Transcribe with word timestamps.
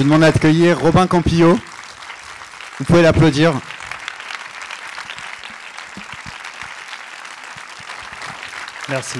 vous 0.00 0.04
demande 0.04 0.22
d'accueillir 0.22 0.80
Robin 0.80 1.06
Campillo. 1.06 1.58
Vous 2.78 2.84
pouvez 2.86 3.02
l'applaudir. 3.02 3.52
Merci. 8.88 9.18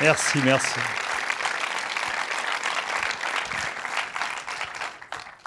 Merci, 0.00 0.38
merci. 0.44 1.01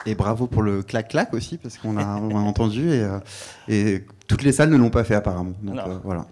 Et 0.05 0.15
bravo 0.15 0.47
pour 0.47 0.61
le 0.61 0.83
clac-clac 0.83 1.33
aussi, 1.33 1.57
parce 1.57 1.77
qu'on 1.77 1.97
a, 1.97 2.17
on 2.17 2.35
a 2.37 2.39
entendu 2.41 2.89
et, 2.91 3.01
euh, 3.03 3.19
et 3.67 4.05
toutes 4.27 4.43
les 4.43 4.51
salles 4.51 4.69
ne 4.69 4.77
l'ont 4.77 4.89
pas 4.89 5.03
fait 5.03 5.15
apparemment. 5.15 5.53
Donc 5.63 5.75
euh, 5.77 5.97
voilà. 6.03 6.25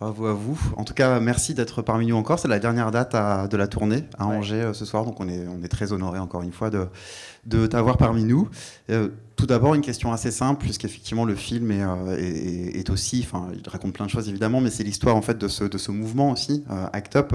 Bravo 0.00 0.26
à 0.28 0.32
vous. 0.32 0.58
En 0.78 0.84
tout 0.84 0.94
cas, 0.94 1.20
merci 1.20 1.52
d'être 1.52 1.82
parmi 1.82 2.06
nous 2.06 2.16
encore. 2.16 2.38
C'est 2.38 2.48
la 2.48 2.58
dernière 2.58 2.90
date 2.90 3.14
à- 3.14 3.48
de 3.48 3.56
la 3.58 3.66
tournée 3.66 4.04
à. 4.18 4.26
Angers 4.26 4.62
euh, 4.62 4.72
ce 4.72 4.86
soir, 4.86 5.04
donc 5.04 5.20
on 5.20 5.28
est, 5.28 5.46
on 5.46 5.62
est 5.62 5.68
très 5.68 5.92
honorés 5.92 6.18
encore 6.18 6.40
une 6.40 6.52
fois 6.52 6.70
de, 6.70 6.86
de 7.46 7.66
t'avoir 7.66 7.96
parmi 7.96 8.24
nous. 8.24 8.48
Euh, 8.90 9.08
tout 9.36 9.46
d'abord, 9.46 9.74
une 9.74 9.80
question 9.80 10.12
assez 10.12 10.30
simple, 10.30 10.60
puisqu'effectivement 10.62 11.24
le 11.24 11.34
film 11.34 11.70
est, 11.70 11.82
euh, 11.82 12.16
est- 12.18 12.90
aussi, 12.90 13.24
enfin, 13.26 13.48
il 13.54 13.66
raconte 13.68 13.94
plein 13.94 14.04
de 14.04 14.10
choses 14.10 14.28
évidemment, 14.28 14.60
mais 14.60 14.68
c'est 14.68 14.84
l'histoire 14.84 15.16
en 15.16 15.22
fait 15.22 15.38
de 15.38 15.48
ce, 15.48 15.90
mouvement 15.90 16.32
aussi, 16.32 16.62
euh, 16.70 16.86
Act 16.92 17.16
Up, 17.16 17.34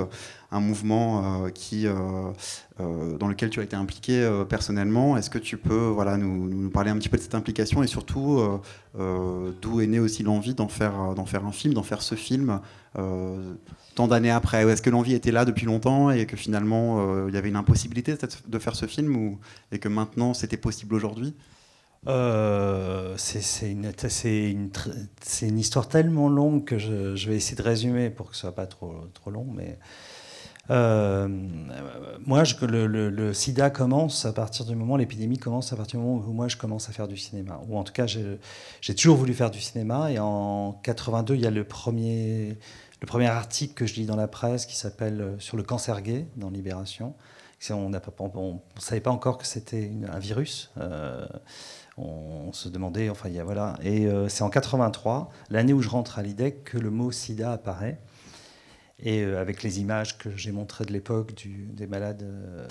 un 0.52 0.60
mouvement 0.60 1.50
qui, 1.54 1.86
dans 1.86 3.28
lequel 3.28 3.50
tu 3.50 3.60
as 3.60 3.64
été 3.64 3.76
impliqué 3.76 4.30
personnellement. 4.48 5.18
Est-ce 5.18 5.30
que 5.30 5.40
tu 5.40 5.58
peux, 5.58 5.88
voilà, 5.88 6.16
nous 6.18 6.70
parler 6.70 6.92
un 6.92 6.98
petit 6.98 7.10
peu 7.10 7.18
de 7.18 7.22
cette 7.24 7.36
implication 7.36 7.82
et 7.84 7.88
surtout 7.88 8.40
euh, 8.98 9.46
euh, 9.46 9.52
d'où 9.62 9.82
est 9.82 9.88
née 9.88 10.00
aussi 10.00 10.24
l'envie 10.24 10.54
d'en 10.54 10.68
faire, 10.68 11.14
d'en 11.16 11.26
faire 11.26 11.46
un 11.46 11.52
film, 11.52 11.74
d'en 11.74 11.84
faire 11.84 12.02
ce 12.02 12.16
film 12.16 12.62
euh, 12.98 13.54
tant 13.96 14.08
d'années 14.08 14.32
après 14.32 14.64
Est-ce 14.70 14.82
que 14.82 14.90
l'envie 14.90 15.14
était 15.14 15.32
là 15.32 15.46
depuis 15.46 15.66
longtemps 15.66 16.12
et 16.12 16.26
que 16.26 16.38
finalement 16.38 17.00
euh, 17.00 17.26
il 17.30 17.36
y 17.36 17.38
avait 17.38 17.50
une 17.50 17.56
impossibilité 17.56 18.16
de 18.48 18.60
faire 18.60 18.76
ce 18.76 18.86
film 18.86 19.16
ou, 19.16 19.40
et 19.72 19.80
que 19.80 19.90
maintenant 19.90 20.34
c'était 20.34 20.58
possible 20.58 20.96
aujourd'hui? 20.96 21.36
Euh, 22.08 23.16
c'est 23.18 23.72
une 23.72 25.60
histoire 25.60 25.88
tellement 25.88 26.30
longue 26.30 26.64
que 26.64 26.78
je, 26.78 27.16
je 27.16 27.30
vais 27.30 27.36
essayer 27.36 27.58
de 27.58 27.64
résumer 27.64 28.10
pour 28.12 28.30
que 28.30 28.36
ce 28.36 28.42
soit 28.42 28.56
pas 28.56 28.68
trop, 28.68 28.94
trop 29.14 29.32
long. 29.32 29.48
Mais 29.52 29.80
euh, 30.72 31.28
moi, 32.26 32.44
le, 32.62 33.34
sida 33.34 33.70
commence 33.70 34.26
à 34.26 34.34
partir 34.34 34.66
du 34.66 34.76
moment, 34.76 34.98
l'épidémie 34.98 35.38
commence 35.38 35.72
à 35.74 35.76
partir 35.76 36.00
du 36.00 36.06
moment 36.06 36.24
où 36.26 36.32
moi 36.32 36.48
je 36.48 36.58
commence 36.58 36.90
à 36.90 36.92
faire 36.92 37.08
du 37.08 37.18
cinéma. 37.18 37.62
Ou 37.68 37.78
en 37.78 37.84
tout 37.84 37.94
cas, 37.94 38.06
j'ai 38.08 38.96
toujours 38.96 39.18
voulu 39.18 39.34
faire 39.34 39.52
du 39.52 39.62
cinéma. 39.62 40.12
Et 40.12 40.20
en 40.20 40.74
82, 40.84 41.36
il 41.36 41.42
y 41.42 41.48
a 41.48 41.52
le 41.52 41.64
premier, 41.64 42.58
le 43.02 43.08
premier 43.08 43.28
article 43.28 43.74
que 43.74 43.86
je 43.86 43.96
lis 43.96 44.06
dans 44.06 44.16
la 44.16 44.28
presse 44.28 44.66
qui 44.66 44.76
s'appelle 44.76 45.22
euh, 45.22 45.40
Sur 45.40 45.58
le 45.58 45.64
cancer 45.64 46.02
gay 46.02 46.28
dans 46.36 46.50
Libération. 46.50 47.14
On 47.72 47.90
ne 47.90 47.98
savait 48.78 49.02
pas 49.02 49.12
encore 49.12 49.38
que 49.40 49.48
c'était 49.48 49.92
un 50.12 50.20
virus. 50.20 50.72
Euh, 50.78 51.26
on 51.98 52.52
se 52.54 52.70
demandait, 52.70 53.10
enfin, 53.10 53.30
voilà. 53.44 53.76
Et 53.82 54.08
c'est 54.28 54.44
en 54.44 54.50
83, 54.50 55.32
l'année 55.50 55.74
où 55.74 55.82
je 55.82 55.90
rentre 55.90 56.20
à 56.20 56.22
l'IDEC, 56.22 56.64
que 56.66 56.78
le 56.78 56.92
mot 56.92 57.12
sida 57.12 57.54
apparaît. 57.54 57.98
Et 59.00 59.22
euh, 59.22 59.40
avec 59.40 59.64
les 59.64 59.80
images 59.80 60.18
que 60.18 60.36
j'ai 60.36 60.52
montrées 60.52 60.86
de 60.86 60.94
l'époque 60.94 61.34
des 61.46 61.88
malades 61.88 62.24
euh, 62.24 62.68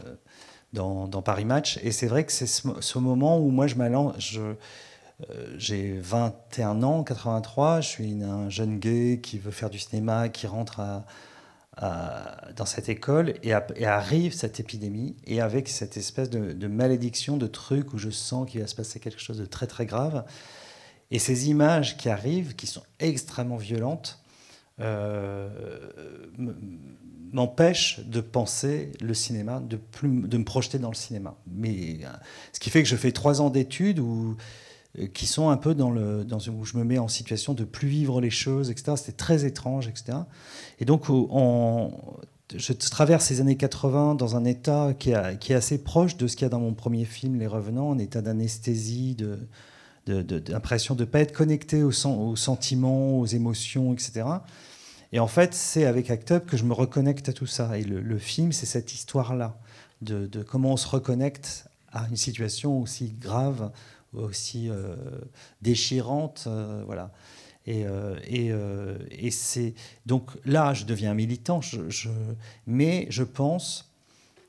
dans, 0.73 1.23
Paris 1.23 1.45
Match. 1.45 1.79
Et 1.83 1.93
c'est 1.93 2.07
vrai 2.07 2.25
que 2.25 2.33
c'est 2.33 2.47
ce, 2.47 2.99
moment 2.99 3.39
où 3.39 3.51
moi, 3.51 3.67
je 3.67 3.75
m'allance. 3.75 4.15
Je, 4.19 4.41
euh, 4.41 5.55
j'ai 5.59 5.97
21 5.99 6.83
ans, 6.83 7.05
83, 7.05 7.81
je 7.81 7.89
suis 7.89 8.23
un 8.23 8.49
jeune 8.49 8.79
gay 8.79 9.21
qui 9.23 9.39
veut 9.39 9.53
faire 9.53 9.71
du 9.71 9.79
cinéma, 9.79 10.29
qui 10.29 10.47
rentre 10.47 10.81
dans 12.57 12.67
cette 12.67 12.89
école 12.89 13.35
et, 13.43 13.53
arrive 13.53 14.33
cette 14.33 14.61
épidémie 14.61 15.17
et 15.25 15.41
avec 15.41 15.69
cette 15.69 15.97
espèce 15.97 16.31
de 16.31 16.67
malédiction, 16.69 17.37
de 17.37 17.47
truc 17.47 17.93
où 17.93 17.99
je 17.99 18.11
sens 18.11 18.49
qu'il 18.49 18.61
va 18.61 18.67
se 18.67 18.75
passer 18.75 18.99
quelque 18.99 19.21
chose 19.21 19.39
de 19.39 19.47
très 19.47 19.67
très 19.67 19.87
grave. 19.87 20.25
Et 21.11 21.19
ces 21.19 21.49
images 21.49 21.97
qui 21.97 22.09
arrivent, 22.09 22.57
qui 22.57 22.67
sont 22.67 22.83
extrêmement 22.99 23.57
violentes, 23.57 24.24
euh, 24.81 25.49
m- 26.39 26.57
m'empêchent 27.33 28.01
de 28.07 28.21
penser 28.21 28.93
le 29.01 29.13
cinéma, 29.15 29.61
de, 29.61 29.77
plus, 29.77 30.09
de 30.29 30.39
me 30.39 30.45
projeter 30.45 30.79
dans 30.79 30.91
le 30.91 30.95
cinéma. 30.95 31.37
Mais 31.51 31.99
euh, 32.05 32.09
ce 32.53 32.61
qui 32.61 32.71
fait 32.71 32.83
que 32.83 32.89
je 32.89 32.97
fais 32.97 33.13
trois 33.13 33.41
ans 33.41 33.51
d'études 33.51 33.99
où, 33.99 34.37
euh, 35.01 35.07
qui 35.09 35.27
sont 35.27 35.49
un 35.51 35.57
peu 35.57 35.75
dans 35.75 35.91
le, 35.91 36.25
dans, 36.25 36.39
où 36.49 36.65
je 36.65 36.77
me 36.77 36.85
mets 36.85 36.99
en 36.99 37.09
situation 37.09 37.53
de 37.55 37.65
plus 37.65 37.89
vivre 37.89 38.21
les 38.21 38.31
choses, 38.31 38.71
etc. 38.71 38.93
C'était 38.97 39.13
très 39.17 39.45
étrange, 39.45 39.89
etc. 39.89 40.19
Et 40.79 40.85
donc, 40.85 41.07
je 42.55 42.73
traverse 42.73 43.25
ces 43.27 43.41
années 43.41 43.57
80 43.57 44.15
dans 44.15 44.37
un 44.37 44.45
état 44.45 44.93
qui, 44.99 45.11
est- 45.11 45.39
qui 45.41 45.53
est 45.53 45.57
assez 45.57 45.83
proche 45.83 46.17
de 46.17 46.27
ce 46.29 46.37
qu'il 46.37 46.45
y 46.45 46.47
a 46.47 46.51
dans 46.51 46.61
mon 46.61 46.75
premier 46.75 47.05
film, 47.05 47.37
Les 47.39 47.47
Revenants, 47.47 47.93
un 47.93 47.99
état 47.99 48.23
d'anesthésie, 48.23 49.15
de- 49.17 49.39
d'impression 50.07 50.95
de 50.95 51.01
ne 51.05 51.09
pas 51.09 51.21
être 51.21 51.33
connecté 51.33 51.83
aux, 51.83 51.93
sen- 51.93 52.17
aux 52.19 52.37
sentiments, 52.37 53.19
aux 53.19 53.27
émotions, 53.27 53.93
etc. 53.93 54.25
Et 55.13 55.21
en 55.21 55.29
fait, 55.29 55.55
c'est 55.55 55.85
avec 55.85 56.11
Act 56.11 56.33
Up 56.33 56.47
que 56.47 56.57
je 56.57 56.65
me 56.65 56.73
reconnecte 56.73 57.29
à 57.29 57.33
tout 57.33 57.47
ça. 57.47 57.79
Et 57.79 57.85
le, 57.85 58.19
film, 58.19 58.53
c'est 58.53 58.67
cette 58.67 58.93
histoire-là, 58.95 59.57
de, 60.03 60.27
comment 60.43 60.73
on 60.73 60.77
se 60.77 60.89
reconnecte 60.89 61.67
à 61.93 62.07
une 62.09 62.17
situation 62.17 62.81
aussi 62.81 63.15
grave, 63.21 63.71
aussi 64.13 64.69
euh, 64.69 64.97
déchirante. 65.63 66.45
euh, 66.49 66.83
voilà. 66.87 67.13
Et, 67.67 67.85
euh, 67.87 68.99
et, 69.11 69.31
c'est 69.31 69.75
donc 70.05 70.31
là, 70.45 70.75
je 70.75 70.85
deviens 70.85 71.15
militant, 71.15 71.61
mais 72.67 73.07
je 73.09 73.23
pense. 73.23 73.91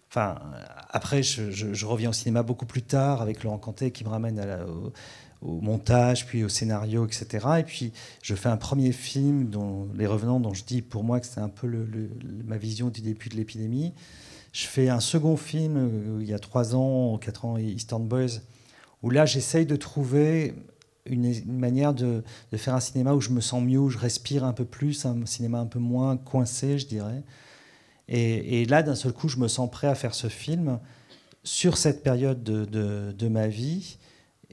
Enfin, 0.09 0.35
après, 0.89 1.23
je 1.23 1.85
reviens 1.85 2.09
au 2.09 2.13
cinéma 2.13 2.41
beaucoup 2.43 2.65
plus 2.65 2.81
tard 2.81 3.21
avec 3.21 3.43
Laurent 3.43 3.57
Cantet 3.57 3.91
qui 3.91 4.03
me 4.03 4.09
ramène 4.09 4.39
à 4.39 4.45
la- 4.45 4.67
au, 4.67 4.91
au 5.41 5.61
montage, 5.61 6.25
puis 6.25 6.43
au 6.43 6.49
scénario, 6.49 7.05
etc. 7.05 7.45
Et 7.59 7.63
puis, 7.63 7.91
je 8.23 8.35
fais 8.35 8.49
un 8.49 8.57
premier 8.57 8.91
film, 8.91 9.49
dont, 9.49 9.87
Les 9.95 10.07
Revenants, 10.07 10.39
dont 10.39 10.53
je 10.53 10.63
dis 10.63 10.81
pour 10.81 11.03
moi 11.03 11.19
que 11.19 11.25
c'est 11.27 11.39
un 11.41 11.49
peu 11.49 11.67
le- 11.67 11.87
ma 12.45 12.57
vision 12.57 12.89
du 12.89 13.01
début 13.01 13.29
de 13.29 13.35
l'épidémie. 13.35 13.93
Je 14.53 14.65
fais 14.65 14.89
un 14.89 14.99
second 15.01 15.37
film, 15.37 15.75
euh, 15.77 16.17
il 16.21 16.27
y 16.27 16.33
a 16.33 16.39
trois 16.39 16.75
ans, 16.75 17.17
quatre 17.17 17.45
ans, 17.45 17.57
Eastern 17.57 18.07
Boys, 18.07 18.39
où 19.03 19.09
là, 19.09 19.25
j'essaye 19.25 19.65
de 19.65 19.75
trouver 19.75 20.55
une, 21.05 21.31
manière 21.45 21.93
de, 21.93 22.23
de 22.51 22.57
faire 22.57 22.73
un 22.73 22.79
cinéma 22.79 23.13
où 23.13 23.21
je 23.21 23.29
me 23.29 23.41
sens 23.41 23.61
mieux, 23.61 23.77
où 23.79 23.89
je 23.89 23.97
respire 23.99 24.43
un 24.43 24.53
peu 24.53 24.65
plus, 24.65 25.05
un 25.05 25.25
cinéma 25.25 25.59
un 25.59 25.65
peu 25.67 25.77
moins 25.79 26.17
coincé, 26.17 26.79
je 26.79 26.87
dirais. 26.87 27.21
Et, 28.07 28.61
et 28.61 28.65
là, 28.65 28.81
d'un 28.83 28.95
seul 28.95 29.13
coup, 29.13 29.27
je 29.29 29.37
me 29.37 29.47
sens 29.47 29.69
prêt 29.69 29.87
à 29.87 29.95
faire 29.95 30.15
ce 30.15 30.27
film 30.27 30.79
sur 31.43 31.77
cette 31.77 32.01
période 32.01 32.43
de, 32.43 32.65
de- 32.65 33.11
de 33.11 33.27
ma 33.27 33.47
vie 33.47 33.97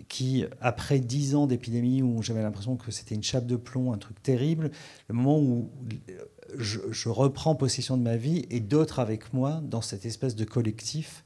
qui, 0.09 0.45
après 0.61 0.99
dix 0.99 1.35
ans 1.35 1.47
d'épidémie 1.47 2.03
où 2.03 2.23
j'avais 2.23 2.43
l'impression 2.43 2.77
que 2.77 2.91
c'était 2.91 3.15
une 3.15 3.23
chape 3.23 3.47
de 3.47 3.57
plomb, 3.57 3.93
un 3.93 3.99
truc 3.99 4.23
terrible, 4.23 4.71
le 5.09 5.15
moment 5.15 5.39
où 5.39 5.71
je, 6.57 7.09
reprends 7.09 7.55
possession 7.55 7.97
de 7.97 8.03
ma 8.03 8.17
vie 8.17 8.47
et 8.51 8.61
d'autres 8.61 8.99
avec 8.99 9.33
moi 9.33 9.61
dans 9.63 9.81
cette 9.81 10.07
espèce 10.07 10.37
de 10.37 10.45
collectif. 10.45 11.25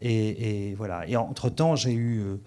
Et, 0.00 0.74
voilà. 0.76 1.06
Et 1.08 1.16
entre-temps, 1.16 1.76
j'ai 1.76 1.92
eu 1.92 2.20
euh, 2.20 2.40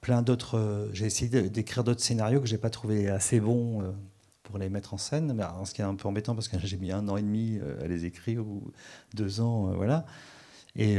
plein 0.00 0.22
d'autres... 0.22 0.58
euh, 0.58 0.90
j'ai 0.92 1.06
essayé 1.06 1.48
d'écrire 1.48 1.84
d'autres 1.84 2.02
scénarios 2.02 2.40
que 2.40 2.48
j'ai 2.48 2.58
pas 2.58 2.70
trouvé 2.70 3.08
assez 3.08 3.38
bons 3.38 3.82
euh, 3.82 3.92
pour 4.42 4.58
les 4.58 4.68
mettre 4.68 4.92
en 4.92 4.98
scène. 4.98 5.40
Ce 5.64 5.72
qui 5.72 5.82
est 5.82 5.84
un 5.84 5.94
peu 5.94 6.08
embêtant 6.08 6.34
parce 6.34 6.48
que 6.48 6.58
j'ai 6.64 6.76
mis 6.76 6.90
un 6.90 7.06
an 7.08 7.16
et 7.16 7.22
demi 7.22 7.60
à 7.82 7.86
les 7.86 8.06
écrire 8.06 8.46
ou 8.46 8.72
deux 9.14 9.40
ans, 9.40 9.72
voilà. 9.76 10.04
Et 10.74 10.98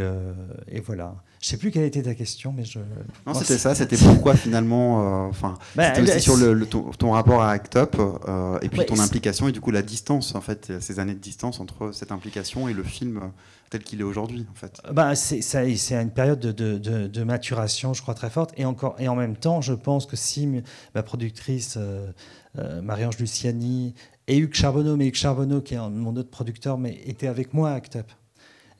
voilà. 0.79 1.23
Je 1.39 1.47
sais 1.49 1.57
plus 1.57 1.69
quelle 1.71 1.83
était 1.83 2.01
ta 2.01 2.15
question, 2.15 2.51
mais 2.55 2.65
je. 2.65 2.79
Non, 3.27 3.33
c'était 3.35 3.57
ça, 3.59 3.75
c'était 3.75 3.95
pourquoi 3.97 4.35
finalement. 4.35 5.25
euh, 5.25 5.29
Enfin, 5.29 5.55
Bah, 5.75 5.93
c'était 5.93 6.11
aussi 6.13 6.21
sur 6.21 6.35
le, 6.35 6.53
le- 6.53 6.65
ton, 6.65 6.89
ton 6.91 7.11
rapport 7.11 7.41
à 7.43 7.51
Act 7.51 7.75
Up 7.75 7.95
euh, 7.99 8.57
et 8.61 8.69
puis 8.69 8.79
Ouais, 8.79 8.85
ton 8.85 8.99
implication 8.99 9.47
et 9.47 9.51
du 9.51 9.61
coup 9.61 9.69
la 9.71 9.83
distance, 9.83 10.33
en 10.35 10.41
fait, 10.41 10.71
ces 10.81 10.99
années 10.99 11.13
de 11.13 11.19
distance 11.19 11.59
entre 11.59 11.91
cette 11.93 12.11
implication 12.11 12.67
et 12.67 12.73
le 12.73 12.81
film 12.83 13.17
euh, 13.17 13.27
tel 13.69 13.83
qu'il 13.83 13.99
est 13.99 14.03
aujourd'hui, 14.03 14.47
en 14.51 14.55
fait. 14.55 14.81
Bah, 14.91 15.13
c'est 15.15 15.41
ça- 15.41 15.61
c'est 15.75 15.95
une 16.01 16.09
période 16.11 16.39
de, 16.39 16.51
de- 16.51 16.77
de- 16.79 17.07
de 17.07 17.23
maturation, 17.23 17.93
je 17.93 18.01
crois, 18.01 18.13
très 18.15 18.29
forte. 18.31 18.51
Et, 18.57 18.65
encore, 18.65 18.95
et 18.97 19.07
en 19.07 19.15
même 19.15 19.35
temps, 19.35 19.61
je 19.61 19.73
pense 19.73 20.05
que 20.07 20.15
si 20.15 20.47
ma 20.95 21.03
productrice, 21.03 21.77
euh, 21.77 22.81
Marie-Ange 22.81 23.19
Luciani, 23.19 23.93
et 24.27 24.37
Hugues 24.37 24.55
Charbonneau, 24.55 24.95
mais 24.97 25.07
Hugues 25.07 25.15
Charbonneau, 25.15 25.61
qui 25.61 25.75
est 25.75 25.89
mon 25.89 26.15
autre 26.15 26.29
producteur, 26.29 26.77
mais 26.77 26.99
était 27.05 27.27
avec 27.27 27.53
moi 27.53 27.69
à 27.69 27.73
Act 27.75 27.95
Up. 27.97 28.11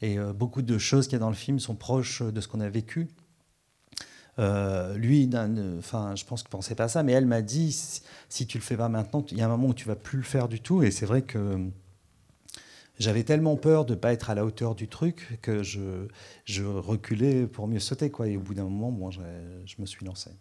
Et 0.02 0.20
euh, 0.20 0.34
beaucoup 0.34 0.62
de 0.62 0.78
choses 0.78 1.08
qu'il 1.08 1.14
y 1.14 1.16
a 1.18 1.20
dans 1.20 1.30
le 1.30 1.36
film 1.36 1.60
sont 1.60 1.76
proches 1.76 2.22
de 2.22 2.42
ce 2.42 2.48
qu'on 2.48 2.60
a 2.60 2.70
vécu. 2.70 3.08
Euh, 4.40 4.96
lui, 4.98 5.28
d'un- 5.28 5.78
enfin, 5.80 6.16
je 6.16 6.24
pense 6.26 6.44
qu'il 6.44 6.50
pensait 6.50 6.76
pas 6.76 6.88
ça, 6.88 7.02
mais 7.04 7.12
elle 7.14 7.26
m'a 7.26 7.42
dit 7.42 7.72
si, 8.30 8.46
tu 8.46 8.58
le 8.58 8.64
fais 8.64 8.78
pas 8.78 8.90
maintenant, 8.90 9.26
il 9.32 9.38
y 9.38 9.42
a 9.42 9.46
un 9.46 9.50
moment 9.50 9.70
où 9.70 9.74
tu 9.74 9.88
vas 9.88 9.96
plus 9.96 10.18
le 10.18 10.24
faire 10.24 10.48
du 10.48 10.62
tout. 10.62 10.84
Et 10.84 10.92
c'est 10.92 11.08
vrai 11.08 11.24
que 11.24 11.70
j'avais 13.00 13.24
tellement 13.24 13.56
peur 13.56 13.86
de 13.86 13.96
pas 13.96 14.14
être 14.14 14.30
à 14.30 14.36
la 14.36 14.46
hauteur 14.46 14.76
du 14.76 14.88
truc 14.88 15.40
que 15.42 15.64
je, 15.64 16.08
reculais 16.64 17.48
pour 17.48 17.68
mieux 17.68 17.80
sauter. 17.80 18.12
Quoi. 18.12 18.28
Et 18.28 18.38
au 18.38 18.42
bout 18.42 18.54
d'un 18.54 18.66
moment, 18.66 19.10
je, 19.12 19.22
me 19.80 19.86
suis 19.86 20.06
lancé. 20.06 20.32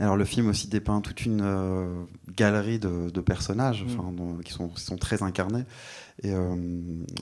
Alors 0.00 0.16
le 0.16 0.24
film 0.24 0.48
aussi 0.48 0.68
dépeint 0.68 1.00
toute 1.00 1.24
une 1.26 1.40
euh, 1.42 2.04
galerie 2.36 2.78
de, 2.78 3.20
personnages 3.20 3.84
mm. 3.84 4.42
qui, 4.44 4.52
sont, 4.52 4.74
sont, 4.76 4.96
très 4.96 5.22
incarnés. 5.22 5.64
Et 6.22 6.32
euh, 6.32 6.54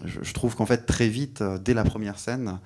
je, 0.05 0.32
trouve 0.32 0.55
qu'en 0.56 0.67
fait, 0.67 0.84
très 0.84 1.08
vite, 1.08 1.40
euh, 1.40 1.58
dès 1.58 1.75
la 1.75 1.84
première 1.84 2.19
scène, 2.19 2.58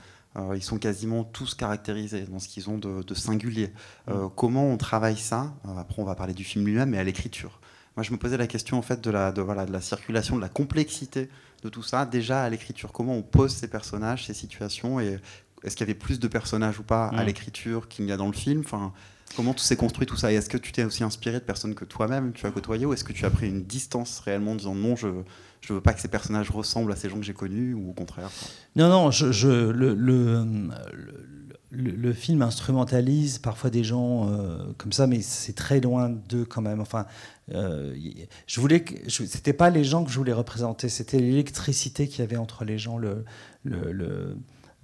ils 0.54 0.62
sont 0.62 0.78
quasiment 0.78 1.24
tous 1.24 1.54
caractérisés 1.54 2.22
dans 2.22 2.38
ce 2.38 2.46
qu'ils 2.46 2.70
ont 2.70 2.78
de, 2.78 3.14
singulier. 3.14 3.72
Mm. 4.06 4.28
comment 4.36 4.66
on 4.70 4.76
travaille 4.76 5.16
ça? 5.16 5.52
Après, 5.76 6.00
on 6.00 6.04
va 6.04 6.14
parler 6.14 6.34
du 6.34 6.44
film 6.44 6.64
lui-même, 6.64 6.90
mais 6.90 6.98
à 6.98 7.04
l'écriture. 7.04 7.60
Moi, 7.96 8.04
je 8.04 8.12
me 8.12 8.16
posais 8.16 8.36
la 8.36 8.46
question 8.46 8.78
en 8.78 8.82
fait 8.82 9.00
de 9.00 9.10
la, 9.10 9.32
de, 9.32 9.42
voilà, 9.42 9.66
de 9.66 9.72
la 9.72 9.80
circulation, 9.80 10.36
de 10.36 10.40
la 10.40 10.48
complexité 10.48 11.28
de 11.64 11.68
tout 11.68 11.82
ça, 11.82 12.06
déjà 12.06 12.44
à 12.44 12.48
l'écriture. 12.48 12.92
Comment 12.92 13.14
on 13.14 13.22
pose 13.22 13.52
ces 13.52 13.66
personnages, 13.66 14.26
ces 14.26 14.34
situations, 14.34 15.00
et 15.00 15.18
est-ce 15.64 15.74
qu'il 15.74 15.86
y 15.86 15.90
avait 15.90 15.98
plus 15.98 16.20
de 16.20 16.28
personnages 16.28 16.78
ou 16.78 16.84
pas 16.84 17.08
à 17.08 17.22
mm. 17.22 17.26
l'écriture 17.26 17.88
qu'il 17.88 18.06
y 18.06 18.12
a 18.12 18.16
dans 18.16 18.28
le 18.28 18.32
film? 18.32 18.60
Enfin, 18.64 18.92
Comment 19.36 19.54
tout 19.54 19.62
s'est 19.62 19.76
construit 19.76 20.06
tout 20.06 20.16
ça 20.16 20.32
Et 20.32 20.34
est-ce 20.34 20.48
que 20.48 20.58
tu 20.58 20.72
t'es 20.72 20.84
aussi 20.84 21.04
inspiré 21.04 21.38
de 21.38 21.44
personnes 21.44 21.74
que 21.74 21.84
toi-même 21.84 22.32
tu 22.32 22.46
as 22.46 22.50
côtoyées, 22.50 22.86
ou 22.86 22.92
est-ce 22.92 23.04
que 23.04 23.12
tu 23.12 23.24
as 23.24 23.30
pris 23.30 23.48
une 23.48 23.62
distance 23.62 24.20
réellement 24.20 24.52
en 24.52 24.56
disant 24.56 24.74
non, 24.74 24.96
je 24.96 25.08
je 25.60 25.74
veux 25.74 25.80
pas 25.80 25.92
que 25.92 26.00
ces 26.00 26.08
personnages 26.08 26.50
ressemblent 26.50 26.92
à 26.92 26.96
ces 26.96 27.08
gens 27.08 27.16
que 27.16 27.22
j'ai 27.22 27.34
connus, 27.34 27.74
ou 27.74 27.90
au 27.90 27.92
contraire 27.92 28.30
Non, 28.76 28.88
non, 28.88 29.10
le, 29.10 29.92
le, 29.92 30.44
le, 31.70 32.12
film 32.12 32.42
instrumentalise 32.42 33.38
parfois 33.38 33.70
des 33.70 33.84
gens 33.84 34.28
euh, 34.28 34.72
comme 34.78 34.92
ça, 34.92 35.06
mais 35.06 35.20
c'est 35.20 35.52
très 35.52 35.80
loin 35.80 36.08
d'eux 36.08 36.44
quand 36.44 36.62
même. 36.62 36.80
Enfin, 36.80 37.06
euh, 37.52 37.94
je 38.46 38.60
voulais, 38.60 38.84
pas 39.56 39.70
les 39.70 39.84
gens 39.84 40.04
que 40.04 40.10
je 40.10 40.16
voulais 40.16 40.32
représenter, 40.32 40.88
c'était 40.88 41.18
l'électricité 41.18 42.08
qu'il 42.08 42.20
y 42.20 42.22
avait 42.22 42.36
entre 42.36 42.64
les 42.64 42.78
gens, 42.78 42.98
le, 42.98 43.24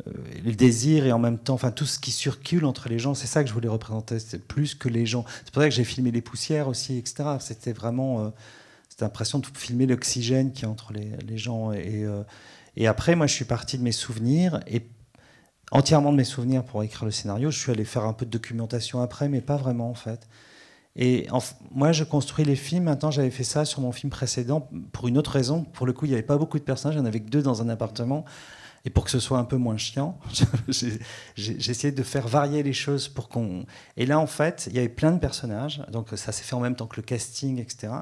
le, 0.04 0.50
euh, 0.50 0.54
désir 0.54 1.06
et 1.06 1.12
en 1.12 1.18
même 1.18 1.38
temps, 1.38 1.54
enfin 1.54 1.70
tout 1.70 1.86
ce 1.86 1.98
qui 1.98 2.10
circule 2.10 2.64
entre 2.64 2.88
les 2.88 2.98
gens, 2.98 3.14
c'est 3.14 3.26
ça 3.26 3.42
que 3.42 3.48
je 3.48 3.54
voulais 3.54 3.68
représenter. 3.68 4.18
C'est 4.18 4.46
plus 4.46 4.74
que 4.74 4.88
les 4.88 5.06
gens. 5.06 5.24
C'est 5.44 5.52
pour 5.52 5.62
ça 5.62 5.68
que 5.68 5.74
j'ai 5.74 5.84
filmé 5.84 6.10
les 6.10 6.20
poussières 6.20 6.68
aussi, 6.68 6.98
etc. 6.98 7.36
C'était 7.40 7.72
vraiment 7.72 8.20
euh, 8.20 8.30
cette 8.88 9.02
impression 9.02 9.38
de 9.38 9.46
filmer 9.54 9.86
l'oxygène 9.86 10.52
qui 10.52 10.64
est 10.64 10.68
entre 10.68 10.92
les, 10.92 11.12
les 11.26 11.38
gens. 11.38 11.72
Et, 11.72 12.04
et 12.76 12.86
après, 12.86 13.14
moi, 13.16 13.26
je 13.26 13.34
suis 13.34 13.44
parti 13.44 13.78
de 13.78 13.82
mes 13.82 13.92
souvenirs 13.92 14.60
et 14.66 14.86
entièrement 15.70 16.12
de 16.12 16.16
mes 16.16 16.24
souvenirs 16.24 16.64
pour 16.64 16.82
écrire 16.82 17.04
le 17.04 17.10
scénario. 17.10 17.50
Je 17.50 17.58
suis 17.58 17.72
allé 17.72 17.84
faire 17.84 18.04
un 18.04 18.12
peu 18.12 18.24
de 18.24 18.30
documentation 18.30 19.00
après, 19.00 19.28
mais 19.28 19.40
pas 19.40 19.56
vraiment 19.56 19.90
en 19.90 19.94
fait. 19.94 20.28
Et 20.98 21.28
moi, 21.72 21.92
je 21.92 22.04
construis 22.04 22.44
les 22.46 22.56
films. 22.56 22.84
Maintenant, 22.84 23.10
j'avais 23.10 23.30
fait 23.30 23.44
ça 23.44 23.66
sur 23.66 23.82
mon 23.82 23.92
film 23.92 24.10
précédent 24.10 24.68
pour 24.92 25.08
une 25.08 25.18
autre 25.18 25.30
raison. 25.30 25.62
Pour 25.62 25.86
le 25.86 25.92
coup, 25.92 26.06
il 26.06 26.08
n'y 26.08 26.14
avait 26.14 26.22
pas 26.22 26.38
beaucoup 26.38 26.58
de 26.58 26.64
personnages. 26.64 26.94
Il 26.94 27.00
n'y 27.00 27.04
en 27.04 27.08
avait 27.08 27.20
que 27.20 27.28
deux 27.28 27.42
dans 27.42 27.60
un 27.60 27.68
appartement. 27.68 28.24
Et 28.86 28.90
pour 28.90 29.04
que 29.04 29.10
ce 29.10 29.18
soit 29.18 29.38
un 29.38 29.44
peu 29.44 29.56
moins 29.56 29.76
chiant, 29.76 30.16
j'ai 30.68 31.00
essayé 31.36 31.92
de 31.92 32.02
faire 32.04 32.28
varier 32.28 32.62
les 32.62 32.72
choses 32.72 33.08
pour 33.08 33.28
qu'on. 33.28 33.66
Et 33.96 34.06
là, 34.06 34.20
en 34.20 34.28
fait, 34.28 34.68
il 34.70 34.76
y 34.76 34.78
avait 34.78 34.88
plein 34.88 35.10
de 35.10 35.18
personnages. 35.18 35.82
Donc, 35.90 36.10
ça 36.14 36.30
s'est 36.30 36.44
fait 36.44 36.54
en 36.54 36.60
même 36.60 36.76
temps 36.76 36.86
que 36.86 36.96
le 36.96 37.02
casting, 37.02 37.60
etc. 37.60 37.92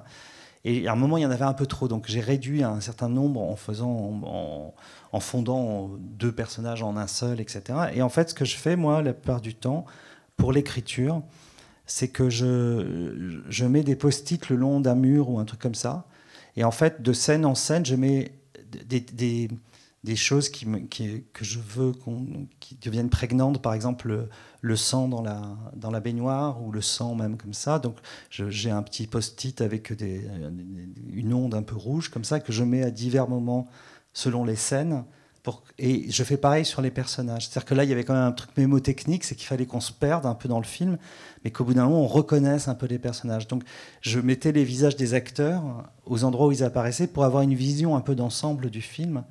Et 0.66 0.86
à 0.86 0.92
un 0.92 0.96
moment, 0.96 1.16
il 1.16 1.22
y 1.22 1.26
en 1.26 1.31
avait 1.31 1.46
un 1.46 1.54
peu 1.54 1.64
trop. 1.64 1.88
Donc, 1.88 2.04
j'ai 2.06 2.20
réduit 2.20 2.62
un 2.62 2.81
certain 2.81 3.08
nombre 3.08 3.40
en 3.40 3.56
faisant, 3.56 4.75
en, 5.12 5.20
fondant 5.20 5.90
deux 5.98 6.32
personnages 6.32 6.82
en 6.82 6.98
un 6.98 7.06
seul, 7.06 7.40
etc. 7.40 7.62
Et 7.94 8.02
en 8.02 8.10
fait, 8.10 8.31
ce 8.31 8.34
que 8.34 8.44
je 8.44 8.56
fais, 8.56 8.76
moi, 8.76 9.00
la 9.00 9.14
plupart 9.14 9.40
du 9.40 9.54
temps, 9.54 9.86
pour 10.36 10.52
l'écriture, 10.52 11.22
c'est 11.86 12.08
que 12.08 12.28
je, 12.28 13.40
je 13.48 13.64
mets 13.64 13.84
des 13.84 13.96
post-it 13.96 14.50
le 14.50 14.56
long 14.56 14.81
d'un 14.81 14.96
mur 14.96 15.31
ou 15.31 15.38
un 15.38 15.46
truc 15.46 15.60
comme 15.60 15.75
ça. 15.75 16.04
Et 16.56 16.64
en 16.64 16.70
fait, 16.70 17.00
de 17.00 17.12
scène 17.14 17.46
en 17.46 17.54
scène, 17.54 17.86
je 17.86 17.94
mets 17.94 18.32
des, 18.86 19.48
des 20.05 20.17
choses 20.17 20.49
qui 20.49 20.67
que 21.33 21.45
je 21.45 21.59
veux 21.59 21.93
qui 22.61 22.77
deviennent 22.77 23.11
prégnantes, 23.11 23.61
par 23.61 23.75
exemple 23.75 24.29
le, 24.61 24.77
sang 24.77 25.09
dans 25.09 25.23
la, 25.23 25.43
dans 25.75 25.91
la 25.91 26.01
baignoire 26.01 26.62
ou 26.62 26.71
le 26.71 26.81
sang 26.81 27.15
même 27.15 27.37
comme 27.37 27.55
ça. 27.55 27.79
Donc 27.79 27.97
j'ai 28.31 28.71
un 28.71 28.83
petit 28.83 29.06
post-it 29.06 29.61
avec 29.61 29.93
des, 29.93 30.29
une 31.12 31.35
onde 31.35 31.55
un 31.55 31.62
peu 31.62 31.75
rouge 31.75 32.11
comme 32.11 32.25
ça 32.25 32.39
que 32.39 32.53
je 32.53 32.62
mets 32.62 32.83
à 32.83 32.91
divers 32.91 33.29
moments 33.29 33.67
selon 34.12 34.45
les 34.45 34.56
scènes 34.56 35.05
et 35.79 36.11
je 36.11 36.25
fais 36.25 36.37
pareil 36.37 36.65
sur 36.65 36.81
les 36.81 36.91
personnages. 36.91 37.49
C'est-à-dire 37.49 37.67
que 37.67 37.75
là, 37.75 37.85
il 37.85 37.91
y 37.91 37.93
avait 37.93 38.05
quand 38.05 38.15
même 38.15 38.23
un 38.23 38.33
truc 38.33 38.56
mémotechnique, 38.56 39.25
c'est 39.25 39.35
qu'il 39.35 39.47
fallait 39.47 39.67
qu'on 39.67 39.81
se 39.81 39.93
perde 39.93 40.25
un 40.25 40.35
peu 40.35 40.49
dans 40.49 40.59
le 40.59 40.65
film, 40.65 40.97
mais 41.45 41.51
qu'au 41.51 41.65
bout 41.65 41.75
d'un 41.75 41.85
moment, 41.85 42.03
on 42.03 42.06
reconnaisse 42.06 42.69
un 42.69 42.75
peu 42.75 42.87
les 42.87 42.99
personnages. 42.99 43.47
Donc, 43.49 43.62
je 44.01 44.21
mettais 44.21 44.53
les 44.53 44.65
visages 44.65 44.97
des 44.97 45.15
acteurs 45.15 45.62
aux 46.06 46.25
endroits 46.25 46.47
où 46.47 46.53
ils 46.53 46.65
apparaissaient 46.65 47.06
pour 47.06 47.25
avoir 47.25 47.43
une 47.43 47.55
vision 47.55 47.97
un 47.97 48.01
peu 48.01 48.15
d'ensemble 48.15 48.71
du 48.71 48.81
film, 48.81 49.25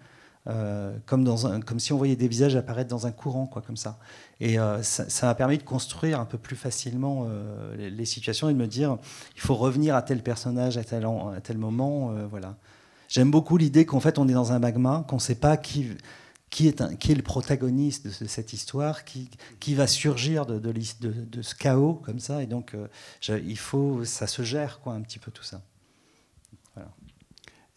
euh, 0.48 0.98
comme, 1.06 1.80
si 1.80 1.94
on 1.94 1.98
voyait 1.98 2.18
des 2.18 2.28
visages 2.28 2.56
apparaître 2.56 2.90
dans 2.90 3.08
un 3.08 3.12
courant, 3.12 3.48
quoi, 3.48 3.62
comme 3.62 3.78
ça. 3.78 3.98
Et 4.40 4.60
euh, 4.60 4.84
ça 4.84 5.28
m'a 5.28 5.36
permis 5.36 5.58
de 5.58 5.64
construire 5.64 6.20
un 6.20 6.26
peu 6.26 6.38
plus 6.38 6.56
facilement 6.56 7.26
euh, 7.30 7.76
les, 7.78 8.06
situations 8.06 8.50
et 8.50 8.54
de 8.54 8.58
me 8.58 8.68
dire, 8.68 8.98
il 9.36 9.42
faut 9.42 9.56
revenir 9.56 9.96
à 9.96 10.02
tel 10.02 10.22
personnage 10.22 10.78
à 10.78 10.84
tel, 10.84 11.58
moment, 11.58 12.14
voilà. 12.30 12.58
J'aime 13.08 13.32
beaucoup 13.32 13.58
l'idée 13.58 13.86
qu'en 13.86 14.00
fait 14.00 14.18
on 14.18 14.28
est 14.28 14.34
dans 14.34 14.52
un 14.52 14.60
magma, 14.60 15.06
qu'on 15.08 15.18
ne 15.18 15.22
sait 15.22 15.36
pas 15.36 15.56
qui, 15.56 15.96
est 16.60 17.16
le 17.16 17.22
protagoniste 17.22 18.08
de 18.08 18.28
cette 18.28 18.54
histoire, 18.54 19.06
qui, 19.06 19.30
va 19.76 19.88
surgir 19.88 20.46
de, 20.46 21.42
ce 21.42 21.56
chaos 21.56 22.02
comme 22.06 22.20
ça. 22.20 22.44
Et 22.44 22.48
donc 22.48 22.76
il 23.30 23.58
faut, 23.58 24.04
ça 24.04 24.28
se 24.28 24.42
gère 24.42 24.80
quoi, 24.82 24.94
un 24.94 25.02
petit 25.02 25.20
peu 25.20 25.32
tout 25.32 25.44
ça. 25.44 25.62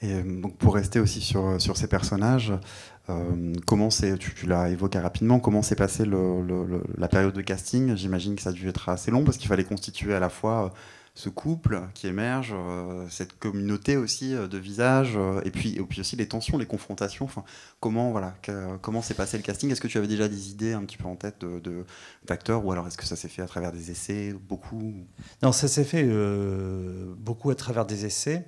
Et 0.01 0.13
euh, 0.13 0.41
donc 0.41 0.57
pour 0.59 0.75
rester 0.75 1.01
aussi 1.01 1.21
sur, 1.21 1.61
sur 1.61 1.77
ces 1.77 1.89
personnages, 1.89 2.53
euh, 3.09 3.55
comment 3.67 3.89
tu, 3.89 4.47
l'as 4.47 4.69
évoqué 4.69 4.99
rapidement, 4.99 5.41
comment 5.41 5.63
s'est 5.63 5.77
passée 5.77 6.05
le, 6.05 6.83
la 6.99 7.09
période 7.09 7.35
de 7.35 7.43
casting? 7.43 7.97
J'imagine 7.97 8.37
que 8.37 8.43
ça 8.43 8.51
a 8.51 8.53
dû 8.53 8.69
être 8.69 8.89
assez 8.89 9.11
long 9.11 9.25
parce 9.25 9.37
qu'il 9.37 9.49
fallait 9.49 9.65
constituer 9.65 10.15
à 10.15 10.21
la 10.21 10.29
fois 10.29 10.73
ce 11.17 11.31
couple 11.31 11.81
qui 11.95 12.07
émerge, 12.07 12.53
euh, 12.55 13.07
cette 13.09 13.39
communauté 13.39 13.97
aussi 13.97 14.35
euh, 14.35 14.47
de 14.47 14.59
visages, 14.59 15.15
euh, 15.17 15.41
et, 15.47 15.51
puis, 15.51 15.75
et 15.77 15.83
puis 15.83 16.01
aussi 16.01 16.15
les 16.15 16.29
tensions, 16.29 16.59
les 16.59 16.67
confrontations. 16.67 17.25
Enfin, 17.25 17.43
comment 17.81 18.11
voilà, 18.11 18.35
comment 18.83 19.01
s'est 19.01 19.15
passé 19.15 19.39
le 19.39 19.43
casting? 19.43 19.71
Est-ce 19.71 19.81
que 19.81 19.89
tu 19.89 19.97
avais 19.97 20.09
déjà 20.09 20.29
des 20.29 20.51
idées 20.51 20.75
un 20.75 20.85
petit 20.85 20.99
peu 20.99 21.07
en 21.07 21.17
tête 21.17 21.41
de, 21.41 21.87
d'acteurs, 22.27 22.65
ou 22.67 22.71
alors 22.71 22.87
est-ce 22.87 22.99
que 22.99 23.07
ça 23.07 23.17
s'est 23.17 23.29
fait 23.29 23.41
à 23.41 23.47
travers 23.47 23.73
des 23.73 23.91
essais, 23.91 24.35
beaucoup? 24.47 24.93
Non, 25.43 25.53
ça 25.53 25.69
s'est 25.69 25.85
fait 25.85 26.07
beaucoup 27.19 27.51
à 27.51 27.55
travers 27.55 27.87
des 27.87 28.05
essais. 28.05 28.47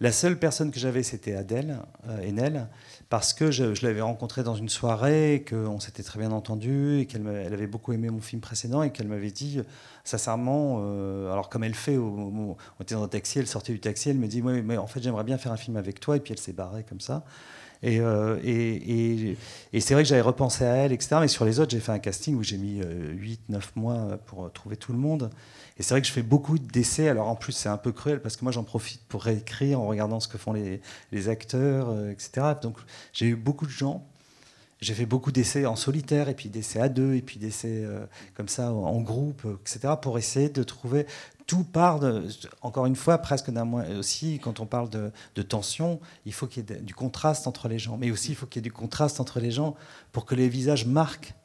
La 0.00 0.12
seule 0.12 0.38
personne 0.38 0.70
que 0.70 0.78
j'avais, 0.78 1.02
c'était 1.02 1.34
Adèle 1.34 1.78
Enel, 2.08 2.68
parce 3.08 3.32
que 3.32 3.50
je, 3.50 3.64
l'avais 3.86 4.00
rencontrée 4.00 4.42
dans 4.42 4.56
une 4.56 4.68
soirée, 4.68 5.44
qu'on 5.48 5.78
s'était 5.80 6.02
très 6.02 6.18
bien 6.18 6.32
entendu, 6.32 7.00
et 7.00 7.06
qu'elle 7.06 7.26
elle 7.26 7.52
avait 7.52 7.66
beaucoup 7.66 7.92
aimé 7.92 8.10
mon 8.10 8.20
film 8.20 8.40
précédent, 8.40 8.82
et 8.82 8.90
qu'elle 8.90 9.08
m'avait 9.08 9.30
dit 9.30 9.60
sincèrement, 10.04 10.80
euh, 10.80 11.32
alors 11.32 11.48
comme 11.48 11.64
elle 11.64 11.74
fait, 11.74 11.96
on 11.96 12.56
était 12.80 12.94
dans 12.94 13.04
un 13.04 13.08
taxi, 13.08 13.38
elle 13.38 13.46
sortait 13.46 13.72
du 13.72 13.80
taxi, 13.80 14.10
elle 14.10 14.18
me 14.18 14.26
dit, 14.26 14.42
oui, 14.42 14.62
mais 14.62 14.76
en 14.76 14.86
fait 14.86 15.02
j'aimerais 15.02 15.24
bien 15.24 15.38
faire 15.38 15.52
un 15.52 15.56
film 15.56 15.76
avec 15.76 16.00
toi, 16.00 16.16
et 16.16 16.20
puis 16.20 16.32
elle 16.32 16.40
s'est 16.40 16.52
barrée 16.52 16.84
comme 16.84 17.00
ça. 17.00 17.24
Et, 17.82 18.00
euh, 18.00 18.38
et, 18.42 19.36
c'est 19.80 19.92
vrai 19.92 20.04
que 20.04 20.08
j'avais 20.08 20.22
repensé 20.22 20.64
à 20.64 20.74
elle, 20.74 20.92
etc. 20.92 21.16
Mais 21.20 21.28
sur 21.28 21.44
les 21.44 21.60
autres, 21.60 21.70
j'ai 21.72 21.80
fait 21.80 21.92
un 21.92 21.98
casting 21.98 22.34
où 22.34 22.42
j'ai 22.42 22.56
mis 22.56 22.80
8-9 22.80 22.84
euh, 22.86 23.60
mois 23.76 24.18
pour 24.24 24.50
trouver 24.52 24.76
tout 24.76 24.92
le 24.92 24.98
monde. 24.98 25.30
Et 25.76 25.82
c'est 25.82 25.94
vrai 25.94 26.00
que 26.00 26.06
je 26.06 26.12
fais 26.12 26.22
beaucoup 26.22 26.58
d'essais. 26.58 27.08
Alors 27.08 27.28
en 27.28 27.36
plus, 27.36 27.52
c'est 27.52 27.68
un 27.68 27.76
peu 27.76 27.92
cruel 27.92 28.20
parce 28.20 28.36
que 28.36 28.44
moi, 28.44 28.52
j'en 28.52 28.64
profite 28.64 29.02
pour 29.08 29.22
réécrire 29.22 29.80
en 29.80 29.86
regardant 29.86 30.20
ce 30.20 30.28
que 30.28 30.38
font 30.38 30.52
les, 30.52 30.80
acteurs, 31.28 31.92
etc. 32.08 32.54
Donc 32.62 32.78
j'ai 33.12 33.26
eu 33.26 33.36
beaucoup 33.36 33.66
de 33.66 33.70
gens 33.70 34.06
j'ai 34.84 34.94
fait 34.94 35.06
beaucoup 35.06 35.32
d'essais 35.32 35.66
en 35.66 35.76
solitaire, 35.76 36.28
et 36.28 36.34
puis 36.34 36.48
d'essais 36.48 36.80
à 36.80 36.88
deux, 36.88 37.14
et 37.14 37.22
puis 37.22 37.38
d'essais 37.38 37.82
euh, 37.84 38.04
comme 38.34 38.48
ça 38.48 38.72
en 38.72 39.00
groupe, 39.00 39.46
etc., 39.60 39.94
pour 40.00 40.18
essayer 40.18 40.48
de 40.48 40.62
trouver. 40.62 41.06
Tout 41.46 41.64
part, 41.64 42.00
encore 42.62 42.86
une 42.86 42.96
fois, 42.96 43.18
presque 43.18 43.50
d'un 43.50 43.64
mois 43.64 43.84
aussi, 43.98 44.38
quand 44.42 44.60
on 44.60 44.66
parle 44.66 44.88
de, 44.88 45.42
tension, 45.42 46.00
il 46.24 46.32
faut 46.32 46.46
qu'il 46.46 46.70
y 46.70 46.72
ait 46.72 46.80
du 46.80 46.94
contraste 46.94 47.46
entre 47.46 47.68
les 47.68 47.78
gens, 47.78 47.96
mais 47.98 48.10
aussi 48.10 48.30
il 48.30 48.34
faut 48.34 48.46
qu'il 48.46 48.60
y 48.60 48.62
ait 48.62 48.70
du 48.70 48.72
contraste 48.72 49.20
entre 49.20 49.40
les 49.40 49.50
gens 49.50 49.74
pour 50.12 50.24
que 50.24 50.34
les 50.34 50.48
visages 50.48 50.86
marquent 50.86 51.34
euh, 51.34 51.43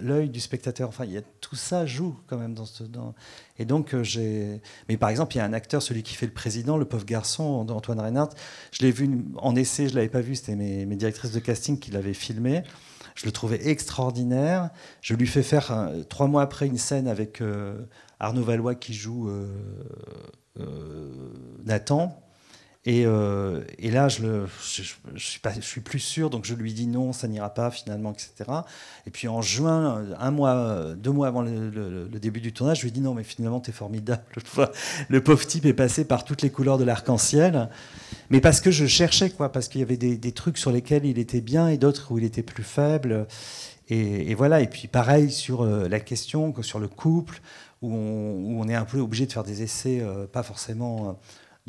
l'œil 0.00 0.28
du 0.28 0.40
spectateur. 0.40 0.88
Enfin, 0.88 1.04
il 1.04 1.12
y 1.12 1.16
a, 1.16 1.22
tout 1.40 1.56
ça 1.56 1.86
joue 1.86 2.16
quand 2.26 2.36
même 2.36 2.54
dans 2.54 2.66
ce. 2.66 2.84
Et 3.58 3.64
donc, 3.64 3.94
euh, 3.94 4.02
j'ai. 4.02 4.60
Mais 4.88 4.96
par 4.96 5.08
exemple, 5.08 5.34
il 5.34 5.38
y 5.38 5.40
a 5.40 5.44
un 5.44 5.52
acteur, 5.52 5.82
celui 5.82 6.02
qui 6.02 6.14
fait 6.14 6.26
le 6.26 6.32
président, 6.32 6.76
le 6.76 6.84
pauvre 6.84 7.04
garçon, 7.04 7.66
Antoine 7.68 8.00
Reinhardt. 8.00 8.34
Je 8.72 8.82
l'ai 8.82 8.90
vu 8.90 9.24
en 9.36 9.54
essai, 9.56 9.88
je 9.88 9.94
l'avais 9.94 10.08
pas 10.08 10.20
vu. 10.20 10.34
C'était 10.34 10.56
mes, 10.56 10.84
directrices 10.96 11.32
de 11.32 11.40
casting 11.40 11.78
qui 11.78 11.90
l'avaient 11.90 12.14
filmé. 12.14 12.62
Je 13.14 13.26
le 13.26 13.32
trouvais 13.32 13.68
extraordinaire. 13.68 14.70
Je 15.00 15.14
lui 15.14 15.26
fais 15.26 15.42
faire 15.42 15.90
trois 16.08 16.28
mois 16.28 16.42
après 16.42 16.66
une 16.66 16.78
scène 16.78 17.08
avec 17.08 17.40
euh, 17.40 17.86
Arnaud 18.20 18.44
Valois 18.44 18.74
qui 18.74 18.94
joue 18.94 19.28
euh, 19.28 19.48
Nathan. 21.64 22.22
Et, 22.88 23.04
euh, 23.04 23.60
et, 23.78 23.90
là, 23.90 24.08
je, 24.08 24.22
le, 24.22 24.46
je, 24.64 24.82
je, 25.14 25.60
suis 25.60 25.82
plus 25.82 25.98
sûr, 25.98 26.30
donc 26.30 26.46
je 26.46 26.54
lui 26.54 26.72
dis 26.72 26.86
non, 26.86 27.12
ça 27.12 27.28
n'ira 27.28 27.52
pas 27.52 27.70
finalement, 27.70 28.12
etc. 28.12 28.50
Et 29.06 29.10
puis 29.10 29.28
en 29.28 29.42
juin, 29.42 30.06
un 30.18 30.30
mois, 30.30 30.94
deux 30.96 31.10
mois 31.10 31.26
avant 31.26 31.42
le, 31.42 32.08
début 32.18 32.40
du 32.40 32.54
tournage, 32.54 32.78
je 32.78 32.84
lui 32.84 32.90
dis 32.90 33.02
non, 33.02 33.12
mais 33.12 33.24
finalement, 33.24 33.60
tu 33.60 33.68
es 33.68 33.72
formidable. 33.74 34.22
Le 35.10 35.22
pauvre 35.22 35.46
type 35.46 35.66
est 35.66 35.74
passé 35.74 36.06
par 36.06 36.24
toutes 36.24 36.40
les 36.40 36.48
couleurs 36.48 36.78
de 36.78 36.84
l'arc-en-ciel. 36.84 37.68
Mais 38.30 38.40
parce 38.40 38.62
que 38.62 38.70
je 38.70 38.86
cherchais, 38.86 39.28
quoi, 39.28 39.52
parce 39.52 39.68
qu'il 39.68 39.82
y 39.82 39.84
avait 39.84 39.98
des, 39.98 40.32
trucs 40.32 40.56
sur 40.56 40.72
lesquels 40.72 41.04
il 41.04 41.18
était 41.18 41.42
bien 41.42 41.68
et 41.68 41.76
d'autres 41.76 42.10
où 42.10 42.16
il 42.16 42.24
était 42.24 42.42
plus 42.42 42.64
faible. 42.64 43.26
Et, 43.90 44.34
voilà, 44.34 44.62
et 44.62 44.66
puis 44.66 44.88
pareil 44.88 45.30
sur 45.30 45.60
euh, 45.60 45.88
la 45.88 46.00
question, 46.00 46.54
sur 46.62 46.78
le 46.78 46.88
couple, 46.88 47.42
où 47.82 47.92
on, 47.92 48.66
est 48.66 48.74
un 48.74 48.86
peu 48.86 48.98
obligé 48.98 49.26
de 49.26 49.32
faire 49.32 49.44
des 49.44 49.62
essais, 49.62 50.00
euh, 50.00 50.26
pas 50.26 50.42
forcément 50.42 51.18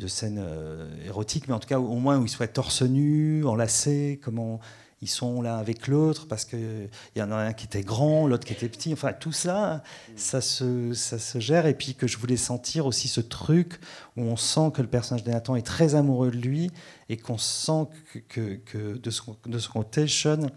de 0.00 0.08
scènes 0.08 0.42
euh, 0.42 0.88
érotiques, 1.06 1.46
mais 1.46 1.54
en 1.54 1.60
tout 1.60 1.68
cas 1.68 1.78
au 1.78 1.96
moins 1.96 2.18
où 2.18 2.24
ils 2.24 2.28
soient 2.28 2.48
torse 2.48 2.82
nu, 2.82 3.44
enlacés, 3.44 4.18
comment 4.22 4.60
ils 5.02 5.08
sont 5.08 5.40
l'un 5.40 5.56
avec 5.56 5.86
l'autre, 5.86 6.26
parce 6.28 6.44
qu'il 6.44 6.90
y 7.16 7.22
en 7.22 7.30
a 7.30 7.36
un 7.36 7.52
qui 7.52 7.66
était 7.66 7.82
grand, 7.82 8.26
l'autre 8.26 8.46
qui 8.46 8.52
était 8.52 8.68
petit, 8.68 8.92
enfin 8.92 9.12
tout 9.12 9.32
ça, 9.32 9.82
ça 10.14 10.40
se, 10.40 10.92
ça 10.92 11.18
se 11.18 11.38
gère, 11.38 11.66
et 11.66 11.74
puis 11.74 11.94
que 11.94 12.06
je 12.06 12.18
voulais 12.18 12.36
sentir 12.36 12.84
aussi 12.84 13.08
ce 13.08 13.22
truc 13.22 13.80
où 14.16 14.22
on 14.22 14.36
sent 14.36 14.72
que 14.74 14.82
le 14.82 14.88
personnage 14.88 15.24
de 15.24 15.30
Nathan 15.30 15.56
est 15.56 15.66
très 15.66 15.94
amoureux 15.94 16.30
de 16.30 16.36
lui, 16.36 16.70
et 17.08 17.16
qu'on 17.16 17.38
sent 17.38 17.88
que, 18.12 18.18
que, 18.18 18.54
que, 18.56 18.98
de, 18.98 19.10
son, 19.10 19.36
de 19.46 19.58
côté, 19.58 20.06
Sean 20.06 20.48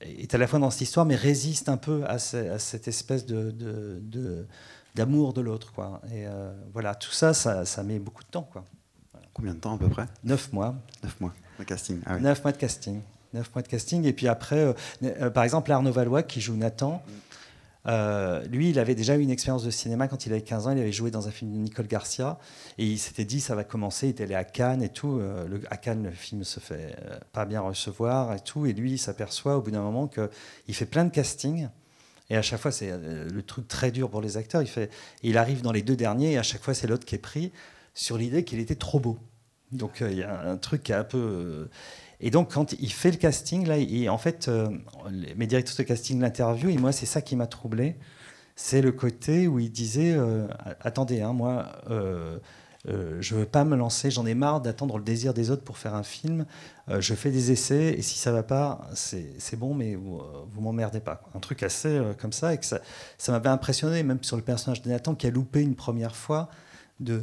est 0.00 0.32
à 0.32 0.38
la 0.38 0.46
fois 0.46 0.60
dans 0.60 0.70
cette 0.70 0.82
histoire, 0.82 1.04
mais 1.04 1.16
résiste 1.16 1.68
un 1.68 1.76
peu 1.76 2.04
à, 2.06 2.20
ce, 2.20 2.36
à 2.36 2.58
cette 2.60 2.86
espèce 2.86 3.26
de 3.26 4.46
d'amour 4.96 5.32
de 5.32 5.40
l'autre. 5.40 5.72
Quoi. 5.72 6.00
Et 6.06 6.26
euh, 6.26 6.52
voilà, 6.72 6.94
tout 6.94 7.12
ça, 7.12 7.34
ça, 7.34 7.64
ça, 7.64 7.82
met 7.82 7.98
beaucoup 7.98 8.24
de 8.24 8.28
temps. 8.28 8.48
Quoi. 8.50 8.64
Voilà. 9.12 9.26
Combien 9.32 9.54
de 9.54 9.60
temps 9.60 9.76
à 9.76 9.78
peu 9.78 9.88
près? 9.88 10.06
Neuf 10.24 10.52
mois. 10.52 10.74
Neuf 11.04 11.20
mois 11.20 11.32
de 11.58 11.64
casting. 11.64 12.00
Ah 12.06 12.16
oui. 12.16 12.22
Neuf 12.22 12.42
mois 12.42 12.52
de 12.52 12.56
casting. 12.56 13.00
Neuf 13.32 13.54
mois 13.54 13.62
de 13.62 13.68
casting. 13.68 14.04
Et 14.04 14.12
puis 14.12 14.26
après, 14.26 14.58
euh, 14.58 14.72
euh, 15.04 15.30
par 15.30 15.44
exemple, 15.44 15.70
Arnaud 15.70 15.92
Valois, 15.92 16.22
qui 16.22 16.40
joue 16.40 16.56
Nathan, 16.56 17.02
euh, 17.88 18.44
lui, 18.46 18.70
il 18.70 18.78
avait 18.78 18.94
déjà 18.94 19.16
eu 19.16 19.20
une 19.20 19.30
expérience 19.30 19.62
de 19.62 19.70
cinéma 19.70 20.08
quand 20.08 20.26
il 20.26 20.32
avait 20.32 20.42
15 20.42 20.66
ans. 20.66 20.72
Il 20.72 20.78
avait 20.78 20.92
joué 20.92 21.10
dans 21.10 21.28
un 21.28 21.30
film 21.30 21.52
de 21.52 21.58
Nicole 21.58 21.86
Garcia. 21.86 22.38
Et 22.78 22.84
il 22.84 22.98
s'était 22.98 23.24
dit, 23.24 23.40
ça 23.40 23.54
va 23.54 23.64
commencer. 23.64 24.08
Il 24.08 24.10
était 24.10 24.24
allé 24.24 24.34
à 24.34 24.44
Cannes 24.44 24.82
et 24.82 24.88
tout. 24.88 25.18
Euh, 25.18 25.46
le, 25.46 25.60
à 25.70 25.76
Cannes, 25.76 26.04
le 26.04 26.10
film 26.10 26.44
se 26.44 26.60
fait 26.60 26.96
euh, 27.04 27.18
pas 27.32 27.44
bien 27.44 27.60
recevoir 27.60 28.34
et 28.34 28.40
tout. 28.40 28.66
Et 28.66 28.72
lui, 28.72 28.92
il 28.92 28.98
s'aperçoit 28.98 29.56
au 29.56 29.62
bout 29.62 29.70
d'un 29.70 29.82
moment 29.82 30.08
qu'il 30.08 30.74
fait 30.74 30.86
plein 30.86 31.04
de 31.04 31.10
castings. 31.10 31.68
Et 32.30 32.36
à 32.36 32.42
chaque 32.42 32.60
fois, 32.60 32.72
c'est 32.72 32.90
le 32.90 33.42
truc 33.42 33.68
très 33.68 33.90
dur 33.90 34.10
pour 34.10 34.20
les 34.20 34.36
acteurs. 34.36 34.62
Il, 34.62 34.68
fait, 34.68 34.90
il 35.22 35.38
arrive 35.38 35.62
dans 35.62 35.72
les 35.72 35.82
deux 35.82 35.96
derniers 35.96 36.32
et 36.32 36.38
à 36.38 36.42
chaque 36.42 36.62
fois, 36.62 36.74
c'est 36.74 36.86
l'autre 36.86 37.04
qui 37.04 37.14
est 37.14 37.18
pris 37.18 37.52
sur 37.94 38.18
l'idée 38.18 38.44
qu'il 38.44 38.58
était 38.58 38.74
trop 38.74 38.98
beau. 38.98 39.18
Donc 39.72 39.98
il 40.00 40.18
y 40.18 40.22
a 40.22 40.40
un 40.48 40.56
truc 40.56 40.82
qui 40.82 40.92
est 40.92 40.96
un 40.96 41.04
peu. 41.04 41.68
Et 42.20 42.30
donc, 42.30 42.52
quand 42.52 42.72
il 42.72 42.92
fait 42.92 43.10
le 43.10 43.16
casting, 43.16 43.66
là, 43.66 43.78
il, 43.78 44.08
en 44.08 44.18
fait, 44.18 44.48
euh, 44.48 44.68
mes 45.36 45.46
directeurs 45.46 45.76
de 45.76 45.82
casting 45.82 46.20
l'interview, 46.20 46.70
et 46.70 46.76
moi, 46.78 46.92
c'est 46.92 47.06
ça 47.06 47.20
qui 47.20 47.36
m'a 47.36 47.46
troublé. 47.46 47.96
C'est 48.54 48.80
le 48.80 48.92
côté 48.92 49.48
où 49.48 49.58
il 49.58 49.70
disait 49.70 50.14
euh, 50.16 50.46
Attendez, 50.80 51.20
hein, 51.20 51.34
moi, 51.34 51.72
euh, 51.90 52.38
euh, 52.88 53.16
je 53.20 53.34
veux 53.34 53.46
pas 53.46 53.64
me 53.64 53.76
lancer, 53.76 54.10
j'en 54.10 54.26
ai 54.26 54.34
marre 54.34 54.60
d'attendre 54.60 54.98
le 54.98 55.04
désir 55.04 55.34
des 55.34 55.50
autres 55.50 55.62
pour 55.62 55.78
faire 55.78 55.94
un 55.94 56.02
film. 56.02 56.46
Euh, 56.88 57.00
je 57.00 57.14
fais 57.14 57.30
des 57.30 57.50
essais 57.50 57.94
et 57.94 58.02
si 58.02 58.18
ça 58.18 58.30
va 58.30 58.42
pas, 58.42 58.88
c'est 58.94 59.56
bon, 59.56 59.74
mais 59.74 59.96
vous, 59.96 60.20
vous 60.52 60.60
m'emmerdez 60.60 61.00
pas. 61.00 61.22
Un 61.34 61.40
truc 61.40 61.62
assez 61.62 61.88
euh, 61.88 62.12
comme 62.14 62.32
ça 62.32 62.54
et 62.54 62.60
ça, 62.62 62.80
m'avait 63.28 63.48
impressionné, 63.48 64.02
même 64.02 64.22
sur 64.22 64.36
le 64.36 64.42
personnage 64.42 64.82
de 64.82 64.88
Nathan 64.88 65.14
qui 65.14 65.26
a 65.26 65.30
loupé 65.30 65.62
une 65.62 65.74
première 65.74 66.14
fois. 66.14 66.48
De, 66.98 67.22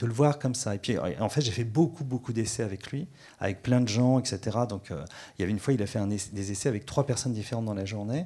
le 0.00 0.12
voir 0.14 0.38
comme 0.38 0.54
ça. 0.54 0.74
Et 0.74 0.78
puis, 0.78 0.96
en 0.98 1.28
fait, 1.28 1.42
j'ai 1.42 1.52
fait 1.52 1.64
beaucoup, 1.64 2.04
beaucoup 2.04 2.32
d'essais 2.32 2.62
avec 2.62 2.90
lui, 2.90 3.06
avec 3.38 3.62
plein 3.62 3.82
de 3.82 3.88
gens, 3.88 4.18
etc. 4.18 4.60
Donc, 4.66 4.90
euh, 4.90 5.04
il 5.36 5.42
y 5.42 5.44
avait 5.44 5.52
une 5.52 5.58
fois, 5.58 5.74
il 5.74 5.82
a 5.82 5.86
fait 5.86 6.00
des 6.32 6.52
essais 6.52 6.70
avec 6.70 6.86
trois 6.86 7.04
personnes 7.04 7.34
différentes 7.34 7.66
dans 7.66 7.74
la 7.74 7.84
journée. 7.84 8.24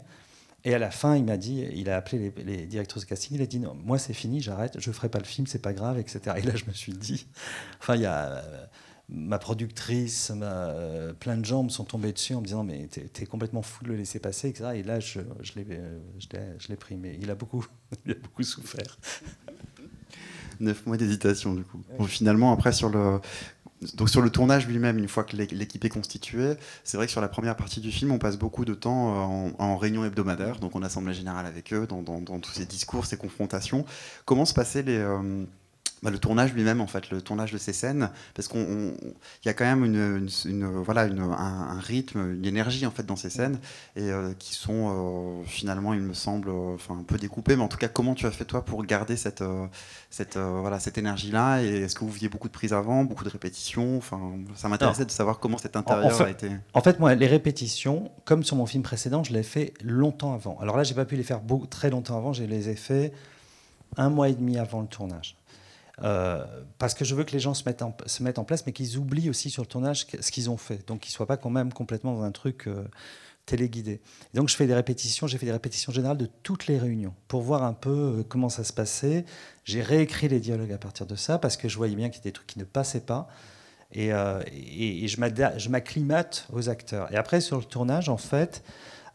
Et 0.64 0.74
à 0.74 0.78
la 0.78 0.90
fin, 0.90 1.16
il 1.16 1.24
m'a 1.24 1.36
dit, 1.36 1.66
il 1.72 1.88
a 1.88 1.96
appelé 1.96 2.32
les, 2.36 2.44
les 2.44 2.66
directeurs 2.66 3.00
de 3.00 3.06
casting, 3.06 3.36
il 3.36 3.42
a 3.42 3.46
dit 3.46 3.58
non, 3.58 3.74
moi 3.74 3.98
c'est 3.98 4.12
fini, 4.12 4.40
j'arrête, 4.40 4.78
je 4.78 4.90
ferai 4.92 5.08
pas 5.08 5.18
le 5.18 5.24
film, 5.24 5.46
c'est 5.46 5.62
pas 5.62 5.72
grave, 5.72 5.98
etc. 5.98 6.36
Et 6.36 6.42
là, 6.42 6.54
je 6.54 6.64
me 6.66 6.72
suis 6.72 6.92
dit, 6.92 7.26
enfin, 7.80 7.96
il 7.96 8.02
y 8.02 8.06
a 8.06 8.26
euh, 8.26 8.66
ma 9.08 9.38
productrice, 9.38 10.30
ma, 10.30 10.46
euh, 10.46 11.12
plein 11.14 11.36
de 11.36 11.44
gens 11.44 11.62
me 11.62 11.68
sont 11.70 11.84
tombés 11.84 12.12
dessus 12.12 12.34
en 12.34 12.40
me 12.40 12.46
disant 12.46 12.62
mais 12.62 12.88
t'es 12.88 13.10
es 13.22 13.26
complètement 13.26 13.62
fou 13.62 13.84
de 13.84 13.90
le 13.90 13.96
laisser 13.96 14.20
passer, 14.20 14.48
etc. 14.48 14.70
Et 14.74 14.82
là, 14.82 15.00
je, 15.00 15.20
je 15.42 15.52
l'ai 15.54 16.76
pris, 16.76 16.96
mais 16.96 17.16
il 17.20 17.30
a 17.30 17.34
beaucoup, 17.34 17.66
il 18.04 18.12
a 18.12 18.14
beaucoup 18.14 18.42
souffert. 18.42 18.98
Neuf 20.60 20.84
mois 20.84 20.98
d'hésitation, 20.98 21.54
du 21.54 21.62
coup. 21.62 21.80
Bon, 21.98 22.04
finalement, 22.04 22.52
après, 22.52 22.72
sur 22.72 22.90
le, 22.90 23.18
donc 23.94 24.10
sur 24.10 24.20
le 24.20 24.30
tournage 24.30 24.66
lui-même, 24.66 24.98
une 24.98 25.08
fois 25.08 25.24
que 25.24 25.36
l'équipe 25.36 25.84
est 25.84 25.90
constituée, 25.90 26.54
c'est 26.84 26.96
vrai 26.96 27.06
que 27.06 27.12
sur 27.12 27.20
la 27.20 27.28
première 27.28 27.56
partie 27.56 27.80
du 27.80 27.90
film, 27.90 28.12
on 28.12 28.18
passe 28.18 28.36
beaucoup 28.36 28.64
de 28.64 28.74
temps 28.74 29.48
en, 29.48 29.52
en 29.58 29.76
réunion 29.76 30.04
hebdomadaire, 30.04 30.58
donc 30.58 30.76
en 30.76 30.82
assemblée 30.82 31.14
générale 31.14 31.46
avec 31.46 31.72
eux, 31.72 31.86
dans, 31.86 32.02
dans, 32.02 32.20
dans, 32.20 32.40
tous 32.40 32.52
ces 32.52 32.66
discours, 32.66 33.06
ces 33.06 33.16
confrontations. 33.16 33.86
Comment 34.26 34.44
se 34.44 34.52
passaient 34.52 34.82
les, 34.82 34.98
euh, 34.98 35.44
bah, 36.02 36.10
le 36.10 36.18
tournage 36.18 36.54
lui-même, 36.54 36.80
en 36.80 36.86
fait, 36.86 37.10
le 37.10 37.20
tournage 37.20 37.52
de 37.52 37.58
ces 37.58 37.72
scènes, 37.72 38.10
parce 38.34 38.48
qu'il 38.48 38.94
y 39.44 39.48
a 39.48 39.54
quand 39.54 39.64
même 39.64 39.84
une, 39.84 40.28
une, 40.46 40.50
une 40.50 40.66
voilà, 40.66 41.04
une, 41.04 41.20
un, 41.20 41.30
un, 41.30 41.80
rythme, 41.80 42.34
une 42.34 42.46
énergie 42.46 42.86
en 42.86 42.90
fait 42.90 43.04
dans 43.04 43.16
ces 43.16 43.28
scènes, 43.28 43.58
et 43.96 44.10
euh, 44.10 44.32
qui 44.38 44.54
sont 44.54 45.40
euh, 45.42 45.44
finalement, 45.44 45.92
il 45.92 46.00
me 46.00 46.14
semble, 46.14 46.48
euh, 46.48 46.74
enfin 46.74 46.96
un 46.98 47.02
peu 47.02 47.18
découpées. 47.18 47.56
Mais 47.56 47.62
en 47.62 47.68
tout 47.68 47.76
cas, 47.76 47.88
comment 47.88 48.14
tu 48.14 48.26
as 48.26 48.30
fait 48.30 48.44
toi 48.46 48.64
pour 48.64 48.84
garder 48.84 49.16
cette, 49.16 49.44
cette, 50.08 50.36
voilà, 50.36 50.80
cette 50.80 50.96
énergie-là? 50.96 51.62
Et 51.62 51.82
est-ce 51.82 51.94
que 51.94 52.04
vous 52.04 52.12
faisiez 52.12 52.28
beaucoup 52.28 52.48
de 52.48 52.52
prises 52.52 52.72
avant, 52.72 53.04
beaucoup 53.04 53.24
de 53.24 53.30
répétitions? 53.30 53.98
Enfin, 53.98 54.20
ça 54.56 54.68
m'intéressait 54.68 55.04
de 55.04 55.10
savoir 55.10 55.38
comment 55.38 55.58
cet 55.58 55.76
intérieur 55.76 56.06
en 56.06 56.10
fait, 56.10 56.24
a 56.24 56.30
été. 56.30 56.50
En 56.74 56.80
fait, 56.80 56.98
moi, 56.98 57.14
les 57.14 57.26
répétitions, 57.26 58.10
comme 58.24 58.42
sur 58.42 58.56
mon 58.56 58.66
film 58.66 58.82
précédent, 58.82 59.22
je 59.22 59.32
l'ai 59.32 59.42
fait 59.42 59.74
longtemps 59.82 60.32
avant. 60.34 60.58
Alors 60.60 60.76
là, 60.76 60.82
j'ai 60.82 60.94
pas 60.94 61.04
pu 61.04 61.16
les 61.16 61.22
faire 61.22 61.40
très 61.68 61.90
longtemps 61.90 62.16
avant. 62.16 62.32
Je 62.32 62.44
les 62.44 62.68
ai 62.68 62.76
fait 62.76 63.12
un 63.96 64.10
mois 64.10 64.28
et 64.28 64.34
demi 64.34 64.58
avant 64.58 64.80
le 64.80 64.86
tournage. 64.86 65.36
Euh, 66.02 66.44
parce 66.78 66.94
que 66.94 67.04
je 67.04 67.14
veux 67.14 67.24
que 67.24 67.32
les 67.32 67.40
gens 67.40 67.54
se 67.54 67.64
mettent 67.64 67.82
en, 67.82 68.44
place, 68.44 68.66
mais 68.66 68.72
qu'ils 68.72 68.96
oublient 68.96 69.30
aussi 69.30 69.50
sur 69.50 69.62
le 69.62 69.68
tournage 69.68 70.06
ce 70.20 70.30
qu'ils 70.30 70.50
ont 70.50 70.56
fait. 70.56 70.86
Donc 70.86 71.00
qu'ils 71.00 71.10
ne 71.10 71.14
soient 71.14 71.26
pas 71.26 71.36
quand 71.36 71.50
même 71.50 71.72
complètement 71.72 72.14
dans 72.14 72.22
un 72.22 72.32
truc 72.32 72.66
euh, 72.66 72.84
téléguidé. 73.46 74.00
Donc 74.34 74.48
je 74.48 74.56
fais 74.56 74.66
des 74.66 74.74
répétitions, 74.74 75.26
j'ai 75.26 75.38
fait 75.38 75.46
des 75.46 75.52
répétitions 75.52 75.92
générales 75.92 76.16
de 76.16 76.28
toutes 76.42 76.66
les 76.68 76.78
réunions 76.78 77.14
pour 77.28 77.42
voir 77.42 77.64
un 77.64 77.72
peu 77.72 77.90
euh, 77.90 78.22
comment 78.26 78.48
ça 78.48 78.64
se 78.64 78.72
passait. 78.72 79.24
J'ai 79.64 79.82
réécrit 79.82 80.28
les 80.28 80.40
dialogues 80.40 80.72
à 80.72 80.78
partir 80.78 81.06
de 81.06 81.16
ça 81.16 81.38
parce 81.38 81.56
que 81.56 81.68
je 81.68 81.76
voyais 81.76 81.96
bien 81.96 82.08
qu'il 82.08 82.18
y 82.18 82.20
avait 82.20 82.30
des 82.30 82.32
trucs 82.32 82.46
qui 82.46 82.58
ne 82.58 82.64
passaient 82.64 83.00
pas. 83.00 83.28
Et, 83.92 84.12
euh, 84.12 84.40
et 84.52 85.08
je 85.08 85.68
m'acclimate 85.68 86.46
aux 86.52 86.68
acteurs. 86.68 87.12
Et 87.12 87.16
après, 87.16 87.40
sur 87.40 87.58
le 87.58 87.64
tournage, 87.64 88.08
en 88.08 88.16
fait, 88.16 88.62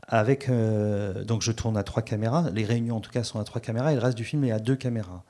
avec, 0.08 0.50
euh, 0.50 1.24
donc 1.24 1.42
je 1.42 1.52
tourne 1.52 1.78
à 1.78 1.84
trois 1.84 2.04
caméras. 2.04 2.50
Les 2.52 2.66
réunions, 2.66 2.98
en 2.98 3.02
tout 3.02 3.12
cas, 3.12 3.24
sont 3.24 3.40
à 3.40 3.44
trois 3.44 3.62
caméras. 3.62 3.94
Et 3.94 3.96
le 3.96 4.02
reste 4.02 4.18
du 4.18 4.26
film 4.26 4.44
est 4.44 4.52
à 4.52 4.60
deux 4.60 4.76
caméras. 4.76 5.24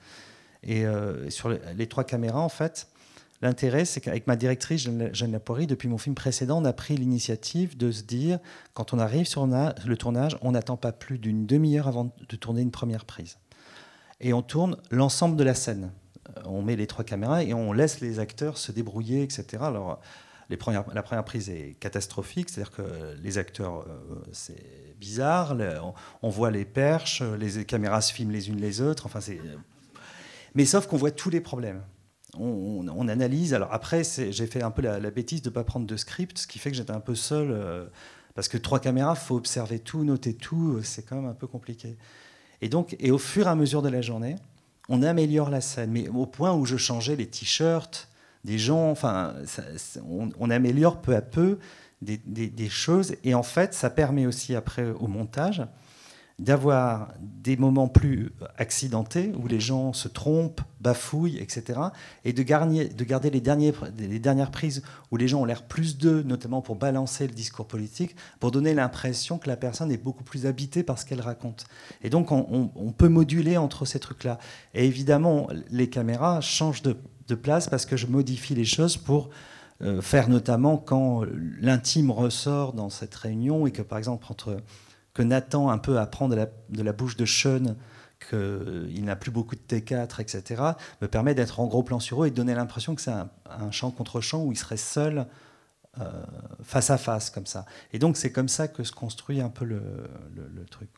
Et 0.66 0.86
euh, 0.86 1.30
sur 1.30 1.50
les, 1.50 1.88
trois 1.88 2.04
caméras, 2.04 2.42
en 2.42 2.50
fait, 2.50 2.88
l'intérêt, 3.42 3.86
c'est 3.86 4.02
qu'avec 4.02 4.28
ma 4.28 4.36
directrice, 4.36 4.82
Jeanne 5.14 5.32
Laporie, 5.32 5.68
depuis 5.68 5.88
mon 5.88 5.98
film 5.98 6.16
précédent, 6.16 6.62
on 6.62 6.66
a 6.66 6.74
pris 6.74 6.98
l'initiative 6.98 7.78
de 7.78 7.92
se 7.92 8.04
dire, 8.04 8.40
quand 8.74 8.94
on 8.94 9.00
arrive 9.00 9.28
sur 9.28 9.46
le 9.46 9.96
tournage, 9.96 10.38
on 10.42 10.52
n'attend 10.52 10.78
pas 10.78 10.92
plus 10.92 11.20
d'une 11.20 11.46
demi-heure 11.46 11.88
avant 11.88 12.06
de 12.28 12.36
tourner 12.36 12.62
une 12.62 12.72
première 12.72 13.06
prise. 13.06 13.38
Et 14.22 14.34
on 14.34 14.42
tourne 14.42 14.78
l'ensemble 14.92 15.36
de 15.36 15.44
la 15.44 15.54
scène. 15.54 15.92
On 16.46 16.62
met 16.62 16.76
les 16.76 16.88
trois 16.88 17.06
caméras 17.06 17.44
et 17.44 17.54
on 17.54 17.72
laisse 17.72 18.02
les 18.02 18.20
acteurs 18.20 18.58
se 18.58 18.72
débrouiller, 18.72 19.22
etc. 19.22 19.46
Alors, 19.62 20.00
la 20.50 20.58
première 20.58 21.26
prise 21.26 21.50
est 21.50 21.76
catastrophique, 21.80 22.50
c'est-à-dire 22.50 22.72
que 22.72 23.16
les 23.22 23.38
acteurs, 23.38 23.82
euh, 23.82 24.24
c'est 24.32 24.96
bizarre, 25.00 25.56
on, 25.84 25.94
on, 26.24 26.30
voit 26.30 26.52
les 26.52 26.66
perches, 26.66 27.22
les 27.22 27.66
caméras 27.66 28.02
se 28.02 28.14
filment 28.14 28.32
les 28.32 28.50
unes 28.50 28.60
les 28.60 28.82
autres, 28.82 29.06
enfin 29.06 29.22
c'est 29.22 29.40
mais 30.56 30.66
sauf 30.66 30.88
qu'on 30.88 30.98
voit 30.98 31.12
tous 31.12 31.30
les 31.30 31.42
problèmes. 31.42 31.84
On, 32.38 33.08
analyse. 33.08 33.54
Alors 33.54 33.72
après, 33.72 34.02
j'ai 34.04 34.48
fait 34.48 34.62
un 34.62 34.72
peu 34.72 34.82
la, 34.82 35.00
bêtise 35.12 35.42
de 35.42 35.50
ne 35.50 35.54
pas 35.54 35.64
prendre 35.64 35.86
de 35.86 35.96
script, 35.96 36.38
ce 36.40 36.48
qui 36.48 36.60
fait 36.60 36.72
que 36.72 36.76
j'étais 36.76 36.92
un 36.92 37.00
peu 37.00 37.16
seul. 37.16 37.50
Euh, 37.52 37.86
parce 38.34 38.50
que 38.50 38.58
trois 38.58 38.80
caméras, 38.80 39.16
faut 39.16 39.38
observer 39.38 39.80
tout, 39.80 40.04
noter 40.04 40.34
tout, 40.34 40.82
c'est 40.84 41.04
quand 41.04 41.16
même 41.16 41.30
un 41.30 41.34
peu 41.34 41.48
compliqué. 41.48 41.96
Et 42.62 42.68
donc, 42.68 42.96
et 43.00 43.12
au 43.12 43.18
fur 43.18 43.48
et 43.48 43.50
à 43.50 43.56
mesure 43.56 43.82
de 43.82 43.88
la 43.88 44.02
journée, 44.02 44.36
on 44.90 45.02
améliore 45.02 45.50
la 45.50 45.62
scène, 45.62 45.92
mais 45.92 46.10
au 46.10 46.26
point 46.26 46.54
où 46.54 46.66
je 46.66 46.76
changeais 46.76 47.16
les 47.16 47.28
t-shirts 47.28 48.10
des 48.46 48.58
gens. 48.58 48.92
Enfin, 48.92 49.34
ça, 49.46 49.64
on, 50.08 50.50
améliore 50.50 51.02
peu 51.02 51.16
à 51.16 51.22
peu 51.22 51.60
des, 52.02 52.70
choses, 52.70 53.16
et 53.24 53.34
en 53.34 53.44
fait, 53.44 53.74
ça 53.74 53.90
permet 53.90 54.28
aussi 54.28 54.56
après 54.56 54.92
au 54.92 55.08
montage 55.08 55.64
d'avoir 56.38 57.14
des 57.20 57.56
moments 57.56 57.88
plus 57.88 58.34
accidentés 58.58 59.32
où 59.38 59.48
les 59.48 59.62
gens 59.62 59.94
se 59.94 60.10
trompent, 60.10 60.62
bafouillent, 60.82 61.38
etc. 61.38 61.80
Et 62.26 62.34
de, 62.34 62.44
garder, 62.44 62.90
de 62.90 63.04
garder 63.06 63.30
les, 63.30 63.40
dernières 63.40 64.52
prises 64.52 64.84
où 65.12 65.18
les 65.18 65.30
gens 65.30 65.42
ont 65.42 65.46
l'air 65.46 65.64
plus 65.64 65.98
d'eux, 65.98 66.24
notamment 66.24 66.62
pour 66.62 66.76
balancer 66.76 67.28
le 67.28 67.34
discours 67.34 67.68
politique, 67.68 68.16
pour 68.40 68.52
donner 68.52 68.74
l'impression 68.74 69.38
que 69.38 69.48
la 69.48 69.56
personne 69.56 69.92
est 69.92 69.98
beaucoup 69.98 70.26
plus 70.26 70.46
habitée 70.46 70.84
par 70.84 71.00
ce 71.00 71.06
qu'elle 71.06 71.22
raconte. 71.22 71.66
Et 72.02 72.10
donc 72.10 72.32
on, 72.32 72.70
peut 72.98 73.10
moduler 73.10 73.58
entre 73.58 73.86
ces 73.86 74.00
trucs-là. 74.00 74.38
Et 74.74 74.86
évidemment, 74.86 75.48
les 75.70 75.90
caméras 75.90 76.42
changent 76.42 76.82
de 76.82 76.98
de 77.28 77.36
place 77.36 77.70
parce 77.70 77.86
que 77.86 77.98
je 77.98 78.08
modifie 78.08 78.56
les 78.56 78.66
choses 78.66 78.98
pour 78.98 79.30
euh, 79.82 80.02
faire 80.02 80.30
notamment 80.30 80.78
quand 80.78 81.24
l'intime 81.60 82.12
ressort 82.12 82.74
dans 82.74 82.90
cette 82.90 83.16
réunion 83.16 83.68
et 83.68 83.72
que 83.72 83.82
par 83.82 83.98
exemple 83.98 84.28
entre 84.30 84.58
que 85.16 85.24
Nathan 85.24 85.70
un 85.70 85.80
peu 85.80 85.98
apprend 85.98 86.28
de 86.28 86.36
la, 86.36 86.48
de 86.70 86.84
la 86.84 86.94
bouche 86.94 87.18
de 87.18 87.26
Sean 87.26 87.76
qu'il 88.30 89.04
n'a 89.04 89.16
plus 89.16 89.32
beaucoup 89.32 89.56
de 89.56 89.62
T4, 89.62 90.22
etc., 90.22 90.62
me 91.02 91.08
permet 91.08 91.36
d'être 91.36 91.60
en 91.60 91.68
gros 91.68 91.84
plan 91.84 92.00
sur 92.00 92.24
eux 92.24 92.28
et 92.28 92.30
de 92.32 92.36
donner 92.36 92.56
l'impression 92.56 92.96
que 92.96 93.02
c'est 93.02 93.12
un, 93.12 93.30
un 93.50 93.72
chant 93.72 93.92
contre 93.92 94.22
chant 94.22 94.44
où 94.44 94.52
il 94.52 94.58
serait 94.58 94.78
seul 94.78 95.28
euh, 96.02 96.24
face 96.62 96.90
à 96.90 96.98
face, 96.98 97.30
comme 97.30 97.46
ça. 97.46 97.66
Et 97.94 98.00
donc 98.00 98.18
c'est 98.18 98.32
comme 98.32 98.50
ça 98.50 98.68
que 98.68 98.84
se 98.84 98.92
construit 98.92 99.40
un 99.40 99.50
peu 99.50 99.64
le, 99.64 99.82
le, 100.36 100.66
truc. 100.66 100.90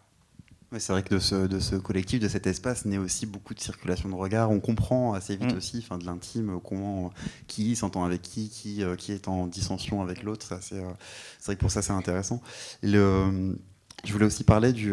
c'est 0.79 0.91
vrai 0.91 1.03
que 1.03 1.13
de 1.13 1.19
ce, 1.19 1.35
de 1.47 1.59
ce, 1.59 1.75
collectif, 1.75 2.19
de 2.19 2.27
cet 2.27 2.47
espace, 2.47 2.85
naît 2.85 2.97
aussi 2.97 3.27
beaucoup 3.27 3.53
de 3.53 3.59
circulation 3.59 4.09
de 4.09 4.15
regards. 4.15 4.49
On 4.49 4.59
comprend 4.59 5.13
assez 5.13 5.35
vite 5.35 5.53
mm. 5.53 5.57
aussi, 5.57 5.83
enfin, 5.83 5.99
de 5.99 6.05
l'intime, 6.05 6.59
comment 6.63 7.11
qui 7.45 7.75
s'entend 7.75 8.05
avec 8.05 8.23
qui, 8.23 8.49
qui, 8.49 8.83
euh, 8.83 8.95
qui 8.95 9.11
est 9.11 9.27
en 9.27 9.45
dissension 9.45 10.01
avec 10.01 10.23
l'autre. 10.23 10.53
Euh, 10.53 10.57
c'est 10.61 11.45
vrai 11.45 11.55
que 11.55 11.61
pour 11.61 11.71
ça, 11.71 11.83
c'est 11.83 11.93
intéressant. 11.93 12.41
Le, 12.81 13.55
je 14.03 14.13
voulais 14.13 14.25
aussi 14.25 14.43
parler 14.43 14.73
du, 14.73 14.91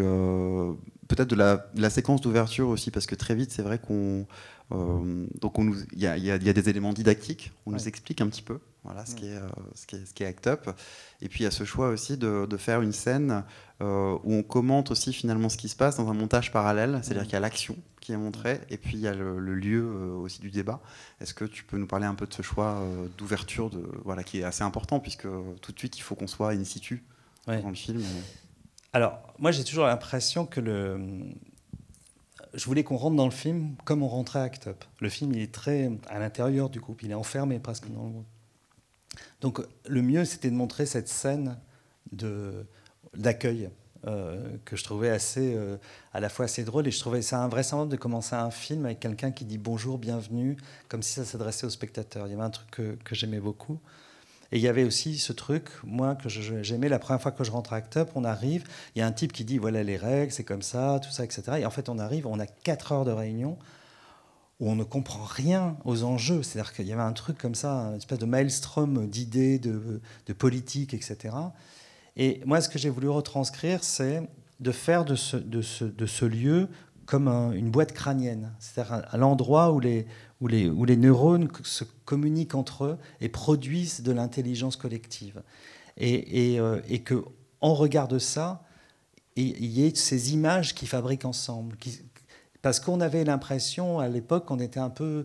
peut-être 1.08 1.28
de 1.28 1.36
la, 1.36 1.70
la 1.76 1.90
séquence 1.90 2.20
d'ouverture 2.20 2.68
aussi, 2.68 2.90
parce 2.90 3.06
que 3.06 3.14
très 3.14 3.34
vite, 3.34 3.50
c'est 3.50 3.62
vrai 3.62 3.78
qu'on 3.78 4.26
euh, 4.72 5.26
donc 5.40 5.56
il 5.92 5.98
y, 5.98 6.04
y, 6.06 6.30
a 6.30 6.38
des 6.38 6.68
éléments 6.68 6.92
didactiques, 6.92 7.52
on 7.66 7.72
nous 7.72 7.88
explique 7.88 8.20
un 8.20 8.28
petit 8.28 8.42
peu 8.42 8.60
voilà, 8.82 9.04
ce, 9.06 9.14
qui 9.14 9.26
est, 9.26 9.36
euh, 9.36 9.48
ce, 9.74 9.86
qui 9.86 9.96
est, 9.96 10.06
ce 10.06 10.14
qui 10.14 10.22
est 10.22 10.26
Act 10.26 10.46
Up. 10.46 10.70
Et 11.20 11.28
puis 11.28 11.40
il 11.40 11.42
y 11.44 11.46
a 11.46 11.50
ce 11.50 11.64
choix 11.64 11.88
aussi 11.88 12.16
de, 12.16 12.46
de 12.46 12.56
faire 12.56 12.80
une 12.80 12.92
scène 12.92 13.44
euh, 13.82 14.16
où 14.24 14.34
on 14.34 14.42
commente 14.42 14.90
aussi 14.90 15.12
finalement 15.12 15.48
ce 15.48 15.56
qui 15.56 15.68
se 15.68 15.76
passe 15.76 15.96
dans 15.96 16.08
un 16.08 16.14
montage 16.14 16.50
parallèle, 16.50 17.00
c'est-à-dire 17.02 17.24
qu'il 17.24 17.32
y 17.34 17.36
a 17.36 17.40
l'action 17.40 17.76
qui 18.00 18.12
est 18.12 18.16
montrée 18.16 18.60
et 18.68 18.76
puis 18.76 18.94
il 18.94 19.00
y 19.00 19.08
a 19.08 19.14
le, 19.14 19.38
lieu 19.38 19.84
aussi 20.16 20.40
du 20.40 20.50
débat. 20.50 20.80
Est-ce 21.20 21.34
que 21.34 21.44
tu 21.44 21.64
peux 21.64 21.78
nous 21.78 21.86
parler 21.86 22.06
un 22.06 22.14
peu 22.14 22.26
de 22.26 22.34
ce 22.34 22.42
choix 22.42 22.82
d'ouverture 23.16 23.70
voilà, 24.04 24.22
qui 24.22 24.40
est 24.40 24.44
assez 24.44 24.62
important 24.62 25.00
puisque 25.00 25.28
tout 25.62 25.72
de 25.72 25.78
suite 25.78 25.96
il 25.96 26.02
faut 26.02 26.14
qu'on 26.14 26.26
soit 26.26 26.50
in 26.50 26.64
situ 26.64 27.04
dans 27.46 27.68
le 27.68 27.74
film 27.74 28.02
Alors 28.94 29.18
moi 29.40 29.50
j'ai 29.50 29.64
toujours 29.64 29.86
l'impression 29.86 30.46
que 30.46 30.60
le 30.60 31.00
je 32.54 32.64
voulais 32.64 32.84
qu'on 32.84 32.96
rentre 32.96 33.16
dans 33.16 33.24
le 33.24 33.32
film 33.32 33.74
comme 33.84 34.04
on 34.04 34.08
rentrait 34.08 34.38
à 34.38 34.42
Act 34.42 34.68
Up. 34.68 34.84
Le 35.00 35.08
film, 35.08 35.32
il 35.32 35.40
est 35.40 35.52
très 35.52 35.90
à 36.06 36.20
l'intérieur 36.20 36.70
du 36.70 36.78
groupe, 36.78 37.02
il 37.02 37.10
est 37.10 37.14
enfermé 37.14 37.58
presque 37.58 37.90
dans 37.90 38.04
le 38.04 38.10
groupe. 38.10 38.26
Donc 39.40 39.60
le 39.88 40.00
mieux, 40.00 40.24
c'était 40.24 40.48
de 40.48 40.54
montrer 40.54 40.86
cette 40.86 41.08
scène 41.08 41.58
d'accueil 43.16 43.68
euh, 44.06 44.56
que 44.64 44.76
je 44.76 44.84
trouvais 44.84 45.10
assez, 45.10 45.56
euh, 45.56 45.76
à 46.12 46.20
la 46.20 46.28
fois 46.28 46.44
assez 46.44 46.62
drôle 46.62 46.86
et 46.86 46.92
je 46.92 47.00
trouvais 47.00 47.22
ça 47.22 47.40
invraisemblable 47.40 47.90
de 47.90 47.96
commencer 47.96 48.36
un 48.36 48.52
film 48.52 48.84
avec 48.84 49.00
quelqu'un 49.00 49.32
qui 49.32 49.44
dit 49.44 49.58
bonjour, 49.58 49.98
bienvenue, 49.98 50.56
comme 50.88 51.02
si 51.02 51.14
ça 51.14 51.24
s'adressait 51.24 51.66
au 51.66 51.70
spectateur. 51.70 52.28
Il 52.28 52.30
y 52.30 52.34
avait 52.34 52.44
un 52.44 52.50
truc 52.50 52.70
que, 52.70 52.96
que 53.02 53.16
j'aimais 53.16 53.40
beaucoup. 53.40 53.80
Et 54.54 54.58
il 54.58 54.62
y 54.62 54.68
avait 54.68 54.84
aussi 54.84 55.18
ce 55.18 55.32
truc, 55.32 55.68
moi, 55.82 56.14
que 56.14 56.28
j'aimais 56.28 56.88
la 56.88 57.00
première 57.00 57.20
fois 57.20 57.32
que 57.32 57.42
je 57.42 57.50
rentre 57.50 57.72
à 57.72 57.76
Act 57.76 57.96
Up, 57.96 58.10
on 58.14 58.22
arrive, 58.22 58.62
il 58.94 59.00
y 59.00 59.02
a 59.02 59.06
un 59.06 59.10
type 59.10 59.32
qui 59.32 59.44
dit 59.44 59.58
voilà 59.58 59.82
les 59.82 59.96
règles, 59.96 60.30
c'est 60.30 60.44
comme 60.44 60.62
ça, 60.62 61.00
tout 61.02 61.10
ça, 61.10 61.24
etc. 61.24 61.42
Et 61.58 61.66
en 61.66 61.70
fait, 61.70 61.88
on 61.88 61.98
arrive, 61.98 62.28
on 62.28 62.38
a 62.38 62.46
4 62.46 62.92
heures 62.92 63.04
de 63.04 63.10
réunion 63.10 63.58
où 64.60 64.70
on 64.70 64.76
ne 64.76 64.84
comprend 64.84 65.24
rien 65.24 65.76
aux 65.84 66.04
enjeux. 66.04 66.44
C'est-à-dire 66.44 66.72
qu'il 66.72 66.86
y 66.86 66.92
avait 66.92 67.02
un 67.02 67.12
truc 67.12 67.36
comme 67.36 67.56
ça, 67.56 67.88
une 67.88 67.96
espèce 67.96 68.20
de 68.20 68.26
maelstrom 68.26 69.08
d'idées, 69.08 69.58
de, 69.58 70.00
de 70.24 70.32
politique, 70.32 70.94
etc. 70.94 71.34
Et 72.16 72.40
moi, 72.46 72.60
ce 72.60 72.68
que 72.68 72.78
j'ai 72.78 72.90
voulu 72.90 73.08
retranscrire, 73.08 73.82
c'est 73.82 74.22
de 74.60 74.70
faire 74.70 75.04
de 75.04 75.16
ce, 75.16 75.36
de 75.36 75.62
ce, 75.62 75.84
de 75.84 76.06
ce 76.06 76.24
lieu 76.26 76.68
comme 77.06 77.28
une 77.28 77.70
boîte 77.70 77.92
crânienne, 77.92 78.52
c'est-à-dire 78.58 79.04
à 79.08 79.16
l'endroit 79.16 79.72
où 79.72 79.80
les, 79.80 80.06
où 80.40 80.46
les, 80.46 80.68
où 80.68 80.84
les 80.84 80.96
neurones 80.96 81.48
se 81.62 81.84
communiquent 82.04 82.54
entre 82.54 82.84
eux 82.84 82.98
et 83.20 83.28
produisent 83.28 84.02
de 84.02 84.12
l'intelligence 84.12 84.76
collective. 84.76 85.42
Et, 85.96 86.52
et, 86.54 86.60
euh, 86.60 86.80
et 86.88 87.00
que 87.00 87.24
regard 87.60 88.08
de 88.08 88.18
ça, 88.18 88.62
il 89.36 89.64
y 89.64 89.84
ait 89.84 89.94
ces 89.94 90.32
images 90.32 90.74
qui 90.74 90.86
fabriquent 90.86 91.24
ensemble. 91.24 91.76
parce 92.62 92.78
qu'on 92.78 93.00
avait 93.00 93.24
l'impression 93.24 93.98
à 93.98 94.08
l'époque 94.08 94.46
qu'on 94.46 94.60
était 94.60 94.80
un 94.80 94.90
peu 94.90 95.24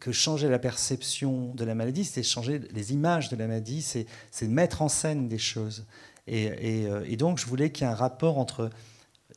que 0.00 0.10
changer 0.10 0.48
la 0.48 0.58
perception 0.58 1.54
de 1.54 1.64
la 1.64 1.76
maladie, 1.76 2.04
c'est 2.04 2.24
changer 2.24 2.60
les 2.72 2.92
images 2.92 3.28
de 3.28 3.36
la 3.36 3.46
maladie, 3.46 3.82
c'est 3.82 4.48
mettre 4.48 4.82
en 4.82 4.88
scène 4.88 5.28
des 5.28 5.38
choses. 5.38 5.86
Et, 6.26 6.86
euh, 6.86 7.04
et 7.06 7.16
donc 7.16 7.38
je 7.38 7.46
voulais 7.46 7.70
qu'il 7.70 7.86
y 7.86 7.88
ait 7.88 7.92
un 7.92 7.96
rapport 7.96 8.38
entre 8.38 8.70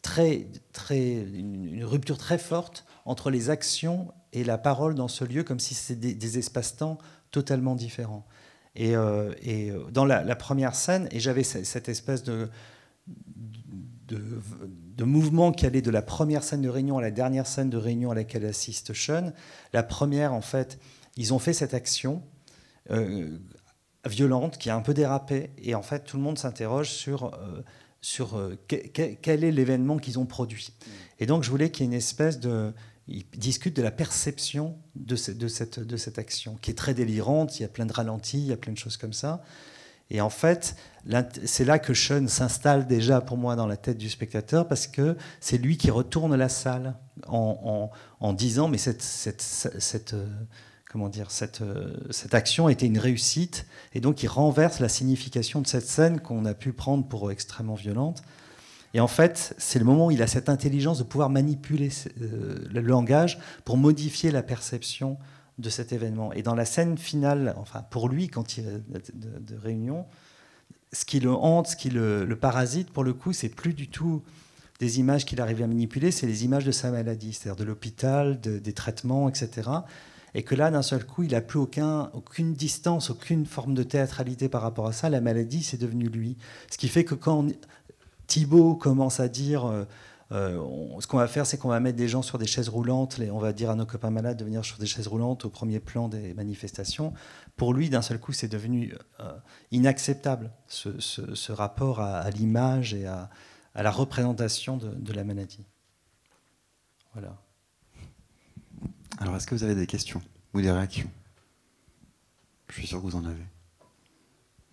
très, 0.02 0.48
très, 0.74 1.14
une 1.14 1.84
rupture 1.84 2.18
très 2.18 2.38
forte 2.38 2.86
entre 3.06 3.30
les 3.30 3.50
actions 3.50 4.14
et 4.34 4.44
la 4.44 4.58
parole 4.58 4.96
dans 4.96 5.08
ce 5.08 5.24
lieu, 5.24 5.44
comme 5.44 5.60
si 5.60 5.74
c'était 5.74 6.14
des, 6.14 6.38
espaces-temps 6.38 6.98
totalement 7.32 7.76
différents. 7.76 8.26
Et, 8.76 8.96
euh, 8.96 9.34
et 9.42 9.72
euh, 9.72 9.84
dans 9.92 10.06
la, 10.06 10.36
première 10.36 10.76
scène, 10.76 11.08
et 11.12 11.20
j'avais 11.20 11.44
cette 11.44 11.90
espèce 11.90 12.24
de, 12.24 12.50
de, 14.08 15.04
mouvement 15.04 15.52
qui 15.52 15.66
allait 15.66 15.82
de 15.82 15.90
la 15.90 16.04
première 16.04 16.44
scène 16.44 16.62
de 16.62 16.70
réunion 16.70 17.00
à 17.00 17.02
la 17.02 17.12
dernière 17.12 17.48
scène 17.48 17.70
de 17.70 17.78
réunion 17.78 18.12
à 18.12 18.16
laquelle 18.16 18.46
assiste 18.46 18.94
Sean. 18.94 19.34
La 19.74 19.82
première, 19.82 20.34
en 20.34 20.42
fait, 20.42 20.80
ils 21.18 21.34
ont 21.34 21.40
fait 21.40 21.54
cette 21.54 21.74
action 21.74 22.22
euh, 22.92 23.38
violente 24.06 24.58
qui 24.60 24.70
a 24.70 24.76
un 24.76 24.82
peu 24.82 24.94
dérapé, 24.94 25.50
et 25.58 25.76
en 25.76 25.82
fait, 25.82 26.06
tout 26.06 26.18
le 26.18 26.24
monde 26.24 26.38
s'interroge 26.38 26.92
sur 26.92 27.38
sur 28.02 28.36
euh, 28.36 28.58
quel 28.68 29.44
est 29.44 29.52
l'événement 29.52 29.98
qu'ils 29.98 30.20
ont 30.20 30.26
produit. 30.26 30.74
Et 31.20 31.26
donc, 31.26 31.44
je 31.44 31.50
voulais 31.50 31.70
qu'il 31.70 31.86
y 31.86 31.90
ait 31.90 31.92
une 31.92 31.98
espèce 31.98 32.40
de. 32.40 32.74
Ils 33.08 33.26
discutent 33.36 33.76
de 33.76 33.82
la 33.82 33.92
perception 33.92 34.78
de, 34.96 35.16
de, 35.34 35.48
cette, 35.48 35.80
de 35.80 35.98
cette 35.98 36.20
action, 36.20 36.58
qui 36.62 36.72
est 36.72 36.76
très 36.76 36.94
délirante. 36.94 37.60
Il 37.60 37.64
y 37.64 37.66
a 37.66 37.68
plein 37.68 37.86
de 37.86 37.94
ralentis, 37.94 38.38
il 38.38 38.48
y 38.48 38.54
a 38.54 38.58
plein 38.58 38.74
de 38.74 38.78
choses 38.78 38.98
comme 38.98 39.14
ça. 39.14 39.44
Et 40.10 40.22
en 40.22 40.30
fait, 40.30 40.76
c'est 41.46 41.64
là 41.64 41.80
que 41.80 41.94
Sean 41.94 42.28
s'installe 42.28 42.86
déjà 42.86 43.22
pour 43.22 43.38
moi 43.38 43.56
dans 43.56 43.66
la 43.66 43.78
tête 43.78 43.98
du 43.98 44.10
spectateur, 44.10 44.68
parce 44.68 44.88
que 44.88 45.16
c'est 45.40 45.58
lui 45.58 45.78
qui 45.78 45.90
retourne 45.90 46.36
la 46.36 46.50
salle 46.50 46.96
en, 47.28 47.90
en, 48.20 48.26
en 48.28 48.34
disant 48.34 48.68
Mais 48.68 48.78
cette, 48.78 49.02
cette, 49.02 49.42
cette 49.42 50.14
euh, 50.14 50.28
comment 50.92 51.08
dire, 51.08 51.32
cette, 51.32 51.62
euh, 51.62 51.96
cette 52.10 52.34
action 52.34 52.68
était 52.68 52.86
une 52.86 52.98
réussite, 52.98 53.66
et 53.94 54.02
donc 54.02 54.24
il 54.24 54.28
renverse 54.28 54.82
la 54.82 54.90
signification 54.90 55.62
de 55.62 55.68
cette 55.68 55.88
scène 55.88 56.20
qu'on 56.20 56.44
a 56.44 56.54
pu 56.54 56.74
prendre 56.74 57.08
pour 57.08 57.32
extrêmement 57.32 57.76
violente. 57.76 58.22
Et 58.94 59.00
en 59.00 59.08
fait, 59.08 59.56
c'est 59.58 59.80
le 59.80 59.86
moment 59.86 60.08
où 60.08 60.12
il 60.12 60.22
a 60.22 60.28
cette 60.28 60.50
intelligence 60.50 60.98
de 60.98 61.04
pouvoir 61.04 61.30
manipuler 61.30 61.90
euh, 62.22 62.58
le 62.70 62.82
langage 62.82 63.40
pour 63.64 63.78
modifier 63.78 64.32
la 64.32 64.44
perception 64.44 65.18
de 65.60 65.70
cet 65.70 65.94
événement. 65.94 66.34
Et 66.34 66.42
dans 66.42 66.56
la 66.56 66.66
scène 66.66 66.98
finale, 66.98 67.56
enfin 67.58 67.84
pour 67.90 68.10
lui, 68.10 68.28
quand 68.28 68.58
il 68.58 68.66
est 68.68 69.16
de, 69.16 69.56
réunion, 69.56 70.06
ce 70.92 71.06
qui 71.06 71.22
le 71.22 71.32
hante, 71.32 71.68
ce 71.68 71.76
qui 71.78 71.90
le, 71.90 72.26
le 72.26 72.36
parasite, 72.36 72.92
pour 72.92 73.06
le 73.06 73.14
coup, 73.14 73.32
c'est 73.32 73.48
plus 73.48 73.74
du 73.74 73.88
tout 73.88 74.24
des 74.80 75.00
images 75.00 75.24
qu'il 75.24 75.40
arrive 75.40 75.62
à 75.62 75.68
manipuler, 75.68 76.12
c'est 76.12 76.28
les 76.28 76.44
images 76.44 76.66
de 76.66 76.72
sa 76.72 76.92
maladie, 76.92 77.32
c'est-à-dire 77.32 77.56
de 77.56 77.64
l'hôpital, 77.64 78.42
des 78.42 78.74
traitements, 78.74 79.30
etc 79.30 79.70
et 80.34 80.44
que 80.44 80.56
là, 80.56 80.72
d'un 80.72 80.82
seul 80.82 81.06
coup, 81.06 81.24
il 81.24 81.32
n'a 81.32 81.42
plus 81.42 81.60
aucun, 81.60 82.10
aucune 82.14 82.54
distance, 82.54 83.10
aucune 83.10 83.46
forme 83.46 83.74
de 83.74 83.84
théâtralité 83.84 84.50
par 84.50 84.62
rapport 84.62 84.88
à 84.88 84.94
ça. 84.94 85.10
La 85.10 85.22
maladie, 85.22 85.64
c'est 85.64 85.78
devenu 85.78 86.08
lui. 86.08 86.38
Ce 86.70 86.78
qui 86.78 86.88
fait 86.88 87.04
que 87.04 87.16
quand 87.16 87.48
Thibault 88.28 88.76
commence 88.76 89.20
à 89.20 89.28
dire 89.28 89.66
euh, 89.66 89.84
euh, 90.32 90.64
ce 91.00 91.08
qu'on 91.08 91.18
va 91.18 91.28
faire, 91.28 91.46
c'est 91.46 91.58
qu'on 91.58 91.68
va 91.68 91.82
mettre 91.82 91.98
des 91.98 92.08
gens 92.08 92.22
sur 92.22 92.38
des 92.38 92.48
chaises 92.48 92.70
roulantes, 92.70 93.20
on 93.32 93.40
va 93.40 93.52
dire 93.52 93.70
à 93.70 93.76
nos 93.76 93.86
copains 93.86 94.10
malades 94.10 94.38
de 94.38 94.46
venir 94.46 94.64
sur 94.64 94.78
des 94.78 94.86
chaises 94.86 95.08
roulantes 95.08 95.44
au 95.44 95.50
premier 95.50 95.82
plan 95.82 96.08
des 96.08 96.34
manifestations. 96.34 97.14
Pour 97.58 97.74
lui, 97.74 97.90
d'un 97.90 98.02
seul 98.02 98.20
coup, 98.20 98.32
c'est 98.32 98.48
devenu 98.48 98.96
euh, 99.20 99.34
inacceptable, 99.72 100.52
ce, 100.68 101.52
rapport 101.52 102.00
à, 102.00 102.30
l'image 102.30 102.94
et 102.94 103.06
à, 103.06 103.30
la 103.76 103.92
représentation 103.92 104.78
de, 104.78 104.90
de 104.90 105.14
la 105.14 105.26
maladie. 105.26 105.66
Voilà. 107.14 107.38
Alors, 109.22 109.36
est-ce 109.36 109.46
que 109.46 109.54
vous 109.54 109.64
avez 109.64 109.76
des 109.76 109.86
questions 109.86 110.20
ou 110.56 110.62
des 110.62 110.72
réactions? 110.72 111.10
Je 112.70 112.74
suis 112.74 112.88
sûr 112.88 112.98
que 112.98 113.04
vous 113.04 113.16
en 113.16 113.24
avez. 113.24 113.46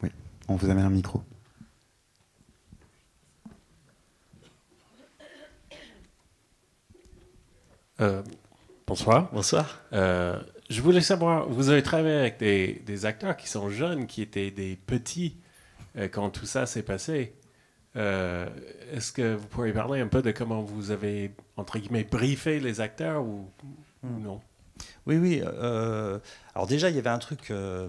Oui, 0.02 0.08
on 0.48 0.56
vous 0.56 0.70
amène 0.70 0.86
un 0.86 0.90
micro. 0.90 1.22
Euh, 8.00 8.22
bonsoir. 8.86 9.28
Bonsoir. 9.34 9.82
Euh, 9.92 10.40
je 10.70 10.80
voulais 10.80 11.02
savoir, 11.02 11.46
vous 11.46 11.68
avez 11.68 11.82
travaillé 11.82 12.14
avec 12.14 12.38
des, 12.38 13.04
acteurs 13.04 13.36
qui 13.36 13.48
sont 13.48 13.68
jeunes, 13.68 14.06
qui 14.06 14.22
étaient 14.22 14.50
des 14.50 14.76
petits 14.76 15.36
euh, 15.98 16.08
quand 16.08 16.30
tout 16.30 16.46
ça 16.46 16.64
s'est 16.64 16.82
passé. 16.82 17.34
Est-ce 17.94 19.12
que 19.12 19.34
vous 19.34 19.46
pourriez 19.48 19.72
parler 19.74 20.00
un 20.00 20.06
peu 20.06 20.22
de 20.22 20.30
comment 20.30 20.62
vous 20.62 20.90
avez, 20.90 21.34
entre 21.56 21.78
guillemets, 21.78 22.04
briefé 22.04 22.60
les 22.60 22.80
acteurs 22.80 23.24
ou 23.24 23.50
Hmm. 24.02 24.22
non 24.22 24.40
Oui, 25.06 25.16
oui. 25.16 25.42
Euh, 25.44 26.18
alors 26.54 26.66
déjà, 26.66 26.90
il 26.90 26.96
y 26.96 26.98
avait 26.98 27.10
un 27.10 27.18
truc 27.18 27.50
euh, 27.50 27.88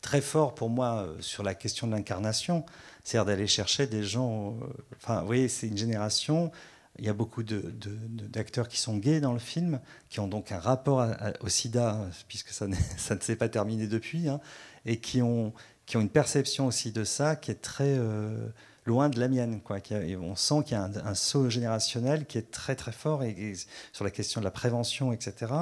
très 0.00 0.20
fort 0.20 0.54
pour 0.54 0.70
moi 0.70 1.06
euh, 1.06 1.20
sur 1.20 1.42
la 1.42 1.54
question 1.54 1.86
de 1.86 1.92
l'incarnation, 1.92 2.64
c'est-à-dire 3.02 3.26
d'aller 3.26 3.46
chercher 3.46 3.86
des 3.86 4.02
gens... 4.02 4.56
Enfin, 4.96 5.20
vous 5.20 5.26
voyez, 5.26 5.48
c'est 5.48 5.68
une 5.68 5.76
génération 5.76 6.52
Il 6.98 7.04
y 7.04 7.08
a 7.08 7.14
beaucoup 7.14 7.42
d'acteurs 7.42 8.68
qui 8.68 8.78
sont 8.78 8.96
gays 8.96 9.20
dans 9.20 9.32
le 9.32 9.38
film, 9.38 9.80
qui 10.08 10.20
ont 10.20 10.28
donc 10.28 10.52
un 10.52 10.60
rapport 10.60 11.06
au 11.40 11.48
sida, 11.48 12.08
puisque 12.28 12.50
ça, 12.50 12.66
ça 12.96 13.14
ne 13.14 13.20
s'est 13.20 13.36
pas 13.36 13.48
terminé 13.48 13.86
depuis, 13.86 14.28
hein, 14.28 14.40
et 14.86 15.00
qui 15.00 15.22
ont, 15.22 15.52
qui 15.86 15.96
ont 15.96 16.00
une 16.00 16.10
perception 16.10 16.66
aussi 16.66 16.92
de 16.92 17.04
ça 17.04 17.36
qui 17.36 17.50
est 17.50 17.60
très 17.60 17.96
euh, 17.98 18.48
loin 18.86 19.08
de 19.08 19.18
la 19.18 19.28
mienne. 19.28 19.60
Quoi. 19.60 19.78
on 20.20 20.36
sent 20.36 20.62
qu'il 20.64 20.72
y 20.72 20.80
a 20.80 20.90
un, 21.04 21.14
saut 21.14 21.48
générationnel 21.48 22.26
qui 22.26 22.38
est 22.38 22.50
très 22.50 22.76
très 22.76 22.92
fort 22.92 23.22
et, 23.22 23.54
sur 23.92 24.04
la 24.04 24.10
question 24.10 24.40
de 24.40 24.44
la 24.44 24.50
prévention, 24.50 25.12
etc. 25.12 25.52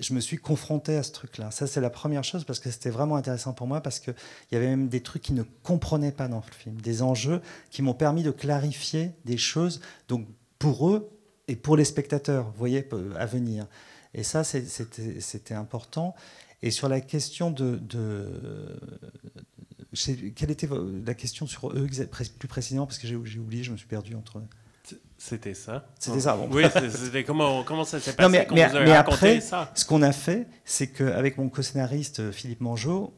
Je 0.00 0.14
me 0.14 0.20
suis 0.20 0.38
confronté 0.38 0.96
à 0.96 1.02
ce 1.02 1.12
truc-là. 1.12 1.50
Ça, 1.50 1.66
c'est 1.66 1.80
la 1.80 1.90
première 1.90 2.22
chose 2.22 2.44
parce 2.44 2.60
que 2.60 2.70
c'était 2.70 2.90
vraiment 2.90 3.16
intéressant 3.16 3.52
pour 3.52 3.66
moi 3.66 3.80
parce 3.80 3.98
qu'il 3.98 4.14
y 4.52 4.56
avait 4.56 4.68
même 4.68 4.88
des 4.88 5.02
trucs 5.02 5.22
qu'ils 5.22 5.34
ne 5.34 5.42
comprenaient 5.62 6.12
pas 6.12 6.28
dans 6.28 6.42
le 6.46 6.54
film, 6.54 6.80
des 6.80 7.02
enjeux 7.02 7.40
qui 7.70 7.82
m'ont 7.82 7.94
permis 7.94 8.22
de 8.22 8.30
clarifier 8.30 9.12
des 9.24 9.38
choses. 9.38 9.80
Donc, 10.08 10.26
pour 10.58 10.88
eux 10.90 11.10
et 11.48 11.56
pour 11.56 11.76
les 11.76 11.84
spectateurs, 11.84 12.52
voyez, 12.56 12.88
à 13.16 13.26
venir. 13.26 13.66
Et 14.14 14.22
ça, 14.22 14.44
c'était 14.44 15.54
important. 15.54 16.14
Et 16.62 16.70
sur 16.70 16.88
la 16.88 17.00
question 17.00 17.50
de, 17.50 17.80
quelle 20.34 20.50
était 20.50 20.68
la 21.06 21.14
question 21.14 21.46
sur 21.46 21.70
eux 21.70 21.86
plus 22.38 22.48
précisément 22.48 22.86
parce 22.86 22.98
que 22.98 23.06
j'ai 23.06 23.16
oublié, 23.16 23.62
je 23.62 23.72
me 23.72 23.76
suis 23.76 23.86
perdu 23.86 24.14
entre. 24.14 24.42
C'était 25.16 25.54
ça. 25.54 25.88
C'était 25.98 26.20
ça. 26.20 26.38
Oui, 26.50 26.62
c'était 26.90 27.24
comment, 27.24 27.64
comment 27.64 27.84
ça 27.84 27.98
s'est 27.98 28.12
passé 28.12 28.30
mais, 28.30 28.46
mais, 28.52 28.92
après, 28.92 29.40
ce 29.40 29.84
qu'on 29.84 30.02
a 30.02 30.12
fait, 30.12 30.46
c'est 30.64 30.86
qu'avec 30.88 31.38
mon 31.38 31.48
co-scénariste 31.48 32.20
euh, 32.20 32.32
Philippe 32.32 32.60
Mangeot, 32.60 33.12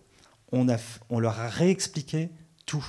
on, 0.50 0.68
a, 0.70 0.78
on 1.10 1.20
leur 1.20 1.38
a 1.38 1.48
réexpliqué 1.48 2.30
tout. 2.64 2.86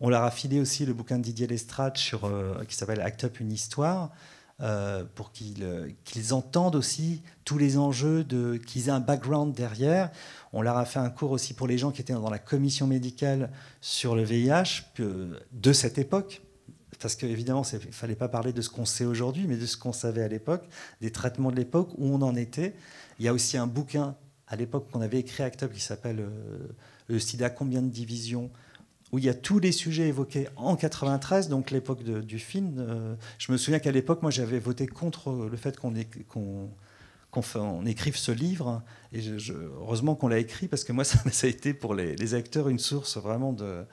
On 0.00 0.08
leur 0.08 0.22
a 0.22 0.30
filé 0.30 0.60
aussi 0.60 0.86
le 0.86 0.92
bouquin 0.92 1.18
de 1.18 1.24
Didier 1.24 1.48
Lestrade 1.48 1.96
sur, 1.96 2.26
euh, 2.26 2.62
qui 2.68 2.76
s'appelle 2.76 3.00
Act 3.00 3.24
Up 3.24 3.40
une 3.40 3.50
histoire. 3.50 4.10
Euh, 4.60 5.04
pour 5.14 5.30
qu'ils 5.30 5.94
qu'ils 6.02 6.34
entendent 6.34 6.74
aussi 6.74 7.22
tous 7.44 7.58
les 7.58 7.78
enjeux, 7.78 8.26
qu'ils 8.66 8.88
aient 8.88 8.92
un 8.92 8.98
background 8.98 9.54
derrière. 9.54 10.10
On 10.52 10.62
leur 10.62 10.76
a 10.76 10.84
fait 10.84 10.98
un 10.98 11.10
cours 11.10 11.30
aussi 11.30 11.54
pour 11.54 11.68
les 11.68 11.78
gens 11.78 11.92
qui 11.92 12.00
étaient 12.00 12.12
dans 12.12 12.28
la 12.28 12.40
commission 12.40 12.88
médicale 12.88 13.52
sur 13.80 14.16
le 14.16 14.24
VIH 14.24 14.82
de 14.98 15.72
cette 15.72 15.98
époque. 15.98 16.42
Parce 16.98 17.14
qu'évidemment, 17.14 17.62
il 17.72 17.86
ne 17.86 17.92
fallait 17.92 18.16
pas 18.16 18.28
parler 18.28 18.52
de 18.52 18.60
ce 18.60 18.68
qu'on 18.68 18.84
sait 18.84 19.04
aujourd'hui, 19.04 19.46
mais 19.46 19.56
de 19.56 19.66
ce 19.66 19.76
qu'on 19.76 19.92
savait 19.92 20.22
à 20.22 20.28
l'époque, 20.28 20.68
des 21.00 21.12
traitements 21.12 21.52
de 21.52 21.56
l'époque, 21.56 21.90
où 21.96 22.06
on 22.12 22.20
en 22.22 22.34
était. 22.34 22.74
Il 23.20 23.24
y 23.24 23.28
a 23.28 23.32
aussi 23.32 23.56
un 23.56 23.68
bouquin 23.68 24.16
à 24.48 24.56
l'époque 24.56 24.90
qu'on 24.90 25.00
avait 25.00 25.20
écrit 25.20 25.44
à 25.44 25.46
Actop 25.46 25.72
qui 25.72 25.80
s'appelle 25.80 26.18
euh, 26.20 26.58
Le 27.06 27.20
sida, 27.20 27.50
combien 27.50 27.82
de 27.82 27.88
divisions 27.88 28.50
où 29.12 29.18
il 29.18 29.24
y 29.24 29.28
a 29.28 29.34
tous 29.34 29.58
les 29.58 29.72
sujets 29.72 30.08
évoqués 30.08 30.48
en 30.56 30.76
93, 30.76 31.48
donc 31.48 31.70
l'époque 31.70 32.02
du 32.02 32.38
film. 32.38 32.76
Euh, 32.78 33.14
je 33.38 33.52
me 33.52 33.56
souviens 33.56 33.78
qu'à 33.78 33.92
l'époque, 33.92 34.22
moi, 34.22 34.30
j'avais 34.30 34.58
voté 34.58 34.86
contre 34.86 35.48
le 35.50 35.56
fait 35.56 35.78
qu'on 35.78 35.96
écrive 37.86 38.16
ce 38.16 38.32
livre. 38.32 38.82
Et 39.12 39.20
heureusement 39.80 40.14
qu'on 40.14 40.28
l'a 40.28 40.38
écrit, 40.38 40.68
parce 40.68 40.84
que 40.84 40.92
moi, 40.92 41.04
ça, 41.04 41.18
a 41.42 41.46
été 41.46 41.72
pour 41.72 41.94
les, 41.94 42.34
acteurs 42.34 42.68
une 42.68 42.78
source 42.78 43.16
vraiment 43.16 43.54
de, 43.54 43.86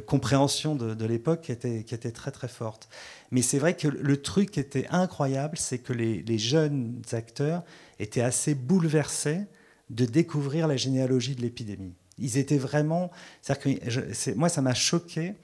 compréhension 0.00 0.74
de, 0.74 1.04
l'époque 1.04 1.42
qui 1.42 1.52
était, 1.52 2.12
très 2.12 2.30
très 2.30 2.48
forte. 2.48 2.88
Mais 3.30 3.42
c'est 3.42 3.58
vrai 3.58 3.76
que 3.76 3.88
le 3.88 4.22
truc 4.22 4.52
qui 4.52 4.60
était 4.60 4.86
incroyable, 4.88 5.58
c'est 5.58 5.78
que 5.78 5.92
les, 5.92 6.38
jeunes 6.38 7.02
acteurs 7.12 7.62
étaient 7.98 8.22
assez 8.22 8.54
bouleversés 8.54 9.42
de 9.90 10.04
découvrir 10.06 10.66
la 10.66 10.76
généalogie 10.76 11.36
de 11.36 11.42
l'épidémie. 11.42 11.94
Ils 12.18 12.38
étaient 12.38 12.58
vraiment. 12.58 13.10
Que 13.46 14.34
moi, 14.34 14.48
ça 14.48 14.62
m'a 14.62 14.74
choqué 14.74 15.34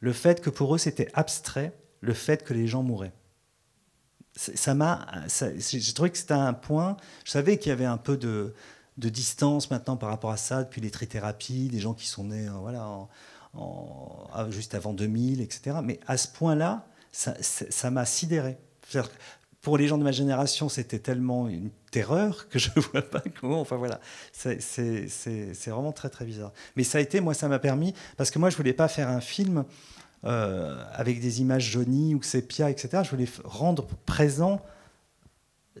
le 0.00 0.12
fait 0.12 0.40
que 0.40 0.50
pour 0.50 0.74
eux, 0.74 0.78
c'était 0.78 1.08
abstrait 1.14 1.72
le 2.00 2.14
fait 2.14 2.44
que 2.44 2.54
les 2.54 2.66
gens 2.66 2.82
mouraient. 2.82 3.12
Ça 4.34 4.74
m'a. 4.74 5.06
J'ai 5.28 5.92
trouvé 5.92 6.10
que 6.10 6.18
c'était 6.18 6.32
un 6.34 6.54
point. 6.54 6.96
Je 7.24 7.30
savais 7.30 7.58
qu'il 7.58 7.70
y 7.70 7.72
avait 7.72 7.84
un 7.84 7.98
peu 7.98 8.16
de, 8.16 8.54
distance 8.96 9.70
maintenant 9.70 9.96
par 9.96 10.08
rapport 10.08 10.30
à 10.30 10.36
ça, 10.36 10.64
depuis 10.64 10.80
les 10.80 10.90
trithérapies, 10.90 11.68
des 11.68 11.80
gens 11.80 11.94
qui 11.94 12.06
sont 12.06 12.24
nés 12.24 12.46
euh, 12.46 12.52
voilà, 12.52 13.08
en, 13.54 14.50
juste 14.50 14.74
avant 14.74 14.92
2000, 14.92 15.40
etc. 15.40 15.76
Mais 15.82 16.00
à 16.06 16.16
ce 16.16 16.28
point-là, 16.28 16.86
ça 17.12 17.90
m'a 17.90 18.06
sidéré 18.06 18.58
pour 19.60 19.78
les 19.78 19.86
gens 19.86 19.98
de 19.98 20.04
ma 20.04 20.12
génération, 20.12 20.68
c'était 20.68 20.98
tellement 20.98 21.48
une 21.48 21.70
terreur 21.92 22.48
que 22.48 22.58
je 22.58 22.70
vois 22.92 23.02
pas 23.02 23.22
comment. 23.40 23.60
Enfin 23.60 23.76
voilà, 23.76 24.00
c'est 24.32 24.58
vraiment 25.66 25.92
très 25.92 26.10
très 26.10 26.24
bizarre. 26.24 26.52
Mais 26.74 26.82
ça 26.82 26.98
a 26.98 27.00
été, 27.00 27.20
moi, 27.20 27.34
ça 27.34 27.46
m'a 27.46 27.60
permis, 27.60 27.94
parce 28.16 28.32
que 28.32 28.40
moi, 28.40 28.50
je 28.50 28.56
voulais 28.56 28.72
pas 28.72 28.88
faire 28.88 29.08
un 29.08 29.20
film 29.20 29.64
euh, 30.24 30.82
avec 30.92 31.20
des 31.20 31.40
images 31.40 31.70
jaunies 31.70 32.16
ou 32.16 32.22
sépia, 32.22 32.70
etc. 32.70 33.02
Je 33.04 33.10
voulais 33.10 33.28
rendre 33.44 33.86
présent 34.06 34.60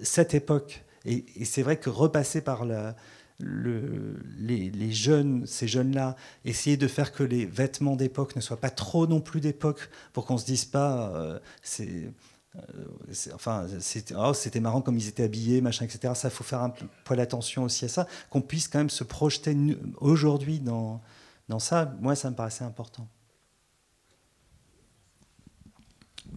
cette 0.00 0.34
époque. 0.34 0.84
Et, 1.04 1.24
c'est 1.44 1.62
vrai 1.62 1.76
que 1.76 1.90
repasser 1.90 2.42
par 2.42 2.64
la, 2.64 2.94
le, 3.40 4.20
les, 4.38 4.92
jeunes, 4.92 5.46
ces 5.46 5.66
jeunes-là, 5.66 6.16
essayer 6.44 6.76
de 6.76 6.86
faire 6.86 7.12
que 7.12 7.24
les 7.24 7.46
vêtements 7.46 7.96
d'époque 7.96 8.36
ne 8.36 8.40
soient 8.40 8.60
pas 8.60 8.70
trop 8.70 9.06
non 9.06 9.20
plus 9.20 9.40
d'époque, 9.40 9.90
pour 10.12 10.26
qu'on 10.26 10.38
se 10.38 10.44
dise 10.44 10.64
pas, 10.64 11.12
euh, 11.14 11.38
c'est 11.62 12.10
euh, 12.56 13.32
enfin, 13.34 13.66
oh, 14.16 14.34
c'était 14.34 14.60
marrant 14.60 14.82
comme 14.82 14.98
ils 14.98 15.08
étaient 15.08 15.22
habillés, 15.22 15.60
machin, 15.60 15.84
etc. 15.84 16.12
Ça, 16.14 16.28
faut 16.30 16.44
faire 16.44 16.62
un 16.62 16.72
poil 17.04 17.20
attention 17.20 17.64
aussi 17.64 17.84
à 17.86 17.88
ça, 17.88 18.06
qu'on 18.30 18.42
puisse 18.42 18.68
quand 18.68 18.78
même 18.78 18.90
se 18.90 19.04
projeter 19.04 19.56
aujourd'hui 19.96 20.60
dans, 20.60 21.00
dans 21.48 21.58
ça. 21.58 21.94
Moi, 22.00 22.14
ça 22.14 22.30
me 22.30 22.36
paraissait 22.36 22.64
important. 22.64 23.08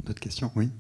D'autres 0.04 0.21
questions? 0.21 0.51
Oui. 0.56 0.71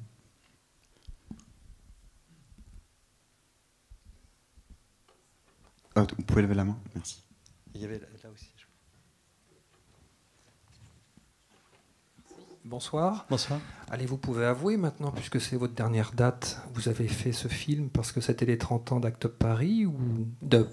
Ah, 5.95 6.05
vous 6.17 6.23
pouvez 6.23 6.41
lever 6.41 6.55
la 6.55 6.65
main, 6.65 6.77
merci. 6.93 7.23
Il 7.73 7.81
y 7.81 7.85
avait 7.85 7.99
là 7.99 8.29
aussi. 8.33 8.54
Bonsoir. 12.67 13.27
Bonsoir. 13.29 13.59
Allez, 13.91 14.07
vous 14.07 14.17
pouvez 14.17 14.43
avouer 14.43 14.75
maintenant, 14.75 15.11
puisque 15.11 15.39
c'est 15.39 15.55
votre 15.55 15.75
dernière 15.75 16.13
date, 16.13 16.59
vous 16.73 16.89
avez 16.89 17.07
fait 17.07 17.31
ce 17.31 17.47
film 17.47 17.89
parce 17.89 18.11
que 18.11 18.21
c'était 18.21 18.45
les 18.45 18.57
30 18.57 18.93
ans 18.93 18.99
d'Act 18.99 19.27
Paris 19.27 19.85
ou 19.85 19.95
de 20.41 20.67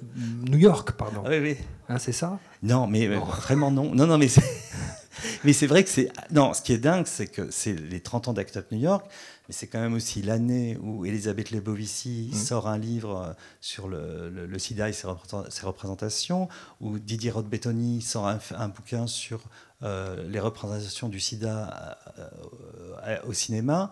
New 0.48 0.56
York, 0.56 0.92
pardon. 0.92 1.22
Oui, 1.26 1.38
oui. 1.38 1.56
Hein, 1.90 1.98
c'est 1.98 2.12
ça? 2.12 2.38
Non, 2.62 2.86
mais 2.86 3.08
euh, 3.08 3.18
vraiment 3.18 3.70
non. 3.70 3.94
Non, 3.94 4.06
non, 4.06 4.16
mais 4.16 4.28
c'est... 4.28 4.42
mais 5.44 5.52
c'est 5.52 5.66
vrai 5.66 5.84
que 5.84 5.90
c'est. 5.90 6.10
Non, 6.30 6.54
ce 6.54 6.62
qui 6.62 6.72
est 6.72 6.78
dingue, 6.78 7.06
c'est 7.06 7.26
que 7.26 7.50
c'est 7.50 7.74
les 7.74 8.00
30 8.00 8.28
ans 8.28 8.32
d'Act 8.32 8.56
Up 8.56 8.72
New 8.72 8.78
York, 8.78 9.04
mais 9.46 9.54
c'est 9.54 9.66
quand 9.66 9.80
même 9.80 9.92
aussi 9.92 10.22
l'année 10.22 10.78
où 10.80 11.04
Elisabeth 11.04 11.50
Lebovici 11.50 12.30
mmh. 12.32 12.36
sort 12.36 12.68
un 12.68 12.78
livre 12.78 13.16
euh, 13.18 13.32
sur 13.60 13.88
le, 13.88 14.30
le, 14.30 14.58
sida 14.58 14.88
et 14.88 14.94
ses, 14.94 15.06
représentations, 15.06 16.48
où 16.80 16.98
Didier 16.98 17.30
Roth-Bettoni 17.30 18.00
sort 18.00 18.28
un, 18.28 18.38
un, 18.56 18.68
bouquin 18.68 19.06
sur 19.06 19.42
euh, 19.82 20.28
les 20.28 20.38
représentations 20.38 21.08
du 21.08 21.18
sida 21.18 21.98
euh, 22.18 23.16
au 23.26 23.32
cinéma, 23.32 23.90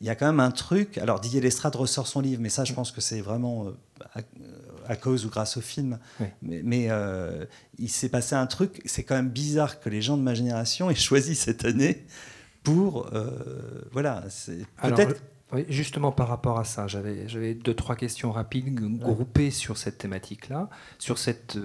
il 0.00 0.06
y 0.06 0.10
a 0.10 0.16
quand 0.16 0.26
même 0.26 0.40
un 0.40 0.50
truc. 0.50 0.98
Alors 0.98 1.20
Didier 1.20 1.40
Lestrade 1.40 1.76
ressort 1.76 2.06
son 2.06 2.20
livre, 2.20 2.42
mais 2.42 2.48
ça, 2.48 2.64
je 2.64 2.72
pense 2.72 2.90
que 2.90 3.00
c'est 3.00 3.20
vraiment 3.20 3.66
euh, 3.66 4.22
à, 4.86 4.96
cause 4.96 5.26
ou 5.26 5.30
grâce 5.30 5.56
au 5.56 5.60
film. 5.60 5.98
Mais, 6.42 6.88
il 7.78 7.88
s'est 7.88 8.08
passé 8.08 8.34
un 8.34 8.46
truc. 8.46 8.80
C'est 8.84 9.04
quand 9.04 9.14
même 9.14 9.30
bizarre 9.30 9.80
que 9.80 9.88
les 9.88 10.02
gens 10.02 10.16
de 10.16 10.22
ma 10.22 10.34
génération 10.34 10.90
aient 10.90 10.94
choisi 10.94 11.34
cette 11.34 11.64
année 11.64 12.04
pour, 12.62 13.10
voilà, 13.92 14.24
peut-être. 14.82 15.22
justement 15.68 16.10
par 16.10 16.28
rapport 16.28 16.58
à 16.58 16.64
ça, 16.64 16.86
j'avais 16.86 17.54
deux, 17.54 17.74
trois 17.74 17.96
questions 17.96 18.32
rapides 18.32 18.74
groupées 18.98 19.50
sur 19.50 19.76
cette 19.76 19.98
thématique-là, 19.98 20.68
sur 20.98 21.18
cette 21.18 21.58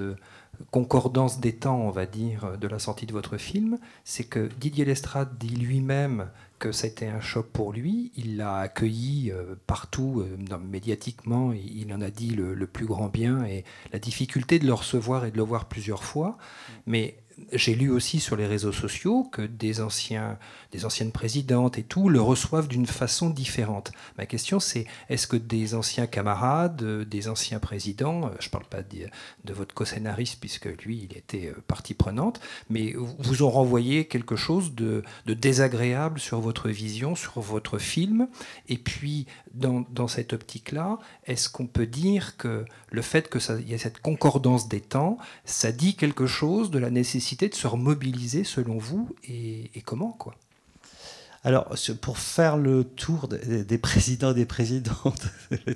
concordance 0.71 1.39
des 1.39 1.53
temps, 1.53 1.79
on 1.79 1.91
va 1.91 2.05
dire, 2.05 2.57
de 2.57 2.67
la 2.67 2.79
sortie 2.79 3.05
de 3.05 3.13
votre 3.13 3.37
film, 3.37 3.77
c'est 4.03 4.23
que 4.23 4.49
Didier 4.59 4.85
Lestrade 4.85 5.37
dit 5.37 5.55
lui-même 5.55 6.29
que 6.59 6.71
c'était 6.71 7.07
un 7.07 7.19
choc 7.19 7.47
pour 7.47 7.73
lui. 7.73 8.11
Il 8.15 8.37
l'a 8.37 8.57
accueilli 8.57 9.31
euh, 9.31 9.55
partout, 9.67 10.23
euh, 10.25 10.57
médiatiquement, 10.57 11.51
il 11.51 11.93
en 11.93 11.99
a 11.99 12.09
dit 12.09 12.29
le, 12.29 12.53
le, 12.53 12.67
plus 12.67 12.85
grand 12.85 13.09
bien 13.09 13.43
et 13.43 13.65
la 13.91 13.99
difficulté 13.99 14.59
de 14.59 14.65
le 14.65 14.73
recevoir 14.73 15.25
et 15.25 15.31
de 15.31 15.37
le 15.37 15.43
voir 15.43 15.65
plusieurs 15.65 16.03
fois. 16.03 16.37
Mais 16.85 17.17
j'ai 17.51 17.75
lu 17.75 17.89
aussi 17.89 18.19
sur 18.19 18.35
les 18.35 18.45
réseaux 18.45 18.71
sociaux 18.71 19.23
que 19.31 19.41
des, 19.41 19.81
anciens, 19.81 20.37
des 20.71 20.85
anciennes 20.85 21.11
présidentes 21.11 21.77
et 21.77 21.83
tout 21.83 22.09
le 22.09 22.21
reçoivent 22.21 22.67
d'une 22.67 22.85
façon 22.85 23.29
différente. 23.29 23.91
Ma 24.17 24.25
question 24.25 24.59
c'est 24.59 24.85
est-ce 25.09 25.27
que 25.27 25.37
des 25.37 25.75
anciens 25.75 26.07
camarades, 26.07 26.81
euh, 26.83 27.05
des 27.05 27.27
anciens 27.27 27.59
présidents, 27.59 28.27
euh, 28.27 28.29
je 28.39 28.47
ne 28.47 28.51
parle 28.51 28.65
pas 28.65 28.81
de, 28.81 29.53
votre 29.53 29.73
co-scénariste 29.73 30.39
puisque 30.39 30.65
lui 30.83 31.07
il 31.09 31.17
était 31.17 31.47
euh, 31.47 31.61
partie 31.67 31.93
prenante, 31.93 32.39
mais 32.69 32.93
vous 33.19 33.43
ont 33.43 33.49
renvoyé 33.49 34.05
quelque 34.05 34.35
chose 34.35 34.73
de, 34.73 35.03
de 35.25 35.33
désagréable 35.33 36.19
sur 36.19 36.39
votre 36.39 36.69
vision, 36.69 37.15
sur 37.15 37.39
votre 37.39 37.77
film? 37.77 38.27
Et 38.69 38.77
puis 38.77 39.27
dans, 39.53 39.85
dans 39.91 40.07
cette 40.07 40.33
optique-là, 40.33 40.99
est-ce 41.25 41.49
qu'on 41.49 41.67
peut 41.67 41.87
dire 41.87 42.37
que 42.37 42.65
le 42.89 43.01
fait 43.01 43.29
qu'il 43.29 43.67
y 43.67 43.73
ait 43.73 43.77
cette 43.77 43.99
concordance 43.99 44.67
des 44.67 44.81
temps, 44.81 45.17
ça 45.45 45.71
dit 45.71 45.95
quelque 45.95 46.27
chose 46.27 46.71
de 46.71 46.79
la 46.79 46.89
nécessité 46.89 47.23
de 47.35 47.55
se 47.55 47.67
remobiliser 47.67 48.43
selon 48.43 48.77
vous 48.77 49.09
et, 49.27 49.69
comment 49.85 50.11
quoi 50.11 50.35
Alors, 51.43 51.75
pour 52.01 52.17
faire 52.17 52.57
le 52.57 52.83
tour 52.83 53.27
des, 53.27 53.77
présidents 53.77 54.31
et 54.31 54.35
des 54.35 54.45
présidentes, 54.45 55.27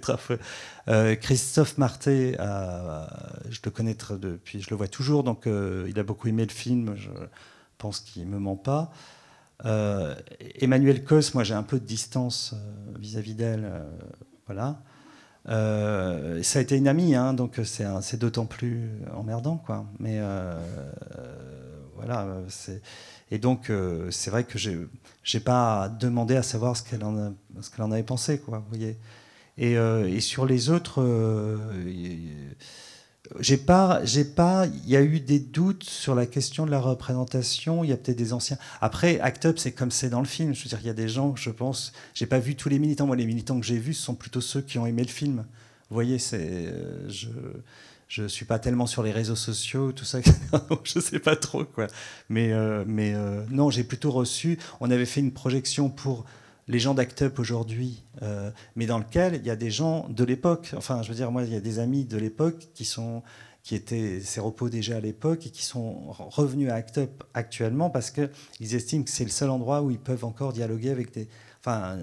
euh, 0.87 1.15
Christophe 1.15 1.77
Marté, 1.77 2.35
je 2.37 3.59
le 3.63 3.71
connais 3.71 3.95
depuis, 4.19 4.61
je 4.61 4.69
le 4.69 4.75
vois 4.75 4.87
toujours, 4.87 5.23
donc 5.23 5.47
euh, 5.47 5.85
il 5.89 5.99
a 5.99 6.03
beaucoup 6.03 6.27
aimé 6.27 6.45
le 6.45 6.53
film, 6.53 6.95
je 6.95 7.09
pense 7.77 7.99
qu'il 7.99 8.25
ne 8.25 8.35
me 8.35 8.39
ment 8.39 8.55
pas. 8.55 8.91
Euh, 9.65 10.15
Emmanuel 10.55 11.03
Cos, 11.03 11.33
moi 11.33 11.43
j'ai 11.43 11.55
un 11.55 11.63
peu 11.63 11.79
de 11.79 11.85
distance 11.85 12.53
vis-à-vis 12.99 13.33
d'elle, 13.33 13.71
voilà. 14.45 14.79
Ça 15.47 16.59
a 16.59 16.61
été 16.61 16.77
une 16.77 16.87
amie, 16.87 17.15
hein, 17.15 17.33
donc 17.33 17.59
c'est 17.63 18.19
d'autant 18.19 18.45
plus 18.45 18.89
emmerdant, 19.15 19.57
quoi. 19.57 19.85
Mais 19.99 20.19
voilà, 21.95 22.27
c'est 22.49 22.81
et 23.31 23.39
donc, 23.39 23.69
euh, 23.69 24.09
c'est 24.11 24.31
vrai 24.31 24.43
que 24.43 24.57
je 24.57 24.71
n'ai 24.71 25.39
pas 25.39 25.89
demandé 25.89 26.35
à 26.35 26.43
savoir 26.43 26.77
ce 26.77 26.83
qu'elle 26.83 27.03
en, 27.03 27.91
avait 27.91 28.03
pensé. 28.03 28.39
Quoi, 28.39 28.59
vous 28.59 28.69
voyez. 28.69 28.97
Et, 29.57 29.77
euh, 29.77 30.19
sur 30.19 30.45
les 30.45 30.69
autres, 30.69 31.01
euh, 31.01 31.57
j'ai 33.39 33.57
pas, 33.57 34.03
j'ai 34.03 34.23
pas, 34.23 34.65
il 34.67 34.89
y 34.89 34.95
a 34.95 35.01
eu 35.01 35.19
des 35.19 35.39
doutes 35.39 35.83
sur 35.83 36.15
la 36.15 36.25
question 36.25 36.65
de 36.65 36.71
la 36.71 36.79
représentation. 36.79 37.83
Il 37.83 37.89
y 37.89 37.93
a 37.93 37.97
peut-être 37.97 38.17
des 38.17 38.33
anciens. 38.33 38.57
Après, 38.81 39.19
Act 39.19 39.45
Up, 39.45 39.57
c'est 39.57 39.71
comme 39.71 39.91
c'est 39.91 40.09
dans 40.09 40.21
le 40.21 40.27
film. 40.27 40.53
Je 40.53 40.63
veux 40.63 40.69
dire, 40.69 40.79
il 40.81 40.87
y 40.87 40.89
a 40.89 40.93
des 40.93 41.07
gens, 41.09 41.35
je 41.35 41.49
pense, 41.49 41.93
j'ai 42.13 42.25
pas 42.25 42.39
vu 42.39 42.55
tous 42.55 42.69
les 42.69 42.79
militants. 42.79 43.05
Moi, 43.05 43.15
les 43.15 43.25
militants 43.25 43.59
que 43.59 43.65
j'ai 43.65 43.77
vus, 43.77 43.93
ce 43.93 44.03
sont 44.03 44.15
plutôt 44.15 44.41
ceux 44.41 44.61
qui 44.61 44.79
ont 44.79 44.85
aimé 44.85 45.03
le 45.03 45.09
film. 45.09 45.45
Vous 45.89 45.93
voyez, 45.93 46.19
c'est, 46.19 46.73
je, 47.07 47.29
je 48.07 48.27
suis 48.27 48.45
pas 48.45 48.59
tellement 48.59 48.87
sur 48.87 49.03
les 49.03 49.11
réseaux 49.11 49.35
sociaux, 49.35 49.91
tout 49.91 50.05
ça, 50.05 50.19
je 50.83 50.99
sais 50.99 51.19
pas 51.19 51.35
trop 51.35 51.65
quoi. 51.65 51.87
Mais, 52.29 52.53
euh, 52.53 52.83
mais 52.87 53.13
euh, 53.13 53.43
non, 53.49 53.69
j'ai 53.69 53.83
plutôt 53.83 54.11
reçu. 54.11 54.57
On 54.79 54.89
avait 54.91 55.05
fait 55.05 55.19
une 55.19 55.33
projection 55.33 55.89
pour 55.89 56.25
les 56.67 56.79
gens 56.79 56.93
d'Act 56.93 57.21
Up 57.21 57.39
aujourd'hui, 57.39 58.03
euh, 58.21 58.51
mais 58.75 58.85
dans 58.85 58.99
lequel 58.99 59.35
il 59.35 59.45
y 59.45 59.49
a 59.49 59.55
des 59.55 59.71
gens 59.71 60.07
de 60.09 60.23
l'époque. 60.23 60.73
Enfin, 60.75 61.01
je 61.01 61.09
veux 61.09 61.15
dire, 61.15 61.31
moi, 61.31 61.43
il 61.43 61.53
y 61.53 61.55
a 61.55 61.61
des 61.61 61.79
amis 61.79 62.05
de 62.05 62.17
l'époque 62.17 62.69
qui 62.73 62.85
sont 62.85 63.23
qui 63.63 63.75
étaient 63.75 64.21
repos 64.37 64.69
déjà 64.69 64.95
à 64.95 64.99
l'époque 65.01 65.45
et 65.45 65.49
qui 65.49 65.65
sont 65.65 66.11
revenus 66.11 66.69
à 66.69 66.75
Act 66.75 66.99
Up 66.99 67.23
actuellement 67.33 67.89
parce 67.89 68.11
qu'ils 68.11 68.75
estiment 68.75 69.03
que 69.03 69.09
c'est 69.09 69.25
le 69.25 69.29
seul 69.29 69.49
endroit 69.49 69.81
où 69.81 69.91
ils 69.91 69.99
peuvent 69.99 70.23
encore 70.23 70.53
dialoguer 70.53 70.89
avec 70.89 71.13
des, 71.13 71.27
enfin, 71.59 71.97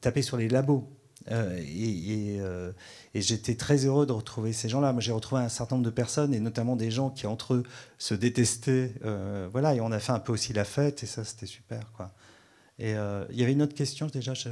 taper 0.00 0.22
sur 0.22 0.36
les 0.36 0.48
labos. 0.48 0.90
Euh, 1.30 1.60
euh, 1.60 2.72
et, 3.14 3.20
j'étais 3.20 3.54
très 3.54 3.86
heureux 3.86 4.06
de 4.06 4.12
retrouver 4.12 4.52
ces 4.52 4.68
gens-là. 4.68 4.92
Moi, 4.92 5.00
j'ai 5.00 5.12
retrouvé 5.12 5.40
un 5.40 5.48
certain 5.48 5.76
nombre 5.76 5.86
de 5.86 5.94
personnes, 5.94 6.34
et 6.34 6.40
notamment 6.40 6.74
des 6.74 6.90
gens 6.90 7.10
qui 7.10 7.28
entre 7.28 7.54
eux 7.54 7.62
se 7.98 8.14
détestaient. 8.14 8.94
Voilà, 9.52 9.76
et 9.76 9.80
on 9.80 9.92
a 9.92 10.00
fait 10.00 10.12
un 10.12 10.18
peu 10.18 10.32
aussi 10.32 10.52
la 10.52 10.64
fête, 10.64 11.04
et 11.04 11.06
ça, 11.06 11.22
c'était 11.22 11.46
super. 11.46 11.92
Quoi. 11.96 12.12
Et 12.78 12.90
il 12.90 13.36
y 13.36 13.42
avait 13.42 13.52
une 13.52 13.62
autre 13.62 13.74
question, 13.74 14.06
déjà, 14.08 14.34
je, 14.34 14.48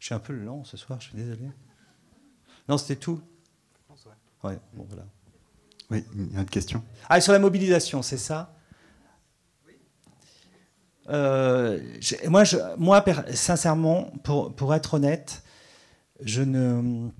suis 0.00 0.14
un 0.14 0.18
peu 0.18 0.32
lent 0.32 0.64
ce 0.64 0.76
soir, 0.76 1.00
je 1.00 1.08
suis 1.08 1.16
désolé. 1.16 1.48
Non, 2.68 2.78
c'était 2.78 2.96
tout? 2.96 3.20
Ouais, 4.42 4.58
bon, 4.74 4.84
voilà. 4.88 5.04
Oui, 5.90 6.04
une 6.14 6.38
autre 6.40 6.50
question. 6.50 6.82
Ah, 7.08 7.20
sur 7.20 7.32
la 7.32 7.38
mobilisation, 7.38 8.02
c'est 8.02 8.18
ça? 8.18 8.52
Moi, 11.08 12.44
je, 12.44 12.76
moi, 12.76 13.04
sincèrement, 13.32 14.10
pour, 14.24 14.54
pour 14.54 14.74
être 14.74 14.94
honnête, 14.94 15.44
je 16.20 16.42
ne 16.42 17.10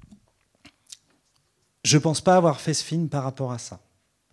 je 1.87 1.99
pense 1.99 2.21
pas 2.21 2.37
avoir 2.37 2.61
fait 2.61 2.75
ce 2.75 2.83
film 2.83 3.09
par 3.09 3.23
rapport 3.23 3.53
à 3.53 3.59
ça. 3.59 3.81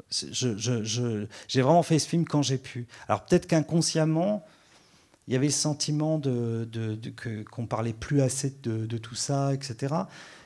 J'ai 0.09 1.61
vraiment 1.61 1.83
fait 1.83 1.99
ce 1.99 2.07
film 2.07 2.25
quand 2.25 2.41
j'ai 2.41 2.57
pu. 2.57 2.87
Alors 3.07 3.25
peut-être 3.25 3.47
qu'inconsciemment, 3.47 4.43
il 5.27 5.33
y 5.33 5.37
avait 5.37 5.47
le 5.47 5.51
sentiment 5.51 6.19
de, 6.19 6.67
qu'on 7.51 7.65
parlait 7.65 7.93
plus 7.93 8.21
assez 8.21 8.53
de, 8.63 8.97
tout 8.97 9.15
ça, 9.15 9.53
etc. 9.53 9.95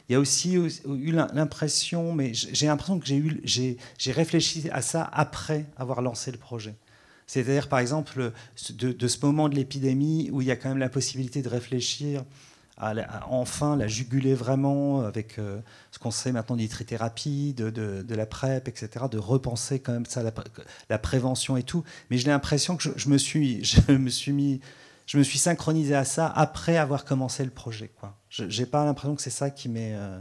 Il 0.10 0.13
y 0.13 0.16
a 0.16 0.20
aussi 0.20 0.54
eu 0.54 1.12
l'impression, 1.12 2.13
mais 2.13 2.34
j'ai 2.34 2.68
l'impression 2.68 3.00
que 3.00 3.06
j'ai 3.06 3.18
eu, 3.18 3.42
j'ai 3.44 4.12
réfléchi 4.12 4.70
à 4.72 4.82
ça 4.82 5.04
après 5.12 5.66
avoir 5.78 6.02
lancé 6.02 6.32
le 6.32 6.38
projet. 6.38 6.76
C'est-à-dire, 7.26 7.68
par 7.68 7.80
exemple, 7.80 8.32
de, 8.70 8.92
de, 8.94 9.08
ce 9.08 9.26
moment 9.26 9.50
de 9.50 9.56
l'épidémie 9.56 10.30
où 10.32 10.42
il 10.42 10.48
y 10.48 10.52
a 10.52 10.56
quand 10.56 10.70
même 10.70 10.78
la 10.78 10.88
possibilité 10.88 11.42
de 11.42 11.50
réfléchir 11.50 12.24
enfin 12.80 13.76
la 13.76 13.88
juguler 13.88 14.36
vraiment 14.36 15.02
avec 15.02 15.40
euh, 15.40 15.60
ce 15.92 16.00
qu'on 16.00 16.12
sait 16.12 16.32
maintenant 16.32 16.56
des 16.56 16.68
thérapies, 16.68 17.54
de, 17.54 17.70
de, 17.70 18.16
la 18.16 18.26
PrEP, 18.26 18.68
etc., 18.68 19.06
de 19.10 19.18
repenser 19.18 19.80
quand 19.80 19.94
même 19.94 20.06
ça, 20.06 20.22
la, 20.90 21.00
prévention 21.00 21.58
et 21.58 21.63
tout. 21.63 21.84
Mais 22.10 22.18
j'ai 22.18 22.28
l'impression 22.28 22.78
que 22.78 22.84
je, 22.96 23.10
me 23.10 23.18
suis, 23.18 23.63
je 23.88 23.92
me 23.92 24.10
suis 24.10 24.32
mis, 24.32 24.62
je 25.08 25.18
me 25.18 25.24
suis 25.24 25.40
synchronisé 25.40 25.96
à 25.96 26.06
ça 26.06 26.28
après 26.28 26.78
avoir 26.78 27.06
commencé 27.06 27.44
le 27.44 27.52
projet. 27.52 27.90
Quoi. 28.00 28.16
Je 28.30 28.44
n'ai 28.44 28.66
pas 28.68 28.86
l'impression 28.86 29.16
que 29.16 29.22
c'est 29.22 29.30
ça 29.30 29.50
qui 29.50 29.70
m'est 29.70 29.96
euh, 29.96 30.20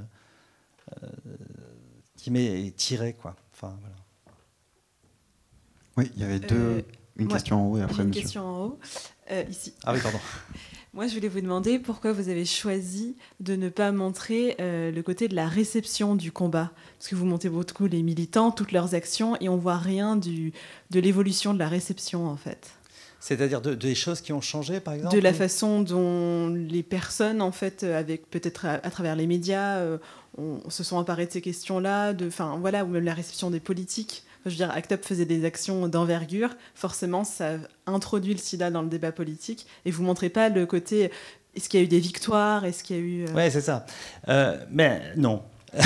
euh, 1.03 1.09
qui 2.17 2.31
m'est 2.31 2.75
tiré. 2.77 3.13
Quoi. 3.13 3.37
Enfin, 3.53 3.77
voilà. 3.81 3.97
Oui, 5.99 6.11
il 6.15 6.23
y 6.23 6.25
avait 6.25 6.41
deux. 6.41 6.85
une 7.17 7.29
question 7.29 7.61
en 7.61 7.71
haut 7.71 7.79
et 7.79 7.83
après, 7.83 8.03
Une 8.03 8.11
question 8.11 8.47
en 8.47 8.65
haut, 8.65 8.79
ici. 9.51 9.75
Ah 9.85 9.93
oui, 9.93 10.01
pardon. 10.03 10.21
Moi, 10.97 11.09
je 11.09 11.15
voulais 11.15 11.29
vous 11.29 11.43
demander 11.43 11.79
pourquoi 11.79 12.13
vous 12.13 12.31
avez 12.31 12.47
choisi 12.47 13.17
de 13.41 13.55
ne 13.55 13.69
pas 13.69 13.93
montrer 13.93 14.57
euh, 14.61 14.91
le 14.91 15.03
côté 15.03 15.29
de 15.29 15.35
la 15.35 15.47
réception 15.47 16.17
du 16.17 16.33
combat. 16.33 16.73
Parce 16.97 17.09
que 17.09 17.15
vous 17.15 17.27
montez 17.27 17.51
beaucoup 17.51 17.87
les 17.87 18.03
militants, 18.03 18.51
toutes 18.51 18.73
leurs 18.73 18.95
actions, 18.95 19.37
et 19.43 19.51
on 19.51 19.59
voit 19.59 19.77
rien 19.77 20.17
du, 20.17 20.55
de 20.91 20.99
l'évolution 20.99 21.53
de 21.53 21.59
la 21.59 21.69
réception, 21.69 22.27
en 22.27 22.39
fait. 22.39 22.71
C'est-à-dire 23.21 23.61
de, 23.61 23.75
des 23.75 23.95
choses 23.95 24.23
qui 24.23 24.33
ont 24.33 24.41
changé, 24.41 24.81
par 24.81 24.95
exemple 24.95 25.15
De 25.15 25.21
la 25.21 25.35
façon 25.35 25.83
dont 25.83 26.49
les 26.49 26.83
personnes, 26.83 27.43
en 27.43 27.53
fait, 27.53 27.83
avec 27.83 28.31
peut-être 28.31 28.65
à, 28.65 28.79
travers 28.79 29.17
les 29.17 29.27
médias, 29.27 29.77
euh, 29.77 29.99
se 30.71 30.83
sont 30.83 30.97
emparées 30.97 31.27
de 31.27 31.33
ces 31.33 31.43
questions-là, 31.43 32.15
de, 32.15 32.31
voilà, 32.59 32.87
ou 32.87 32.89
même 32.89 33.05
la 33.05 33.13
réception 33.13 33.51
des 33.51 33.61
politiques. 33.61 34.25
Je 34.47 34.51
veux 34.53 34.57
dire, 34.57 34.71
ACT 34.71 34.93
UP 34.93 35.05
faisait 35.05 35.25
des 35.25 35.45
actions 35.45 35.89
d'envergure. 35.89 36.51
Forcément, 36.75 37.25
ça 37.25 37.55
introduit 37.87 38.33
le 38.33 38.39
sida 38.39 38.71
dans 38.71 38.83
le 38.83 38.89
débat 38.89 39.13
politique. 39.13 39.67
Et 39.85 39.91
vous 39.91 40.03
ne 40.03 40.07
montrez 40.07 40.31
pas 40.31 40.49
le 40.49 40.67
côté 40.67 41.11
est-ce 41.57 41.71
qu'il 41.71 41.81
y 41.81 41.83
a 41.83 41.85
eu 41.85 41.89
des 41.89 42.01
victoires? 42.01 42.65
Est-ce 42.67 42.85
qu'il 42.85 42.97
y 42.97 42.99
a 42.99 43.03
eu. 43.03 43.25
Euh, 43.25 43.35
oui, 43.35 43.51
c'est 43.51 43.63
ça. 43.63 43.87
Euh, 44.29 44.59
mais 44.71 45.01
non. 45.17 45.43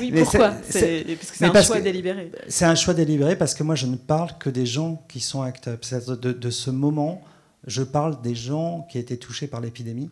oui, 0.00 0.12
pourquoi? 0.12 0.54
c'est 0.68 1.16
un 1.40 1.62
choix 1.62 1.80
délibéré. 1.80 2.30
C'est 2.48 2.66
un 2.66 2.74
choix 2.74 2.92
délibéré 2.92 3.36
parce 3.36 3.54
que 3.54 3.62
moi, 3.62 3.74
je 3.74 3.86
ne 3.86 3.96
parle 3.96 4.36
que 4.38 4.50
des 4.50 4.66
gens 4.66 5.02
qui 5.08 5.20
sont 5.20 5.42
ACT 5.42 5.68
UP. 5.68 6.20
De, 6.20 6.32
de 6.32 6.50
ce 6.50 6.70
moment, 6.70 7.22
je 7.66 7.82
parle 7.82 8.20
des 8.20 8.34
gens 8.34 8.86
qui 8.90 8.98
étaient 8.98 9.16
touchés 9.16 9.46
par 9.46 9.62
l'épidémie. 9.62 10.10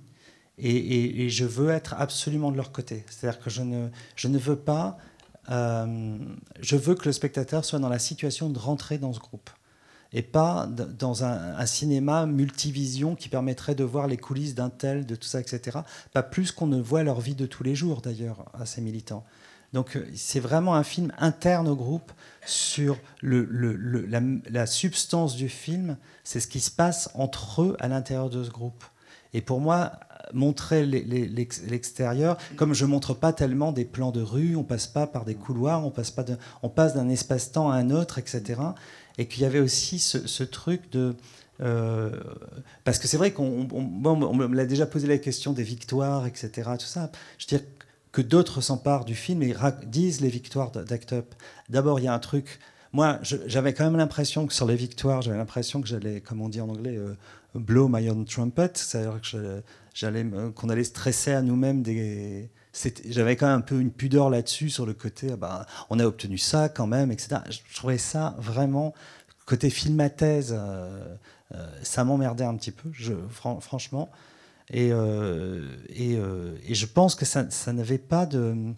Et, 0.58 1.24
et, 1.24 1.30
je 1.30 1.44
veux 1.44 1.70
être 1.70 1.94
absolument 1.98 2.50
de 2.52 2.56
leur 2.56 2.72
côté. 2.72 3.04
C'est-à-dire 3.08 3.40
que 3.40 3.50
je 3.50 3.62
ne, 3.62 3.88
je 4.16 4.28
ne 4.28 4.38
veux 4.38 4.56
pas 4.56 4.98
euh, 5.50 6.18
je 6.60 6.76
veux 6.76 6.94
que 6.94 7.06
le 7.06 7.12
spectateur 7.12 7.64
soit 7.64 7.78
dans 7.78 7.88
la 7.88 7.98
situation 7.98 8.48
de 8.48 8.58
rentrer 8.58 8.98
dans 8.98 9.12
ce 9.12 9.20
groupe 9.20 9.50
et 10.12 10.22
pas 10.22 10.66
dans 10.66 11.24
un, 11.24 11.64
cinéma 11.66 12.26
multivision 12.26 13.14
qui 13.14 13.28
permettrait 13.28 13.74
de 13.74 13.84
voir 13.84 14.06
les 14.06 14.18
coulisses 14.18 14.54
d'un 14.54 14.68
tel, 14.68 15.06
de 15.06 15.14
tout 15.14 15.26
ça, 15.26 15.40
etc. 15.40 15.78
Pas 16.12 16.22
plus 16.22 16.52
qu'on 16.52 16.66
ne 16.66 16.80
voit 16.80 17.02
leur 17.02 17.20
vie 17.20 17.34
de 17.34 17.46
tous 17.46 17.62
les 17.62 17.74
jours, 17.74 18.02
d'ailleurs, 18.02 18.44
à 18.52 18.66
ces 18.66 18.82
militants. 18.82 19.24
Donc 19.72 19.96
euh, 19.96 20.06
c'est 20.14 20.40
vraiment 20.40 20.74
un 20.74 20.82
film 20.82 21.12
interne 21.18 21.66
au 21.66 21.76
groupe 21.76 22.12
sur 22.44 22.98
la, 23.22 24.66
substance 24.66 25.34
du 25.34 25.48
film, 25.48 25.96
c'est 26.24 26.40
ce 26.40 26.46
qui 26.46 26.60
se 26.60 26.70
passe 26.70 27.10
entre 27.14 27.62
eux 27.62 27.76
à 27.80 27.88
l'intérieur 27.88 28.28
de 28.28 28.44
ce 28.44 28.50
groupe. 28.50 28.84
Et 29.32 29.40
pour 29.40 29.60
moi, 29.60 29.92
montrer 30.32 30.84
l'extérieur, 30.86 32.38
comme 32.56 32.74
je 32.74 32.84
montre 32.84 33.14
pas 33.14 33.32
tellement 33.32 33.72
des 33.72 33.84
plans 33.84 34.10
de 34.10 34.22
rue, 34.22 34.56
on 34.56 34.64
passe 34.64 34.86
pas 34.86 35.06
par 35.06 35.24
des 35.24 35.34
couloirs, 35.34 35.84
on 35.84 35.90
passe 35.90 36.10
pas 36.10 36.24
d'un 36.24 37.08
espace-temps 37.08 37.70
à 37.70 37.76
un 37.76 37.90
autre, 37.90 38.18
etc. 38.18 38.60
Et 39.18 39.26
qu'il 39.26 39.42
y 39.42 39.44
avait 39.44 39.60
aussi 39.60 39.98
ce, 39.98 40.42
truc 40.44 40.90
de 40.90 41.14
euh, 41.60 42.10
parce 42.84 42.98
que 42.98 43.06
c'est 43.06 43.16
vrai 43.16 43.32
qu'on 43.32 43.68
on, 43.72 44.34
me 44.34 44.54
l'a 44.54 44.66
déjà 44.66 44.86
posé 44.86 45.06
la 45.06 45.18
question 45.18 45.52
des 45.52 45.62
victoires, 45.62 46.26
etc. 46.26 46.70
Tout 46.78 46.86
ça. 46.86 47.10
Je 47.38 47.46
veux 47.46 47.58
dire 47.58 47.66
que 48.10 48.22
d'autres 48.22 48.60
s'emparent 48.60 49.04
du 49.04 49.14
film 49.14 49.42
et 49.42 49.54
disent 49.86 50.20
les 50.20 50.28
victoires 50.28 50.70
d'Act 50.70 51.12
Up. 51.12 51.34
D'abord, 51.68 52.00
il 52.00 52.04
y 52.04 52.08
a 52.08 52.14
un 52.14 52.18
truc. 52.18 52.58
Moi, 52.92 53.18
j'avais 53.22 53.72
quand 53.72 53.84
même 53.84 53.96
l'impression 53.96 54.46
que 54.46 54.52
sur 54.52 54.66
les 54.66 54.76
victoires, 54.76 55.22
j'avais 55.22 55.38
l'impression 55.38 55.80
que 55.80 55.88
j'allais, 55.88 56.20
comme 56.20 56.42
on 56.42 56.50
dit 56.50 56.60
en 56.60 56.68
anglais, 56.68 56.96
euh, 56.96 57.14
blow 57.54 57.88
my 57.88 58.08
own 58.10 58.24
trumpet, 58.26 58.72
c'est-à-dire 58.74 59.20
que 59.20 59.62
qu'on 60.54 60.68
allait 60.68 60.84
stresser 60.84 61.32
à 61.32 61.42
nous-mêmes 61.42 61.82
des. 61.82 62.50
J'avais 63.06 63.36
quand 63.36 63.46
même 63.46 63.58
un 63.58 63.60
peu 63.60 63.78
une 63.78 63.90
pudeur 63.90 64.30
là-dessus 64.30 64.70
sur 64.70 64.86
le 64.86 64.94
côté, 64.94 65.28
ah 65.32 65.36
bah, 65.36 65.66
on 65.90 65.98
a 65.98 66.06
obtenu 66.06 66.38
ça 66.38 66.70
quand 66.70 66.86
même, 66.86 67.12
etc. 67.12 67.42
Je 67.50 67.58
trouvais 67.74 67.98
ça 67.98 68.34
vraiment 68.38 68.94
côté 69.44 69.70
filmathèse, 69.70 70.54
euh, 70.56 71.16
euh, 71.54 71.82
ça 71.82 72.04
m'emmerdait 72.04 72.44
un 72.44 72.56
petit 72.56 72.72
peu, 72.72 72.90
je, 72.92 73.12
franchement. 73.60 74.10
Et, 74.70 74.90
euh, 74.92 75.76
et, 75.88 76.12
et, 76.12 76.74
je 76.74 76.86
pense 76.86 77.14
que 77.14 77.24
ça, 77.26 77.44
n'avait 77.72 77.98
pas 77.98 78.24
de, 78.24 78.72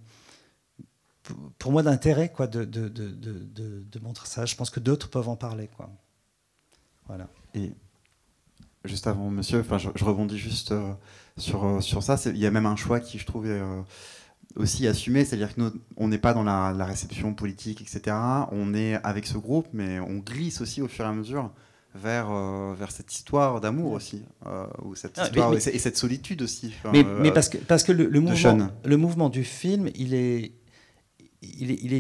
pour 1.59 1.71
moi, 1.71 1.83
d'intérêt 1.83 2.31
quoi, 2.31 2.47
de, 2.47 2.65
de, 2.65 2.89
de, 2.89 3.13
de, 3.13 3.99
montrer 4.01 4.27
ça. 4.27 4.47
Je 4.47 4.57
pense 4.57 4.71
que 4.71 4.81
d'autres 4.81 5.09
peuvent 5.09 5.29
en 5.29 5.37
parler. 5.37 5.69
Quoi. 5.77 5.91
Voilà. 7.07 7.29
Et 7.55 7.73
juste 8.85 9.07
avant 9.07 9.31
monsieur, 9.31 9.61
enfin, 9.61 9.79
je, 9.79 10.05
rebondis 10.05 10.39
juste 10.39 10.73
euh, 10.73 10.93
sur, 11.37 11.65
euh, 11.65 11.81
sur 11.81 12.03
ça. 12.03 12.17
Il 12.27 12.39
y 12.39 12.47
a 12.47 12.51
même 12.51 12.67
un 12.67 12.77
choix 12.77 13.01
qui, 13.01 13.19
je 13.19 13.27
trouve, 13.27 13.47
est 13.47 13.61
aussi 14.57 14.87
assumé, 14.87 15.25
c'est-à-dire 15.25 15.55
que 15.55 15.73
on 15.97 16.09
n'est 16.09 16.19
pas 16.19 16.35
dans 16.35 16.45
la, 16.45 16.85
réception 16.85 17.35
politique, 17.35 17.81
etc. 17.81 18.17
On 18.53 18.75
est 18.75 18.95
avec 19.03 19.27
ce 19.27 19.39
groupe, 19.39 19.67
mais 19.73 20.01
on 20.01 20.19
glisse 20.19 20.61
aussi 20.61 20.83
au 20.83 20.89
fur 20.89 21.05
et 21.05 21.09
à 21.09 21.13
mesure 21.13 21.51
vers, 21.95 22.29
vers 22.75 22.91
cette 22.91 23.13
histoire 23.13 23.61
d'amour 23.61 23.93
aussi, 23.93 24.23
ou 24.83 24.95
cette 24.95 25.19
ah, 25.19 25.25
histoire, 25.25 25.55
et, 25.55 25.61
cette 25.61 25.97
solitude 25.97 26.43
aussi. 26.43 26.75
mais, 26.93 27.33
parce 27.33 27.49
que, 27.49 27.59
parce 27.59 27.83
que 27.83 27.93
le, 27.93 28.07
le 28.07 28.21
mouvement, 28.21 28.69
le 28.85 28.97
mouvement 28.97 29.29
du 29.29 29.45
film, 29.45 29.89
il 29.95 30.15
est 30.15 30.53
il, 31.59 31.93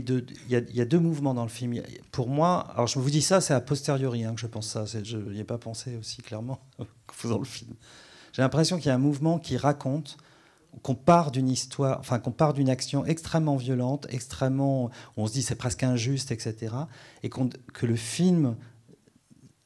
y 0.48 0.80
a, 0.80 0.84
deux 0.84 0.98
mouvements 0.98 1.34
dans 1.34 1.42
le 1.42 1.48
film. 1.48 1.80
Pour 2.10 2.28
moi, 2.28 2.66
alors 2.74 2.86
je 2.86 2.98
vous 2.98 3.10
dis 3.10 3.22
ça, 3.22 3.40
c'est 3.40 3.54
a 3.54 3.60
posteriori 3.60 4.24
hein, 4.24 4.34
que 4.34 4.40
je 4.40 4.46
pense 4.46 4.68
ça. 4.68 4.84
Je 4.86 5.16
n'y 5.16 5.40
ai 5.40 5.44
pas 5.44 5.58
pensé 5.58 5.96
aussi 5.96 6.22
clairement 6.22 6.60
en 6.78 6.86
faisant 7.12 7.38
le 7.38 7.44
film. 7.44 7.74
J'ai 8.32 8.42
l'impression 8.42 8.78
qu'il 8.78 8.86
y 8.86 8.90
a 8.90 8.94
un 8.94 8.98
mouvement 8.98 9.38
qui 9.38 9.56
raconte 9.56 10.16
qu'on 10.82 10.96
part 10.96 11.30
d'une 11.30 11.48
histoire, 11.48 12.00
enfin 12.00 12.18
qu'on 12.18 12.32
part 12.32 12.52
d'une 12.52 12.68
action 12.68 13.06
extrêmement 13.06 13.56
violente, 13.56 14.08
extrêmement, 14.10 14.90
on 15.16 15.26
se 15.26 15.32
dit 15.32 15.42
c'est 15.42 15.54
presque 15.54 15.84
injuste, 15.84 16.32
etc. 16.32 16.74
Et 17.22 17.30
que 17.30 17.86
le 17.86 17.96
film 17.96 18.56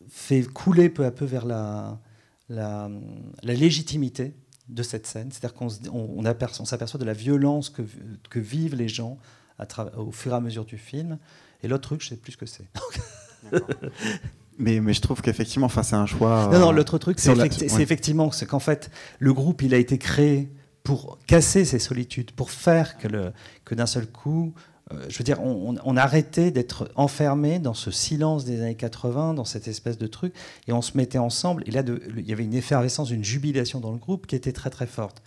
fait 0.08 0.42
couler 0.42 0.90
peu 0.90 1.06
à 1.06 1.10
peu 1.10 1.24
vers 1.24 1.46
la, 1.46 1.98
la, 2.50 2.90
légitimité 3.42 4.34
de 4.68 4.82
cette 4.82 5.06
scène. 5.06 5.30
C'est-à-dire 5.32 5.54
qu'on 5.54 5.68
on, 5.90 6.24
on 6.26 6.64
s'aperçoit 6.64 7.00
de 7.00 7.04
la 7.04 7.14
violence 7.14 7.70
que 7.70 8.38
vivent 8.38 8.74
les 8.74 8.88
gens 8.88 9.18
au 9.96 10.12
fur 10.12 10.32
et 10.32 10.36
à 10.36 10.40
mesure 10.40 10.64
du 10.64 10.78
film. 10.78 11.18
Et 11.62 11.68
l'autre 11.68 11.88
truc, 11.88 12.02
je 12.02 12.08
sais 12.08 12.16
plus 12.16 12.32
ce 12.32 12.36
que 12.36 12.46
c'est. 12.46 12.68
mais, 14.58 14.80
mais 14.80 14.92
je 14.92 15.00
trouve 15.00 15.22
qu'effectivement, 15.22 15.66
enfin, 15.66 15.82
c'est 15.82 15.96
un 15.96 16.06
choix. 16.06 16.48
Non, 16.52 16.58
non, 16.58 16.72
l'autre 16.72 16.98
truc, 16.98 17.18
c'est 17.18 17.32
effectivement 17.80 18.30
c'est 18.30 18.46
qu'en 18.46 18.60
fait, 18.60 18.90
le 19.18 19.32
groupe, 19.32 19.62
il 19.62 19.74
a 19.74 19.78
été 19.78 19.98
créé 19.98 20.52
pour 20.82 21.18
casser 21.26 21.64
ces 21.64 21.78
solitudes, 21.78 22.30
pour 22.32 22.50
faire 22.50 22.96
que, 22.96 23.08
le, 23.08 23.32
que 23.64 23.74
d'un 23.74 23.86
seul 23.86 24.06
coup, 24.06 24.54
euh, 24.92 25.04
je 25.08 25.18
veux 25.18 25.24
dire, 25.24 25.42
on, 25.42 25.76
on 25.84 25.96
a 25.96 26.02
arrêté 26.02 26.50
d'être 26.50 26.90
enfermé 26.94 27.58
dans 27.58 27.74
ce 27.74 27.90
silence 27.90 28.44
des 28.44 28.62
années 28.62 28.74
80, 28.74 29.34
dans 29.34 29.44
cette 29.44 29.68
espèce 29.68 29.98
de 29.98 30.06
truc, 30.06 30.32
et 30.66 30.72
on 30.72 30.80
se 30.80 30.96
mettait 30.96 31.18
ensemble. 31.18 31.62
Et 31.66 31.70
là, 31.70 31.82
de, 31.82 32.00
il 32.16 32.26
y 32.26 32.32
avait 32.32 32.44
une 32.44 32.54
effervescence, 32.54 33.10
une 33.10 33.24
jubilation 33.24 33.80
dans 33.80 33.92
le 33.92 33.98
groupe 33.98 34.26
qui 34.26 34.34
était 34.34 34.52
très 34.52 34.70
très 34.70 34.86
forte. 34.86 35.22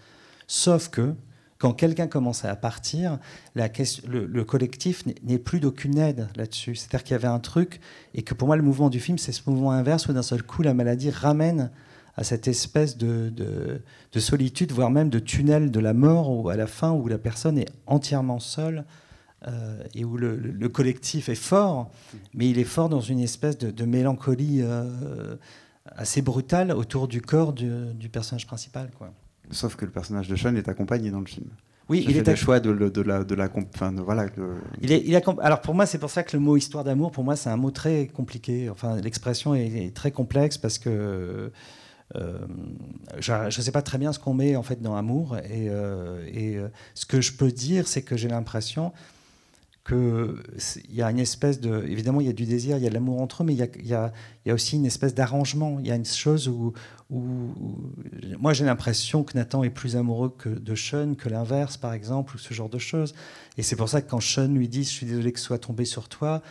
Sauf 0.48 0.90
que 0.90 1.14
quand 1.62 1.74
quelqu'un 1.74 2.08
commençait 2.08 2.48
à 2.48 2.56
partir, 2.56 3.20
le, 3.54 4.42
collectif 4.42 5.04
n'est 5.06 5.38
plus 5.38 5.60
d'aucune 5.60 6.00
aide 6.00 6.28
là-dessus. 6.36 6.74
C'est-à-dire 6.74 7.04
qu'il 7.04 7.12
y 7.12 7.16
avait 7.16 7.28
un 7.28 7.40
truc, 7.40 7.80
et 8.16 8.24
que 8.24 8.34
pour 8.34 8.48
moi, 8.48 8.58
le 8.58 8.64
mouvement 8.64 8.90
du 8.90 9.00
film, 9.00 9.20
c'est 9.20 9.32
ce 9.32 9.48
mouvement 9.48 9.72
inverse 9.72 10.08
où 10.08 10.14
d'un 10.14 10.24
seul 10.24 10.42
coup, 10.42 10.64
la 10.64 10.74
maladie 10.74 11.12
ramène 11.12 11.70
à 12.16 12.24
cette 12.24 12.48
espèce 12.48 12.98
de, 12.98 13.30
de, 13.30 14.20
solitude, 14.20 14.72
voire 14.72 14.90
même 14.90 15.12
de 15.12 15.20
tunnel 15.20 15.70
de 15.70 15.80
la 15.80 15.94
mort, 15.94 16.32
où 16.32 16.50
à 16.50 16.56
la 16.56 16.66
fin, 16.66 16.94
où 16.94 17.08
la 17.08 17.20
personne 17.20 17.60
est 17.60 17.70
entièrement 17.86 18.40
seule. 18.40 18.84
Euh, 19.48 19.84
et 19.96 20.04
où 20.06 20.18
le, 20.18 20.70
collectif 20.70 21.28
est 21.28 21.34
fort, 21.36 21.90
mais 22.34 22.50
il 22.50 22.60
est 22.60 22.64
fort 22.64 22.90
dans 22.90 23.02
une 23.02 23.20
espèce 23.20 23.58
de, 23.58 23.86
mélancolie 23.86 24.62
euh, 24.62 25.36
assez 25.86 26.22
brutale 26.22 26.72
autour 26.72 27.08
du 27.08 27.22
corps 27.22 27.54
du, 27.54 27.72
du 27.96 28.10
personnage 28.10 28.46
principal. 28.46 28.92
Quoi. 28.98 29.12
Sauf 29.50 29.76
que 29.76 29.86
le 29.86 29.92
personnage 29.92 30.28
de 30.28 30.36
Sean 30.36 30.56
est 30.56 30.70
accompagné 30.70 31.12
dans 31.12 31.20
le 31.20 31.26
film. 31.26 31.48
Oui, 31.90 32.06
il 32.08 32.16
est 32.16 32.26
le 32.26 32.36
choix 32.36 32.62
de, 32.62 32.72
de, 32.74 33.02
la, 33.02 33.26
de 33.26 33.36
la, 33.36 33.50
enfin, 33.76 33.92
voilà. 33.92 34.28
Il 34.82 34.94
est, 34.94 35.04
il 35.06 35.22
alors 35.42 35.60
pour 35.60 35.74
moi, 35.74 35.86
c'est 35.86 35.98
pour 35.98 36.10
ça 36.10 36.24
que 36.24 36.38
le 36.38 36.42
mot 36.42 36.56
histoire 36.56 36.86
d'amour, 36.86 37.12
pour 37.12 37.26
moi, 37.26 37.36
c'est 37.36 37.50
un 37.50 37.58
mot 37.58 37.72
très 37.72 38.08
compliqué. 38.08 38.70
Enfin, 38.70 38.96
l'expression 39.02 39.56
est, 39.56 39.94
très 39.94 40.12
complexe 40.12 40.58
parce 40.58 40.78
que 40.78 41.52
euh, 42.16 42.38
je 43.20 43.34
ne 43.46 43.50
sais 43.50 43.72
pas 43.72 43.82
très 43.82 43.98
bien 43.98 44.14
ce 44.14 44.20
qu'on 44.20 44.34
met 44.34 44.56
en 44.56 44.64
fait 44.64 44.82
dans 44.82 44.96
amour. 44.96 45.36
Et, 45.38 45.68
euh, 45.70 46.26
et 46.32 46.56
euh, 46.56 46.70
ce 46.94 47.06
que 47.06 47.20
je 47.20 47.34
peux 47.34 47.52
dire, 47.52 47.88
c'est 47.90 48.04
que 48.04 48.16
j'ai 48.16 48.30
l'impression 48.30 48.94
qu'il 49.84 50.36
y 50.90 51.02
a 51.02 51.10
une 51.10 51.20
espèce 51.20 51.60
de. 51.60 51.84
Évidemment, 51.88 52.22
il 52.22 52.28
y 52.28 52.30
a 52.30 52.34
du 52.34 52.46
désir, 52.46 52.78
il 52.78 52.84
y 52.84 52.88
a 52.88 52.90
de 52.90 52.94
l'amour 52.94 53.22
entre 53.22 53.42
eux, 53.42 53.46
mais 53.46 53.54
il 53.54 53.60
y 53.60 53.64
a, 53.64 53.68
y 53.82 53.94
a, 53.94 54.12
y 54.46 54.52
a 54.52 54.54
aussi 54.54 54.76
une 54.76 54.86
espèce 54.86 55.16
d'arrangement. 55.16 55.80
Il 55.80 55.88
y 55.88 55.92
a 55.92 55.96
une 55.96 56.06
chose 56.06 56.48
où. 56.48 56.74
où, 57.10 57.54
moi, 58.40 58.54
j'ai 58.54 58.66
l'impression 58.66 59.24
que 59.24 59.38
Nathan 59.38 59.64
est 59.64 59.70
plus 59.72 59.96
amoureux 59.96 60.34
que 60.38 60.50
de 60.50 60.76
Sean 60.76 61.16
que 61.16 61.30
l'inverse, 61.30 61.78
par 61.78 61.94
exemple, 61.94 62.36
ou 62.36 62.38
ce 62.38 62.54
genre 62.54 62.70
de 62.70 62.78
choses. 62.78 63.16
Et 63.58 63.64
c'est 63.64 63.76
pour 63.76 63.90
ça 63.90 64.02
que 64.02 64.10
quand 64.10 64.22
Sean 64.22 64.50
lui 64.50 64.70
dit 64.70 64.84
Je 64.84 64.90
suis 64.90 65.06
désolé 65.06 65.32
que 65.32 65.40
ce 65.40 65.46
soit 65.46 65.60
tombé 65.60 65.86
sur 65.86 66.10
toi, 66.10 66.42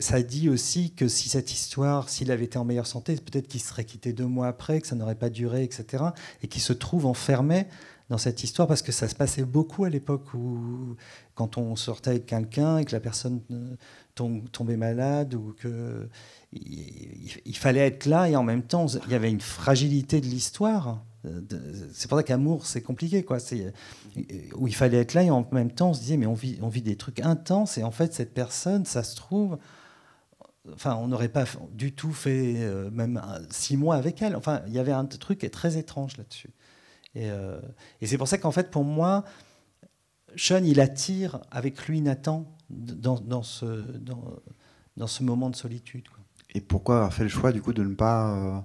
ça 0.00 0.20
dit 0.20 0.48
aussi 0.48 0.92
que 0.92 1.06
si 1.06 1.28
cette 1.28 1.52
histoire, 1.52 2.08
s'il 2.08 2.30
avait 2.32 2.44
été 2.44 2.58
en 2.58 2.64
meilleure 2.64 2.86
santé, 2.88 3.14
peut-être 3.16 3.46
qu'il 3.46 3.60
serait 3.60 3.84
quitté 3.84 4.12
deux 4.12 4.26
mois 4.26 4.48
après, 4.48 4.80
que 4.80 4.86
ça 4.86 4.96
n'aurait 4.96 5.14
pas 5.14 5.30
duré, 5.30 5.62
etc. 5.62 6.04
Et 6.42 6.48
qu'il 6.48 6.62
se 6.62 6.72
trouve 6.72 7.06
enfermé 7.06 7.66
dans 8.08 8.18
cette 8.18 8.44
histoire 8.44 8.68
parce 8.68 8.82
que 8.82 8.92
ça 8.92 9.08
se 9.08 9.14
passait 9.14 9.44
beaucoup 9.44 9.84
à 9.84 9.88
l'époque 9.88 10.32
où 10.34 10.96
quand 11.34 11.58
on 11.58 11.74
sortait 11.74 12.10
avec 12.10 12.26
quelqu'un 12.26 12.78
et 12.78 12.84
que 12.84 12.92
la 12.92 13.00
personne 13.00 13.40
euh, 13.50 14.40
tombait 14.52 14.76
malade 14.76 15.34
ou 15.34 15.54
que 15.58 16.08
il, 16.52 17.56
fallait 17.56 17.86
être 17.86 18.06
là 18.06 18.28
et 18.28 18.36
en 18.36 18.44
même 18.44 18.62
temps 18.62 18.86
il 19.06 19.12
y 19.12 19.14
avait 19.14 19.30
une 19.30 19.40
fragilité 19.40 20.20
de 20.20 20.26
l'histoire. 20.26 21.02
C'est 21.92 22.08
pour 22.08 22.18
ça 22.18 22.22
qu'amour 22.22 22.66
c'est 22.66 22.82
compliqué 22.82 23.24
quoi. 23.24 23.40
C'est 23.40 23.72
où 24.54 24.68
il 24.68 24.74
fallait 24.74 24.98
être 24.98 25.14
là 25.14 25.24
et 25.24 25.30
en 25.30 25.46
même 25.50 25.72
temps 25.72 25.90
on 25.90 25.94
se 25.94 26.00
disait 26.00 26.16
mais 26.16 26.26
on 26.26 26.34
vit 26.34 26.82
des 26.82 26.96
trucs 26.96 27.20
intenses 27.20 27.76
et 27.78 27.82
en 27.82 27.90
fait 27.90 28.14
cette 28.14 28.32
personne 28.32 28.84
ça 28.84 29.02
se 29.02 29.16
trouve 29.16 29.58
enfin, 30.74 30.96
on 30.96 31.08
n'aurait 31.08 31.28
pas 31.28 31.44
du 31.72 31.92
tout 31.92 32.12
fait 32.12 32.56
euh, 32.58 32.90
même 32.90 33.20
six 33.50 33.76
mois 33.76 33.96
avec 33.96 34.22
elle. 34.22 34.36
Enfin, 34.36 34.62
il 34.66 34.72
y 34.72 34.78
avait 34.78 34.92
un 34.92 35.04
truc 35.04 35.40
qui 35.40 35.46
est 35.46 35.50
très 35.50 35.76
étrange 35.76 36.16
là-dessus. 36.16 36.50
Euh, 37.16 37.60
et, 38.00 38.06
c'est 38.06 38.18
pour 38.18 38.28
ça 38.28 38.38
qu'en 38.38 38.52
fait, 38.52 38.70
pour 38.70 38.84
moi, 38.84 39.24
Sean, 40.36 40.62
il 40.64 40.80
attire 40.80 41.40
avec 41.50 41.86
lui 41.86 42.00
Nathan 42.00 42.46
dans, 42.68 43.42
ce, 43.42 43.64
dans, 44.96 45.06
ce 45.06 45.22
moment 45.22 45.50
de 45.50 45.56
solitude. 45.56 46.04
Et 46.54 46.60
pourquoi 46.60 46.96
avoir 46.96 47.14
fait 47.14 47.22
le 47.22 47.28
choix 47.28 47.52
du 47.52 47.62
coup 47.62 47.72
de 47.72 47.82
ne 47.82 47.94
pas 47.94 48.64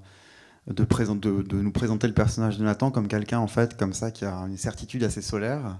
euh, 0.67 0.73
de, 0.73 1.41
de, 1.41 1.61
nous 1.61 1.71
présenter 1.71 2.07
le 2.07 2.13
personnage 2.13 2.57
de 2.57 2.63
Nathan 2.63 2.91
comme 2.91 3.07
quelqu'un 3.07 3.39
en 3.39 3.47
fait 3.47 3.75
comme 3.77 3.93
ça 3.93 4.11
qui 4.11 4.25
a 4.25 4.33
une 4.33 4.57
certitude 4.57 5.03
assez 5.03 5.21
solaire 5.21 5.79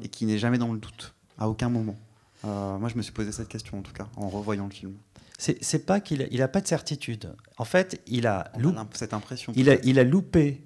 et 0.00 0.08
qui 0.08 0.26
n'est 0.26 0.38
jamais 0.38 0.58
dans 0.58 0.72
le 0.72 0.78
doute 0.78 1.14
à 1.38 1.48
aucun 1.48 1.68
moment? 1.68 1.96
Euh, 2.44 2.78
moi, 2.78 2.88
je 2.88 2.96
me 2.96 3.02
suis 3.02 3.12
posé 3.12 3.32
cette 3.32 3.48
question 3.48 3.78
en 3.78 3.82
tout 3.82 3.92
cas 3.92 4.08
en 4.16 4.28
revoyant 4.28 4.66
le 4.66 4.72
film. 4.72 4.94
C'est 5.38 5.86
pas 5.86 6.00
qu'il 6.00 6.28
n'a 6.30 6.44
a 6.44 6.48
pas 6.48 6.60
de 6.60 6.66
certitude. 6.66 7.34
En 7.56 7.64
fait, 7.64 8.02
il 8.06 8.26
a, 8.26 8.52
cette 8.92 9.14
impression. 9.14 9.54
Il 9.56 9.70
a, 9.70 9.76
il 9.84 9.98
a 9.98 10.04
loupé 10.04 10.62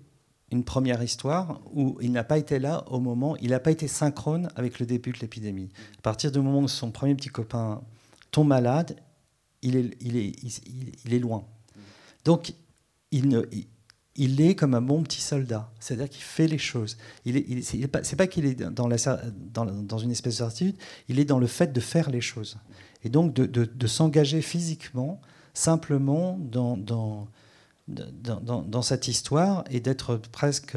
une 0.54 0.64
première 0.64 1.02
histoire 1.02 1.60
où 1.72 1.98
il 2.00 2.12
n'a 2.12 2.24
pas 2.24 2.38
été 2.38 2.58
là 2.58 2.84
au 2.86 3.00
moment, 3.00 3.36
il 3.38 3.50
n'a 3.50 3.60
pas 3.60 3.72
été 3.72 3.88
synchrone 3.88 4.48
avec 4.56 4.78
le 4.78 4.86
début 4.86 5.10
de 5.10 5.18
l'épidémie. 5.18 5.68
À 5.98 6.02
partir 6.02 6.30
du 6.30 6.38
moment 6.38 6.60
où 6.60 6.68
son 6.68 6.90
premier 6.92 7.14
petit 7.14 7.28
copain 7.28 7.82
tombe 8.30 8.48
malade, 8.48 8.96
il 9.62 9.76
est, 9.76 11.18
loin. 11.18 11.44
Donc, 12.24 12.54
il, 13.10 13.28
ne, 13.28 13.42
est 14.16 14.54
comme 14.54 14.74
un 14.74 14.82
bon 14.82 15.02
petit 15.02 15.20
soldat, 15.20 15.72
c'est-à-dire 15.80 16.08
qu'il 16.08 16.22
fait 16.22 16.46
les 16.46 16.58
choses. 16.58 16.98
Il 17.24 17.36
est, 17.36 17.62
c'est 17.62 18.16
pas, 18.16 18.26
qu'il 18.26 18.44
est 18.44 18.54
dans, 18.54 18.86
la, 18.86 18.96
dans, 19.52 19.98
une 19.98 20.10
espèce 20.10 20.34
de 20.34 20.38
certitude, 20.38 20.76
il 21.08 21.18
est 21.18 21.24
dans 21.24 21.38
le 21.38 21.46
fait 21.46 21.72
de 21.72 21.80
faire 21.80 22.10
les 22.10 22.20
choses. 22.20 22.58
Et 23.02 23.08
donc 23.08 23.34
de, 23.34 23.46
de, 23.46 23.64
de 23.64 23.86
s'engager 23.86 24.42
physiquement, 24.42 25.20
simplement 25.52 26.38
dans, 26.38 26.76
dans 26.76 27.26
dans, 27.88 28.82
cette 28.82 29.08
histoire 29.08 29.64
et 29.70 29.80
d'être 29.80 30.16
presque, 30.16 30.76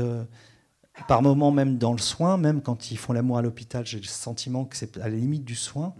par 1.07 1.21
moments 1.21 1.51
même 1.51 1.77
dans 1.77 1.93
le 1.93 1.99
soin, 1.99 2.37
même 2.37 2.61
quand 2.61 2.91
ils 2.91 2.97
font 2.97 3.13
l'amour 3.13 3.37
à 3.37 3.41
l'hôpital, 3.41 3.85
j'ai 3.85 3.99
le 3.99 4.05
sentiment 4.05 4.65
que 4.65 4.75
c'est 4.75 4.97
à 4.97 5.09
la 5.09 5.15
limite 5.15 5.45
du 5.45 5.55
soin. 5.55 5.93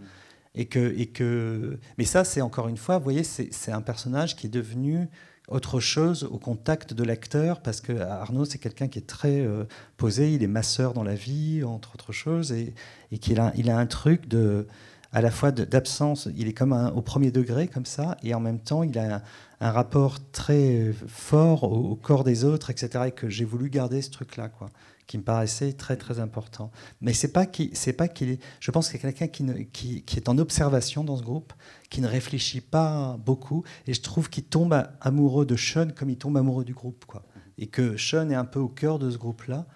Et 0.54 0.66
que, 0.66 0.92
et 0.98 1.06
que, 1.06 1.78
mais 1.98 2.04
ça, 2.04 2.24
c'est 2.24 2.40
encore 2.40 2.68
une 2.68 2.78
fois, 2.78 2.98
vous 2.98 3.04
voyez, 3.04 3.22
c'est 3.22 3.70
un 3.70 3.82
personnage 3.82 4.34
qui 4.34 4.48
est 4.48 4.50
devenu 4.50 5.08
autre 5.46 5.78
chose 5.78 6.24
au 6.24 6.38
contact 6.38 6.94
de 6.94 7.04
l'acteur, 7.04 7.60
parce 7.60 7.80
que 7.80 7.92
Arnaud, 7.92 8.44
c'est 8.44 8.58
quelqu'un 8.58 8.88
qui 8.88 8.98
est 8.98 9.06
très 9.06 9.40
euh, 9.40 9.64
posé, 9.96 10.32
il 10.32 10.42
est 10.42 10.48
masseur 10.48 10.94
dans 10.94 11.04
la 11.04 11.14
vie, 11.14 11.62
entre 11.64 11.94
autres 11.94 12.12
choses, 12.12 12.52
et, 12.52 12.74
et 13.12 13.18
qu'il 13.18 13.40
a, 13.40 13.52
il 13.56 13.70
a 13.70 13.78
un 13.78 13.86
truc 13.86 14.28
de, 14.28 14.66
à 15.12 15.22
la 15.22 15.30
fois 15.30 15.52
d'absence, 15.52 16.28
il 16.36 16.48
est 16.48 16.52
comme 16.52 16.72
au 16.94 17.00
premier 17.02 17.30
degré, 17.30 17.68
comme 17.68 17.86
ça, 17.86 18.16
et 18.22 18.34
en 18.34 18.40
même 18.40 18.60
temps, 18.60 18.82
il 18.82 18.98
a 18.98 19.22
un, 19.60 19.70
rapport 19.70 20.18
très 20.30 20.92
fort 21.06 21.64
au, 21.64 21.96
corps 21.96 22.24
des 22.24 22.44
autres, 22.44 22.70
etc., 22.70 23.04
et 23.08 23.12
que 23.12 23.28
j'ai 23.28 23.44
voulu 23.44 23.70
garder 23.70 24.02
ce 24.02 24.10
truc-là, 24.10 24.48
quoi, 24.48 24.70
qui 25.06 25.18
me 25.18 25.22
paraissait 25.22 25.72
très, 25.72 25.96
très 25.96 26.20
important. 26.20 26.70
Mais 27.00 27.12
c'est 27.12 27.32
pas 27.32 27.46
qu'il 27.46 27.70
pas 27.96 28.08
qu'il 28.08 28.30
est. 28.30 28.42
Je 28.60 28.70
pense 28.70 28.86
que 28.86 28.92
c'est 28.92 28.98
quelqu'un 28.98 29.28
qui, 29.28 30.02
qui, 30.02 30.16
est 30.16 30.28
en 30.28 30.38
observation 30.38 31.04
dans 31.04 31.16
ce 31.16 31.22
groupe, 31.22 31.52
qui 31.90 32.00
ne 32.00 32.08
réfléchit 32.08 32.60
pas 32.60 33.16
beaucoup, 33.24 33.64
et 33.86 33.94
je 33.94 34.02
trouve 34.02 34.30
qu'il 34.30 34.44
tombe 34.44 34.86
amoureux 35.00 35.46
de 35.46 35.56
Sean 35.56 35.88
comme 35.94 36.10
il 36.10 36.18
tombe 36.18 36.36
amoureux 36.36 36.64
du 36.64 36.74
groupe, 36.74 37.04
quoi. 37.06 37.24
Et 37.56 37.66
que 37.66 37.96
Sean 37.96 38.30
est 38.30 38.36
un 38.36 38.44
peu 38.44 38.60
au 38.60 38.68
cœur 38.68 38.98
de 38.98 39.10
ce 39.10 39.18
groupe-là, 39.18 39.66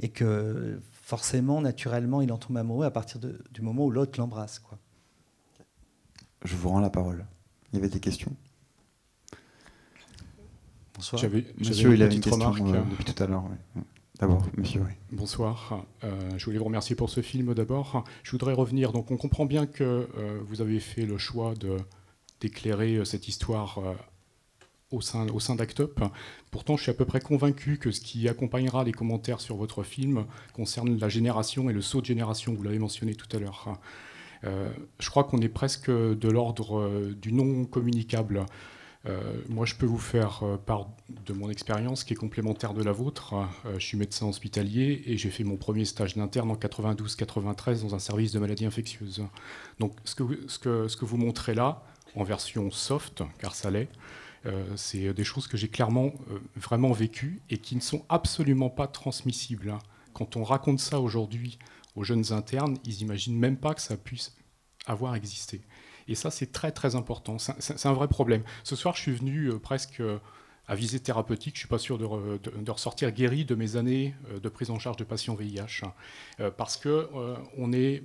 et 0.00 0.08
que 0.08 0.80
forcément, 0.92 1.60
naturellement, 1.60 2.22
il 2.22 2.32
en 2.32 2.38
tombe 2.38 2.56
amoureux 2.56 2.86
à 2.86 2.90
partir 2.90 3.20
du 3.20 3.62
moment 3.62 3.84
où 3.84 3.90
l'autre 3.90 4.18
l'embrasse. 4.18 4.58
Quoi. 4.58 4.78
Je 6.44 6.56
vous 6.56 6.68
rends 6.68 6.80
la 6.80 6.90
parole. 6.90 7.26
Il 7.72 7.76
y 7.76 7.78
avait 7.78 7.88
des 7.88 8.00
questions? 8.00 8.34
Bonsoir. 10.94 11.22
Monsieur, 11.58 11.94
il 11.94 12.02
a 12.02 12.06
une, 12.06 12.20
question 12.20 12.50
depuis 12.50 13.04
tout 13.04 13.22
à 13.22 13.26
l'heure. 13.26 13.44
D'abord, 14.20 14.46
monsieur. 14.56 14.80
Oui. 14.80 14.92
Bonsoir. 15.10 15.84
je 16.36 16.44
voulais 16.44 16.58
vous 16.58 16.64
remercier 16.64 16.94
pour 16.94 17.10
ce 17.10 17.20
film 17.20 17.54
d'abord. 17.54 18.04
Je 18.22 18.30
voudrais 18.30 18.52
revenir. 18.52 18.92
Donc, 18.92 19.10
on 19.10 19.16
comprend 19.16 19.44
bien 19.44 19.66
que 19.66 20.08
vous 20.46 20.60
avez 20.60 20.80
fait 20.80 21.06
le 21.06 21.18
choix 21.18 21.54
de 21.54 21.76
d'éclairer 22.40 23.04
cette 23.04 23.28
histoire 23.28 23.80
au 24.94 25.00
sein, 25.00 25.26
au 25.28 25.40
sein 25.40 25.54
d'Act 25.56 25.80
Up. 25.80 26.00
Pourtant, 26.50 26.76
je 26.76 26.82
suis 26.82 26.90
à 26.90 26.94
peu 26.94 27.04
près 27.04 27.20
convaincu 27.20 27.78
que 27.78 27.90
ce 27.90 28.00
qui 28.00 28.28
accompagnera 28.28 28.84
les 28.84 28.92
commentaires 28.92 29.40
sur 29.40 29.56
votre 29.56 29.82
film 29.82 30.24
concerne 30.52 30.98
la 30.98 31.08
génération 31.08 31.68
et 31.68 31.72
le 31.72 31.82
saut 31.82 32.00
de 32.00 32.06
génération, 32.06 32.54
vous 32.54 32.62
l'avez 32.62 32.78
mentionné 32.78 33.14
tout 33.14 33.34
à 33.36 33.40
l'heure. 33.40 33.78
Euh, 34.44 34.70
je 35.00 35.10
crois 35.10 35.24
qu'on 35.24 35.40
est 35.40 35.48
presque 35.48 35.90
de 35.90 36.28
l'ordre 36.28 36.78
euh, 36.78 37.14
du 37.20 37.32
non 37.32 37.64
communicable. 37.64 38.44
Euh, 39.06 39.20
moi, 39.48 39.66
je 39.66 39.74
peux 39.74 39.86
vous 39.86 39.98
faire 39.98 40.42
part 40.66 40.88
de 41.26 41.32
mon 41.32 41.50
expérience 41.50 42.04
qui 42.04 42.14
est 42.14 42.16
complémentaire 42.16 42.74
de 42.74 42.82
la 42.82 42.92
vôtre. 42.92 43.34
je 43.74 43.84
suis 43.84 43.96
médecin 43.98 44.26
hospitalier 44.26 45.02
et 45.06 45.18
j'ai 45.18 45.30
fait 45.30 45.44
mon 45.44 45.56
premier 45.56 45.84
stage 45.84 46.16
d'interne 46.16 46.50
en 46.50 46.56
92-93 46.56 47.82
dans 47.82 47.94
un 47.94 47.98
service 47.98 48.32
de 48.32 48.38
maladies 48.38 48.66
infectieuses. 48.66 49.22
Donc, 49.78 49.92
ce 50.04 50.14
que 50.14 51.04
vous 51.04 51.16
montrez 51.16 51.54
là, 51.54 51.82
en 52.14 52.24
version 52.24 52.70
soft, 52.70 53.22
car 53.38 53.54
ça 53.54 53.70
l'est, 53.70 53.88
c'est 54.76 55.12
des 55.12 55.24
choses 55.24 55.48
que 55.48 55.56
j'ai 55.56 55.68
clairement 55.68 56.12
vraiment 56.56 56.92
vécues 56.92 57.42
et 57.50 57.58
qui 57.58 57.76
ne 57.76 57.80
sont 57.80 58.04
absolument 58.08 58.70
pas 58.70 58.86
transmissibles. 58.86 59.70
Hein. 59.70 59.78
Quand 60.14 60.36
on 60.36 60.44
raconte 60.44 60.80
ça 60.80 61.00
aujourd'hui 61.00 61.58
aux 61.96 62.04
jeunes 62.04 62.32
internes, 62.32 62.78
ils 62.84 62.96
n'imaginent 62.98 63.38
même 63.38 63.56
pas 63.56 63.74
que 63.74 63.82
ça 63.82 63.96
puisse 63.96 64.36
avoir 64.86 65.14
existé. 65.14 65.60
Et 66.08 66.14
ça, 66.14 66.30
c'est 66.30 66.52
très 66.52 66.72
très 66.72 66.96
important. 66.96 67.38
C'est 67.38 67.86
un 67.86 67.92
vrai 67.92 68.08
problème. 68.08 68.42
Ce 68.62 68.76
soir, 68.76 68.94
je 68.94 69.00
suis 69.00 69.14
venu 69.14 69.46
euh, 69.48 69.58
presque 69.58 70.00
euh, 70.00 70.18
à 70.66 70.74
visée 70.74 71.00
thérapeutique. 71.00 71.54
Je 71.54 71.58
ne 71.58 71.60
suis 71.60 71.68
pas 71.68 71.78
sûr 71.78 71.98
de, 71.98 72.70
ressortir 72.70 73.10
guéri 73.10 73.44
de 73.44 73.54
mes 73.54 73.76
années 73.76 74.14
euh, 74.30 74.40
de 74.40 74.48
prise 74.48 74.70
en 74.70 74.78
charge 74.78 74.96
de 74.96 75.04
patients 75.04 75.34
VIH, 75.34 75.82
hein. 75.82 76.50
parce 76.56 76.76
qu'on 76.76 77.72
est 77.72 78.02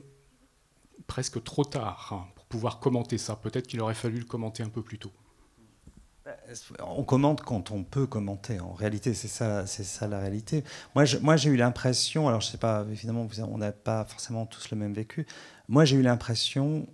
presque 1.08 1.43
trop 1.43 1.64
tard 1.64 2.10
hein, 2.12 2.28
pour 2.36 2.45
pouvoir 2.45 2.80
commenter 2.80 3.18
ça. 3.18 3.36
Peut-être 3.36 3.68
qu'il 3.68 3.82
aurait 3.82 3.93
fallu 3.93 4.20
le 4.20 4.26
commenter 4.26 4.64
un 4.64 4.70
peu 4.70 4.82
plus 4.82 5.00
tôt. 5.00 5.12
On 6.82 7.04
commente 7.04 7.41
quand 7.41 7.72
on 7.72 7.84
peut 7.84 8.06
commenter. 8.06 8.60
En 8.60 8.74
réalité, 8.74 9.14
c'est 9.14 9.28
ça, 9.28 9.66
c'est 9.66 9.84
ça 9.84 10.08
la 10.08 10.20
réalité. 10.20 10.64
Moi, 10.93 11.06
moi, 11.22 11.38
j'ai 11.38 11.50
eu 11.50 11.56
l'impression. 11.56 12.28
Alors, 12.28 12.41
je 12.41 12.47
sais 12.47 12.58
pas. 12.58 12.86
Évidemment, 12.91 13.28
on 13.52 13.58
n'a 13.58 13.72
pas 13.72 14.06
forcément 14.06 14.45
tous 14.45 14.70
le 14.70 14.78
même 14.78 14.93
vécu. 14.93 15.26
Moi, 15.68 15.86
j'ai 15.86 15.95
eu 15.95 16.04
l'impression 16.04 16.88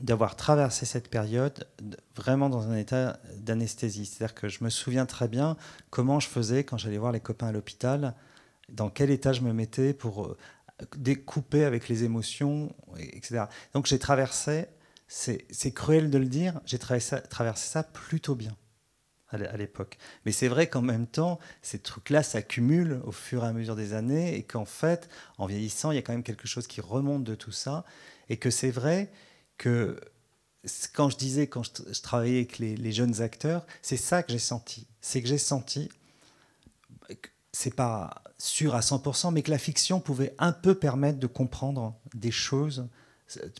d'avoir 0.00 0.36
traversé 0.36 0.86
cette 0.86 1.08
période 1.08 1.68
vraiment 2.14 2.48
dans 2.48 2.68
un 2.68 2.76
état 2.76 3.18
d'anesthésie. 3.36 4.06
C'est-à-dire 4.06 4.34
que 4.34 4.48
je 4.48 4.62
me 4.62 4.70
souviens 4.70 5.06
très 5.06 5.28
bien 5.28 5.56
comment 5.90 6.20
je 6.20 6.28
faisais 6.28 6.64
quand 6.64 6.78
j'allais 6.78 6.98
voir 6.98 7.12
les 7.12 7.20
copains 7.20 7.48
à 7.48 7.52
l'hôpital, 7.52 8.14
dans 8.68 8.90
quel 8.90 9.10
état 9.10 9.32
je 9.32 9.40
me 9.40 9.52
mettais 9.52 9.94
pour 9.94 10.26
euh, 10.26 10.36
découper 10.96 11.64
avec 11.64 11.88
les 11.88 12.04
émotions, 12.04 12.72
etc. 12.98 13.44
Donc 13.74 13.86
j'ai 13.86 13.98
traversé, 13.98 14.66
c'est 15.08 15.72
cruel 15.72 16.10
de 16.10 16.18
le 16.18 16.26
dire, 16.26 16.60
j'ai 16.64 16.78
traversé, 16.78 17.16
traversé 17.28 17.68
ça 17.68 17.82
plutôt 17.82 18.34
bien 18.34 18.56
à 19.30 19.56
l'époque. 19.56 19.98
Mais 20.24 20.32
c'est 20.32 20.48
vrai 20.48 20.68
qu'en 20.68 20.80
même 20.80 21.06
temps, 21.06 21.38
ces 21.60 21.78
trucs-là 21.78 22.22
s'accumulent 22.22 23.00
au 23.04 23.12
fur 23.12 23.44
et 23.44 23.48
à 23.48 23.52
mesure 23.52 23.76
des 23.76 23.92
années 23.92 24.34
et 24.36 24.42
qu'en 24.42 24.64
fait, 24.64 25.10
en 25.36 25.46
vieillissant, 25.46 25.90
il 25.90 25.96
y 25.96 25.98
a 25.98 26.02
quand 26.02 26.12
même 26.12 26.22
quelque 26.22 26.48
chose 26.48 26.66
qui 26.66 26.80
remonte 26.80 27.24
de 27.24 27.34
tout 27.34 27.52
ça 27.52 27.84
et 28.30 28.38
que 28.38 28.48
c'est 28.48 28.70
vrai 28.70 29.10
que 29.58 30.00
quand 30.92 31.10
je 31.10 31.16
disais, 31.16 31.46
quand 31.46 31.62
je, 31.62 32.00
travaillais 32.00 32.38
avec 32.38 32.58
les, 32.58 32.92
jeunes 32.92 33.20
acteurs, 33.20 33.66
c'est 33.82 33.96
ça 33.96 34.22
que 34.22 34.32
j'ai 34.32 34.38
senti. 34.38 34.86
C'est 35.00 35.22
que 35.22 35.28
j'ai 35.28 35.38
senti, 35.38 35.88
c'est 37.52 37.74
pas 37.74 38.22
sûr 38.38 38.74
à 38.74 38.80
100%, 38.80 39.32
mais 39.32 39.42
que 39.42 39.50
la 39.50 39.58
fiction 39.58 40.00
pouvait 40.00 40.34
un 40.38 40.52
peu 40.52 40.74
permettre 40.74 41.18
de 41.18 41.26
comprendre 41.26 41.94
des 42.14 42.30
choses 42.30 42.88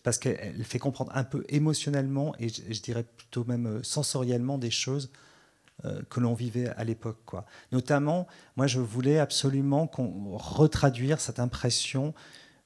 parce 0.02 0.16
qu'elle 0.16 0.64
fait 0.64 0.78
comprendre 0.78 1.12
un 1.14 1.24
peu 1.24 1.44
émotionnellement 1.50 2.34
et 2.38 2.48
je 2.48 2.80
dirais 2.80 3.04
plutôt 3.04 3.44
même 3.44 3.84
sensoriellement 3.84 4.56
des 4.56 4.70
choses 4.70 5.10
euh, 5.84 6.00
que 6.08 6.20
l'on 6.20 6.32
vivait 6.32 6.68
à 6.70 6.84
l'époque. 6.84 7.18
Notamment, 7.70 8.26
moi, 8.56 8.66
je 8.66 8.80
voulais 8.80 9.18
absolument 9.18 9.86
qu'on 9.86 10.36
retraduire 10.36 11.20
cette 11.20 11.38
impression 11.38 12.14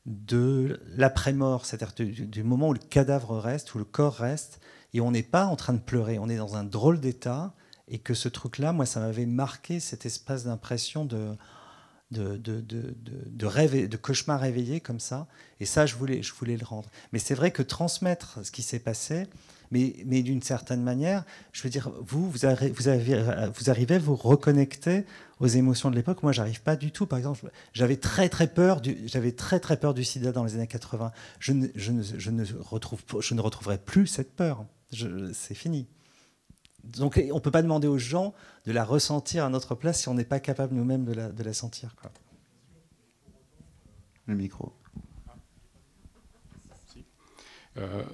de 0.06 0.80
l'après-mort, 0.96 1.64
c'est-à-dire 1.64 1.94
du, 1.94 2.42
moment 2.42 2.68
où 2.68 2.72
le 2.72 2.80
cadavre 2.80 3.38
reste, 3.38 3.74
où 3.74 3.78
le 3.78 3.84
corps 3.84 4.14
reste, 4.14 4.60
et 4.94 5.00
on 5.00 5.10
n'est 5.10 5.22
pas 5.22 5.46
en 5.46 5.56
train 5.56 5.72
de 5.72 5.78
pleurer, 5.78 6.18
on 6.18 6.28
est 6.28 6.36
dans 6.36 6.56
un 6.56 6.64
drôle 6.64 7.00
d'état, 7.00 7.54
et 7.88 7.98
que 7.98 8.14
ce 8.14 8.28
truc-là, 8.28 8.72
moi, 8.72 8.86
ça 8.86 9.00
m'avait 9.00 9.26
marqué 9.26 9.80
cet 9.80 10.06
espace 10.06 10.44
d'impression 10.44 11.04
de, 11.04 11.36
de, 12.10 12.36
de, 12.36 12.60
de, 12.60 12.94
de, 13.26 13.46
rêve, 13.46 13.88
de 13.88 13.96
cauchemar 13.96 14.40
réveillé 14.40 14.80
comme 14.80 15.00
ça, 15.00 15.28
et 15.60 15.66
ça, 15.66 15.86
je 15.86 15.94
voulais, 15.94 16.22
je 16.22 16.32
voulais 16.34 16.56
le 16.56 16.64
rendre. 16.64 16.90
Mais 17.12 17.18
c'est 17.18 17.34
vrai 17.34 17.52
que 17.52 17.62
transmettre 17.62 18.40
ce 18.44 18.50
qui 18.50 18.62
s'est 18.62 18.80
passé, 18.80 19.28
mais, 19.72 20.22
d'une 20.22 20.42
certaine 20.42 20.82
manière, 20.82 21.24
je 21.52 21.62
veux 21.62 21.70
dire, 21.70 21.90
vous, 22.00 22.30
vous, 22.30 22.30
vous, 22.30 22.44
avez, 22.44 22.70
vous 22.70 23.70
arrivez 23.70 23.94
à 23.94 23.98
vous 23.98 24.16
reconnecter 24.16 25.06
aux 25.42 25.48
émotions 25.48 25.90
de 25.90 25.96
l'époque. 25.96 26.22
Moi, 26.22 26.30
j'arrive 26.30 26.62
pas 26.62 26.76
du 26.76 26.92
tout. 26.92 27.06
Par 27.06 27.18
exemple, 27.18 27.50
j'avais 27.72 27.96
très 27.96 28.28
très 28.28 28.46
peur 28.46 28.80
du, 28.80 28.96
j'avais 29.06 29.32
très 29.32 29.58
très 29.58 29.76
peur 29.76 29.92
du 29.92 30.04
SIDA 30.04 30.30
dans 30.30 30.44
les 30.44 30.54
années 30.54 30.68
80. 30.68 31.10
Je 31.40 31.52
ne, 31.52 31.66
je 31.74 31.90
ne, 31.90 32.02
je 32.02 32.30
ne 32.30 32.44
retrouve, 32.60 33.02
je 33.18 33.34
ne 33.34 33.40
retrouverai 33.40 33.78
plus 33.78 34.06
cette 34.06 34.36
peur. 34.36 34.64
C'est 35.32 35.54
fini. 35.54 35.88
Donc, 36.84 37.20
on 37.32 37.34
ne 37.34 37.40
peut 37.40 37.50
pas 37.50 37.62
demander 37.62 37.88
aux 37.88 37.98
gens 37.98 38.34
de 38.66 38.72
la 38.72 38.84
ressentir 38.84 39.44
à 39.44 39.48
notre 39.48 39.74
place 39.74 40.00
si 40.00 40.08
on 40.08 40.14
n'est 40.14 40.24
pas 40.24 40.38
capable 40.38 40.74
nous-mêmes 40.74 41.04
de 41.04 41.12
la, 41.12 41.28
de 41.30 41.42
la 41.42 41.52
sentir. 41.52 41.96
Quoi. 42.00 42.12
Le 44.26 44.36
micro. 44.36 44.72
Euh, 47.78 48.04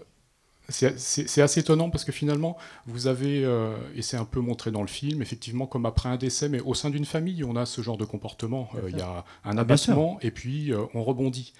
c'est 0.70 1.40
assez 1.40 1.60
étonnant 1.60 1.88
parce 1.88 2.04
que 2.04 2.12
finalement, 2.12 2.58
vous 2.86 3.06
avez, 3.06 3.42
euh, 3.44 3.74
et 3.94 4.02
c'est 4.02 4.18
un 4.18 4.26
peu 4.26 4.40
montré 4.40 4.70
dans 4.70 4.82
le 4.82 4.88
film, 4.88 5.22
effectivement, 5.22 5.66
comme 5.66 5.86
après 5.86 6.10
un 6.10 6.16
décès, 6.16 6.50
mais 6.50 6.60
au 6.60 6.74
sein 6.74 6.90
d'une 6.90 7.06
famille, 7.06 7.42
on 7.42 7.56
a 7.56 7.64
ce 7.64 7.80
genre 7.80 7.96
de 7.96 8.04
comportement. 8.04 8.68
Euh, 8.76 8.90
il 8.90 8.98
y 8.98 9.00
a 9.00 9.24
un 9.44 9.56
abattement 9.56 10.18
et 10.20 10.30
puis 10.30 10.72
euh, 10.72 10.84
on 10.94 11.02
rebondit. 11.02 11.54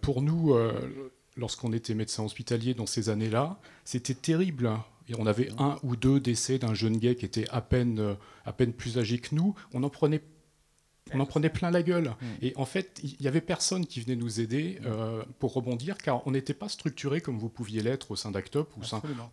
pour 0.00 0.22
nous, 0.22 0.56
lorsqu'on 1.36 1.72
était 1.72 1.94
médecin 1.94 2.24
hospitalier 2.24 2.74
dans 2.74 2.86
ces 2.86 3.08
années-là, 3.08 3.58
c'était 3.84 4.14
terrible. 4.14 4.66
Hein. 4.66 4.84
Et 5.08 5.14
on 5.18 5.26
avait 5.26 5.50
un 5.58 5.76
ou 5.82 5.94
deux 5.96 6.18
décès 6.18 6.58
d'un 6.58 6.74
jeune 6.74 6.96
gay 6.96 7.14
qui 7.14 7.24
était 7.24 7.48
à 7.50 7.60
peine, 7.60 8.16
à 8.44 8.52
peine 8.52 8.72
plus 8.72 8.98
âgé 8.98 9.18
que 9.18 9.34
nous. 9.34 9.54
On 9.72 9.84
en 9.84 9.90
prenait 9.90 10.22
on 11.12 11.20
en 11.20 11.26
prenait 11.26 11.50
plein 11.50 11.70
la 11.70 11.82
gueule. 11.82 12.08
Mm. 12.08 12.26
Et 12.42 12.52
en 12.56 12.64
fait, 12.64 13.00
il 13.02 13.16
n'y 13.20 13.28
avait 13.28 13.40
personne 13.40 13.86
qui 13.86 14.00
venait 14.00 14.16
nous 14.16 14.40
aider 14.40 14.78
mm. 14.80 14.84
euh, 14.86 15.22
pour 15.38 15.52
rebondir, 15.52 15.98
car 15.98 16.26
on 16.26 16.32
n'était 16.32 16.54
pas 16.54 16.68
structuré 16.68 17.20
comme 17.20 17.38
vous 17.38 17.48
pouviez 17.48 17.82
l'être 17.82 18.10
au 18.10 18.16
sein 18.16 18.30
d'Actop 18.30 18.72
ou 18.76 18.80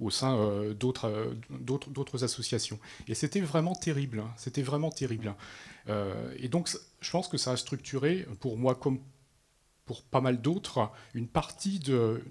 au 0.05 0.09
sein 0.09 0.38
euh, 0.38 0.74
euh, 1.03 1.34
d'autres 1.59 2.24
associations. 2.24 2.80
Et 3.07 3.15
c'était 3.15 3.41
vraiment 3.41 3.76
terrible. 3.76 4.20
Hein. 4.20 4.32
C'était 4.38 4.63
vraiment 4.63 4.89
terrible. 4.89 5.34
et 6.38 6.49
donc, 6.49 6.70
je 6.99 7.11
pense 7.11 7.28
que 7.28 7.38
ça 7.38 7.51
a 7.51 7.57
structuré, 7.57 8.26
pour 8.39 8.57
moi 8.57 8.76
comme 8.76 8.99
pour 9.86 10.03
pas 10.03 10.20
mal 10.20 10.41
d'autres, 10.41 10.91
une 11.13 11.30
partie 11.30 11.80
de, 11.80 12.22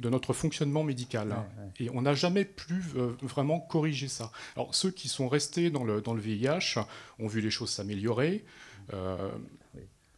de 0.00 0.10
notre 0.10 0.32
fonctionnement 0.32 0.82
médical. 0.82 1.30
Hein. 1.30 1.46
Et 1.78 1.90
on 1.90 2.02
n'a 2.02 2.14
jamais 2.14 2.44
pu 2.44 2.82
vraiment 3.22 3.60
corriger 3.60 4.08
ça. 4.08 4.32
Alors 4.56 4.74
ceux 4.74 4.90
qui 4.90 5.08
sont 5.08 5.28
restés 5.28 5.70
dans 5.70 5.84
le, 5.84 6.00
dans 6.00 6.12
le 6.14 6.20
VIH 6.20 6.80
ont 7.20 7.28
vu 7.28 7.40
les 7.40 7.50
choses 7.50 7.70
s'améliorer. 7.70 8.44
Euh, 8.92 9.30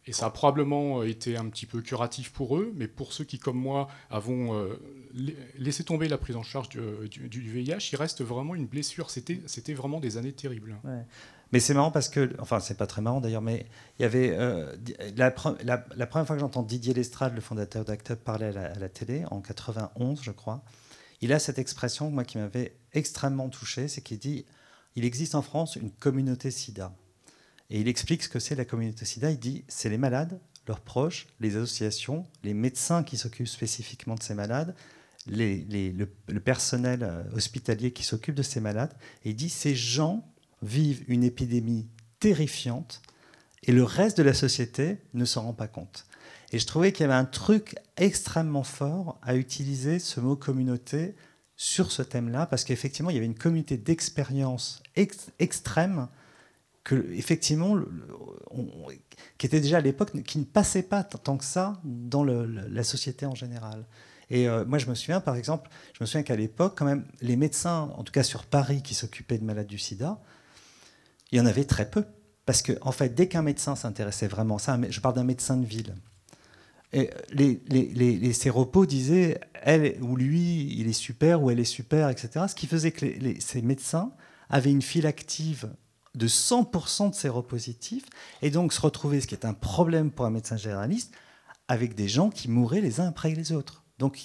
et 0.07 0.13
ça 0.13 0.27
a 0.27 0.29
probablement 0.29 1.03
été 1.03 1.35
un 1.35 1.49
petit 1.49 1.65
peu 1.65 1.81
curatif 1.81 2.31
pour 2.31 2.57
eux, 2.57 2.71
mais 2.75 2.87
pour 2.87 3.11
ceux 3.11 3.25
qui, 3.25 3.39
comme 3.39 3.57
moi, 3.57 3.89
avons 4.09 4.55
euh, 4.55 4.79
laissé 5.57 5.83
tomber 5.83 6.07
la 6.07 6.17
prise 6.17 6.37
en 6.37 6.43
charge 6.43 6.69
du, 6.69 7.41
VIH, 7.41 7.89
il 7.91 7.95
reste 7.97 8.23
vraiment 8.23 8.55
une 8.55 8.67
blessure. 8.67 9.09
C'était 9.09 9.73
vraiment 9.73 9.99
des 9.99 10.15
années 10.15 10.31
terribles. 10.31 10.77
Mais 11.51 11.59
c'est 11.59 11.73
marrant 11.73 11.91
parce 11.91 12.07
que, 12.07 12.33
enfin, 12.39 12.61
c'est 12.61 12.77
pas 12.77 12.87
très 12.87 13.01
marrant 13.01 13.19
d'ailleurs, 13.19 13.41
mais 13.41 13.65
il 13.99 14.03
y 14.03 14.05
avait 14.05 14.31
euh, 14.31 14.75
la, 15.15 15.31
première 15.31 16.25
fois 16.25 16.35
que 16.35 16.39
j'entends 16.39 16.63
Didier 16.63 16.93
Lestrade, 16.93 17.35
le 17.35 17.41
fondateur 17.41 17.83
d'Act 17.83 18.15
parler 18.15 18.47
à 18.47 18.51
la, 18.51 18.65
à 18.71 18.79
la, 18.79 18.89
télé 18.89 19.23
en 19.29 19.41
91, 19.41 20.21
je 20.23 20.31
crois. 20.31 20.63
Il 21.21 21.33
a 21.33 21.39
cette 21.39 21.59
expression 21.59 22.11
moi 22.11 22.23
qui 22.23 22.37
m'avait 22.37 22.77
extrêmement 22.93 23.49
touché, 23.49 23.87
c'est 23.87 24.01
qu'il 24.01 24.19
dit 24.19 24.45
il 24.95 25.05
existe 25.05 25.35
en 25.35 25.41
France 25.41 25.75
une 25.75 25.91
communauté 25.91 26.49
SIDA. 26.49 26.93
Et 27.69 27.81
il 27.81 27.87
explique 27.87 28.23
ce 28.23 28.29
que 28.29 28.39
c'est 28.39 28.55
la 28.55 28.65
communauté 28.65 29.05
SIDA. 29.05 29.31
Il 29.31 29.39
dit 29.39 29.63
c'est 29.67 29.89
les 29.89 29.97
malades, 29.97 30.39
leurs 30.67 30.81
proches, 30.81 31.27
les 31.39 31.55
associations, 31.55 32.25
les 32.43 32.53
médecins 32.53 33.03
qui 33.03 33.17
s'occupent 33.17 33.47
spécifiquement 33.47 34.15
de 34.15 34.23
ces 34.23 34.33
malades, 34.33 34.75
les, 35.27 35.91
le, 35.91 36.39
personnel 36.39 37.03
euh, 37.03 37.23
hospitalier 37.33 37.91
qui 37.91 38.03
s'occupe 38.03 38.35
de 38.35 38.43
ces 38.43 38.61
malades. 38.61 38.93
Et 39.25 39.31
il 39.31 39.35
dit 39.35 39.49
ces 39.49 39.75
gens 39.75 40.25
vivent 40.61 41.03
une 41.07 41.23
épidémie 41.23 41.87
terrifiante 42.19 43.01
et 43.63 43.71
le 43.71 43.83
reste 43.83 44.17
de 44.17 44.23
la 44.23 44.33
société 44.33 44.97
ne 45.13 45.25
s'en 45.25 45.43
rend 45.43 45.53
pas 45.53 45.67
compte. 45.67 46.05
Et 46.51 46.59
je 46.59 46.65
trouvais 46.65 46.91
qu'il 46.91 47.01
y 47.01 47.03
avait 47.05 47.13
un 47.13 47.25
truc 47.25 47.75
extrêmement 47.97 48.63
fort 48.63 49.19
à 49.21 49.35
utiliser 49.35 49.99
ce 49.99 50.19
mot 50.19 50.35
communauté 50.35 51.15
sur 51.57 51.91
ce 51.91 52.03
thème-là, 52.03 52.45
parce 52.45 52.63
qu'effectivement, 52.63 53.09
il 53.09 53.15
y 53.15 53.17
avait 53.17 53.25
une 53.25 53.37
communauté 53.37 53.77
d'expérience 53.77 54.81
extrême 55.39 56.07
effectivement, 56.93 57.77
qui 59.37 59.45
était 59.45 59.59
déjà 59.59 59.77
à 59.77 59.81
l'époque, 59.81 60.11
qui 60.23 60.39
ne 60.39 60.45
passait 60.45 60.83
pas 60.83 61.03
tant 61.03 61.37
que 61.37 61.45
ça 61.45 61.79
dans 61.83 62.23
la 62.23 62.83
société 62.83 63.25
en 63.25 63.35
général. 63.35 63.85
Et 64.29 64.47
euh, 64.47 64.65
moi, 64.65 64.77
je 64.77 64.87
me 64.87 64.95
souviens, 64.95 65.21
par 65.21 65.35
exemple, 65.35 65.69
je 65.93 66.03
me 66.03 66.05
souviens 66.05 66.23
qu'à 66.23 66.35
l'époque, 66.35 66.77
quand 66.77 66.85
même, 66.85 67.05
les 67.21 67.37
médecins, 67.37 67.91
en 67.95 68.03
tout 68.03 68.11
cas 68.11 68.23
sur 68.23 68.45
Paris, 68.45 68.81
qui 68.81 68.93
s'occupaient 68.93 69.37
de 69.37 69.45
malades 69.45 69.67
du 69.67 69.77
sida, 69.77 70.21
il 71.31 71.37
y 71.37 71.41
en 71.41 71.45
avait 71.45 71.63
très 71.63 71.89
peu. 71.89 72.03
Parce 72.45 72.61
que, 72.61 72.73
en 72.81 72.91
fait, 72.91 73.13
dès 73.15 73.27
qu'un 73.27 73.41
médecin 73.41 73.75
s'intéressait 73.75 74.27
vraiment 74.27 74.57
ça, 74.57 74.77
je 74.89 74.99
parle 74.99 75.15
d'un 75.15 75.23
médecin 75.23 75.57
de 75.57 75.65
ville, 75.65 75.95
et 76.93 77.09
les, 77.33 77.61
les, 77.67 77.85
les, 78.17 78.33
séropos 78.33 78.85
disaient, 78.85 79.41
elle 79.61 80.01
ou 80.01 80.15
lui, 80.15 80.73
il 80.77 80.87
est 80.87 80.93
super 80.93 81.43
ou 81.43 81.51
elle 81.51 81.59
est 81.59 81.65
super, 81.65 82.09
etc. 82.09 82.45
Ce 82.47 82.55
qui 82.55 82.65
faisait 82.65 82.91
que 82.91 83.05
ces 83.39 83.61
médecins 83.61 84.13
avaient 84.49 84.71
une 84.71 84.81
file 84.81 85.05
active 85.05 85.69
de 86.17 86.27
100% 86.27 87.11
de 87.11 87.15
séropositifs, 87.15 88.05
et 88.41 88.49
donc 88.49 88.73
se 88.73 88.81
retrouver, 88.81 89.21
ce 89.21 89.27
qui 89.27 89.35
est 89.35 89.45
un 89.45 89.53
problème 89.53 90.11
pour 90.11 90.25
un 90.25 90.29
médecin 90.31 90.57
généraliste, 90.57 91.13
avec 91.67 91.95
des 91.95 92.07
gens 92.07 92.29
qui 92.29 92.49
mouraient 92.49 92.81
les 92.81 92.99
uns 92.99 93.07
après 93.07 93.33
les 93.33 93.51
autres. 93.51 93.83
Donc, 93.99 94.19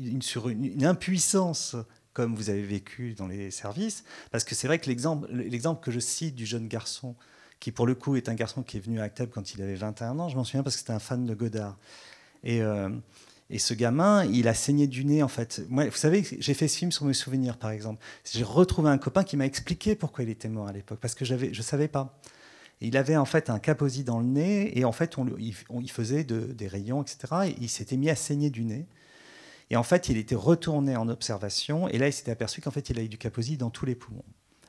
une, 0.00 0.22
sur 0.22 0.48
une, 0.48 0.84
impuissance 0.84 1.76
comme 2.12 2.34
vous 2.36 2.50
avez 2.50 2.62
vécu 2.62 3.14
dans 3.14 3.26
les 3.26 3.50
services, 3.50 4.04
parce 4.30 4.44
que 4.44 4.54
c'est 4.54 4.68
vrai 4.68 4.78
que 4.78 4.88
l'exemple 4.88 5.80
que 5.82 5.90
je 5.90 6.00
cite 6.00 6.34
du 6.34 6.46
jeune 6.46 6.68
garçon 6.68 7.16
qui 7.58 7.72
pour 7.72 7.86
le 7.86 7.94
coup 7.94 8.16
est 8.16 8.28
un 8.28 8.34
garçon 8.34 8.62
qui 8.62 8.76
est 8.76 8.80
venu 8.80 9.00
à 9.00 9.04
Acteb 9.04 9.30
quand 9.30 9.54
il 9.54 9.62
avait 9.62 9.74
21 9.74 10.18
ans. 10.18 10.28
Je 10.28 10.36
m'en 10.36 10.44
souviens 10.44 10.62
parce 10.62 10.76
que 10.76 10.80
c'était 10.80 10.92
un 10.92 10.98
fan 10.98 11.24
de 11.24 11.34
Godard. 11.34 11.76
Et, 12.42 12.62
euh, 12.62 12.90
et, 13.50 13.58
ce 13.58 13.74
gamin, 13.74 14.24
il 14.24 14.48
a 14.48 14.54
saigné 14.54 14.86
du 14.86 15.04
nez 15.04 15.22
en 15.22 15.28
fait. 15.28 15.62
Moi, 15.68 15.86
vous 15.86 15.96
savez, 15.96 16.24
j'ai 16.38 16.54
fait 16.54 16.68
ce 16.68 16.78
film 16.78 16.92
sur 16.92 17.04
mes 17.04 17.14
souvenirs 17.14 17.56
par 17.56 17.70
exemple. 17.70 18.02
J'ai 18.30 18.42
retrouvé 18.42 18.90
un 18.90 18.98
copain 18.98 19.24
qui 19.24 19.36
m'a 19.36 19.46
expliqué 19.46 19.94
pourquoi 19.94 20.24
il 20.24 20.30
était 20.30 20.48
mort 20.48 20.68
à 20.68 20.72
l'époque, 20.72 20.98
parce 21.00 21.14
que 21.14 21.24
je 21.24 21.62
savais 21.62 21.88
pas. 21.88 22.18
il 22.80 22.96
avait 22.96 23.16
en 23.16 23.24
fait 23.24 23.50
un 23.50 23.58
caposi 23.58 24.04
dans 24.04 24.18
le 24.18 24.26
nez 24.26 24.78
et 24.78 24.84
en 24.84 24.92
fait 24.92 25.18
on, 25.18 25.26
il, 25.38 25.90
faisait 25.90 26.24
des 26.24 26.68
rayons, 26.68 27.02
etc. 27.02 27.18
Et 27.46 27.56
il 27.60 27.68
s'était 27.68 27.96
mis 27.96 28.10
à 28.10 28.16
saigner 28.16 28.50
du 28.50 28.64
nez. 28.64 28.86
Et 29.70 29.76
en 29.76 29.82
fait, 29.82 30.10
il 30.10 30.18
était 30.18 30.34
retourné 30.34 30.94
en 30.94 31.08
observation 31.08 31.88
et 31.88 31.98
là, 31.98 32.06
il 32.08 32.12
s'était 32.12 32.30
aperçu 32.30 32.60
qu'en 32.60 32.70
fait, 32.70 32.90
il 32.90 32.98
avait 32.98 33.08
du 33.08 33.16
caposi 33.18 33.56
dans 33.56 33.70
tous 33.70 33.86
les 33.86 33.94
poumons 33.94 34.24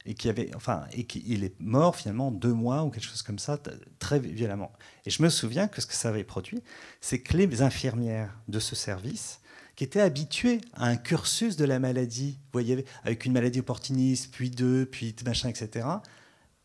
et 0.05 0.13
qui 0.13 0.29
avait, 0.29 0.51
enfin, 0.55 0.85
et 0.93 1.05
qu'il 1.05 1.43
est 1.43 1.59
mort 1.59 1.95
finalement 1.95 2.31
deux 2.31 2.53
mois 2.53 2.83
ou 2.83 2.89
quelque 2.89 3.05
chose 3.05 3.21
comme 3.21 3.39
ça, 3.39 3.57
très 3.99 4.19
violemment. 4.19 4.71
Et 5.05 5.09
je 5.09 5.23
me 5.23 5.29
souviens 5.29 5.67
que 5.67 5.81
ce 5.81 5.87
que 5.87 5.95
ça 5.95 6.09
avait 6.09 6.23
produit, 6.23 6.61
c'est 7.01 7.19
que 7.19 7.35
les 7.37 7.61
infirmières 7.61 8.37
de 8.47 8.59
ce 8.59 8.75
service, 8.75 9.39
qui 9.75 9.83
étaient 9.83 10.01
habituées 10.01 10.61
à 10.73 10.87
un 10.87 10.95
cursus 10.95 11.57
de 11.57 11.65
la 11.65 11.79
maladie, 11.79 12.39
vous 12.45 12.49
voyez, 12.53 12.85
avec 13.03 13.25
une 13.25 13.33
maladie 13.33 13.59
opportuniste, 13.59 14.31
puis 14.31 14.49
deux, 14.49 14.85
puis 14.85 15.13
machin, 15.25 15.49
etc., 15.49 15.87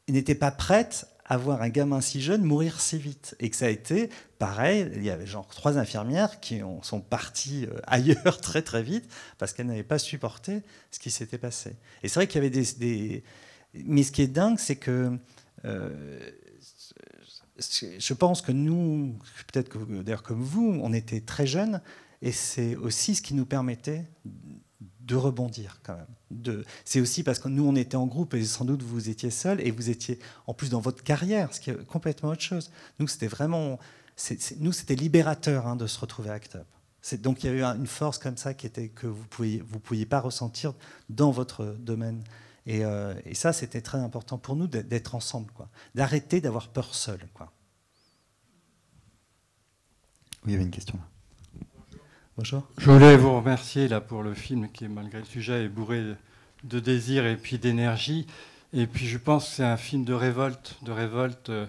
n'étaient 0.09 0.35
pas 0.35 0.51
prêtes 0.51 1.07
à 1.31 1.37
voir 1.37 1.63
un 1.63 1.69
gamin 1.69 2.01
si 2.01 2.21
jeune 2.21 2.43
mourir 2.43 2.81
si 2.81 2.99
vite. 2.99 3.37
Et 3.39 3.49
que 3.51 3.57
ça 3.57 3.67
a 3.67 3.69
été 3.69 4.11
pareil, 4.41 4.91
il 4.97 5.05
y 5.05 5.11
avait 5.11 5.27
genre 5.27 5.47
trois 5.47 5.79
infirmières 5.79 6.41
qui 6.41 6.61
sont 6.83 7.01
parties 7.01 7.67
euh, 7.67 7.79
ailleurs 7.87 8.41
très 8.41 8.63
très 8.63 8.83
vite 8.83 9.09
parce 9.39 9.53
qu'elles 9.53 9.69
n'avaient 9.69 9.85
pas 9.85 10.01
supporté 10.01 10.63
ce 10.91 10.99
qui 10.99 11.13
s'était 11.13 11.39
passé. 11.39 11.77
Et 12.03 12.09
c'est 12.09 12.17
vrai 12.17 12.27
qu'il 12.27 12.43
y 12.43 12.47
avait 12.47 12.51
des, 12.51 13.23
Mais 13.75 14.03
ce 14.03 14.13
qui 14.13 14.23
est 14.23 14.27
dingue, 14.27 14.59
c'est 14.59 14.77
que... 14.77 15.17
Euh, 15.65 16.19
je 17.99 18.15
pense 18.15 18.41
que 18.41 18.53
nous, 18.53 19.19
peut-être 19.53 19.79
d'ailleurs 20.03 20.23
comme 20.23 20.43
vous, 20.43 20.81
on 20.83 20.95
était 20.95 21.21
très 21.21 21.47
jeunes, 21.47 21.83
et 22.23 22.33
c'est 22.33 22.75
aussi 22.75 23.15
ce 23.15 23.21
qui 23.21 23.35
nous 23.35 23.45
permettait 23.45 24.07
de 25.01 25.15
rebondir 25.15 25.79
quand 25.83 25.95
même. 25.95 26.07
C'est 26.85 27.01
aussi 27.01 27.23
parce 27.23 27.39
que 27.39 27.49
nous, 27.49 27.67
on 27.67 27.75
était 27.75 27.97
en 27.97 28.07
groupe 28.07 28.35
et 28.35 28.45
sans 28.45 28.65
doute 28.65 28.83
vous 28.83 29.09
étiez 29.09 29.31
seul 29.31 29.61
et 29.61 29.71
vous 29.71 29.91
étiez 29.91 30.19
en 30.47 30.55
plus 30.55 30.71
dans 30.71 30.81
votre 30.81 31.03
carrière, 31.03 31.53
ce 31.53 31.61
qui 31.61 31.71
est 31.71 31.87
complètement 31.87 32.31
autre 32.31 32.43
chose. 32.43 32.71
Nous, 32.99 33.09
c'était 33.09 33.27
vraiment, 33.27 33.79
nous, 34.61 34.73
c'était 34.73 34.95
libérateur 34.95 35.67
hein, 35.67 35.77
de 35.77 35.87
se 35.87 35.99
retrouver 35.99 36.31
à 36.31 36.35
ACT. 36.35 36.59
Donc 37.15 37.43
il 37.43 37.47
y 37.47 37.51
a 37.51 37.53
eu 37.55 37.63
une 37.63 37.87
force 37.87 38.19
comme 38.19 38.37
ça 38.37 38.55
qui 38.55 38.67
était 38.67 38.89
que 38.89 39.07
vous 39.07 39.25
ne 39.45 39.79
pouviez, 39.79 40.07
pas 40.07 40.21
ressentir 40.21 40.75
dans 41.09 41.31
votre 41.31 41.77
domaine. 41.79 42.23
Et, 42.67 42.85
euh, 42.85 43.15
et 43.25 43.35
ça, 43.35 43.53
c'était 43.53 43.81
très 43.81 43.99
important 43.99 44.39
pour 44.39 44.55
nous 44.55 44.67
d'être 44.67 45.15
ensemble, 45.15 45.53
d'arrêter 45.95 46.41
d'avoir 46.41 46.69
peur 46.69 46.95
seul. 46.95 47.21
Oui, 47.41 47.47
il 50.47 50.53
y 50.53 50.55
avait 50.55 50.65
une 50.65 50.71
question 50.71 50.97
là. 50.97 51.20
Je 52.45 52.91
voulais 52.91 53.17
vous 53.17 53.37
remercier 53.37 53.89
là 53.89 54.01
pour 54.01 54.23
le 54.23 54.35
film 54.35 54.69
qui, 54.71 54.89
malgré 54.89 55.19
le 55.19 55.25
sujet, 55.25 55.65
est 55.65 55.69
bourré 55.69 56.03
de 56.65 56.81
désir 56.81 57.27
et 57.27 57.37
puis 57.37 57.59
d'énergie. 57.59 58.27
Et 58.73 58.87
puis 58.87 59.07
je 59.07 59.19
pense 59.19 59.49
que 59.49 59.55
c'est 59.57 59.65
un 59.65 59.77
film 59.77 60.05
de 60.05 60.15
révolte, 60.15 60.77
de 60.83 60.93
révolte 60.93 61.51
euh, 61.51 61.67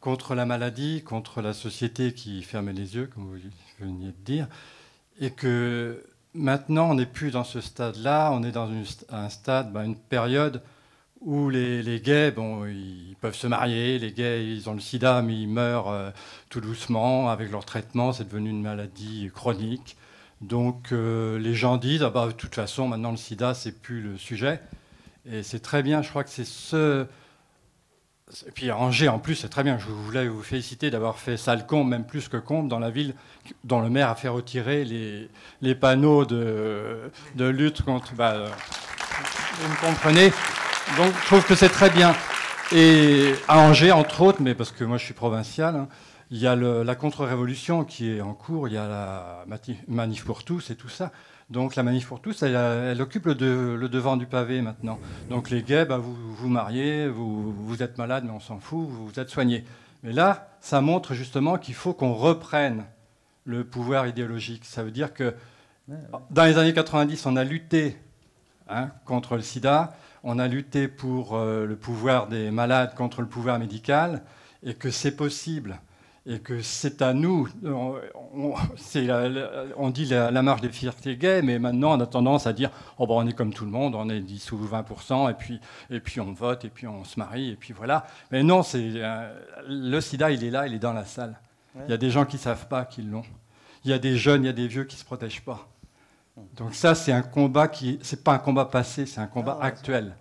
contre 0.00 0.34
la 0.34 0.46
maladie, 0.46 1.02
contre 1.02 1.42
la 1.42 1.52
société 1.52 2.14
qui 2.14 2.42
ferme 2.42 2.70
les 2.70 2.96
yeux, 2.96 3.06
comme 3.06 3.24
vous 3.24 3.36
veniez 3.78 4.08
de 4.08 4.24
dire, 4.24 4.48
et 5.20 5.30
que 5.30 6.02
maintenant 6.32 6.90
on 6.90 6.94
n'est 6.94 7.06
plus 7.06 7.30
dans 7.30 7.44
ce 7.44 7.60
stade-là, 7.60 8.30
on 8.32 8.42
est 8.42 8.52
dans 8.52 8.70
un 9.10 9.28
stade, 9.28 9.72
ben, 9.72 9.84
une 9.84 9.96
période 9.96 10.62
où 11.20 11.50
les, 11.50 12.00
gays, 12.00 12.30
bon, 12.30 12.66
ils 12.66 13.16
peuvent 13.20 13.34
se 13.34 13.46
marier, 13.46 13.98
les 13.98 14.12
gays, 14.12 14.46
ils 14.46 14.68
ont 14.70 14.74
le 14.74 14.80
sida, 14.80 15.20
mais 15.22 15.34
ils 15.34 15.48
meurent 15.48 15.88
euh, 15.88 16.10
tout 16.48 16.60
doucement 16.60 17.28
avec 17.30 17.50
leur 17.50 17.64
traitement, 17.64 18.12
c'est 18.12 18.24
devenu 18.24 18.50
une 18.50 18.62
maladie 18.62 19.30
chronique. 19.34 19.96
Donc 20.40 20.92
euh, 20.92 21.38
les 21.38 21.54
gens 21.54 21.76
disent, 21.76 22.02
ah 22.02 22.10
bah, 22.10 22.26
de 22.26 22.32
toute 22.32 22.54
façon, 22.54 22.88
maintenant 22.88 23.10
le 23.10 23.18
sida, 23.18 23.52
c'est 23.52 23.82
plus 23.82 24.00
le 24.00 24.16
sujet. 24.16 24.60
Et 25.30 25.42
c'est 25.42 25.60
très 25.60 25.82
bien, 25.82 26.00
je 26.00 26.08
crois 26.08 26.24
que 26.24 26.30
c'est 26.30 26.46
ce... 26.46 27.06
Et 28.46 28.52
puis 28.52 28.70
Angers, 28.70 29.08
en 29.08 29.18
plus, 29.18 29.34
c'est 29.34 29.48
très 29.48 29.64
bien. 29.64 29.76
Je 29.76 29.86
voulais 29.86 30.28
vous 30.28 30.42
féliciter 30.42 30.90
d'avoir 30.90 31.18
fait 31.18 31.36
sale 31.36 31.66
combe, 31.66 31.88
même 31.88 32.06
plus 32.06 32.28
que 32.28 32.36
combe, 32.36 32.68
dans 32.68 32.78
la 32.78 32.88
ville 32.88 33.14
dont 33.64 33.80
le 33.80 33.90
maire 33.90 34.08
a 34.08 34.14
fait 34.14 34.28
retirer 34.28 34.84
les, 34.84 35.28
les 35.60 35.74
panneaux 35.74 36.24
de, 36.24 37.10
de, 37.34 37.44
lutte 37.44 37.82
contre... 37.82 38.14
Bah, 38.14 38.34
euh, 38.34 38.48
vous 39.60 39.68
me 39.68 39.80
comprenez 39.80 40.30
Donc 40.96 41.12
je 41.20 41.26
trouve 41.26 41.44
que 41.44 41.54
c'est 41.54 41.68
très 41.68 41.90
bien. 41.90 42.14
Et 42.72 43.34
à 43.48 43.58
Angers, 43.58 43.92
entre 43.92 44.22
autres, 44.22 44.40
mais 44.40 44.54
parce 44.54 44.72
que 44.72 44.84
moi 44.84 44.98
je 44.98 45.04
suis 45.04 45.14
provincial, 45.14 45.76
hein, 45.76 45.88
il 46.30 46.38
y 46.38 46.46
a 46.46 46.56
la 46.56 46.94
contre-révolution 46.94 47.84
qui 47.84 48.10
est 48.10 48.20
en 48.20 48.34
cours, 48.34 48.68
il 48.68 48.74
y 48.74 48.76
a 48.76 48.86
la 48.86 49.44
manif 49.88 50.24
pour 50.24 50.44
tous 50.44 50.70
et 50.70 50.76
tout 50.76 50.88
ça. 50.88 51.12
Donc 51.48 51.74
la 51.74 51.82
manif 51.82 52.06
pour 52.06 52.20
tous, 52.20 52.42
elle, 52.42 53.00
occupe 53.02 53.26
le, 53.26 53.34
devant 53.34 54.16
du 54.16 54.26
pavé 54.26 54.62
maintenant. 54.62 54.98
Donc 55.28 55.50
les 55.50 55.62
gays, 55.62 55.84
bah, 55.84 55.98
vous 55.98 56.14
vous 56.14 56.48
mariez, 56.48 57.08
vous, 57.08 57.52
vous 57.52 57.82
êtes 57.82 57.98
malade, 57.98 58.24
mais 58.24 58.30
on 58.30 58.40
s'en 58.40 58.60
fout, 58.60 58.86
vous, 58.88 59.08
vous 59.08 59.18
êtes 59.18 59.30
soigné. 59.30 59.64
Mais 60.04 60.12
là, 60.12 60.48
ça 60.60 60.80
montre 60.80 61.14
justement 61.14 61.58
qu'il 61.58 61.74
faut 61.74 61.92
qu'on 61.92 62.14
reprenne 62.14 62.84
le 63.44 63.64
pouvoir 63.64 64.06
idéologique. 64.06 64.64
Ça 64.64 64.84
veut 64.84 64.92
dire 64.92 65.12
que 65.12 65.34
dans 66.30 66.44
les 66.44 66.56
années 66.58 66.72
90, 66.72 67.26
on 67.26 67.36
a 67.36 67.42
lutté 67.42 67.96
hein, 68.68 68.90
contre 69.04 69.34
le 69.34 69.42
sida, 69.42 69.92
on 70.24 70.38
a 70.38 70.48
lutté 70.48 70.88
pour 70.88 71.36
euh, 71.36 71.66
le 71.66 71.76
pouvoir 71.76 72.28
des 72.28 72.50
malades 72.50 72.94
contre 72.94 73.20
le 73.20 73.28
pouvoir 73.28 73.58
médical, 73.58 74.22
et 74.62 74.74
que 74.74 74.90
c'est 74.90 75.16
possible 75.16 75.80
et 76.26 76.38
que 76.38 76.60
c'est 76.60 77.00
à 77.02 77.14
nous, 77.14 77.48
on, 77.64 77.94
on, 79.76 79.90
dit 79.90 80.04
la, 80.04 80.42
marge 80.42 80.60
des 80.60 80.68
fiertés 80.68 81.16
gays, 81.16 81.40
mais 81.42 81.58
maintenant 81.58 81.96
on 81.96 82.00
a 82.00 82.06
tendance 82.06 82.46
à 82.46 82.52
dire 82.52 82.70
oh 82.98 83.06
ben, 83.06 83.14
on 83.14 83.26
est 83.26 83.32
comme 83.32 83.54
tout 83.54 83.64
le 83.64 83.70
monde, 83.70 83.94
on 83.94 84.08
est 84.10 84.20
10 84.20 84.52
ou 84.52 84.58
20%, 84.58 85.30
et 85.30 85.34
puis, 85.34 85.60
et 85.88 85.98
puis 85.98 86.20
on 86.20 86.32
vote, 86.32 86.64
et 86.64 86.68
puis 86.68 86.86
on 86.86 87.04
se 87.04 87.18
marie, 87.18 87.50
et 87.50 87.56
puis 87.56 87.72
voilà. 87.72 88.06
Mais 88.30 88.42
non, 88.42 88.62
c'est 88.62 88.92
euh, 88.96 89.34
le 89.66 90.00
sida, 90.00 90.30
il 90.30 90.44
est 90.44 90.50
là, 90.50 90.66
il 90.66 90.74
est 90.74 90.78
dans 90.78 90.92
la 90.92 91.04
salle. 91.04 91.38
Il 91.86 91.90
y 91.90 91.94
a 91.94 91.96
des 91.96 92.10
gens 92.10 92.26
qui 92.26 92.36
ne 92.36 92.40
savent 92.40 92.68
pas 92.68 92.84
qu'ils 92.84 93.10
l'ont. 93.10 93.24
Il 93.84 93.90
y 93.90 93.94
a 93.94 93.98
des 93.98 94.16
jeunes, 94.16 94.42
il 94.44 94.46
y 94.46 94.50
a 94.50 94.52
des 94.52 94.66
vieux 94.66 94.84
qui 94.84 94.96
ne 94.96 95.00
se 95.00 95.04
protègent 95.04 95.42
pas. 95.42 95.68
Donc 96.56 96.74
ça, 96.74 96.94
c'est 96.94 97.12
un 97.12 97.22
combat 97.22 97.68
qui, 97.68 97.98
c'est 98.02 98.24
pas 98.24 98.32
un 98.32 98.38
combat 98.38 98.64
passé, 98.64 99.06
c'est 99.06 99.20
un 99.20 99.26
combat 99.26 99.58
ah 99.60 99.66
actuel. 99.66 100.14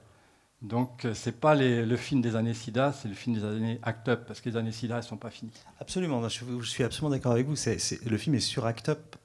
Donc, 0.62 1.06
euh, 1.06 1.14
ce 1.14 1.30
n'est 1.30 1.36
pas 1.36 1.56
le 1.56 1.96
film 1.96 2.22
des 2.22 2.36
années 2.36 2.54
SIDA, 2.54 2.92
c'est 2.92 3.08
le 3.08 3.14
film 3.14 3.36
des 3.38 3.46
années 3.46 3.80
ACT 3.82 4.10
UP, 4.10 4.20
parce 4.28 4.42
que 4.42 4.50
les 4.50 4.58
années 4.58 4.74
SIDA, 4.74 4.96
elles 4.96 5.04
ne 5.04 5.08
sont 5.08 5.18
pas 5.18 5.30
finies. 5.30 5.54
Absolument, 5.80 6.28
je, 6.28 6.62
suis 6.64 6.84
absolument 6.84 7.12
d'accord 7.12 7.32
avec 7.32 7.48
vous. 7.48 7.56
le 7.56 8.18
film 8.18 8.36
est 8.36 8.42
sur 8.42 8.66
ACT 8.66 8.90
UP, 8.90 9.16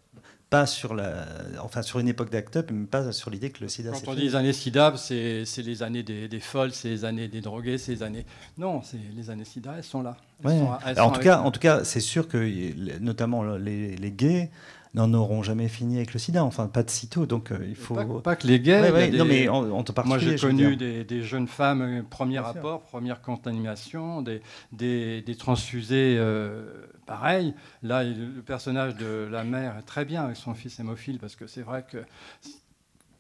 pas 0.49 0.67
sur, 0.67 0.95
la, 0.95 1.27
enfin, 1.61 1.83
sur 1.83 1.99
une 1.99 2.07
époque 2.07 2.31
d'ACT 2.31 2.57
UP, 2.57 2.71
mais 2.71 2.87
pas 2.87 3.11
sur 3.11 3.31
l'idée 3.31 3.51
que 3.51 3.63
le 3.63 3.69
SIDA. 3.69 3.91
Quand 3.91 4.13
on 4.13 4.15
dit 4.15 4.23
les 4.23 4.37
années 4.37 4.53
SIDA, 4.53 4.95
c'est 4.97 5.45
les 5.57 5.83
années 5.83 6.05
des, 6.05 6.41
folles, 6.41 6.73
c'est 6.73 6.89
les 6.91 7.05
années 7.05 7.27
des 7.27 7.41
drogués, 7.41 7.79
c'est 7.79 7.93
les 7.93 8.03
années. 8.05 8.27
Non, 8.57 8.83
les 9.17 9.29
années 9.29 9.45
SIDA, 9.45 9.75
elles 9.79 9.83
sont 9.83 10.03
là. 10.03 10.17
en, 10.45 11.11
tout 11.11 11.21
cas, 11.21 11.41
en 11.41 11.51
tout 11.51 11.61
cas, 11.61 11.83
c'est 11.83 11.99
sûr 11.99 12.29
que, 12.29 12.99
notamment 13.01 13.43
les, 13.57 13.97
les 13.97 14.13
gays, 14.13 14.53
n'en 14.95 15.13
auront 15.13 15.43
jamais 15.43 15.69
fini 15.69 15.97
avec 15.97 16.13
le 16.13 16.19
sida, 16.19 16.45
enfin 16.45 16.69
pas 16.69 16.83
de 16.83 16.91
sitôt. 16.91 17.27
Donc 17.27 17.51
euh, 17.51 17.59
il 17.67 17.75
faut. 17.75 17.95
Pas, 18.21 18.37
que 18.37 18.47
les 18.47 18.61
gays. 18.61 19.11
Non, 19.11 19.25
mais 19.25 19.49
en, 19.49 19.85
Moi 20.05 20.19
j'ai 20.19 20.37
connu 20.37 20.77
des, 20.77 21.23
jeunes 21.23 21.49
femmes, 21.49 21.83
euh, 21.83 22.03
premier 22.09 22.39
rapport, 22.39 22.83
première 22.83 23.21
contamination, 23.21 24.23
des, 24.23 24.41
des, 24.73 25.37
transfusés 25.37 26.17
euh, 26.19 26.87
pareil. 27.07 27.55
Là, 27.83 28.05
le 28.05 28.43
personnage 28.43 28.97
de 28.97 29.29
la 29.31 29.45
mère 29.45 29.77
est 29.79 29.83
très 29.83 30.05
bien 30.05 30.25
avec 30.25 30.37
son 30.37 30.55
fils 30.55 30.79
hémophile 30.79 31.19
parce 31.19 31.37
que 31.37 31.47
c'est 31.47 31.63
vrai 31.63 31.85
que 31.91 31.99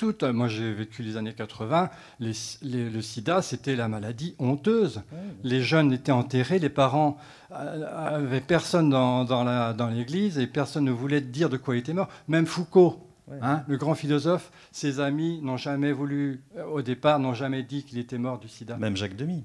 toutes. 0.05 0.23
Moi, 0.23 0.49
j'ai 0.49 0.73
vécu 0.73 1.03
les 1.03 1.17
années 1.17 1.33
80. 1.33 1.91
le 2.21 3.01
sida, 3.01 3.41
c'était 3.41 3.77
la 3.77 3.89
maladie 3.89 4.35
honteuse. 4.39 5.03
Les 5.43 5.63
jeunes 5.63 5.93
étaient 5.93 6.13
enterrés, 6.13 6.59
les 6.59 6.69
parents 6.69 7.17
n'avaient 7.51 8.41
personne 8.41 8.91
dans, 8.91 9.25
dans 9.25 9.89
l'église 9.89 10.39
et 10.39 10.47
personne 10.47 10.85
ne 10.85 10.93
voulait 10.93 11.21
dire 11.21 11.49
de 11.49 11.57
quoi 11.57 11.77
il 11.77 11.79
était 11.79 11.95
mort. 11.95 12.09
Même 12.29 12.47
Foucault, 12.47 13.05
Hein, 13.41 13.65
le 13.69 13.79
grand 13.79 13.95
philosophe, 13.95 14.53
ses 14.71 15.01
amis 15.01 15.41
n'ont 15.43 15.57
jamais 15.57 15.93
voulu, 15.93 16.43
euh, 16.57 16.65
au 16.67 16.83
départ, 16.83 17.19
n'ont 17.19 17.33
jamais 17.33 17.63
dit 17.63 17.83
qu'il 17.83 17.99
était 17.99 18.19
mort 18.19 18.39
du 18.39 18.49
sida. 18.49 18.77
Même 18.77 18.99
Jacques 18.99 19.17
Demy. 19.17 19.45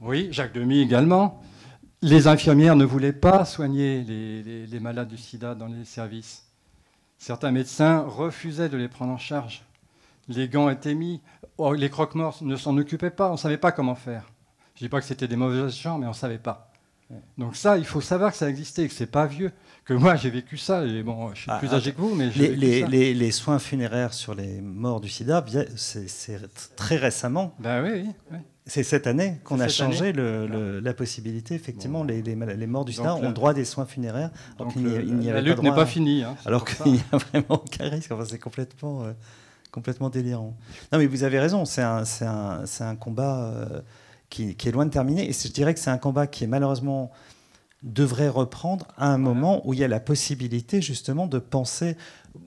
Oui, 0.00 0.28
Jacques 0.30 0.54
Demy 0.54 0.80
également. 0.80 1.42
Les 2.00 2.28
infirmières 2.28 2.76
ne 2.76 2.84
voulaient 2.84 3.12
pas 3.12 3.44
soigner 3.44 4.04
les, 4.04 4.80
malades 4.80 5.08
du 5.08 5.16
sida 5.16 5.56
dans 5.56 5.66
les 5.66 5.84
services. 5.84 6.44
Certains 7.18 7.50
médecins 7.50 8.04
refusaient 8.06 8.68
de 8.68 8.76
les 8.76 8.86
prendre 8.86 9.12
en 9.12 9.18
charge. 9.18 9.64
Les 10.28 10.48
gants 10.48 10.68
étaient 10.70 10.94
mis. 10.94 11.20
Oh, 11.56 11.72
les 11.72 11.90
croque-morts 11.90 12.38
ne 12.42 12.56
s'en 12.56 12.76
occupaient 12.76 13.10
pas. 13.10 13.28
On 13.28 13.32
ne 13.32 13.38
savait 13.38 13.58
pas 13.58 13.72
comment 13.72 13.94
faire. 13.94 14.30
Je 14.74 14.84
ne 14.84 14.86
dis 14.86 14.90
pas 14.90 15.00
que 15.00 15.06
c'était 15.06 15.28
des 15.28 15.36
mauvais 15.36 15.68
gens, 15.70 15.98
mais 15.98 16.06
on 16.06 16.10
ne 16.10 16.14
savait 16.14 16.38
pas. 16.38 16.68
Donc 17.38 17.56
ça, 17.56 17.78
il 17.78 17.86
faut 17.86 18.02
savoir 18.02 18.32
que 18.32 18.36
ça 18.36 18.50
existait 18.50 18.86
que 18.86 18.92
c'est 18.92 19.06
pas 19.06 19.26
vieux 19.26 19.50
que 19.86 19.94
moi 19.94 20.16
j'ai 20.16 20.28
vécu 20.28 20.58
ça. 20.58 20.84
Et 20.84 21.02
bon, 21.02 21.30
je 21.34 21.40
suis 21.40 21.50
plus 21.58 21.68
ah, 21.72 21.76
âgé 21.76 21.92
que 21.92 22.00
vous, 22.00 22.14
mais 22.14 22.28
les, 22.36 22.54
les, 22.54 22.86
les, 22.86 23.14
les, 23.14 23.30
soins 23.30 23.58
funéraires 23.58 24.12
sur 24.12 24.34
les 24.34 24.60
morts 24.60 25.00
du 25.00 25.08
SIDA, 25.08 25.44
c'est 25.76 26.38
très 26.76 26.96
récemment. 26.96 27.54
Ben 27.58 27.82
oui, 27.82 28.04
oui. 28.30 28.38
C'est 28.66 28.82
cette 28.82 29.06
année 29.06 29.40
qu'on 29.44 29.60
a 29.60 29.68
changé 29.68 30.12
le, 30.12 30.80
la 30.80 30.92
possibilité. 30.92 31.54
Effectivement, 31.54 32.04
les, 32.04 32.20
les, 32.20 32.66
morts 32.66 32.84
du 32.84 32.92
SIDA 32.92 33.14
ont 33.14 33.32
droit 33.32 33.52
à 33.52 33.54
des 33.54 33.64
soins 33.64 33.86
funéraires. 33.86 34.30
Donc, 34.58 34.74
il 34.76 34.82
n'y 34.82 35.30
avait 35.30 35.40
la 35.40 35.48
lutte 35.48 35.62
n'est 35.62 35.74
pas 35.74 35.86
finie. 35.86 36.22
Hein, 36.22 36.36
alors 36.44 36.66
qu'il 36.66 36.92
n'y 36.92 37.02
a 37.12 37.16
vraiment 37.30 37.62
aucun 37.64 37.88
risque. 37.88 38.12
Enfin, 38.12 38.24
c'est 38.28 38.38
complètement, 38.38 39.04
euh, 39.04 39.12
complètement 39.78 40.10
délirant. 40.10 40.56
Non, 40.92 40.98
mais 40.98 41.06
vous 41.06 41.22
avez 41.22 41.38
raison. 41.38 41.64
C'est 41.64 41.82
un, 41.82 42.02
un, 42.22 42.64
un, 42.80 42.96
combat 42.96 43.44
euh, 43.44 43.80
qui, 44.28 44.56
qui, 44.56 44.68
est 44.68 44.72
loin 44.72 44.86
de 44.86 44.90
terminer. 44.90 45.28
Et 45.28 45.32
je 45.32 45.48
dirais 45.52 45.72
que 45.72 45.80
c'est 45.80 45.90
un 45.90 45.98
combat 45.98 46.26
qui 46.26 46.44
est 46.44 46.48
malheureusement 46.48 47.12
devrait 47.84 48.28
reprendre 48.28 48.88
à 48.96 49.12
un 49.12 49.18
moment 49.18 49.64
où 49.64 49.72
il 49.72 49.78
y 49.78 49.84
a 49.84 49.88
la 49.88 50.00
possibilité 50.00 50.82
justement 50.82 51.28
de 51.28 51.38
penser. 51.38 51.96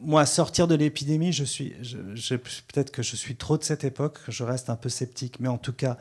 Moi, 0.01 0.25
sortir 0.25 0.67
de 0.67 0.75
l'épidémie, 0.75 1.31
je 1.31 1.45
suis, 1.45 1.73
je, 1.81 2.35
peut-être 2.35 2.91
que 2.91 3.01
je 3.01 3.15
suis 3.15 3.37
trop 3.37 3.57
de 3.57 3.63
cette 3.63 3.85
époque, 3.85 4.19
je 4.27 4.43
reste 4.43 4.69
un 4.69 4.75
peu 4.75 4.89
sceptique, 4.89 5.39
mais 5.39 5.47
en 5.47 5.57
tout 5.57 5.73
cas, 5.73 5.97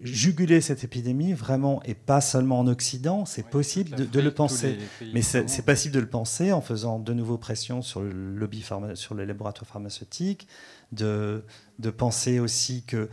juguler 0.00 0.60
cette 0.60 0.82
épidémie 0.84 1.32
vraiment 1.32 1.82
et 1.84 1.94
pas 1.94 2.20
seulement 2.20 2.58
en 2.60 2.66
Occident, 2.66 3.26
c'est 3.26 3.46
possible 3.46 4.08
de, 4.08 4.20
le 4.20 4.30
penser. 4.32 4.78
Mais 5.12 5.22
c'est 5.22 5.64
possible 5.64 5.94
de 5.94 6.00
le 6.00 6.08
penser 6.08 6.52
en 6.52 6.60
faisant 6.60 6.98
de 6.98 7.12
nouveau 7.12 7.36
pression 7.36 7.82
sur 7.82 8.00
le 8.00 8.10
lobby 8.10 8.64
sur 8.94 9.14
les 9.14 9.26
laboratoires 9.26 9.68
pharmaceutiques, 9.68 10.48
de, 10.92 11.44
de 11.78 11.90
penser 11.90 12.40
aussi 12.40 12.82
que 12.84 13.08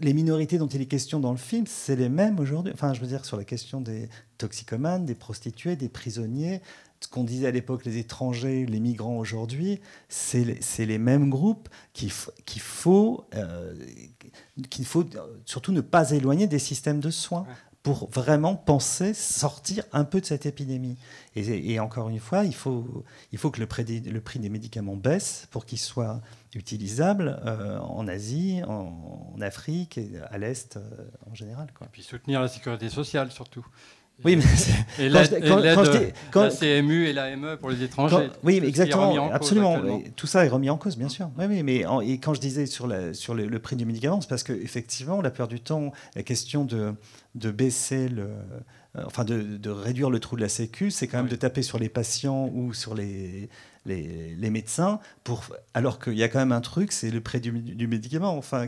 les 0.00 0.12
minorités 0.12 0.58
dont 0.58 0.66
il 0.66 0.80
est 0.80 0.86
question 0.86 1.20
dans 1.20 1.30
le 1.30 1.38
film, 1.38 1.66
c'est 1.66 1.96
les 1.96 2.08
mêmes 2.08 2.38
aujourd'hui. 2.38 2.72
Enfin, 2.74 2.92
je 2.92 3.00
veux 3.00 3.06
dire, 3.06 3.24
sur 3.24 3.36
la 3.36 3.44
question 3.44 3.80
des 3.80 4.08
toxicomanes, 4.38 5.04
des 5.04 5.14
prostituées, 5.14 5.76
des 5.76 5.88
prisonniers, 5.88 6.60
ce 7.00 7.08
qu'on 7.08 7.24
disait 7.24 7.46
à 7.46 7.50
l'époque, 7.50 7.84
les 7.84 7.98
étrangers, 7.98 8.66
les 8.66 8.80
migrants 8.80 9.16
aujourd'hui, 9.16 9.80
c'est 10.08 10.44
les, 10.78 10.98
mêmes 10.98 11.30
groupes 11.30 11.68
qu'il 11.94 12.10
faut, 12.10 13.24
euh, 13.34 13.74
qu'il 14.68 14.84
faut 14.84 15.04
surtout 15.46 15.72
ne 15.72 15.80
pas 15.80 16.10
éloigner 16.10 16.46
des 16.46 16.58
systèmes 16.58 17.00
de 17.00 17.10
soins 17.10 17.46
pour 17.82 18.10
vraiment 18.10 18.56
penser 18.56 19.14
sortir 19.14 19.84
un 19.92 20.04
peu 20.04 20.20
de 20.20 20.26
cette 20.26 20.44
épidémie. 20.44 20.98
Et, 21.34 21.80
encore 21.80 22.10
une 22.10 22.18
fois, 22.18 22.44
il 22.44 22.54
faut, 22.54 23.04
il 23.32 23.38
faut 23.38 23.50
que 23.50 23.60
le 23.60 23.66
prix, 23.66 23.84
des, 23.84 24.00
le 24.00 24.20
prix 24.20 24.38
des 24.38 24.50
médicaments 24.50 24.96
baisse 24.96 25.48
pour 25.50 25.64
qu'ils 25.64 25.78
soient 25.78 26.20
utilisables 26.54 27.40
euh, 27.46 27.78
en 27.78 28.06
Asie, 28.06 28.60
en, 28.66 29.40
Afrique 29.40 29.96
et 29.96 30.10
à 30.30 30.36
l'Est 30.36 30.76
euh, 30.76 30.80
en 31.30 31.34
général. 31.34 31.68
Quoi. 31.72 31.86
Et 31.86 31.90
puis 31.90 32.02
soutenir 32.02 32.42
la 32.42 32.48
sécurité 32.48 32.90
sociale 32.90 33.30
surtout. 33.30 33.66
Oui, 34.24 34.36
mais 34.36 34.44
et 34.98 35.08
la 35.08 35.26
CMU 35.26 37.06
et 37.06 37.12
l'AME 37.12 37.56
pour 37.58 37.70
les 37.70 37.82
étrangers. 37.82 38.30
oui, 38.42 38.60
exactement, 38.62 39.30
absolument. 39.32 39.80
tout 40.16 40.26
ça 40.26 40.44
est 40.44 40.48
remis 40.48 40.70
en 40.70 40.76
cause, 40.76 40.96
bien 40.96 41.08
sûr. 41.08 41.30
Oui, 41.38 41.62
mais 41.62 41.84
et 42.02 42.18
quand 42.18 42.34
je 42.34 42.40
disais 42.40 42.66
sur, 42.66 42.86
la, 42.86 43.14
sur 43.14 43.34
le, 43.34 43.58
prix 43.58 43.76
du 43.76 43.84
médicament, 43.84 44.20
c'est 44.20 44.28
parce 44.28 44.42
qu'effectivement, 44.42 45.20
la 45.20 45.30
plupart 45.30 45.48
du 45.48 45.60
temps, 45.60 45.92
la 46.16 46.22
question 46.22 46.64
de, 46.64 46.94
de 47.34 47.50
baisser 47.50 48.08
le, 48.08 48.30
euh, 48.96 49.02
enfin 49.06 49.24
de, 49.24 49.42
de, 49.42 49.70
réduire 49.70 50.10
le 50.10 50.18
trou 50.18 50.36
de 50.36 50.40
la 50.40 50.48
Sécu, 50.48 50.90
c'est 50.90 51.06
quand 51.06 51.18
même 51.18 51.28
de 51.28 51.36
taper 51.36 51.62
sur 51.62 51.78
les 51.78 51.88
patients 51.88 52.50
ou 52.52 52.74
sur 52.74 52.94
les, 52.94 53.48
les, 53.86 54.34
les 54.36 54.50
médecins, 54.50 54.98
pour, 55.22 55.44
alors 55.74 55.98
qu'il 56.00 56.14
y 56.14 56.22
a 56.22 56.28
quand 56.28 56.40
même 56.40 56.52
un 56.52 56.60
truc, 56.60 56.92
c'est 56.92 57.10
le 57.10 57.20
prix 57.20 57.40
du, 57.40 57.52
du 57.52 57.86
médicament. 57.86 58.36
Enfin, 58.36 58.66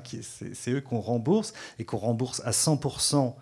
c'est 0.52 0.70
eux 0.70 0.80
qu'on 0.80 1.00
rembourse 1.00 1.52
et 1.78 1.84
qu'on 1.84 1.98
rembourse 1.98 2.40
à 2.44 2.50
100% 2.50 3.34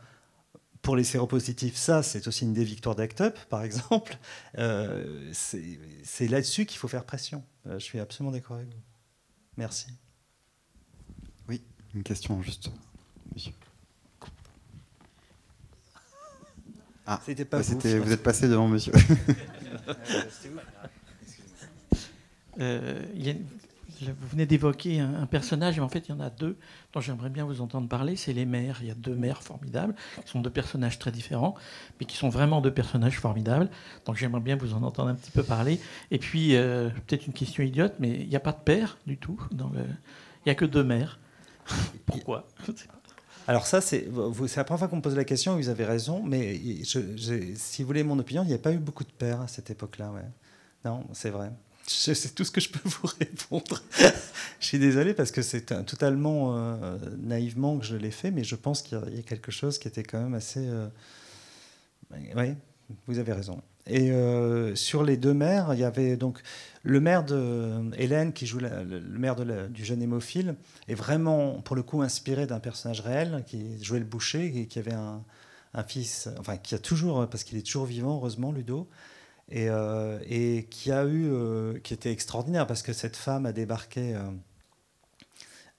pour 0.83 0.97
les 0.97 1.05
séropositifs, 1.05 1.77
ça, 1.77 2.03
c'est 2.03 2.27
aussi 2.27 2.45
une 2.45 2.55
des 2.55 2.65
victoires 2.65 2.95
d'ACT 2.95 3.21
UP, 3.21 3.39
par 3.49 3.63
exemple. 3.63 4.17
Euh, 4.59 5.31
c'est 5.33 6.27
là-dessus 6.29 6.67
qu'il 6.67 6.79
faut 6.79 6.89
faire 6.89 7.05
pression. 7.05 7.45
Euh, 7.67 7.79
je 7.79 7.85
suis 7.85 8.01
absolument 8.01 8.33
d'accord 8.33 8.57
avec 8.57 8.69
vous. 8.69 8.81
Merci. 9.57 9.89
Oui, 11.49 11.63
une 11.95 12.03
question 12.03 12.43
juste. 12.43 12.71
Monsieur. 13.35 13.53
Ah, 17.07 17.21
c'était 17.25 17.45
pas 17.45 17.61
vous. 17.61 17.79
Vous 17.79 18.13
êtes 18.13 18.23
passé 18.23 18.49
devant 18.49 18.69
monsieur. 18.69 18.93
euh, 22.61 23.05
y 23.15 23.31
a 23.31 23.35
vous 24.03 24.29
venez 24.29 24.47
d'évoquer 24.47 25.01
un, 25.01 25.27
personnage, 25.27 25.77
mais 25.77 25.85
en 25.85 25.89
fait, 25.89 26.09
il 26.09 26.11
y 26.11 26.15
en 26.15 26.21
a 26.21 26.31
deux 26.31 26.57
dont 26.93 27.01
j'aimerais 27.01 27.31
bien 27.31 27.45
vous 27.45 27.61
entendre 27.61 27.89
parler. 27.89 28.17
C'est 28.17 28.33
les 28.33 28.47
mères. 28.47 28.79
Il 28.83 28.89
y 28.89 28.91
a 28.91 28.95
deux 28.95 29.15
mères 29.15 29.43
formidables, 29.43 29.95
qui 30.25 30.31
sont 30.31 30.41
deux 30.41 30.51
personnages 30.51 30.99
très 30.99 31.13
différents, 31.13 31.55
mais 31.99 32.07
qui 32.07 32.17
sont 32.17 32.29
vraiment 32.29 32.61
deux 32.61 32.73
personnages 32.73 33.19
formidables. 33.19 33.69
Donc 34.07 34.17
j'aimerais 34.17 34.41
bien 34.41 34.57
vous 34.57 34.75
en 34.75 34.83
entendre 34.83 35.11
un 35.11 35.15
petit 35.15 35.31
peu 35.31 35.43
parler. 35.43 35.81
Et 36.11 36.19
puis, 36.19 36.57
euh, 36.57 36.89
peut-être 37.07 37.27
une 37.27 37.33
question 37.33 37.63
idiote, 37.63 37.95
mais 37.99 38.11
il 38.11 38.29
n'y 38.29 38.37
a 38.37 38.41
pas 38.41 38.53
de 38.53 38.63
père 38.65 38.99
du 39.07 39.17
tout. 39.17 39.41
Dans 39.53 39.69
le... 39.69 39.81
Il 39.81 40.49
n'y 40.49 40.53
a 40.53 40.55
que 40.55 40.65
deux 40.65 40.85
mères. 40.85 41.19
Pourquoi? 42.07 42.47
Alors 43.47 43.67
ça, 43.67 43.81
c'est 43.81 44.07
la 44.07 44.65
première 44.65 44.79
fois 44.79 44.89
qu'on 44.89 44.97
me 44.97 45.03
pose 45.03 45.17
la 45.17 45.25
question, 45.25 45.57
vous 45.57 45.69
avez 45.69 45.85
raison, 45.85 46.23
mais 46.23 46.61
si 46.85 47.83
vous 47.83 47.87
voulez 47.87 48.05
mon 48.05 48.19
opinion, 48.19 48.43
il 48.43 48.49
n'y 48.49 48.55
a 48.55 48.59
pas 48.59 48.73
eu 48.73 48.79
beaucoup 48.79 49.05
de 49.05 49.11
pères 49.11 49.41
à 49.41 49.49
cette 49.49 49.71
époque-là. 49.71 50.13
Non, 50.85 51.05
c'est 51.13 51.31
vrai. 51.31 51.51
C'est 51.93 52.35
tout 52.35 52.45
ce 52.45 52.51
que 52.51 52.61
je 52.61 52.69
peux 52.69 52.81
vous 52.89 53.09
répondre. 53.19 53.83
je 54.61 54.67
suis 54.67 54.79
désolé 54.79 55.13
parce 55.13 55.33
que 55.33 55.43
c'est 55.43 55.67
totalement 55.85 56.57
euh, 56.57 56.99
naïvement 57.19 57.79
que 57.79 57.85
je 57.85 57.97
l'ai 57.97 58.13
fait, 58.13 58.31
mais 58.31 58.45
je 58.45 58.55
pense 58.55 58.83
qu'il 58.83 58.99
y 59.13 59.19
a 59.19 59.23
quelque 59.23 59.51
chose 59.51 59.79
qui 59.79 59.89
était 59.89 60.05
quand 60.05 60.21
même 60.21 60.35
assez. 60.35 60.61
Euh, 60.61 60.87
oui, 62.37 62.55
vous 63.07 63.19
avez 63.19 63.33
raison. 63.33 63.61
Et 63.87 64.13
euh, 64.13 64.77
sur 64.77 65.03
les 65.03 65.17
deux 65.17 65.35
maires, 65.35 65.71
il 65.75 65.81
y 65.81 65.85
avait 65.85 66.17
donc 66.17 66.41
le 66.85 67.01
maire 67.01 67.25
de 67.25 67.81
Hélène 67.97 68.33
qui 68.33 68.47
joue 68.47 68.61
le 68.61 69.01
maire 69.19 69.37
du 69.69 69.85
jeune 69.85 70.01
hémophile 70.01 70.55
est 70.87 70.95
vraiment 70.95 71.61
pour 71.61 71.75
le 71.75 71.83
coup 71.83 72.03
inspiré 72.03 72.47
d'un 72.47 72.61
personnage 72.61 73.01
réel 73.01 73.43
qui 73.47 73.83
jouait 73.83 73.99
le 73.99 74.05
boucher 74.05 74.53
et 74.57 74.67
qui 74.67 74.79
avait 74.79 74.93
un, 74.93 75.25
un 75.75 75.83
fils, 75.83 76.29
enfin 76.39 76.57
qui 76.57 76.75
a 76.75 76.79
toujours 76.79 77.29
parce 77.29 77.43
qu'il 77.43 77.59
est 77.59 77.67
toujours 77.67 77.87
vivant 77.87 78.17
heureusement 78.17 78.53
Ludo 78.53 78.89
euh, 79.53 80.19
et, 80.29 80.67
qui 80.71 80.93
a 80.93 81.05
eu, 81.05 81.29
euh, 81.31 81.79
qui 81.81 81.93
était 81.93 82.13
extraordinaire 82.13 82.67
parce 82.67 82.83
que 82.83 82.93
cette 82.93 83.17
femme 83.17 83.47
a 83.47 83.53
débarqué 83.53 84.15
euh, 84.15 84.31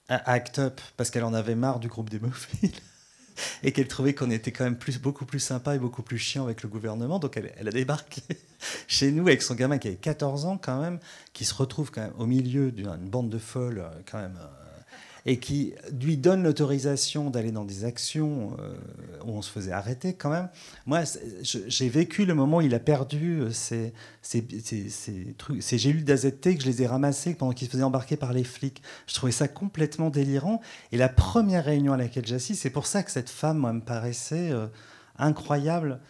à 0.08 0.30
Act 0.30 0.58
Up 0.58 0.80
parce 0.96 1.10
qu'elle 1.10 1.24
en 1.24 1.32
avait 1.32 1.54
marre 1.54 1.80
du 1.80 1.88
groupe 1.88 2.10
d'hémophiles 2.10 2.72
et 3.62 3.72
qu'elle 3.72 3.88
trouvait 3.88 4.14
qu'on 4.14 4.30
était 4.30 4.52
quand 4.52 4.64
même 4.64 4.78
beaucoup 5.00 5.24
plus 5.24 5.40
sympa 5.40 5.74
et 5.74 5.78
beaucoup 5.78 6.02
plus 6.02 6.18
chiant 6.18 6.44
avec 6.44 6.62
le 6.62 6.68
gouvernement. 6.68 7.18
Donc 7.18 7.36
elle, 7.38 7.52
elle, 7.56 7.68
a 7.68 7.72
débarqué 7.72 8.22
chez 8.88 9.10
nous 9.10 9.26
avec 9.26 9.40
son 9.40 9.54
gamin 9.54 9.78
qui 9.78 9.88
avait 9.88 9.96
14 9.96 10.44
ans 10.44 10.58
quand 10.58 10.80
même, 10.80 10.98
qui 11.32 11.46
se 11.46 11.54
retrouve 11.54 11.90
quand 11.90 12.02
même 12.02 12.14
au 12.18 12.26
milieu 12.26 12.72
d'une 12.72 13.08
bande 13.08 13.30
de 13.30 13.38
folles 13.38 13.90
quand 14.10 14.18
même 14.18 14.38
et 15.24 15.38
qui 15.38 15.74
lui 16.00 16.16
donne 16.16 16.42
l'autorisation 16.42 17.30
d'aller 17.30 17.52
dans 17.52 17.64
des 17.64 17.84
actions 17.84 18.56
euh, 18.58 18.74
où 19.24 19.30
on 19.30 19.42
se 19.42 19.50
faisait 19.50 19.72
arrêter 19.72 20.14
quand 20.14 20.30
même. 20.30 20.48
Moi, 20.86 21.02
j'ai 21.42 21.88
vécu 21.88 22.24
le 22.24 22.34
moment 22.34 22.58
où 22.58 22.60
il 22.60 22.74
a 22.74 22.80
perdu 22.80 23.40
euh, 23.40 23.50
ces, 23.50 23.92
ces, 24.20 24.44
ces, 24.88 25.34
trucs, 25.38 25.62
ces 25.62 25.78
gélules 25.78 26.04
d'AZT 26.04 26.56
que 26.56 26.62
je 26.62 26.66
les 26.66 26.82
ai 26.82 26.86
ramassées 26.86 27.34
pendant 27.34 27.52
qu'il 27.52 27.68
se 27.68 27.72
faisait 27.72 27.84
embarquer 27.84 28.16
par 28.16 28.32
les 28.32 28.44
flics. 28.44 28.82
Je 29.06 29.14
trouvais 29.14 29.32
ça 29.32 29.46
complètement 29.46 30.10
délirant. 30.10 30.60
Et 30.90 30.96
la 30.96 31.08
première 31.08 31.64
réunion 31.64 31.92
à 31.92 31.96
laquelle 31.96 32.26
j'assiste, 32.26 32.62
c'est 32.62 32.70
pour 32.70 32.86
ça 32.86 33.02
que 33.02 33.10
cette 33.10 33.30
femme 33.30 33.58
moi, 33.58 33.72
me 33.72 33.80
paraissait 33.80 34.50
euh, 34.50 34.66
incroyable. 35.18 36.00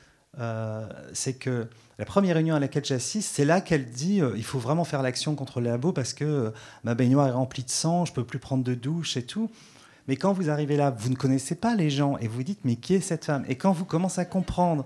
c'est 1.12 1.34
que 1.34 1.68
la 2.02 2.06
première 2.06 2.34
réunion 2.34 2.56
à 2.56 2.58
laquelle 2.58 2.84
j'assiste, 2.84 3.32
c'est 3.32 3.44
là 3.44 3.60
qu'elle 3.60 3.84
dit 3.84 4.20
euh, 4.20 4.32
il 4.34 4.42
faut 4.42 4.58
vraiment 4.58 4.82
faire 4.82 5.02
l'action 5.02 5.36
contre 5.36 5.60
les 5.60 5.70
labos 5.70 5.92
parce 5.92 6.14
que 6.14 6.24
euh, 6.24 6.50
ma 6.82 6.96
baignoire 6.96 7.28
est 7.28 7.30
remplie 7.30 7.62
de 7.62 7.70
sang, 7.70 8.06
je 8.06 8.12
peux 8.12 8.24
plus 8.24 8.40
prendre 8.40 8.64
de 8.64 8.74
douche 8.74 9.16
et 9.16 9.22
tout. 9.24 9.52
Mais 10.08 10.16
quand 10.16 10.32
vous 10.32 10.50
arrivez 10.50 10.76
là, 10.76 10.90
vous 10.90 11.10
ne 11.10 11.14
connaissez 11.14 11.54
pas 11.54 11.76
les 11.76 11.90
gens 11.90 12.18
et 12.18 12.26
vous 12.26 12.38
vous 12.38 12.42
dites 12.42 12.58
mais 12.64 12.74
qui 12.74 12.94
est 12.94 13.00
cette 13.00 13.26
femme? 13.26 13.44
Et 13.46 13.54
quand 13.54 13.70
vous 13.70 13.84
commencez 13.84 14.20
à 14.20 14.24
comprendre 14.24 14.84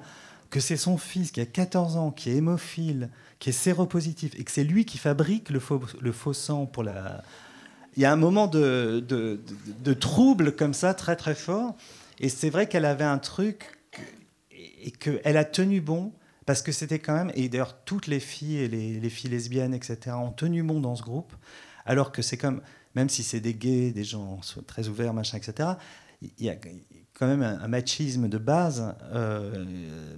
que 0.51 0.61
c'est 0.61 0.77
son 0.77 0.99
fils 0.99 1.31
qui 1.31 1.41
a 1.41 1.47
14 1.47 1.97
ans, 1.97 2.11
qui 2.11 2.29
est 2.29 2.35
hémophile, 2.35 3.09
qui 3.39 3.49
est 3.49 3.55
séropositif 3.55 4.39
et 4.39 4.45
que 4.45 4.51
c'est 4.51 4.65
lui 4.65 4.85
qui 4.85 4.99
fabrique 4.99 5.49
le 5.49 5.59
faux, 5.59 5.81
le 5.99 6.13
faux 6.13 6.35
sang 6.35 6.67
pour 6.67 6.83
la 6.83 7.23
il 7.97 8.03
y 8.03 8.05
a 8.05 8.13
un 8.13 8.17
moment 8.17 8.47
de, 8.47 9.03
de, 9.09 9.41
de, 9.83 9.95
trouble 9.95 10.55
comme 10.55 10.75
ça, 10.75 10.93
très 10.93 11.17
très 11.17 11.35
fort. 11.35 11.77
Et 12.21 12.29
c'est 12.29 12.51
vrai 12.51 12.69
qu'elle 12.69 12.85
avait 12.85 13.05
un 13.05 13.17
truc 13.17 13.79
et 14.53 14.91
qu'elle 14.91 15.39
a 15.39 15.45
tenu 15.47 15.81
bon 15.81 16.13
parce 16.47 16.63
que 16.63 16.73
c'était 16.73 17.01
quand 17.01 17.15
même, 17.15 17.33
et 17.35 17.49
d'ailleurs 17.49 17.77
toutes 17.85 18.07
les 18.07 18.21
filles 18.21 18.59
et 18.59 18.69
les, 18.69 19.01
les, 19.01 19.11
filles 19.11 19.31
lesbiennes, 19.31 19.75
etc., 19.75 20.17
ont 20.17 20.31
tenu 20.31 20.63
bon 20.63 20.81
dans 20.81 20.95
ce 20.95 21.03
groupe, 21.03 21.35
alors 21.85 22.13
que 22.13 22.23
c'est 22.23 22.37
comme, 22.37 22.63
même 22.95 23.09
si 23.09 23.23
c'est 23.23 23.41
des 23.41 23.55
gays, 23.55 23.91
des 23.91 24.05
gens 24.05 24.41
très 24.67 24.89
ouverts, 24.89 25.13
machin, 25.13 25.37
etc., 25.39 25.71
il 26.23 26.47
y 26.47 26.49
a 26.49 26.57
quand 27.19 27.27
même 27.27 27.43
un, 27.43 27.69
machisme 27.69 28.29
de 28.29 28.39
base, 28.39 28.95
euh, 29.13 29.65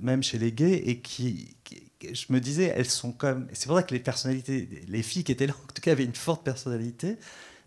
même 0.01 0.23
chez 0.23 0.39
les 0.39 0.53
gays, 0.53 0.83
et 0.87 1.01
qui, 1.01 1.57
je 2.01 2.27
me 2.31 2.41
disais, 2.41 2.73
elles 2.77 2.89
sont 2.89 3.13
comme. 3.13 3.49
C'est 3.53 3.67
pour 3.67 3.77
ça 3.77 3.83
que 3.83 3.95
les 3.95 4.01
personnalités, 4.01 4.69
les 4.87 5.03
filles 5.03 5.25
qui 5.25 5.33
étaient 5.33 5.47
là, 5.47 5.55
en 5.55 5.73
tout 5.73 5.83
cas, 5.83 5.93
avaient 5.93 6.05
une 6.05 6.15
forte 6.15 6.45
personnalité, 6.45 7.17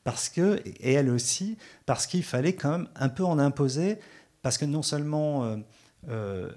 parce 0.03 0.29
que, 0.29 0.61
et 0.65 0.93
elles 0.93 1.09
aussi, 1.09 1.57
parce 1.85 2.07
qu'il 2.07 2.23
fallait 2.23 2.53
quand 2.53 2.71
même 2.71 2.87
un 2.95 3.09
peu 3.09 3.25
en 3.25 3.39
imposer, 3.39 3.99
parce 4.41 4.57
que 4.57 4.65
non 4.65 4.81
seulement. 4.81 5.45
Euh, 5.45 5.57
euh, 6.09 6.49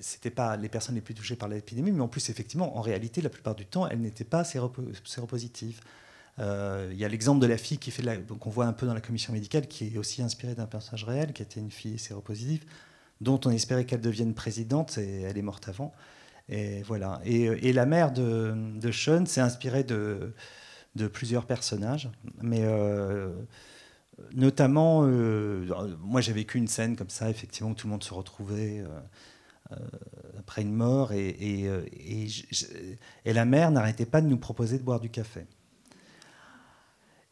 c'était 0.00 0.30
pas 0.30 0.56
les 0.56 0.68
personnes 0.68 0.94
les 0.94 1.00
plus 1.00 1.14
touchées 1.14 1.36
par 1.36 1.48
l'épidémie, 1.48 1.92
mais 1.92 2.02
en 2.02 2.08
plus, 2.08 2.28
effectivement, 2.28 2.76
en 2.76 2.80
réalité, 2.80 3.20
la 3.22 3.30
plupart 3.30 3.54
du 3.54 3.66
temps, 3.66 3.88
elles 3.88 4.00
n'étaient 4.00 4.24
pas 4.24 4.44
séropositives. 4.44 5.80
Euh, 6.38 6.88
il 6.92 6.98
y 6.98 7.04
a 7.04 7.08
l'exemple 7.08 7.40
de 7.40 7.46
la 7.46 7.58
fille 7.58 7.78
qui 7.78 7.90
fait 7.90 8.02
qu'on 8.38 8.50
voit 8.50 8.66
un 8.66 8.72
peu 8.72 8.86
dans 8.86 8.94
la 8.94 9.00
commission 9.00 9.32
médicale, 9.32 9.66
qui 9.66 9.94
est 9.94 9.98
aussi 9.98 10.22
inspirée 10.22 10.54
d'un 10.54 10.66
personnage 10.66 11.04
réel, 11.04 11.32
qui 11.32 11.42
était 11.42 11.60
une 11.60 11.70
fille 11.70 11.98
séropositive, 11.98 12.64
dont 13.20 13.40
on 13.44 13.50
espérait 13.50 13.84
qu'elle 13.84 14.00
devienne 14.00 14.34
présidente, 14.34 14.98
et 14.98 15.22
elle 15.22 15.38
est 15.38 15.42
morte 15.42 15.68
avant. 15.68 15.92
Et 16.48 16.82
voilà. 16.82 17.20
Et, 17.24 17.72
la 17.72 17.86
mère 17.86 18.12
de, 18.12 18.90
Sean 18.92 19.26
s'est 19.26 19.40
inspirée 19.40 19.84
de, 19.84 20.34
de, 20.96 21.08
plusieurs 21.08 21.46
personnages, 21.46 22.10
mais 22.40 22.60
euh, 22.62 23.30
notamment, 24.34 25.02
euh, 25.04 25.66
moi 26.00 26.20
j'ai 26.20 26.32
vécu 26.32 26.58
une 26.58 26.68
scène 26.68 26.96
comme 26.96 27.10
ça, 27.10 27.30
effectivement, 27.30 27.70
où 27.70 27.74
tout 27.74 27.86
le 27.86 27.92
monde 27.92 28.04
se 28.04 28.14
retrouvait. 28.14 28.84
après 30.38 30.62
une 30.62 30.72
mort, 30.72 31.12
et, 31.12 31.68
la 33.24 33.44
mère 33.44 33.70
n'arrêtait 33.70 34.06
pas 34.06 34.20
de 34.20 34.26
nous 34.26 34.38
proposer 34.38 34.78
de 34.78 34.82
boire 34.82 35.00
du 35.00 35.10
café. 35.10 35.46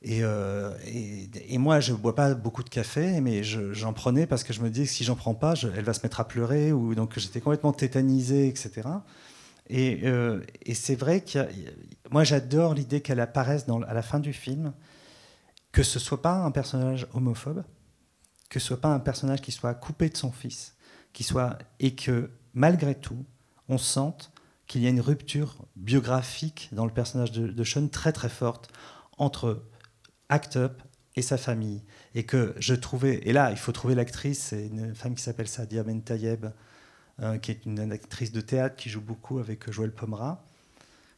Euh, 0.09 0.77
et, 1.49 1.59
moi, 1.59 1.81
je 1.81 1.93
ne 1.93 1.97
bois 1.97 2.15
pas 2.15 2.35
beaucoup 2.35 2.63
de 2.63 2.69
café, 2.69 3.21
mais 3.21 3.43
j'en 3.43 3.93
prenais 3.93 4.27
parce 4.27 4.45
que 4.45 4.53
je 4.53 4.61
me 4.61 4.71
dis 4.71 4.83
que 4.85 4.91
si 4.91 5.05
j'en 5.05 5.17
prends 5.17 5.35
pas, 5.35 5.55
elle 5.77 5.85
va 5.85 5.95
se 5.95 6.03
mettre 6.03 6.21
à 6.21 6.29
pleurer. 6.29 6.73
Ou, 6.73 6.95
donc 6.95 7.19
j'étais 7.19 7.41
complètement 7.41 7.73
tétanisé, 7.73 8.49
etc. 8.49 8.83
Euh, 9.73 10.41
et, 10.65 10.75
c'est 10.75 10.95
vrai 10.95 11.21
que 11.21 11.39
moi, 12.11 12.25
j'adore 12.25 12.75
l'idée 12.75 13.01
qu'elle 13.01 13.21
apparaisse 13.21 13.67
à 13.89 13.95
la 13.95 14.03
fin 14.03 14.21
du 14.21 14.33
film, 14.33 14.73
que 15.77 15.83
ce 15.83 15.99
soit 15.99 16.23
pas 16.23 16.33
un 16.33 16.51
personnage 16.51 17.07
homophobe, 17.13 17.63
que 18.49 18.59
ce 18.59 18.69
soit 18.69 18.81
pas 18.81 18.95
un 18.95 18.99
personnage 18.99 19.43
qui 19.43 19.53
soit 19.53 19.75
coupé 19.75 20.09
de 20.09 20.17
son 20.17 20.33
fils, 20.33 20.75
qui 21.13 21.23
soit 21.23 21.59
et 21.81 21.95
que 21.95 22.31
malgré 22.55 22.95
tout, 22.95 23.27
on 23.69 23.77
sente 23.77 24.33
qu'il 24.67 24.81
y 24.81 24.87
a 24.87 24.89
une 24.89 25.03
rupture 25.03 25.67
biographique 25.77 26.71
dans 26.73 26.87
le 26.87 26.91
personnage 26.91 27.31
de, 27.31 27.63
Sean 27.63 27.89
très 27.89 28.15
très 28.15 28.31
forte 28.31 28.73
entre 29.19 29.65
Act 30.31 30.57
Up 30.57 30.83
et 31.15 31.21
sa 31.21 31.37
famille. 31.37 31.83
Et 32.15 32.25
que 32.25 32.55
je 32.59 32.75
trouvais, 32.75 33.21
et 33.25 33.35
là, 33.35 33.51
il 33.51 33.59
faut 33.59 33.73
trouver 33.73 33.95
l'actrice, 33.95 34.45
c'est 34.45 34.69
une 34.69 34.95
femme 34.95 35.15
qui 35.15 35.23
s'appelle 35.23 35.47
Sadia 35.47 35.83
Ben 35.83 36.01
Tayeb, 36.01 36.47
euh, 37.21 37.37
qui 37.37 37.51
est 37.51 37.67
une 37.67 37.93
actrice 37.93 38.33
de 38.33 38.41
théâtre 38.41 38.77
qui 38.77 38.89
joue 38.89 39.03
beaucoup 39.03 39.41
avec 39.41 39.71
Joël 39.71 39.93
Pomera, 39.93 40.43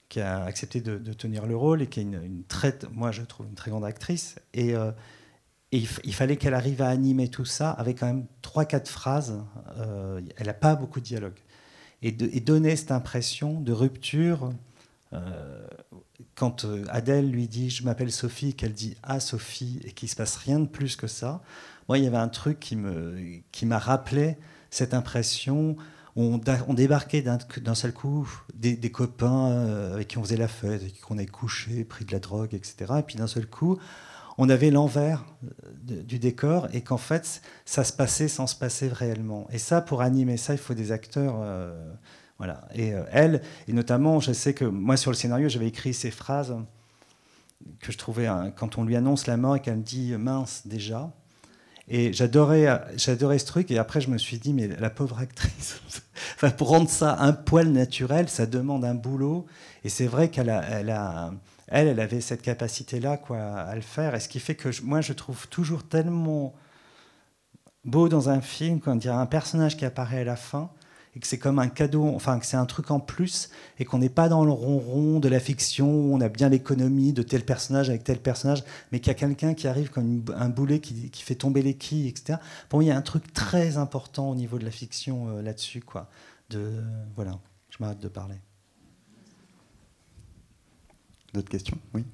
qui 0.08 0.20
a 0.20 0.44
accepté 0.44 0.80
de, 0.80 1.12
tenir 1.12 1.46
le 1.46 1.56
rôle 1.56 1.82
et 1.82 1.86
qui 1.86 2.00
est 2.00 2.04
une, 2.04 2.42
très, 2.48 2.78
moi 2.92 3.10
je 3.12 3.22
trouve 3.22 3.46
une 3.46 3.54
très 3.54 3.70
grande 3.70 3.84
actrice. 3.84 4.36
Et, 4.54 4.74
euh, 4.74 4.90
il, 5.70 5.86
fallait 5.86 6.36
qu'elle 6.36 6.54
arrive 6.54 6.80
à 6.80 6.88
animer 6.88 7.28
tout 7.28 7.44
ça 7.44 7.70
avec 7.70 8.00
quand 8.00 8.06
même 8.06 8.26
trois, 8.40 8.64
quatre 8.64 8.88
phrases. 8.88 9.44
Euh, 9.76 10.22
elle 10.38 10.46
n'a 10.46 10.54
pas 10.54 10.74
beaucoup 10.76 11.00
de 11.00 11.04
dialogue. 11.04 11.38
Et, 12.00 12.12
donner 12.12 12.74
cette 12.76 12.92
impression 12.92 13.60
de 13.60 13.72
rupture 13.72 14.50
quand 16.34 16.64
euh, 16.64 16.84
Adèle 16.88 17.30
lui 17.30 17.48
dit 17.48 17.70
je 17.70 17.84
m'appelle 17.84 18.12
Sophie, 18.12 18.54
qu'elle 18.54 18.72
dit 18.72 18.96
ah 19.02 19.20
Sophie 19.20 19.80
et 19.84 19.92
qu'il 19.92 20.08
se 20.08 20.16
passe 20.16 20.36
rien 20.36 20.60
de 20.60 20.66
plus 20.66 20.96
que 20.96 21.06
ça, 21.06 21.42
moi 21.88 21.98
il 21.98 22.04
y 22.04 22.06
avait 22.06 22.16
un 22.16 22.28
truc 22.28 22.60
qui 22.60 22.76
me 22.76 23.40
qui 23.52 23.66
m'a 23.66 23.78
rappelé 23.78 24.36
cette 24.70 24.94
impression. 24.94 25.76
On, 26.20 26.74
débarquait 26.74 27.22
d'un 27.22 27.74
seul 27.74 27.92
coup 27.92 28.28
des, 28.52 28.90
copains 28.90 29.50
euh, 29.50 29.94
avec 29.94 30.08
qui 30.08 30.18
on 30.18 30.24
faisait 30.24 30.36
la 30.36 30.48
fête, 30.48 30.82
avec 30.82 30.94
qui 30.94 31.00
on 31.10 31.16
avait 31.16 31.26
couché, 31.26 31.84
pris 31.84 32.04
de 32.04 32.10
la 32.10 32.18
drogue, 32.18 32.54
etc. 32.54 32.94
Et 32.98 33.02
puis 33.02 33.14
d'un 33.14 33.28
seul 33.28 33.46
coup, 33.46 33.78
on 34.36 34.48
avait 34.48 34.70
l'envers 34.70 35.24
euh, 35.44 36.02
du 36.02 36.18
décor 36.18 36.66
et 36.72 36.80
qu'en 36.80 36.96
fait, 36.96 37.40
ça 37.64 37.84
se 37.84 37.92
passait 37.92 38.26
sans 38.26 38.48
se 38.48 38.56
passer 38.56 38.88
réellement. 38.88 39.46
Et 39.52 39.58
ça, 39.58 39.80
pour 39.80 40.02
animer 40.02 40.38
ça, 40.38 40.54
il 40.54 40.58
faut 40.58 40.74
des 40.74 40.90
acteurs. 40.90 41.36
Voilà. 42.38 42.68
Et 42.72 42.94
euh, 42.94 43.02
elle, 43.10 43.42
et 43.66 43.72
notamment, 43.72 44.20
je 44.20 44.32
sais 44.32 44.54
que 44.54 44.64
moi 44.64 44.96
sur 44.96 45.10
le 45.10 45.16
scénario, 45.16 45.48
j'avais 45.48 45.66
écrit 45.66 45.92
ces 45.92 46.10
phrases 46.10 46.56
que 47.80 47.92
je 47.92 47.98
trouvais 47.98 48.26
hein, 48.26 48.52
quand 48.54 48.78
on 48.78 48.84
lui 48.84 48.94
annonce 48.94 49.26
la 49.26 49.36
mort 49.36 49.56
et 49.56 49.60
qu'elle 49.60 49.78
me 49.78 49.82
dit 49.82 50.12
mince 50.16 50.66
déjà. 50.66 51.10
Et 51.90 52.12
j'adorais, 52.12 52.66
ce 52.96 53.44
truc. 53.46 53.70
Et 53.70 53.78
après, 53.78 54.00
je 54.00 54.10
me 54.10 54.18
suis 54.18 54.38
dit, 54.38 54.52
mais 54.52 54.68
la 54.68 54.90
pauvre 54.90 55.18
actrice, 55.18 55.80
enfin, 56.34 56.50
pour 56.50 56.68
rendre 56.68 56.90
ça 56.90 57.16
un 57.20 57.32
poil 57.32 57.68
naturel, 57.68 58.28
ça 58.28 58.46
demande 58.46 58.84
un 58.84 58.94
boulot. 58.94 59.46
Et 59.84 59.88
c'est 59.88 60.06
vrai 60.06 60.28
qu'elle 60.28 60.48
elle, 60.48 60.94
elle, 61.68 61.88
elle 61.88 62.00
avait 62.00 62.20
cette 62.20 62.42
capacité-là 62.42 63.16
quoi, 63.16 63.38
à 63.38 63.74
le 63.74 63.80
faire. 63.80 64.14
Et 64.14 64.20
ce 64.20 64.28
qui 64.28 64.40
fait 64.40 64.54
que 64.54 64.68
moi, 64.82 65.00
je 65.00 65.12
trouve 65.12 65.48
toujours 65.48 65.82
tellement 65.86 66.54
beau 67.84 68.08
dans 68.08 68.28
un 68.28 68.40
film, 68.40 68.80
quand 68.80 69.02
il 69.02 69.06
y 69.06 69.10
a 69.10 69.18
un 69.18 69.26
personnage 69.26 69.76
qui 69.76 69.84
apparaît 69.84 70.20
à 70.20 70.24
la 70.24 70.36
fin, 70.36 70.70
et 71.18 71.20
que 71.20 71.26
c'est 71.26 71.38
comme 71.38 71.58
un 71.58 71.66
cadeau, 71.66 72.06
enfin 72.14 72.38
que 72.38 72.46
c'est 72.46 72.56
un 72.56 72.64
truc 72.64 72.92
en 72.92 73.00
plus 73.00 73.50
et 73.80 73.84
qu'on 73.84 73.98
n'est 73.98 74.08
pas 74.08 74.28
dans 74.28 74.44
le 74.44 74.52
ronron 74.52 75.18
de 75.18 75.28
la 75.28 75.40
fiction 75.40 75.90
où 75.90 76.14
on 76.14 76.20
a 76.20 76.28
bien 76.28 76.48
l'économie 76.48 77.12
de 77.12 77.22
tel 77.22 77.44
personnage 77.44 77.88
avec 77.90 78.04
tel 78.04 78.20
personnage, 78.20 78.62
mais 78.92 79.00
qu'il 79.00 79.08
y 79.08 79.10
a 79.10 79.14
quelqu'un 79.14 79.54
qui 79.54 79.66
arrive 79.66 79.90
comme 79.90 80.24
un 80.36 80.48
boulet 80.48 80.78
qui, 80.78 81.10
qui, 81.10 81.24
fait 81.24 81.34
tomber 81.34 81.60
les 81.60 81.74
quilles, 81.74 82.06
etc. 82.06 82.38
Pour 82.68 82.76
moi, 82.76 82.84
il 82.84 82.86
y 82.86 82.92
a 82.92 82.96
un 82.96 83.02
truc 83.02 83.32
très 83.32 83.78
important 83.78 84.30
au 84.30 84.36
niveau 84.36 84.60
de 84.60 84.64
la 84.64 84.70
fiction 84.70 85.28
euh, 85.28 85.42
là-dessus, 85.42 85.80
quoi. 85.80 86.08
De 86.50 86.84
voilà, 87.16 87.36
je 87.70 87.78
m'arrête 87.80 87.98
de 87.98 88.06
parler. 88.06 88.36
D'autres 91.34 91.50
questions? 91.50 91.78
Oui. 91.94 92.04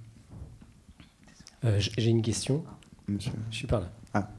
Euh, 1.67 1.79
j'ai 1.79 2.09
une 2.09 2.23
question. 2.23 2.65
Monsieur. 3.07 3.33
Je 3.51 3.57
suis 3.57 3.67
par 3.67 3.81
là. 3.81 3.91
Ah. 4.15 4.31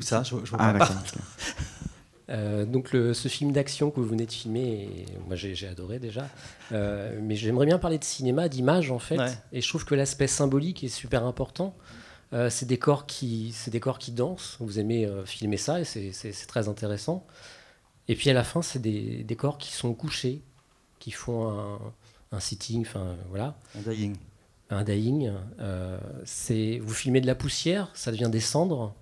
Où 0.00 0.02
ça? 0.02 0.22
Je, 0.22 0.36
je 0.42 0.56
Ah, 0.58 0.72
d'accord. 0.72 0.96
Euh, 2.30 2.64
donc 2.64 2.88
ce 2.90 3.28
film 3.28 3.52
d'action 3.52 3.90
que 3.90 4.00
vous 4.00 4.06
venez 4.06 4.24
de 4.26 4.32
filmer, 4.32 5.06
moi 5.26 5.36
j'ai 5.36 5.68
adoré 5.68 5.98
déjà, 5.98 6.28
euh, 6.72 7.18
mais 7.22 7.36
j'aimerais 7.36 7.66
bien 7.66 7.78
parler 7.78 7.98
de 7.98 8.04
cinéma, 8.04 8.48
d'image 8.48 8.90
en 8.90 8.98
fait, 8.98 9.20
et 9.52 9.60
je 9.60 9.68
trouve 9.68 9.84
que 9.84 9.94
l'aspect 9.94 10.26
symbolique 10.26 10.84
est 10.84 10.88
super 10.88 11.26
important. 11.26 11.76
Euh, 12.32 12.50
c'est 12.50 12.66
des 12.66 12.78
corps 12.78 13.06
qui, 13.06 13.54
des 13.68 13.80
corps 13.80 13.98
qui 13.98 14.10
dansent. 14.10 14.56
Vous 14.58 14.78
aimez 14.78 15.08
filmer 15.26 15.56
ça 15.56 15.80
et 15.80 15.84
c'est 15.84 16.46
très 16.46 16.68
intéressant. 16.68 17.26
Et 18.08 18.16
puis 18.16 18.28
à 18.28 18.34
la 18.34 18.44
fin, 18.44 18.60
c'est 18.60 18.80
des, 18.80 19.22
des, 19.22 19.36
corps 19.36 19.56
qui 19.56 19.72
sont 19.72 19.94
couchés, 19.94 20.42
qui 20.98 21.10
font 21.10 21.48
un, 21.48 21.78
un 22.32 22.40
sitting, 22.40 22.82
enfin 22.82 23.16
voilà. 23.28 23.56
Un 23.76 23.90
dying. 23.90 24.16
Un 24.70 24.82
dying. 24.82 25.30
c'est 26.24 26.78
vous 26.78 26.94
filmez 26.94 27.20
de 27.20 27.26
la 27.26 27.34
poussière, 27.34 27.90
ça 27.92 28.10
devient 28.10 28.30
des 28.32 28.40
cendres, 28.40 28.94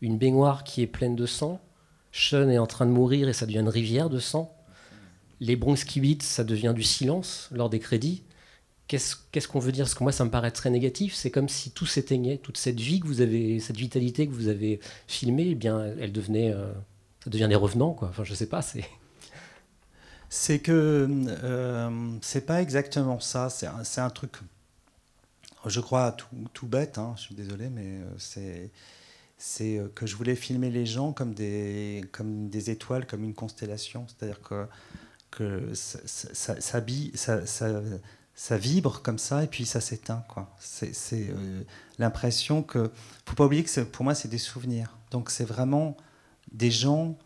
une 0.00 0.18
baignoire 0.18 0.62
qui 0.62 0.82
est 0.82 0.86
pleine 0.86 1.16
de 1.16 1.26
sang 1.26 1.60
Sean 2.12 2.48
est 2.48 2.58
en 2.58 2.66
train 2.66 2.86
de 2.86 2.90
mourir 2.90 3.28
et 3.28 3.32
ça 3.32 3.46
devient 3.46 3.60
une 3.60 3.68
rivière 3.68 4.10
de 4.10 4.18
sang. 4.18 4.54
Les 5.40 5.56
Bronx 5.56 5.84
Kibitz, 5.86 6.24
ça 6.24 6.44
devient 6.44 6.72
du 6.74 6.82
silence 6.82 7.48
lors 7.52 7.70
des 7.70 7.78
crédits. 7.78 8.22
Qu'est-ce 8.90 9.46
qu'on 9.46 9.60
veut 9.60 9.70
dire? 9.70 9.84
Parce 9.84 9.94
que 9.94 10.02
moi, 10.02 10.10
ça 10.10 10.24
me 10.24 10.30
paraît 10.30 10.50
très 10.50 10.68
négatif. 10.68 11.14
C'est 11.14 11.30
comme 11.30 11.48
si 11.48 11.70
tout 11.70 11.86
s'éteignait, 11.86 12.38
toute 12.38 12.56
cette 12.56 12.80
vie 12.80 12.98
que 12.98 13.06
vous 13.06 13.20
avez, 13.20 13.60
cette 13.60 13.76
vitalité 13.76 14.26
que 14.26 14.32
vous 14.32 14.48
avez 14.48 14.80
filmée, 15.06 15.50
eh 15.50 15.54
bien, 15.54 15.94
elle 16.00 16.10
devenait, 16.10 16.52
euh, 16.52 16.72
ça 17.22 17.30
devient 17.30 17.46
des 17.48 17.54
revenants, 17.54 17.92
quoi. 17.92 18.08
Enfin, 18.08 18.24
je 18.24 18.34
sais 18.34 18.48
pas. 18.48 18.62
C'est 18.62 18.84
c'est 20.28 20.58
que 20.58 21.08
euh, 21.44 21.90
c'est 22.20 22.46
pas 22.46 22.60
exactement 22.60 23.20
ça. 23.20 23.48
C'est 23.48 24.00
un, 24.00 24.10
truc, 24.10 24.32
je 25.66 25.80
crois, 25.80 26.10
tout, 26.10 26.26
tout 26.52 26.66
bête. 26.66 26.98
Hein, 26.98 27.14
je 27.16 27.22
suis 27.22 27.34
désolé, 27.36 27.68
mais 27.68 27.86
euh, 27.86 28.04
c'est 28.18 28.72
c'est 29.40 29.78
euh, 29.78 29.88
que 29.94 30.06
je 30.06 30.16
voulais 30.16 30.36
filmer 30.36 30.70
les 30.70 30.84
gens 30.84 31.12
comme 31.12 31.32
des, 31.32 32.04
comme 32.12 32.50
des 32.50 32.68
étoiles, 32.68 33.06
comme 33.06 33.24
une 33.24 33.34
constellation. 33.34 34.06
C'est-à-dire 34.06 34.42
que, 34.42 34.66
que 35.30 35.72
ça, 35.72 36.80
ça, 38.34 38.58
vibre 38.58 39.00
comme 39.00 39.18
ça 39.18 39.42
et 39.42 39.46
puis 39.46 39.64
ça 39.64 39.80
s'éteint. 39.80 40.24
C'est 40.58 40.92
euh, 41.30 41.62
l'impression 41.98 42.62
que... 42.62 42.90
faut 43.24 43.34
pas 43.34 43.46
oublier 43.46 43.64
que 43.64 43.80
pour 43.80 44.04
moi, 44.04 44.14
c'est 44.14 44.28
des 44.28 44.38
souvenirs. 44.38 44.98
Donc 45.10 45.30
c'est 45.30 45.46
vraiment 45.46 45.96
des 46.52 46.70
gens... 46.70 47.16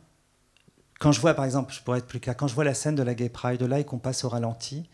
Quand 1.01 1.11
je 1.11 1.21
vois, 1.21 1.35
par 1.35 1.45
exemple, 1.45 1.75
je 1.75 1.83
pourrais 1.83 1.99
être 1.99 2.07
plus 2.07 2.21
clair, 2.21 2.37
quand 2.37 2.47
je 2.47 2.55
vois 2.55 2.65
la 2.65 2.75
scène 2.75 2.95
de 2.95 3.03
la 3.03 3.15
Gay 3.15 3.29
Pride 3.29 3.61
là 3.63 3.81
et 3.81 3.85
qu'on 3.85 3.99
passe 3.99 4.23
au 4.23 4.29
ralenti, 4.29 4.89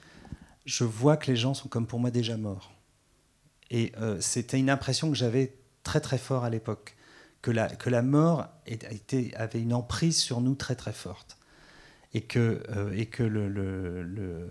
je 0.65 0.85
vois 0.85 1.19
que 1.19 1.31
les 1.31 1.37
gens 1.37 1.53
sont 1.53 1.69
comme 1.69 1.87
pour 1.87 2.01
moi 2.01 2.11
déjà 2.11 2.39
morts. 2.39 2.73
Et 3.71 3.93
c'était 4.19 4.59
une 4.59 4.71
impression 4.71 5.11
que 5.11 5.17
j'avais 5.17 5.55
très 5.85 6.01
très 6.01 6.19
fort 6.19 6.43
à 6.45 6.51
l'époque, 6.51 6.97
que 7.43 7.51
la, 7.51 7.69
que 7.69 7.91
la 7.91 8.03
mort 8.03 8.49
était, 8.67 9.33
avait 9.37 9.61
une 9.61 9.73
emprise 9.73 10.19
sur 10.19 10.41
nous 10.41 10.55
très 10.55 10.75
très 10.75 10.93
forte. 10.93 11.37
Et 12.13 12.23
que, 12.23 12.63
et 12.93 13.07
que 13.07 13.23
le, 13.23 13.49
le 13.49 14.51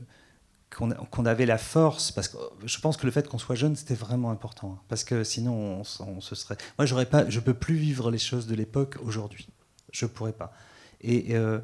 qu'on 0.70 1.26
avait 1.26 1.46
la 1.46 1.58
force, 1.58 2.12
parce 2.12 2.28
que 2.28 2.38
je 2.64 2.80
pense 2.80 2.96
que 2.96 3.06
le 3.06 3.12
fait 3.12 3.28
qu'on 3.28 3.40
soit 3.40 3.56
jeune, 3.56 3.76
c'était 3.76 3.96
vraiment 3.96 4.30
important, 4.30 4.74
hein, 4.78 4.82
parce 4.88 5.04
que 5.04 5.24
sinon, 5.24 5.84
on, 6.00 6.22
se 6.22 6.36
serait. 6.36 6.58
Moi, 6.78 6.86
j'aurais 6.86 7.08
pas, 7.08 7.28
je 7.30 7.40
peux 7.40 7.54
plus 7.54 7.76
vivre 7.76 8.12
les 8.12 8.20
choses 8.20 8.46
de 8.46 8.56
l'époque 8.56 8.98
aujourd'hui, 9.04 9.48
je 9.92 10.06
pourrais 10.06 10.34
pas. 10.34 10.54
Et, 11.02 11.36
euh, 11.36 11.60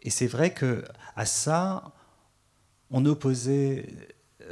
et 0.00 0.10
c'est 0.10 0.26
vrai 0.26 0.52
que 0.52 0.84
à 1.14 1.24
ça, 1.24 1.92
on 2.90 3.06
opposait 3.06 3.88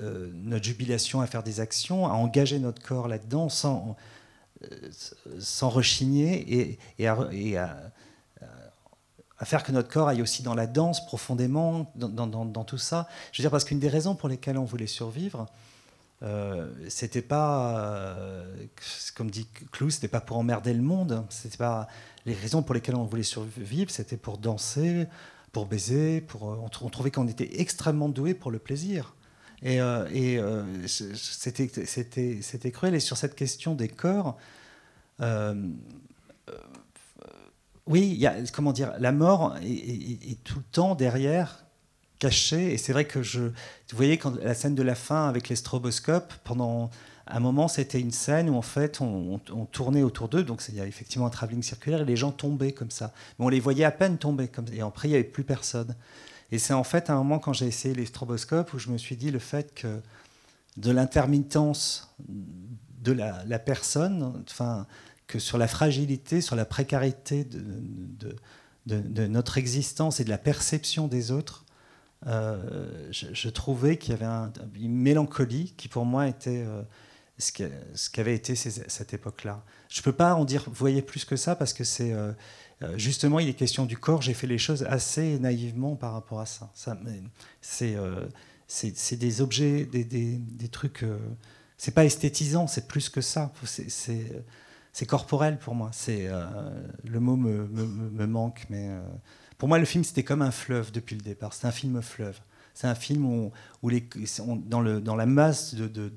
euh, 0.01 0.31
notre 0.33 0.65
jubilation 0.65 1.21
à 1.21 1.27
faire 1.27 1.43
des 1.43 1.59
actions, 1.59 2.07
à 2.07 2.13
engager 2.13 2.61
notre 2.61 2.83
corps 2.83 3.09
là-dedans, 3.09 3.49
sans, 3.49 3.91
euh, 3.91 4.03
sans 5.39 5.69
rechigner 5.69 6.79
et, 6.99 7.09
à 9.39 9.45
faire 9.45 9.63
que 9.63 9.73
notre 9.73 9.89
corps 9.89 10.09
aille 10.09 10.23
aussi 10.23 10.43
dans 10.43 10.55
la 10.55 10.67
danse 10.67 11.05
profondément, 11.05 11.93
dans, 11.95 12.65
tout 12.65 12.79
ça. 12.79 13.09
Je 13.33 13.41
veux 13.41 13.43
dire, 13.43 13.51
parce 13.51 13.65
qu'une 13.65 13.79
des 13.79 13.89
raisons 13.89 14.15
pour 14.15 14.29
lesquelles 14.29 14.59
on 14.59 14.65
voulait 14.65 14.87
survivre, 14.87 15.47
euh, 16.23 16.69
c'était 16.89 17.23
pas, 17.23 17.79
euh, 17.79 18.67
comme 19.15 19.31
dit 19.31 19.47
Clou, 19.73 19.91
c'était 19.91 20.09
pas 20.09 20.21
pour 20.21 20.39
emmerder 20.39 20.73
le 20.73 20.83
monde. 20.83 21.25
C'était 21.29 21.59
pas 21.59 21.89
les 22.25 22.35
raisons 22.35 22.63
pour 22.63 22.75
lesquelles 22.75 22.95
on 22.95 23.05
voulait 23.05 23.23
survivre, 23.23 23.91
c'était 23.91 24.17
pour 24.17 24.39
danser, 24.39 25.07
pour 25.53 25.67
baiser. 25.67 26.23
Pour, 26.23 26.51
euh, 26.51 26.69
on, 26.83 26.89
trouvait 26.89 27.11
qu'on 27.11 27.29
était 27.29 27.61
extrêmement 27.61 28.09
doué 28.09 28.33
pour 28.33 28.51
le 28.51 28.59
plaisir. 28.59 29.15
Et, 29.63 29.81
euh, 29.81 30.07
et 30.13 30.41
c'était, 30.87 32.71
cruel. 32.71 32.95
Et 32.95 33.01
sur 33.01 33.17
cette 33.17 33.35
question 33.35 33.75
des 33.75 33.89
corps, 33.89 34.37
oui, 37.87 38.17
y 38.19 38.27
a, 38.27 38.35
comment 38.53 38.73
dire, 38.73 38.93
la 38.99 39.13
mort 39.13 39.57
est, 39.63 40.43
tout 40.45 40.59
le 40.59 40.65
temps 40.73 40.95
derrière, 40.95 41.65
cachée. 42.19 42.73
Et 42.73 42.79
c'est 42.79 42.93
vrai 42.93 43.05
que 43.05 43.23
je, 43.23 43.41
vous 43.41 43.53
voyez, 43.97 44.19
quand 44.19 44.37
la 44.43 44.55
scène 44.55 44.75
de 44.75 44.83
la 44.83 44.95
fin 44.95 45.29
avec 45.29 45.49
les 45.49 45.57
stroboscopes, 45.57 46.35
pendant 46.45 46.91
un 47.29 47.41
moment, 47.41 47.69
c'était 47.69 48.01
une 48.01 48.13
scène 48.13 48.51
où 48.51 48.57
en 48.57 48.63
fait 48.63 49.01
on, 49.01 49.41
tournait 49.73 50.03
autour 50.03 50.29
d'eux, 50.29 50.45
donc 50.45 50.63
il 50.69 50.77
y 50.77 50.81
a 50.81 50.87
effectivement 50.87 51.27
un 51.27 51.31
travelling 51.31 51.63
circulaire 51.63 52.03
et 52.03 52.05
les 52.05 52.17
gens 52.17 52.31
tombaient 52.33 52.73
comme 52.73 52.91
ça. 52.91 53.13
Mais 53.39 53.45
on 53.45 53.49
les 53.49 53.61
voyait 53.61 53.85
à 53.85 53.91
peine 53.91 54.19
tomber, 54.19 54.49
comme, 54.49 54.67
et 54.73 54.81
après 54.81 55.09
il 55.09 55.13
n'y 55.13 55.17
avait 55.17 55.25
plus 55.25 55.45
personne. 55.45 55.95
Et 56.53 56.59
c'est 56.59 56.75
en 56.75 56.85
fait 56.85 57.11
un 57.11 57.17
moment 57.17 57.39
quand 57.39 57.53
j'ai 57.53 57.67
essayé 57.67 57.95
les 57.95 58.07
stroboscopes 58.07 58.73
où 58.73 58.79
je 58.79 58.91
me 58.91 58.99
suis 58.99 59.17
dit 59.17 59.31
le 59.31 59.39
fait 59.39 59.75
que 59.75 60.01
de 60.77 60.91
l'intermittence 60.91 62.15
de 62.19 63.13
la, 63.13 63.59
personne, 63.59 64.43
enfin 64.49 64.87
que 65.27 65.39
sur 65.39 65.59
la 65.59 65.69
fragilité, 65.69 66.41
sur 66.41 66.57
la 66.57 66.65
précarité 66.65 67.45
de, 67.45 68.37
de, 68.87 69.27
notre 69.27 69.59
existence 69.59 70.21
et 70.21 70.25
de 70.25 70.31
la 70.31 70.39
perception 70.39 71.09
des 71.09 71.31
autres, 71.31 71.65
euh, 72.27 73.11
je, 73.11 73.49
trouvais 73.49 73.99
qu'il 73.99 74.13
y 74.13 74.23
avait 74.23 74.51
une 74.81 74.97
mélancolie 74.97 75.75
qui 75.77 75.89
pour 75.89 76.05
moi 76.05 76.27
était 76.27 76.65
euh, 76.67 76.83
ce 77.39 78.11
qu'avait 78.11 78.35
été 78.35 78.55
cette 78.55 79.15
époque-là. 79.15 79.63
Je 79.89 80.01
ne 80.01 80.05
peux 80.05 80.13
pas 80.13 80.35
en 80.35 80.45
dire, 80.45 80.65
vous 80.67 80.75
voyez, 80.75 81.03
plus 81.03 81.25
que 81.25 81.37
ça, 81.37 81.55
parce 81.55 81.73
que 81.73 81.85
c'est 81.85 82.13
euh, 82.13 82.33
justement, 82.97 83.39
il 83.39 83.49
est 83.49 83.55
question 83.55 83.87
du 83.87 83.97
corps, 83.97 84.23
j'ai 84.23 84.35
fait 84.35 84.47
les 84.47 84.59
choses 84.59 84.85
assez 84.85 85.39
naïvement 85.39 85.97
par 85.97 86.13
rapport 86.13 86.41
à 86.41 86.47
ça. 86.47 86.71
ça 86.75 86.97
c'est 88.67 89.17
des 89.17 89.41
objets, 89.41 89.85
des, 89.85 90.69
trucs... 90.69 91.05
c'est 91.79 91.95
pas 91.95 92.05
esthétisant, 92.05 92.67
c'est 92.67 92.89
plus 92.89 93.09
que 93.09 93.21
ça. 93.21 93.53
C'est 94.97 95.05
corporel 95.05 95.59
pour 95.59 95.75
moi. 95.75 95.91
C'est 95.93 96.27
euh, 96.27 96.47
le 97.05 97.21
mot 97.21 97.37
me, 97.37 97.67
me, 97.67 98.27
manque, 98.27 98.65
mais 98.71 98.89
euh, 98.89 99.03
pour 99.59 99.69
moi 99.69 99.79
le 99.79 99.85
film 99.85 100.03
c'était 100.05 100.23
comme 100.23 100.41
un 100.41 100.51
fleuve 100.51 100.91
depuis 100.91 101.17
le 101.17 101.21
départ. 101.21 101.53
C'est 101.53 101.67
un 101.67 101.71
film 101.71 102.01
fleuve. 102.01 102.41
C'est 102.77 102.89
un 102.89 102.95
film 102.95 103.25
où, 103.25 103.53
où 103.83 103.89
les, 103.89 104.07
dans, 104.67 104.83
le, 104.83 105.01
dans, 105.01 105.17
la 105.17 105.25
masse 105.25 105.75
de, 105.75 105.89
de, 105.89 106.13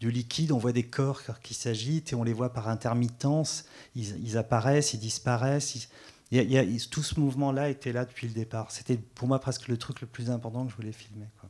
du 0.00 0.10
liquide, 0.10 0.50
on 0.50 0.58
voit 0.58 0.72
des 0.72 0.82
corps 0.82 1.22
qui 1.40 1.54
s'agitent 1.54 2.12
et 2.12 2.16
on 2.16 2.24
les 2.24 2.32
voit 2.32 2.52
par 2.52 2.68
intermittence. 2.68 3.64
Ils, 3.94 4.36
apparaissent, 4.36 4.92
ils 4.94 4.98
disparaissent. 4.98 5.88
il 6.32 6.50
y 6.50 6.58
a, 6.58 6.64
tout 6.90 7.04
ce 7.04 7.20
mouvement-là 7.20 7.68
était 7.70 7.92
là 7.92 8.04
depuis 8.04 8.26
le 8.26 8.34
départ. 8.34 8.72
C'était 8.72 8.96
pour 8.96 9.28
moi 9.28 9.38
presque 9.38 9.68
le 9.68 9.76
truc 9.76 10.00
le 10.00 10.08
plus 10.08 10.30
important 10.30 10.64
que 10.64 10.72
je 10.72 10.76
voulais 10.76 10.90
filmer. 10.90 11.28
Quoi. 11.40 11.48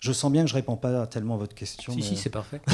Je 0.00 0.12
sens 0.12 0.30
bien 0.30 0.44
que 0.44 0.50
je 0.50 0.54
réponds 0.54 0.76
pas 0.76 1.06
tellement 1.06 1.36
à 1.36 1.38
votre 1.38 1.54
question. 1.54 1.94
Si, 1.94 2.02
si, 2.02 2.16
c'est 2.18 2.28
parfait. 2.28 2.60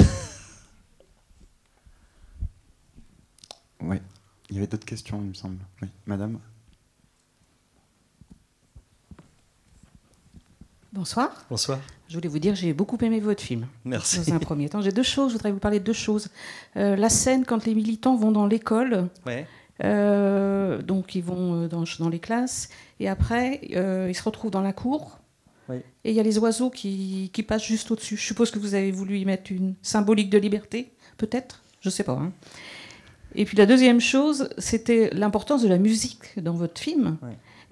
Oui. 3.85 3.97
Il 4.49 4.55
y 4.55 4.59
avait 4.59 4.67
d'autres 4.67 4.85
questions, 4.85 5.19
il 5.21 5.27
me 5.27 5.33
semble. 5.33 5.57
Oui, 5.81 5.89
madame? 6.05 6.39
Bonsoir. 11.03 11.45
Bonsoir. 11.49 11.79
Je 12.07 12.15
voulais 12.15 12.29
vous 12.29 12.39
dire, 12.39 12.55
j'ai 12.55 12.71
beaucoup 12.71 12.97
aimé 13.01 13.19
votre 13.19 13.43
film. 13.43 13.67
Merci. 13.83 14.19
Dans 14.19 14.35
un 14.35 14.39
premier 14.39 14.69
temps, 14.69 14.79
j'ai 14.79 14.93
deux 14.93 15.03
choses. 15.03 15.31
Je 15.31 15.33
voudrais 15.33 15.51
vous 15.51 15.59
parler 15.59 15.81
de 15.81 15.83
deux 15.83 15.91
choses. 15.91 16.29
Euh, 16.77 16.95
la 16.95 17.09
scène 17.09 17.43
quand 17.43 17.65
les 17.65 17.75
militants 17.75 18.15
vont 18.15 18.31
dans 18.31 18.47
l'école. 18.47 19.09
Ouais. 19.25 19.45
Euh, 19.83 20.81
donc 20.81 21.15
ils 21.15 21.21
vont 21.21 21.63
euh, 21.63 21.67
dans, 21.67 21.83
dans, 21.99 22.07
les 22.07 22.19
classes 22.19 22.69
et 23.01 23.09
après 23.09 23.59
ils 23.63 24.15
se 24.15 24.23
retrouvent 24.23 24.49
dans 24.49 24.61
la 24.61 24.71
cour. 24.71 25.19
Oui. 25.67 25.75
Et 26.05 26.11
il 26.11 26.15
y 26.15 26.21
a 26.21 26.23
les 26.23 26.37
oiseaux 26.37 26.69
qui, 26.69 27.31
qui, 27.33 27.43
passent 27.43 27.65
juste 27.65 27.91
au-dessus. 27.91 28.15
Je 28.15 28.23
suppose 28.23 28.49
que 28.49 28.57
vous 28.57 28.73
avez 28.73 28.93
voulu 28.93 29.17
y 29.17 29.25
mettre 29.25 29.51
une 29.51 29.75
symbolique 29.81 30.29
de 30.29 30.37
liberté, 30.37 30.93
peut-être. 31.17 31.63
Je 31.81 31.89
sais 31.89 32.05
pas. 32.05 32.13
Hein. 32.13 32.31
Et 33.35 33.43
puis 33.43 33.57
la 33.57 33.65
deuxième 33.65 33.99
chose, 33.99 34.47
c'était 34.57 35.09
l'importance 35.11 35.63
de 35.63 35.67
la 35.67 35.79
musique 35.79 36.41
dans 36.41 36.53
votre 36.53 36.79
film. 36.79 37.17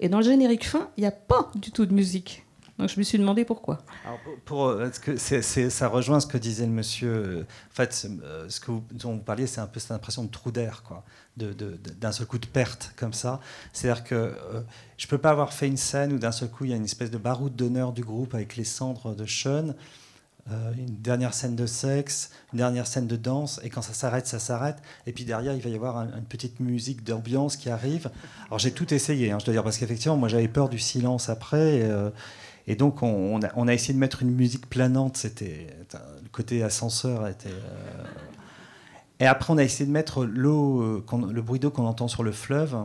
Et 0.00 0.10
dans 0.10 0.18
le 0.18 0.24
générique 0.24 0.66
fin, 0.66 0.90
il 0.98 1.00
n'y 1.00 1.06
a 1.06 1.12
pas 1.12 1.50
du 1.54 1.70
tout 1.70 1.86
de 1.86 1.94
musique. 1.94 2.44
Donc 2.82 2.88
je 2.88 2.98
me 2.98 3.04
suis 3.04 3.16
demandé 3.16 3.44
pourquoi. 3.44 3.78
Euh, 4.50 4.90
ça 5.40 5.86
rejoint 5.86 6.18
ce 6.18 6.26
que 6.26 6.36
disait 6.36 6.66
le 6.66 6.72
monsieur. 6.72 7.12
Euh, 7.12 7.42
en 7.42 7.74
fait, 7.74 8.08
euh, 8.24 8.46
ce 8.48 8.60
dont 8.90 9.12
vous 9.12 9.22
parliez, 9.22 9.46
c'est 9.46 9.60
un 9.60 9.68
peu 9.68 9.78
cette 9.78 9.92
impression 9.92 10.24
de 10.24 10.30
trou 10.32 10.50
d'air, 10.50 10.82
quoi, 10.82 11.04
d'un 11.36 12.10
seul 12.10 12.26
coup 12.26 12.38
de 12.38 12.46
perte 12.46 12.92
comme 12.96 13.12
ça. 13.12 13.38
C'est-à-dire 13.72 14.02
que 14.02 14.34
je 14.96 15.06
ne 15.06 15.10
peux 15.10 15.18
pas 15.18 15.30
avoir 15.30 15.52
fait 15.52 15.68
une 15.68 15.76
scène 15.76 16.12
où 16.12 16.18
d'un 16.18 16.32
seul 16.32 16.50
coup 16.50 16.64
il 16.64 16.72
y 16.72 16.74
a 16.74 16.76
une 16.76 16.84
espèce 16.84 17.12
de 17.12 17.18
baroud 17.18 17.54
d'honneur 17.54 17.92
du 17.92 18.02
groupe 18.02 18.34
avec 18.34 18.56
les 18.56 18.64
cendres 18.64 19.14
de 19.14 19.26
Sean. 19.26 19.76
Euh, 20.50 20.72
une 20.76 20.96
dernière 20.96 21.34
scène 21.34 21.54
de 21.54 21.66
sexe, 21.66 22.30
une 22.52 22.58
dernière 22.58 22.88
scène 22.88 23.06
de 23.06 23.14
danse, 23.14 23.60
et 23.62 23.70
quand 23.70 23.80
ça 23.80 23.94
s'arrête, 23.94 24.26
ça 24.26 24.40
s'arrête. 24.40 24.78
Et 25.06 25.12
puis 25.12 25.24
derrière, 25.24 25.54
il 25.54 25.62
va 25.62 25.70
y 25.70 25.76
avoir 25.76 25.98
une 25.98 26.24
petite 26.24 26.58
musique 26.58 27.04
d'ambiance 27.04 27.56
qui 27.56 27.70
arrive. 27.70 28.10
Alors 28.48 28.58
j'ai 28.58 28.72
tout 28.72 28.92
essayé, 28.92 29.30
hein, 29.30 29.38
je 29.38 29.44
dois 29.44 29.54
dire, 29.54 29.62
parce 29.62 29.78
qu'effectivement, 29.78 30.16
moi 30.16 30.28
j'avais 30.28 30.48
peur 30.48 30.68
du 30.68 30.80
silence 30.80 31.28
après. 31.28 31.82
Euh, 31.82 32.10
donc 32.76 33.02
on, 33.02 33.40
a, 33.42 33.74
essayé 33.74 33.94
de 33.94 33.98
mettre 33.98 34.22
une 34.22 34.30
musique 34.30 34.68
planante, 34.68 35.16
c'était 35.16 35.68
le 36.22 36.28
côté 36.30 36.62
ascenseur 36.62 37.26
était. 37.28 37.48
Euh, 37.48 38.04
et 39.20 39.26
après, 39.26 39.52
on 39.52 39.58
a 39.58 39.62
essayé 39.62 39.86
de 39.86 39.92
mettre 39.92 40.24
l'eau, 40.24 41.04
le 41.10 41.42
bruit 41.42 41.60
d'eau 41.60 41.70
qu'on 41.70 41.86
entend 41.86 42.08
sur 42.08 42.22
le 42.22 42.32
fleuve. 42.32 42.76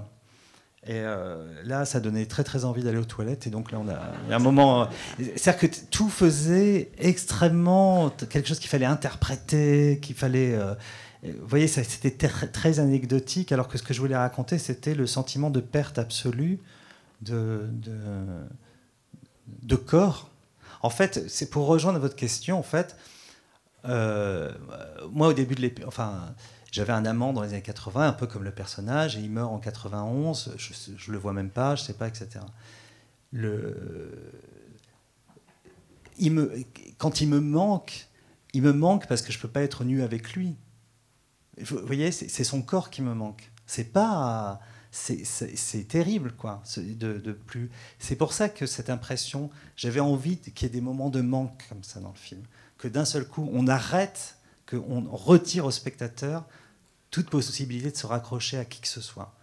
Et 0.88 1.02
euh, 1.02 1.36
là, 1.66 1.84
ça 1.84 2.00
donnait 2.00 2.26
très 2.26 2.46
très 2.46 2.64
envie 2.64 2.82
d'aller 2.82 2.98
aux 2.98 3.06
toilettes. 3.06 3.46
Et 3.46 3.50
donc 3.50 3.72
là, 3.72 3.80
on 3.80 3.90
a, 3.90 4.00
il 4.26 4.30
y 4.30 4.34
a 4.34 4.38
un 4.38 4.40
moment. 4.40 4.84
Euh, 4.84 4.86
c'est-à-dire 5.36 5.70
que 5.70 5.76
tout 5.92 6.10
faisait 6.10 6.92
extrêmement 6.98 8.10
quelque 8.10 8.48
chose 8.48 8.60
qu'il 8.60 8.70
fallait 8.70 8.86
interpréter, 8.86 10.00
qu'il 10.02 10.16
fallait. 10.16 10.54
Euh, 10.56 10.76
vous 11.24 11.48
voyez, 11.48 11.68
c'était 11.68 12.12
très, 12.28 12.80
anecdotique, 12.80 13.52
alors 13.52 13.68
que 13.68 13.78
ce 13.78 13.84
que 13.84 13.94
je 13.94 14.00
voulais 14.00 14.16
raconter, 14.16 14.58
c'était 14.60 14.96
le 14.96 15.08
sentiment 15.08 15.50
de 15.50 15.60
perte 15.60 15.98
absolue 15.98 16.60
de, 17.22 17.68
de 19.48 19.76
corps. 19.76 20.30
En 20.82 20.90
fait, 20.90 21.28
c'est 21.30 21.50
pour 21.50 21.66
rejoindre 21.68 22.00
votre 22.00 22.16
question. 22.16 22.60
En 22.60 22.64
fait, 22.64 22.96
moi, 23.84 25.28
au 25.28 25.34
début 25.34 25.56
de 25.56 25.62
l'épée, 25.62 25.84
enfin 25.86 26.36
j'avais 26.72 26.94
un 26.94 27.06
amant 27.06 27.34
dans 27.34 27.42
les 27.42 27.50
années 27.50 27.62
80, 27.62 28.10
un 28.10 28.14
peu 28.14 28.28
comme 28.28 28.44
le 28.44 28.52
personnage, 28.52 29.16
et 29.16 29.22
il 29.22 29.32
meurt 29.32 29.52
en 29.52 29.58
91, 29.58 30.54
je 30.58 31.08
ne 31.08 31.14
le 31.14 31.18
vois 31.18 31.34
même 31.34 31.50
pas, 31.50 31.76
je 31.76 31.84
sais 31.84 31.94
pas, 31.94 32.08
etc. 32.08 32.42
Le... 33.32 34.32
Quand 36.98 37.22
il 37.22 37.30
me 37.30 37.40
manque, 37.40 38.08
il 38.54 38.62
me 38.62 38.74
manque 38.74 39.08
parce 39.08 39.22
que 39.22 39.32
je 39.32 39.40
peux 39.40 39.48
pas 39.48 39.62
être 39.62 39.84
nu 39.86 40.04
avec 40.04 40.34
lui. 40.34 40.58
Vous 41.62 41.80
voyez, 41.86 42.12
c'est 42.12 42.44
son 42.44 42.62
corps 42.62 42.90
qui 42.90 43.02
me 43.02 43.14
manque. 43.14 43.52
C'est 43.66 43.92
pas. 43.92 44.60
C'est 44.92 45.88
terrible, 45.88 46.34
quoi. 46.34 46.64
De, 46.78 47.32
plus. 47.32 47.70
C'est 48.00 48.16
pour 48.16 48.34
ça 48.34 48.50
que 48.50 48.66
cette 48.66 48.90
impression, 48.90 49.50
j'avais 49.76 50.00
envie 50.00 50.38
qu'il 50.38 50.64
y 50.64 50.66
ait 50.66 50.74
des 50.74 50.82
moments 50.82 51.10
de 51.10 51.22
manque 51.22 51.66
comme 51.70 51.84
ça 51.84 52.00
dans 52.00 52.10
le 52.12 52.18
film, 52.18 52.42
que 52.78 52.88
d'un 52.88 53.06
seul 53.06 53.28
coup, 53.28 53.50
on 53.54 53.68
arrête, 53.68 54.38
qu'on 54.70 55.06
retire 55.10 55.66
au 55.66 55.72
spectateur 55.72 56.46
toute 57.12 57.30
possibilité 57.30 57.92
de 57.92 57.98
se 57.98 58.06
raccrocher 58.06 58.58
à 58.58 58.66
qui 58.66 58.82
que 58.82 58.88
ce 58.88 59.02
soit. 59.02 59.34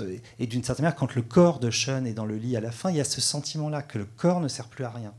Euh, 0.00 0.18
et 0.38 0.46
d'une 0.46 0.64
certaine 0.64 0.84
manière, 0.84 0.96
quand 0.96 1.14
le 1.14 1.22
corps 1.22 1.60
de 1.60 1.70
Sean 1.70 2.04
est 2.04 2.12
dans 2.12 2.26
le 2.26 2.36
lit 2.36 2.56
à 2.56 2.60
la 2.60 2.72
fin, 2.72 2.90
il 2.90 2.96
y 2.96 3.00
a 3.00 3.04
ce 3.04 3.20
sentiment-là 3.20 3.82
que 3.82 3.98
le 3.98 4.04
corps 4.04 4.40
ne 4.40 4.48
sert 4.48 4.68
plus 4.68 4.84
à 4.84 4.90
rien. 4.90 5.14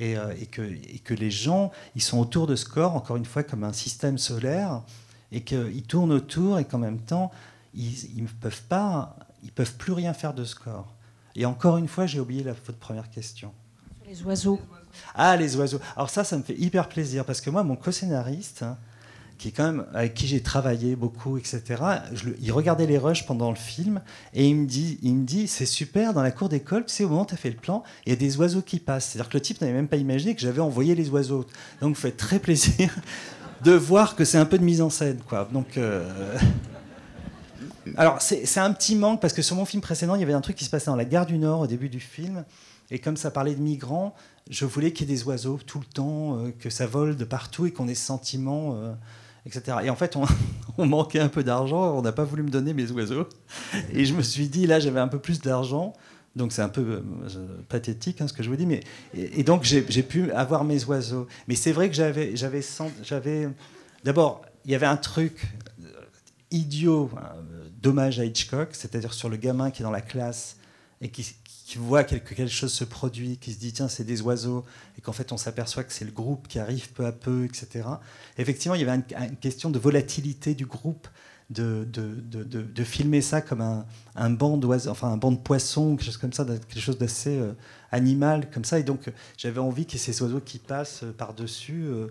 Et, 0.00 0.14
que, 0.46 0.62
et, 0.62 1.00
que, 1.00 1.12
les 1.12 1.32
gens, 1.32 1.72
ils 1.96 2.02
sont 2.02 2.20
autour 2.20 2.46
de 2.46 2.54
ce 2.54 2.64
corps, 2.64 2.94
encore 2.94 3.16
une 3.16 3.24
fois, 3.24 3.42
comme 3.42 3.64
un 3.64 3.72
système 3.72 4.16
solaire, 4.16 4.82
et 5.32 5.42
qu'ils 5.42 5.82
tournent 5.82 6.12
autour 6.12 6.60
et 6.60 6.64
qu'en 6.64 6.78
même 6.78 7.00
temps, 7.00 7.32
ils 7.74 8.22
ne 8.22 8.28
peuvent 8.40 8.62
pas, 8.62 9.16
ils 9.42 9.52
peuvent 9.52 9.74
plus 9.74 9.92
rien 9.92 10.12
faire 10.14 10.34
de 10.34 10.44
ce 10.44 10.54
corps. 10.54 10.94
Et 11.36 11.46
encore 11.46 11.76
une 11.76 11.88
fois, 11.88 12.06
j'ai 12.06 12.20
oublié 12.20 12.42
la, 12.42 12.52
votre 12.52 12.78
première 12.78 13.10
question. 13.10 13.52
Les 14.08 14.22
oiseaux. 14.22 14.60
Ah, 15.14 15.36
les 15.36 15.56
oiseaux. 15.56 15.80
Alors 15.96 16.10
ça, 16.10 16.24
ça 16.24 16.36
me 16.36 16.42
fait 16.42 16.56
hyper 16.58 16.88
plaisir 16.88 17.24
parce 17.24 17.40
que 17.40 17.50
moi, 17.50 17.62
mon 17.62 17.76
co-scénariste, 17.76 18.62
hein, 18.62 18.76
qui 19.36 19.48
est 19.48 19.52
quand 19.52 19.64
même 19.64 19.86
avec 19.94 20.14
qui 20.14 20.26
j'ai 20.26 20.42
travaillé 20.42 20.96
beaucoup, 20.96 21.38
etc. 21.38 21.62
il 22.40 22.50
regardait 22.50 22.86
les 22.86 22.98
rushs 22.98 23.24
pendant 23.24 23.50
le 23.50 23.56
film 23.56 24.00
et 24.34 24.48
il 24.48 24.56
me 24.56 24.66
dit, 24.66 24.98
il 25.02 25.14
me 25.14 25.24
dit, 25.24 25.46
c'est 25.46 25.66
super 25.66 26.12
dans 26.12 26.22
la 26.22 26.32
cour 26.32 26.48
d'école. 26.48 26.86
Tu 26.86 26.94
sais, 26.94 27.04
au 27.04 27.08
moment 27.08 27.22
où 27.22 27.26
tu 27.26 27.34
as 27.34 27.36
fait 27.36 27.50
le 27.50 27.56
plan, 27.56 27.84
il 28.04 28.10
y 28.10 28.12
a 28.12 28.16
des 28.16 28.36
oiseaux 28.38 28.62
qui 28.62 28.80
passent. 28.80 29.10
C'est-à-dire 29.10 29.30
que 29.30 29.36
le 29.36 29.42
type 29.42 29.60
n'avait 29.60 29.74
même 29.74 29.88
pas 29.88 29.96
imaginé 29.96 30.34
que 30.34 30.40
j'avais 30.40 30.60
envoyé 30.60 30.96
les 30.96 31.08
oiseaux. 31.10 31.46
Donc, 31.80 31.94
faites 31.94 32.16
très 32.16 32.40
plaisir 32.40 32.92
de 33.62 33.72
voir 33.72 34.16
que 34.16 34.24
c'est 34.24 34.38
un 34.38 34.46
peu 34.46 34.58
de 34.58 34.64
mise 34.64 34.80
en 34.80 34.90
scène, 34.90 35.20
quoi. 35.28 35.48
Donc 35.52 35.76
euh, 35.78 36.36
alors, 37.96 38.20
c'est 38.20 38.60
un 38.60 38.72
petit 38.72 38.96
manque 38.96 39.20
parce 39.20 39.32
que 39.32 39.42
sur 39.42 39.56
mon 39.56 39.64
film 39.64 39.82
précédent, 39.82 40.14
il 40.14 40.20
y 40.20 40.24
avait 40.24 40.32
un 40.32 40.40
truc 40.40 40.56
qui 40.56 40.64
se 40.64 40.70
passait 40.70 40.86
dans 40.90 40.96
la 40.96 41.04
gare 41.04 41.26
du 41.26 41.38
Nord 41.38 41.60
au 41.60 41.66
début 41.66 41.88
du 41.88 42.00
film. 42.00 42.44
Et 42.90 42.98
comme 42.98 43.16
ça 43.16 43.30
parlait 43.30 43.54
de 43.54 43.60
migrants, 43.60 44.14
je 44.48 44.64
voulais 44.64 44.92
qu'il 44.92 45.08
y 45.08 45.12
ait 45.12 45.16
des 45.16 45.24
oiseaux 45.24 45.58
tout 45.66 45.78
le 45.78 45.84
temps, 45.84 46.38
euh, 46.38 46.50
que 46.58 46.70
ça 46.70 46.86
vole 46.86 47.16
de 47.16 47.24
partout 47.24 47.66
et 47.66 47.72
qu'on 47.72 47.86
ait 47.86 47.94
ce 47.94 48.06
sentiment, 48.06 48.76
euh, 48.76 48.94
etc. 49.44 49.78
Et 49.84 49.90
en 49.90 49.96
fait, 49.96 50.16
on, 50.78 50.86
manquait 50.86 51.20
un 51.20 51.28
peu 51.28 51.44
d'argent, 51.44 51.96
on 51.96 52.02
n'a 52.02 52.12
pas 52.12 52.24
voulu 52.24 52.42
me 52.42 52.50
donner 52.50 52.72
mes 52.72 52.90
oiseaux. 52.90 53.28
Et 53.92 54.04
je 54.04 54.14
me 54.14 54.22
suis 54.22 54.48
dit, 54.48 54.66
là, 54.66 54.80
j'avais 54.80 55.00
un 55.00 55.08
peu 55.08 55.18
plus 55.18 55.40
d'argent. 55.40 55.92
Donc 56.36 56.52
c'est 56.52 56.62
un 56.62 56.68
peu 56.68 57.02
euh, 57.02 57.62
pathétique 57.68 58.20
hein, 58.20 58.28
ce 58.28 58.32
que 58.32 58.42
je 58.42 58.48
vous 58.48 58.54
dis, 58.56 58.66
mais 58.66 58.80
et, 59.12 59.42
donc 59.42 59.64
j'ai 59.64 59.82
pu 59.82 60.30
avoir 60.32 60.62
mes 60.62 60.84
oiseaux. 60.84 61.26
Mais 61.48 61.56
c'est 61.56 61.72
vrai 61.72 61.88
que 61.88 61.96
j'avais, 61.96 62.36
j'avais, 62.36 62.60
j'avais, 63.02 63.48
d'abord 64.04 64.42
il 64.64 64.70
y 64.70 64.74
avait 64.74 64.86
un 64.86 64.96
truc 64.96 65.48
idiot, 66.50 67.10
dommage 67.80 68.18
à 68.20 68.24
Hitchcock, 68.24 68.70
c'est-à-dire 68.72 69.12
sur 69.12 69.28
le 69.28 69.36
gamin 69.36 69.70
qui 69.70 69.82
est 69.82 69.84
dans 69.84 69.90
la 69.90 70.00
classe 70.00 70.56
et 71.00 71.10
qui, 71.10 71.34
voit 71.76 72.02
quelque, 72.02 72.34
quelque 72.34 72.50
chose 72.50 72.72
se 72.72 72.84
produit, 72.84 73.36
qui 73.36 73.52
se 73.52 73.58
dit 73.58 73.72
tiens 73.72 73.88
c'est 73.88 74.04
des 74.04 74.22
oiseaux, 74.22 74.64
et 74.96 75.00
qu'en 75.00 75.12
fait 75.12 75.32
on 75.32 75.36
s'aperçoit 75.36 75.84
que 75.84 75.92
c'est 75.92 76.04
le 76.04 76.10
groupe 76.10 76.48
qui 76.48 76.58
arrive 76.58 76.92
peu 76.92 77.06
à 77.06 77.12
peu, 77.12 77.44
etc. 77.44 77.86
Effectivement, 78.38 78.74
il 78.74 78.80
y 78.80 78.88
avait 78.88 79.02
une, 79.10 79.36
question 79.36 79.70
de 79.70 79.78
volatilité 79.78 80.54
du 80.54 80.66
groupe, 80.66 81.08
de, 81.50 81.86
de, 81.90 82.62
de, 82.62 82.84
filmer 82.84 83.22
ça 83.22 83.40
comme 83.40 83.62
un, 83.62 83.86
un 84.16 84.28
banc 84.28 84.58
d'oiseaux, 84.58 84.90
enfin 84.90 85.08
un 85.08 85.16
banc 85.16 85.32
de 85.32 85.38
poissons, 85.38 85.96
quelque 85.96 86.04
chose 86.04 86.18
comme 86.18 86.32
ça, 86.32 86.44
quelque 86.44 86.80
chose 86.80 86.98
d'assez 86.98 87.38
euh, 87.38 87.52
animal 87.90 88.50
comme 88.50 88.64
ça, 88.64 88.78
et 88.78 88.82
donc 88.82 89.10
j'avais 89.38 89.60
envie 89.60 89.86
ait 89.94 89.98
ces 89.98 90.20
oiseaux 90.22 90.40
qui 90.40 90.58
passent 90.58 91.04
euh, 91.04 91.12
par-dessus. 91.12 91.84
Euh, 91.86 92.08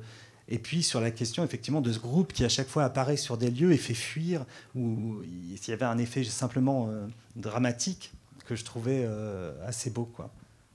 et 0.50 0.60
puis 0.60 0.84
sur 0.84 1.02
la 1.02 1.12
question 1.12 1.44
effectivement 1.44 1.82
de 1.82 1.92
ce 1.92 2.00
groupe 2.00 2.32
qui 2.32 2.46
à 2.46 2.50
chaque 2.50 2.68
fois 2.68 2.84
apparaît 2.84 3.18
sur 3.18 3.38
des 3.38 3.52
lieux 3.52 3.74
et 3.74 3.78
fait 3.78 3.94
fuir, 3.94 4.46
ou 4.76 5.18
s'il 5.56 5.70
y 5.70 5.74
avait 5.74 5.86
un 5.86 5.98
effet 5.98 6.24
simplement 6.24 6.88
euh, 6.90 7.06
dramatique 7.36 8.14
que 8.46 8.56
je 8.56 8.64
trouvais 8.64 9.04
euh, 9.06 9.54
assez 9.68 9.90
beau. 9.90 10.06
Quoi. 10.06 10.32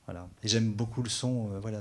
Voilà. 0.07 0.29
Et 0.43 0.49
j'aime 0.49 0.73
beaucoup 0.73 1.03
le 1.03 1.09
son. 1.09 1.51
Euh, 1.53 1.61
voilà, 1.61 1.81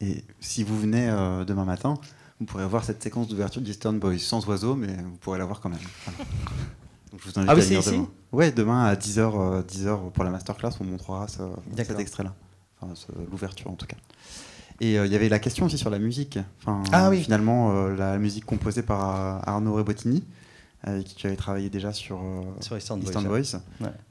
Et 0.00 0.24
si 0.38 0.62
vous 0.62 0.78
venez 0.78 1.08
demain 1.44 1.64
matin, 1.64 1.98
vous 2.38 2.46
pourrez 2.46 2.66
voir 2.66 2.84
cette 2.84 3.02
séquence 3.02 3.26
d'ouverture 3.26 3.60
d'Eastern 3.60 3.98
Boys 3.98 4.18
sans 4.18 4.46
oiseaux, 4.46 4.76
mais 4.76 4.94
vous 4.96 5.16
pourrez 5.16 5.38
la 5.38 5.44
voir 5.44 5.60
quand 5.60 5.70
même. 5.70 5.78
Donc 7.10 7.20
je 7.20 7.30
vous 7.30 7.38
invite 7.38 7.50
ah, 7.50 7.52
à 7.52 7.54
venir 7.56 7.82
demain. 7.82 8.10
Ouais, 8.30 8.52
demain 8.52 8.84
à 8.84 8.94
10h, 8.94 9.66
10h 9.66 10.12
pour 10.12 10.24
la 10.24 10.30
masterclass, 10.30 10.70
on 10.80 10.84
montrera 10.84 11.26
cet 11.26 11.98
extrait-là. 11.98 12.32
Enfin, 12.80 12.94
l'ouverture 13.30 13.70
en 13.70 13.74
tout 13.74 13.86
cas. 13.86 13.96
Et 14.82 14.98
euh, 14.98 15.06
il 15.06 15.12
y 15.12 15.14
avait 15.14 15.28
la 15.28 15.38
question 15.38 15.66
aussi 15.66 15.78
sur 15.78 15.90
la 15.90 16.00
musique. 16.00 16.40
Enfin, 16.58 16.82
ah 16.90 17.08
oui. 17.08 17.22
Finalement, 17.22 17.70
euh, 17.70 17.94
la 17.94 18.18
musique 18.18 18.44
composée 18.44 18.82
par 18.82 19.00
euh, 19.00 19.38
Arnaud 19.44 19.74
Rebottini, 19.74 20.24
avec 20.82 21.04
qui 21.04 21.14
tu 21.14 21.28
avais 21.28 21.36
travaillé 21.36 21.70
déjà 21.70 21.92
sur, 21.92 22.20
sur 22.58 22.76
Eastern, 22.76 23.00
Voice. 23.00 23.60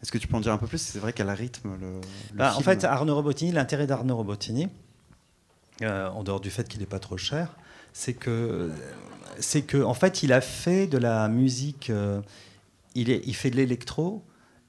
Est-ce 0.01 0.13
que 0.13 0.17
tu 0.17 0.29
peux 0.29 0.37
en 0.37 0.39
dire 0.39 0.53
un 0.53 0.57
peu 0.57 0.67
plus? 0.67 0.77
C'est 0.77 0.99
vrai 0.99 1.11
qu'elle 1.11 1.29
rythme 1.29 1.71
le. 1.81 1.99
Bah, 2.33 2.55
en 2.55 2.61
fait, 2.61 2.85
Arnaud 2.85 3.17
Rebottini, 3.17 3.51
l'intérêt 3.51 3.85
d'Arnaud 3.85 4.15
Rebottini, 4.15 4.69
en 5.83 6.23
dehors 6.23 6.39
du 6.39 6.49
fait 6.49 6.69
qu'il 6.69 6.79
n'est 6.79 6.85
pas 6.85 6.99
trop 6.99 7.17
cher, 7.17 7.57
c'est 7.91 8.13
que, 8.13 8.71
c'est 9.39 9.63
que, 9.63 9.83
en 9.83 9.93
fait, 9.93 10.23
il 10.23 10.31
a 10.31 10.39
fait 10.39 10.87
de 10.87 10.97
la 10.97 11.27
musique. 11.27 11.91
il, 12.95 13.09
est, 13.09 13.21
il 13.25 13.35
fait 13.35 13.49
de 13.49 13.57
l'électro, 13.57 14.23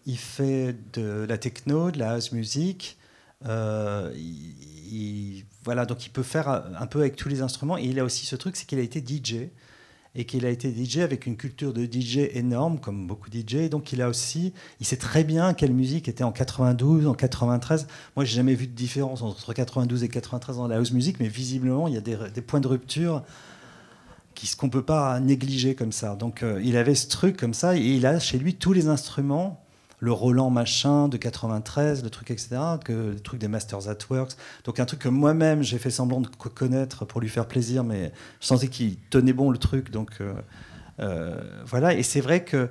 il 0.07 0.19
fait 0.19 0.75
de 0.95 1.25
la 1.29 1.39
techno, 1.39 1.93
de 1.93 2.01
la 2.01 2.15
house 2.15 2.33
music. 2.33 2.99
Il, 3.47 5.45
voilà, 5.65 5.87
donc 5.87 6.07
il 6.07 6.11
peut 6.11 6.23
faire 6.23 6.49
un 6.49 6.87
peu 6.87 7.01
avec 7.01 7.17
tous 7.17 7.29
les 7.29 7.43
instruments. 7.43 7.79
Et 7.79 7.85
il 7.85 7.99
a 8.01 8.05
aussi 8.05 8.27
ce 8.27 8.37
truc, 8.37 8.57
c'est 8.57 8.67
qu'il 8.67 8.79
a 8.79 8.83
été 8.83 9.01
DJ. 9.01 9.49
Et 10.15 10.27
qu'il 10.27 10.45
a 10.45 10.51
été 10.51 10.71
DJ 10.71 10.99
avec 10.99 11.25
une 11.25 11.39
culture 11.39 11.73
de 11.73 11.87
DJ 11.87 12.29
énorme, 12.35 12.79
comme 12.79 13.07
beaucoup 13.07 13.31
de 13.31 13.39
DJ. 13.39 13.71
Donc 13.71 13.93
il 13.93 14.03
a 14.03 14.09
aussi, 14.09 14.53
il 14.79 14.85
sait 14.85 14.99
très 14.99 15.25
bien 15.25 15.55
quelle 15.55 15.73
musique 15.73 16.07
était 16.07 16.25
en 16.25 16.33
92, 16.33 17.07
en 17.07 17.15
93. 17.15 17.87
Moi, 18.17 18.25
j'ai 18.27 18.37
jamais 18.37 18.55
vu 18.55 18.67
de 18.67 18.75
différence 18.75 19.23
entre 19.23 19.55
92 19.55 20.05
et 20.05 20.09
93 20.09 20.57
dans 20.57 20.69
la 20.69 20.77
house 20.77 20.93
music, 20.93 21.17
mais 21.19 21.29
visiblement, 21.29 21.89
il 21.89 21.95
y 21.95 21.97
a 21.97 22.03
des, 22.03 22.43
points 22.43 22.61
de 22.61 22.69
rupture 22.69 23.23
qu'on 24.59 24.67
ne 24.67 24.73
peut 24.73 24.83
pas 24.83 25.21
négliger 25.21 25.75
comme 25.75 25.93
ça. 25.93 26.17
Donc 26.17 26.43
euh, 26.43 26.61
il 26.65 26.77
avait 26.77 26.97
ce 26.97 27.07
truc 27.09 27.37
comme 27.37 27.55
ça, 27.55 27.77
et 27.77 27.81
il 27.81 28.05
a 28.07 28.19
chez 28.19 28.39
lui 28.39 28.57
tous 28.57 28.73
les 28.73 28.89
instruments 28.89 29.62
le 30.03 30.11
Roland 30.11 30.51
machin 30.51 31.07
de 31.07 31.17
93, 31.17 32.03
le 32.03 32.11
truc, 32.11 32.33
etc., 32.33 32.59
que, 32.85 32.93
le 32.93 33.21
truc 33.21 33.39
des 33.39 33.47
Masters 33.47 33.89
at 33.89 33.99
Works. 34.11 34.33
Donc 34.65 34.81
un 34.81 34.85
truc 34.85 34.99
que 34.99 35.09
moi-même 35.09 35.63
j'ai 35.63 35.79
fait 35.79 35.91
semblant 35.91 36.21
de 36.21 36.27
connaître 36.27 37.05
pour 37.05 37.21
lui 37.21 37.29
faire 37.29 37.47
plaisir, 37.47 37.85
mais 37.85 38.13
je 38.41 38.47
sentais 38.49 38.67
qu'il 38.67 38.97
tenait 39.11 39.33
bon 39.33 39.53
le 39.53 39.59
truc. 39.59 39.93
Donc 39.93 40.11
euh, 40.21 40.35
euh, 40.99 41.41
voilà, 41.65 41.95
et 41.95 42.03
c'est 42.03 42.21
vrai 42.21 42.43
que 42.43 42.69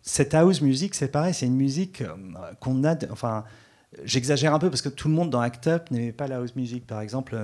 cette 0.00 0.32
house 0.32 0.62
music, 0.62 0.94
c'est 0.94 1.08
pareil, 1.08 1.34
c'est 1.34 1.44
une 1.44 1.56
musique 1.56 2.00
euh, 2.00 2.14
qu'on 2.60 2.82
a. 2.84 2.96
Enfin, 3.10 3.44
J'exagère 4.04 4.54
un 4.54 4.60
peu 4.60 4.70
parce 4.70 4.82
que 4.82 4.88
tout 4.88 5.08
le 5.08 5.14
monde 5.14 5.30
dans 5.30 5.40
Act 5.40 5.66
Up 5.66 5.90
n'aimait 5.90 6.12
pas 6.12 6.28
la 6.28 6.36
house 6.36 6.54
music. 6.54 6.86
Par 6.86 7.00
exemple, 7.00 7.36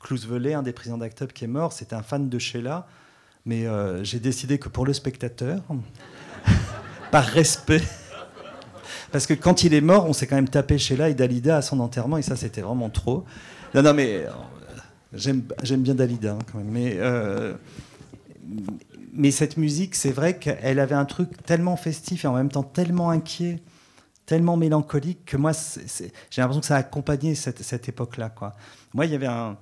Klaus 0.00 0.26
Velay, 0.26 0.52
un 0.52 0.62
des 0.62 0.74
présidents 0.74 0.98
d'Act 0.98 1.22
Up 1.22 1.32
qui 1.32 1.44
est 1.44 1.48
mort, 1.48 1.72
c'était 1.72 1.96
un 1.96 2.02
fan 2.02 2.28
de 2.28 2.38
Sheila. 2.38 2.86
Mais 3.46 3.64
j'ai 4.02 4.20
décidé 4.20 4.58
que 4.58 4.68
pour 4.68 4.84
le 4.84 4.92
spectateur, 4.92 5.62
par 7.10 7.24
respect, 7.24 7.80
parce 9.14 9.28
que 9.28 9.34
quand 9.34 9.62
il 9.62 9.74
est 9.74 9.80
mort, 9.80 10.06
on 10.06 10.12
s'est 10.12 10.26
quand 10.26 10.34
même 10.34 10.48
tapé 10.48 10.76
Sheila 10.76 11.08
et 11.08 11.14
Dalida 11.14 11.58
à 11.58 11.62
son 11.62 11.78
enterrement, 11.78 12.18
et 12.18 12.22
ça, 12.22 12.34
c'était 12.34 12.62
vraiment 12.62 12.90
trop. 12.90 13.24
Non, 13.72 13.80
non, 13.80 13.94
mais 13.94 14.26
euh, 14.26 14.30
j'aime 15.12 15.82
bien 15.82 15.94
Dalida 15.94 16.32
hein, 16.32 16.38
quand 16.50 16.58
même. 16.58 16.66
Mais, 16.66 16.94
euh, 16.96 17.54
mais 19.12 19.30
cette 19.30 19.56
musique, 19.56 19.94
c'est 19.94 20.10
vrai 20.10 20.40
qu'elle 20.40 20.80
avait 20.80 20.96
un 20.96 21.04
truc 21.04 21.28
tellement 21.46 21.76
festif 21.76 22.24
et 22.24 22.26
en 22.26 22.32
même 22.32 22.48
temps 22.48 22.64
tellement 22.64 23.10
inquiet, 23.10 23.62
tellement 24.26 24.56
mélancolique, 24.56 25.24
que 25.26 25.36
moi, 25.36 25.52
j'ai 25.52 26.10
l'impression 26.42 26.60
que 26.60 26.66
ça 26.66 26.74
a 26.74 26.78
accompagné 26.78 27.36
cette, 27.36 27.62
cette 27.62 27.88
époque-là. 27.88 28.30
Quoi. 28.30 28.56
Moi, 28.94 29.06
il 29.06 29.12
y 29.12 29.14
avait 29.14 29.28
un. 29.28 29.56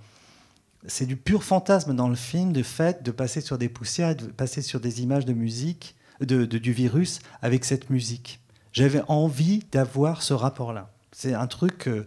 C'est 0.86 1.05
du 1.05 1.16
pur 1.16 1.44
fantasme 1.44 1.94
dans 1.94 2.09
le 2.09 2.16
film, 2.16 2.55
de 2.55 2.62
fait 2.62 3.03
de 3.03 3.11
passer 3.11 3.42
sur 3.42 3.59
des 3.59 3.68
poussières, 3.68 4.16
de 4.16 4.28
passer 4.28 4.62
sur 4.62 4.80
des 4.80 5.03
images 5.03 5.26
de 5.26 5.34
musique, 5.34 5.94
de, 6.20 6.46
du 6.46 6.72
virus 6.72 7.20
avec 7.42 7.66
cette 7.66 7.90
musique. 7.90 8.41
J'avais 8.72 9.02
envie 9.08 9.64
d'avoir 9.70 10.22
ce 10.22 10.32
rapport-là. 10.32 10.90
C'est 11.12 11.34
un 11.34 11.46
truc 11.46 11.88
euh, 11.88 12.06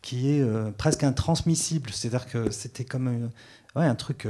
qui 0.00 0.30
est 0.30 0.40
euh, 0.40 0.70
presque 0.70 1.02
intransmissible. 1.02 1.90
C'est-à-dire 1.90 2.26
que 2.26 2.50
c'était 2.50 2.84
comme 2.84 3.08
euh, 3.08 3.80
un 3.80 3.94
truc 3.96 4.28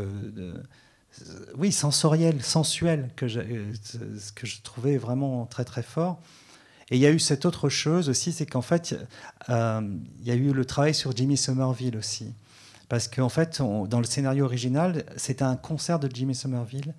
oui, 1.57 1.71
sensoriel, 1.71 2.43
sensuel, 2.43 3.11
que 3.15 3.29
je, 3.29 3.41
que 4.35 4.47
je 4.47 4.63
trouvais 4.63 4.97
vraiment 4.97 5.47
très 5.47 5.65
très 5.65 5.83
fort. 5.83 6.19
Et 6.91 6.97
il 6.97 7.01
y 7.01 7.07
a 7.07 7.11
eu 7.11 7.19
cette 7.19 7.45
autre 7.45 7.69
chose 7.69 8.09
aussi, 8.09 8.33
c'est 8.33 8.47
qu'en 8.47 8.63
fait, 8.63 8.97
il 9.49 10.25
y 10.25 10.31
a 10.31 10.35
eu 10.35 10.53
le 10.53 10.65
travail 10.65 10.95
sur 10.95 11.17
Jimmy 11.17 11.37
Somerville 11.37 11.97
aussi. 11.97 12.35
Parce 12.89 13.09
qu'en 13.09 13.29
fait, 13.29 13.61
dans 13.61 13.99
le 13.99 14.05
scénario 14.05 14.45
original, 14.45 15.05
c'était 15.17 15.45
un 15.45 15.57
concert 15.57 15.99
de 15.99 16.09
Jimmy 16.13 16.35
Somerville 16.35 16.95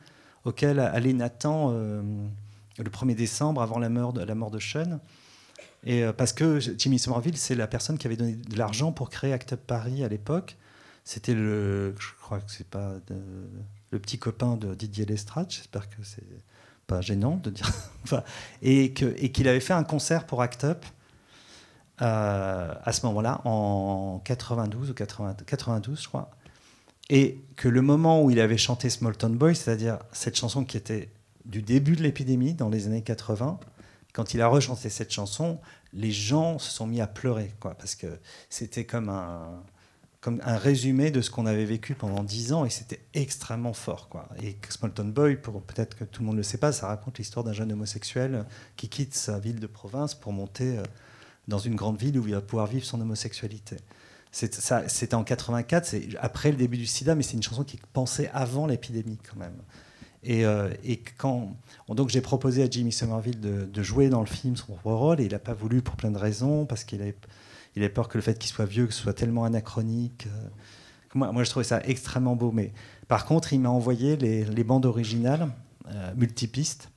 auquel 0.45 0.79
allait 0.79 1.13
Nathan 1.13 1.73
le 2.77 2.89
1er 2.89 3.15
décembre, 3.15 3.61
avant 3.61 3.79
la 3.79 3.89
mort 3.89 4.13
de, 4.13 4.59
Sean. 4.59 4.99
Et 5.83 6.03
euh, 6.03 6.13
parce 6.13 6.33
que 6.33 6.59
Jimmy 6.59 6.99
Somerville, 6.99 7.37
c'est 7.37 7.55
la 7.55 7.67
personne 7.67 7.97
qui 7.97 8.07
avait 8.07 8.17
donné 8.17 8.33
de 8.33 8.57
l'argent 8.57 8.91
pour 8.91 9.09
créer 9.09 9.33
Act 9.33 9.53
Up 9.53 9.61
Paris 9.65 10.03
à 10.03 10.07
l'époque. 10.07 10.57
C'était 11.03 11.35
le, 11.35 11.93
je 11.99 12.07
crois 12.21 12.39
que 12.39 12.51
c'est 12.51 12.67
pas 12.67 12.95
le 13.91 13.99
petit 13.99 14.17
copain 14.17 14.57
de 14.57 14.73
Didier 14.73 15.05
Lestrade. 15.05 15.51
J'espère 15.51 15.87
que 15.89 15.97
c'est 16.03 16.23
pas 16.87 17.01
gênant 17.01 17.37
de 17.37 17.51
dire. 17.51 17.71
et 18.61 18.93
qu'il 18.93 19.13
et 19.17 19.31
qu'il 19.31 19.47
avait 19.47 19.59
fait 19.59 19.73
un 19.73 19.83
concert 19.83 20.25
pour 20.25 20.41
Act 20.41 20.63
Up 20.63 20.85
euh, 22.01 22.73
à 22.83 22.91
ce 22.91 23.05
moment-là, 23.05 23.41
en 23.45 24.19
92 24.23 24.89
ou 24.89 24.93
92, 24.93 26.01
je 26.01 26.07
crois. 26.07 26.29
Et 27.09 27.43
que 27.55 27.67
le 27.67 27.81
moment 27.81 28.23
où 28.23 28.31
il 28.31 28.39
avait 28.39 28.57
chanté 28.57 28.89
Small 28.89 29.15
Town 29.15 29.35
Boy, 29.35 29.55
c'est-à-dire 29.55 29.99
cette 30.11 30.35
chanson 30.35 30.65
qui 30.65 30.75
était 30.75 31.09
du 31.45 31.61
début 31.61 31.95
de 31.95 32.03
l'épidémie, 32.03 32.53
dans 32.53 32.69
les 32.69 32.87
années 32.87 33.01
80, 33.01 33.59
quand 34.13 34.33
il 34.33 34.41
a 34.41 34.47
rechanté 34.47 34.89
cette 34.89 35.11
chanson, 35.11 35.59
les 35.93 36.11
gens 36.11 36.57
se 36.59 36.71
sont 36.71 36.87
mis 36.87 37.01
à 37.01 37.07
pleurer, 37.07 37.53
parce 37.59 37.95
que 37.95 38.07
c'était 38.49 38.85
comme 38.85 39.09
un, 39.09 39.61
résumé 40.57 41.11
de 41.11 41.21
ce 41.21 41.29
qu'on 41.29 41.45
avait 41.45 41.65
vécu 41.65 41.93
pendant 41.93 42.23
dix 42.23 42.51
ans 42.51 42.65
et 42.65 42.69
c'était 42.71 43.01
extrêmement 43.13 43.73
fort. 43.73 44.09
Et 44.41 44.57
Smolton 44.69 45.05
Boy, 45.05 45.35
pour 45.35 45.61
peut-être 45.61 45.95
que 45.95 46.03
tout 46.03 46.21
le 46.21 46.27
monde 46.27 46.35
ne 46.35 46.39
le 46.39 46.43
sait 46.43 46.57
pas, 46.57 46.71
ça 46.71 46.87
raconte 46.87 47.19
l'histoire 47.19 47.43
d'un 47.43 47.53
jeune 47.53 47.71
homosexuel 47.71 48.45
qui 48.75 48.89
quitte 48.89 49.13
sa 49.13 49.37
ville 49.37 49.59
de 49.59 49.67
province 49.67 50.15
pour 50.15 50.33
monter 50.33 50.79
euh, 50.79 50.83
dans 51.47 51.59
une 51.59 51.75
grande 51.75 51.99
ville 51.99 52.17
où 52.17 52.27
il 52.27 52.33
va 52.33 52.41
pouvoir 52.41 52.65
vivre 52.65 52.85
son 52.85 52.99
homosexualité. 53.01 53.77
C'était 54.31 55.13
en 55.13 55.23
84, 55.23 55.85
c'est 55.85 56.09
après 56.19 56.51
le 56.51 56.57
début 56.57 56.77
du 56.77 56.87
sida, 56.87 57.15
mais 57.15 57.23
c'est 57.23 57.35
une 57.35 57.43
chanson 57.43 57.63
qui 57.63 57.77
est 57.77 57.85
pensée 57.93 58.29
avant 58.33 58.65
l'épidémie 58.65 59.17
quand 59.29 59.37
même. 59.37 59.55
Et, 60.25 60.43
euh, 60.43 60.69
et, 60.83 60.97
quand 61.17 61.55
donc 61.87 62.09
j'ai 62.09 62.21
proposé 62.21 62.63
à 62.63 62.69
Jimmy 62.69 62.91
Somerville 62.91 63.39
de, 63.39 63.83
jouer 63.83 64.09
dans 64.09 64.21
le 64.21 64.25
film 64.25 64.55
son 64.55 64.73
rôle 64.83 65.21
et 65.21 65.25
il 65.25 65.31
n'a 65.31 65.39
pas 65.39 65.53
voulu 65.53 65.83
pour 65.83 65.95
plein 65.95 66.09
de 66.09 66.17
raisons 66.17 66.65
parce 66.65 66.83
qu'il 66.83 67.01
avait 67.01 67.15
il 67.75 67.83
avait 67.83 67.93
peur 67.93 68.07
que 68.07 68.17
le 68.17 68.21
fait 68.21 68.39
qu'il 68.39 68.49
soit 68.49 68.65
vieux, 68.65 68.87
que 68.87 68.93
soit 68.93 69.13
tellement 69.13 69.43
anachronique. 69.43 70.27
Euh, 70.27 70.47
moi, 71.13 71.43
je 71.43 71.49
trouvais 71.49 71.65
ça 71.65 71.81
extrêmement 71.83 72.35
beau. 72.35 72.51
Mais 72.51 72.73
par 73.07 73.25
contre, 73.25 73.53
il 73.53 73.59
m'a 73.59 73.69
envoyé 73.69 74.15
les, 74.15 74.63
bandes 74.63 74.85
originales, 74.85 75.49
euh, 75.89 76.13
multipistes, 76.15 76.89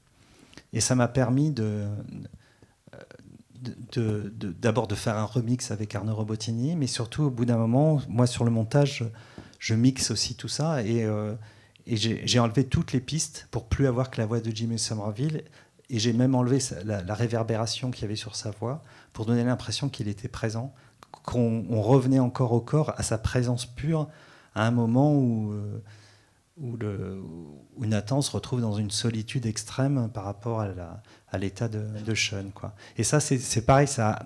et 0.72 0.80
ça 0.80 0.94
m'a 0.94 1.08
permis 1.08 1.50
de, 1.50 1.86
d'abord 4.60 4.86
de, 4.86 4.94
faire 4.94 5.16
un 5.16 5.24
remix 5.24 5.72
avec 5.72 5.94
Arnaud 5.94 6.14
Robotini, 6.14 6.76
mais 6.76 6.86
surtout 6.86 7.24
au 7.24 7.30
bout 7.30 7.44
d'un 7.44 7.58
moment, 7.58 8.00
moi 8.08 8.26
sur 8.26 8.44
le 8.44 8.50
montage, 8.50 9.04
je, 9.58 9.74
mixe 9.74 10.12
aussi 10.12 10.36
tout 10.36 10.48
ça 10.48 10.82
et, 10.82 11.04
et 11.88 11.96
j'ai 11.96 12.38
enlevé 12.38 12.64
toutes 12.64 12.92
les 12.92 13.00
pistes 13.00 13.48
pour 13.50 13.66
plus 13.66 13.86
avoir 13.86 14.10
que 14.10 14.20
la 14.20 14.26
voix 14.26 14.40
de 14.40 14.50
Jimmy 14.54 14.78
Somerville 14.78 15.42
et 15.90 15.98
j'ai 15.98 16.12
même 16.12 16.34
enlevé 16.34 16.58
la, 16.84 17.14
réverbération 17.14 17.90
qu'il 17.90 18.02
y 18.02 18.04
avait 18.04 18.16
sur 18.16 18.36
sa 18.36 18.50
voix 18.50 18.82
pour 19.14 19.24
donner 19.24 19.42
l'impression 19.42 19.88
qu'il 19.88 20.06
était 20.06 20.28
présent, 20.28 20.74
qu'on 21.24 21.80
revenait 21.80 22.18
encore 22.18 22.52
au 22.52 22.60
corps, 22.60 22.92
à 22.98 23.02
sa 23.02 23.16
présence 23.16 23.64
pure, 23.64 24.06
à 24.54 24.66
un 24.66 24.70
moment 24.70 25.14
où, 25.14 25.52
euh, 25.52 25.80
où, 26.60 27.86
Nathan 27.86 28.20
se 28.20 28.30
retrouve 28.30 28.60
dans 28.60 28.74
une 28.74 28.90
solitude 28.90 29.46
extrême 29.46 30.10
par 30.12 30.24
rapport 30.24 30.60
à 30.60 31.38
l'état 31.38 31.68
de, 31.68 32.14
Sean. 32.14 32.50
Quoi. 32.54 32.74
Et 32.98 33.02
ça, 33.02 33.18
c'est 33.18 33.64
pareil, 33.64 33.88
ça, 33.88 34.18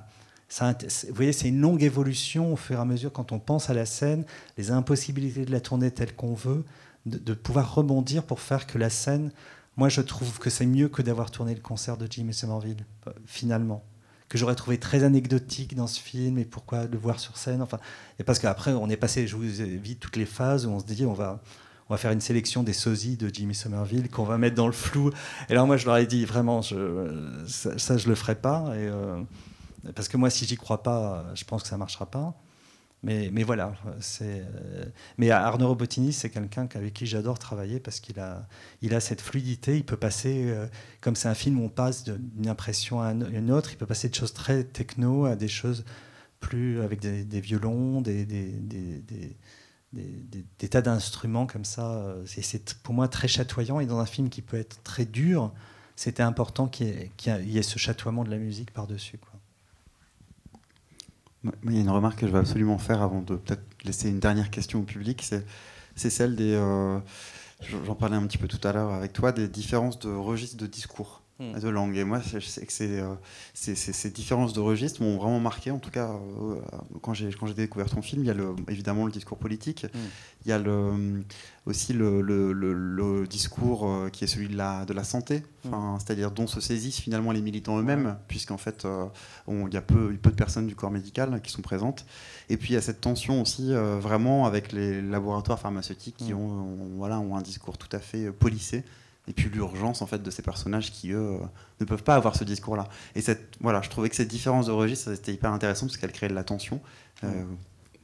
vous 0.60 1.14
voyez, 1.14 1.32
c'est 1.32 1.48
une 1.48 1.60
longue 1.60 1.82
évolution 1.82 2.52
au 2.52 2.56
fur 2.56 2.76
et 2.76 2.80
à 2.80 2.84
mesure 2.84 3.12
quand 3.12 3.30
on 3.30 3.38
pense 3.38 3.70
à 3.70 3.74
la 3.74 3.86
scène, 3.86 4.24
les 4.58 4.70
impossibilités 4.72 5.44
de 5.44 5.52
la 5.52 5.60
tourner 5.60 5.92
telle 5.92 6.14
qu'on 6.14 6.34
veut, 6.34 6.64
de, 7.07 7.34
pouvoir 7.34 7.74
rebondir 7.74 8.22
pour 8.24 8.40
faire 8.40 8.66
que 8.66 8.78
la 8.78 8.90
scène. 8.90 9.32
Moi, 9.76 9.88
je 9.88 10.00
trouve 10.00 10.38
que 10.38 10.50
c'est 10.50 10.66
mieux 10.66 10.88
que 10.88 11.03
d'avoir 11.03 11.30
tourné 11.30 11.55
le 11.55 11.61
concert 11.61 11.96
de 11.96 12.07
Jimmy 12.11 12.34
Somerville, 12.34 12.84
finalement 13.26 13.82
que 14.32 14.38
j'aurais 14.38 14.55
trouvé 14.55 14.78
très 14.78 15.05
anecdotique 15.05 15.76
dans 15.76 15.86
ce 15.86 16.00
film 16.00 16.38
et 16.38 16.46
pourquoi 16.46 16.86
le 16.86 16.96
voir 16.96 17.20
sur 17.20 17.36
scène. 17.36 17.61
Enfin, 17.61 17.78
et 18.18 18.24
parce 18.24 18.38
qu'après, 18.38 18.72
on 18.72 18.88
est 18.88 18.96
passé, 18.96 19.26
je 19.26 19.36
vous 19.36 19.61
ai 19.61 19.76
vu 19.76 19.96
toutes 19.96 20.16
les 20.16 20.24
phases 20.24 20.64
où 20.64 20.70
on 20.70 20.80
se 20.80 20.86
dit 20.86 21.05
on 21.05 21.12
va, 21.12 21.42
on 21.90 21.92
va 21.92 21.98
faire 21.98 22.12
une 22.12 22.22
sélection 22.22 22.62
des 22.62 22.72
sosies 22.72 23.18
de 23.18 23.28
Jimmy 23.28 23.55
Somerville 23.55 24.09
qu'on 24.09 24.24
va 24.24 24.38
mettre 24.38 24.57
dans 24.57 24.66
le 24.66 24.72
flou. 24.72 25.11
Et 25.50 25.55
là, 25.55 25.66
moi, 25.66 25.76
je 25.76 25.84
leur 25.84 25.98
ai 25.98 26.07
dit 26.07 26.24
vraiment, 26.24 26.62
ça, 26.62 27.76
ça, 27.76 27.98
je 27.98 28.09
le 28.09 28.14
ferai 28.14 28.34
pas. 28.34 28.72
Et, 28.74 28.88
euh, 28.88 29.20
parce 29.94 30.09
que 30.09 30.16
moi, 30.16 30.30
si 30.30 30.46
j'y 30.46 30.57
crois 30.57 30.82
pas, 30.82 31.26
je 31.34 31.44
pense 31.44 31.62
que 31.62 31.68
ça 31.68 31.76
marchera 31.76 32.07
pas. 32.07 32.34
Mais, 33.03 33.42
voilà. 33.42 33.74
Euh, 34.22 34.84
mais 35.18 35.30
Arnaud 35.30 35.68
Robotini, 35.68 36.12
c'est 36.12 36.30
quelqu'un 36.30 36.68
avec 36.74 36.94
qui 36.94 37.07
j'adore 37.07 37.38
travailler 37.38 37.80
parce 37.80 37.98
qu'il 37.98 38.20
a, 38.20 38.46
il 38.80 38.94
a 38.94 39.00
cette 39.00 39.20
fluidité. 39.20 39.76
Il 39.76 39.84
peut 39.84 39.96
passer, 39.96 40.44
euh, 40.46 40.66
comme 41.00 41.16
c'est 41.16 41.28
un 41.28 41.34
film 41.34 41.61
où 41.61 41.64
on 41.64 41.68
passe 41.68 42.05
d'une 42.05 42.48
impression 42.48 43.00
à 43.00 43.11
une 43.11 43.50
autre, 43.50 43.72
il 43.72 43.76
peut 43.76 43.86
passer 43.86 44.09
de 44.09 44.14
choses 44.14 44.32
très 44.32 44.62
techno 44.62 45.24
à 45.24 45.34
des 45.34 45.48
choses 45.48 45.84
plus 46.38 46.80
avec 46.80 47.00
des, 47.00 47.40
violons, 47.40 48.00
des, 48.03 48.26
tas 50.70 50.82
d'instruments 50.82 51.46
comme 51.46 51.64
ça. 51.64 52.14
C'est 52.26 52.74
pour 52.82 52.94
moi 52.94 53.09
très 53.09 53.28
chatoyant. 53.28 53.80
Et 53.80 53.86
dans 53.86 53.98
un 53.98 54.07
film 54.07 54.28
qui 54.28 54.42
peut 54.42 54.59
être 54.59 54.80
très 54.84 55.07
dur, 55.07 55.53
c'était 55.96 56.22
important 56.22 56.68
qu'il 56.68 56.86
y, 56.86 57.30
y, 57.30 57.59
ait 57.59 57.62
ce 57.62 57.78
chatoiement 57.78 58.22
de 58.24 58.30
la 58.30 58.38
musique 58.38 58.72
par-dessus. 58.72 59.18
Il 61.64 61.74
y 61.74 61.78
a 61.78 61.80
une 61.80 61.90
remarque 61.90 62.20
que 62.20 62.26
je 62.26 62.32
vais 62.32 62.38
absolument 62.38 62.78
faire 62.78 63.03
avant 63.03 63.20
de 63.20 63.34
peut-être 63.36 63.64
laisser 63.84 64.09
une 64.09 64.20
dernière 64.20 64.51
question 64.51 64.80
au 64.80 64.84
public. 64.84 65.24
C'est 65.95 66.11
celle 66.11 66.36
des. 66.36 66.55
Euh, 66.55 66.99
j'en 67.84 67.95
parlais 67.95 68.16
un 68.16 68.26
petit 68.26 68.38
peu 68.38 68.49
tout 68.49 68.61
à 68.66 68.72
l'heure 68.72 68.93
avec 68.93 69.12
toi, 69.12 69.32
des 69.32 69.49
différences 69.49 69.99
de 69.99 70.11
registre 70.11 70.57
de 70.57 70.66
discours. 70.66 71.21
Hmm. 71.43 71.59
de 71.59 71.68
langue. 71.68 71.97
Et 71.97 72.05
moi, 72.05 72.20
je 72.20 72.38
sais 72.38 72.64
que 72.64 72.72
euh, 72.82 73.14
ces 73.55 74.11
différences 74.11 74.53
de 74.53 74.61
registre 74.61 75.03
m'ont 75.03 75.16
vraiment 75.16 75.40
marqué, 75.40 75.70
en 75.70 75.78
tout 75.78 75.90
cas, 75.90 76.11
euh, 76.11 76.61
quand 77.01 77.14
j'ai 77.14 77.30
découvert 77.57 77.90
ton 77.90 78.03
film. 78.03 78.22
Il 78.22 78.26
y 78.26 78.30
a 78.30 78.34
le, 78.34 78.55
évidemment 78.68 79.07
le 79.07 79.12
discours 79.12 79.38
politique, 79.38 79.84
hmm. 79.84 79.99
il 80.45 80.49
y 80.49 80.53
a 80.53 80.59
le, 80.59 81.24
aussi 81.66 81.93
le, 81.93 82.20
le, 82.20 83.26
discours 83.26 83.88
euh, 83.88 84.09
qui 84.11 84.24
est 84.24 84.26
celui 84.26 84.49
de 84.49 84.57
la, 84.57 84.84
de 84.84 84.93
la 84.93 85.05
santé, 85.05 85.43
hmm. 85.64 85.99
c'est-à-dire 85.99 86.30
dont 86.30 86.47
se 86.47 86.61
saisissent 86.61 87.01
finalement 87.01 87.32
les 87.32 87.43
militants 87.43 87.78
eux-mêmes, 87.78 88.18
puisqu'en 88.28 88.59
fait, 88.59 88.86
il 89.49 89.74
y 89.74 89.76
a 89.76 89.82
peu, 89.82 90.14
peu 90.14 90.30
de 90.30 90.36
personnes 90.36 90.66
du 90.66 90.76
corps 90.76 90.90
médical 90.90 91.40
qui 91.43 91.51
sont 91.51 91.62
présentes. 91.62 92.07
Et 92.51 92.57
puis 92.57 92.70
il 92.70 92.74
y 92.74 92.78
a 92.78 92.82
cette 92.82 93.01
tension 93.01 93.40
aussi 93.40 93.72
vraiment 93.72 94.47
avec 94.47 94.72
les 94.72 95.01
laboratoires 95.01 95.59
pharmaceutiques 95.59 96.16
qui 96.16 96.34
ont, 96.34 96.76
voilà, 96.97 97.18
ont 97.18 97.36
un 97.36 97.43
discours 97.43 97.78
tout 97.78 97.95
à 97.97 97.99
fait 97.99 98.30
policé 98.30 98.84
et 99.28 99.32
puis 99.32 99.48
l'urgence 99.48 100.02
en 100.02 100.06
fait 100.06 100.22
de 100.22 100.30
ces 100.30 100.42
personnages 100.42 100.90
qui 100.90 101.12
eux 101.12 101.38
euh, 101.40 101.46
ne 101.80 101.84
peuvent 101.84 102.02
pas 102.02 102.16
avoir 102.16 102.34
ce 102.34 102.44
discours 102.44 102.76
là 102.76 102.88
et 103.14 103.20
cette 103.20 103.54
voilà 103.60 103.80
je 103.82 103.88
trouvais 103.88 104.08
que 104.08 104.16
cette 104.16 104.28
différence 104.28 104.66
de 104.66 104.72
registre 104.72 105.14
c'était 105.14 105.32
hyper 105.32 105.52
intéressant 105.52 105.86
parce 105.86 105.96
qu'elle 105.96 106.12
créait 106.12 106.28
de 106.28 106.34
la 106.34 106.44
tension. 106.44 106.80
Euh, 107.24 107.44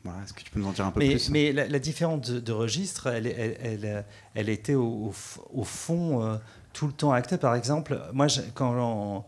voilà, 0.04 0.22
est-ce 0.22 0.32
que 0.32 0.42
tu 0.42 0.50
peux 0.52 0.60
nous 0.60 0.68
en 0.68 0.72
dire 0.72 0.86
un 0.86 0.92
peu 0.92 1.00
plus 1.00 1.28
mais 1.30 1.52
la, 1.52 1.78
différence 1.80 2.30
de, 2.30 2.52
registre 2.52 3.08
elle, 3.08 3.26
elle, 3.26 4.04
elle, 4.34 4.48
était 4.48 4.74
au, 4.74 5.12
au 5.52 5.64
fond 5.64 6.22
euh, 6.22 6.36
tout 6.72 6.86
le 6.86 6.92
temps 6.92 7.12
actée. 7.12 7.36
Par 7.36 7.56
exemple 7.56 8.00
moi 8.12 8.28
quand 8.54 9.26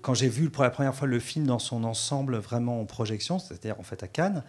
quand 0.00 0.14
j'ai 0.14 0.28
vu 0.28 0.48
pour 0.48 0.62
la 0.62 0.70
première 0.70 0.94
fois 0.94 1.06
le 1.06 1.18
film 1.18 1.46
dans 1.46 1.58
son 1.58 1.84
ensemble 1.84 2.36
vraiment 2.38 2.80
en 2.80 2.86
projection 2.86 3.38
c'est-à-dire 3.38 3.78
en 3.78 3.82
fait 3.82 4.02
à 4.02 4.08
Cannes 4.08 4.42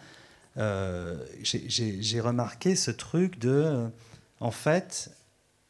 j'ai 1.42 2.20
remarqué 2.20 2.76
ce 2.76 2.90
truc 2.90 3.38
de 3.38 3.90
en 4.40 4.50
fait 4.50 5.10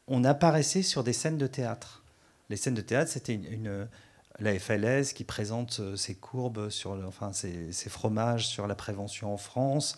on 0.07 0.23
apparaissait 0.23 0.83
sur 0.83 1.03
des 1.03 1.13
scènes 1.13 1.37
de 1.37 1.47
théâtre. 1.47 2.03
Les 2.49 2.57
scènes 2.57 2.73
de 2.73 2.81
théâtre, 2.81 3.11
c'était 3.11 3.33
une, 3.33 3.87
la 4.39 4.57
FLS 4.59 5.13
qui 5.13 5.23
présente 5.23 5.79
euh, 5.79 5.95
ses 5.95 6.15
courbes, 6.15 6.69
sur, 6.69 6.91
enfin 7.07 7.31
ses, 7.33 7.71
fromages 7.89 8.47
sur 8.47 8.67
la 8.67 8.75
prévention 8.75 9.33
en 9.33 9.37
France, 9.37 9.97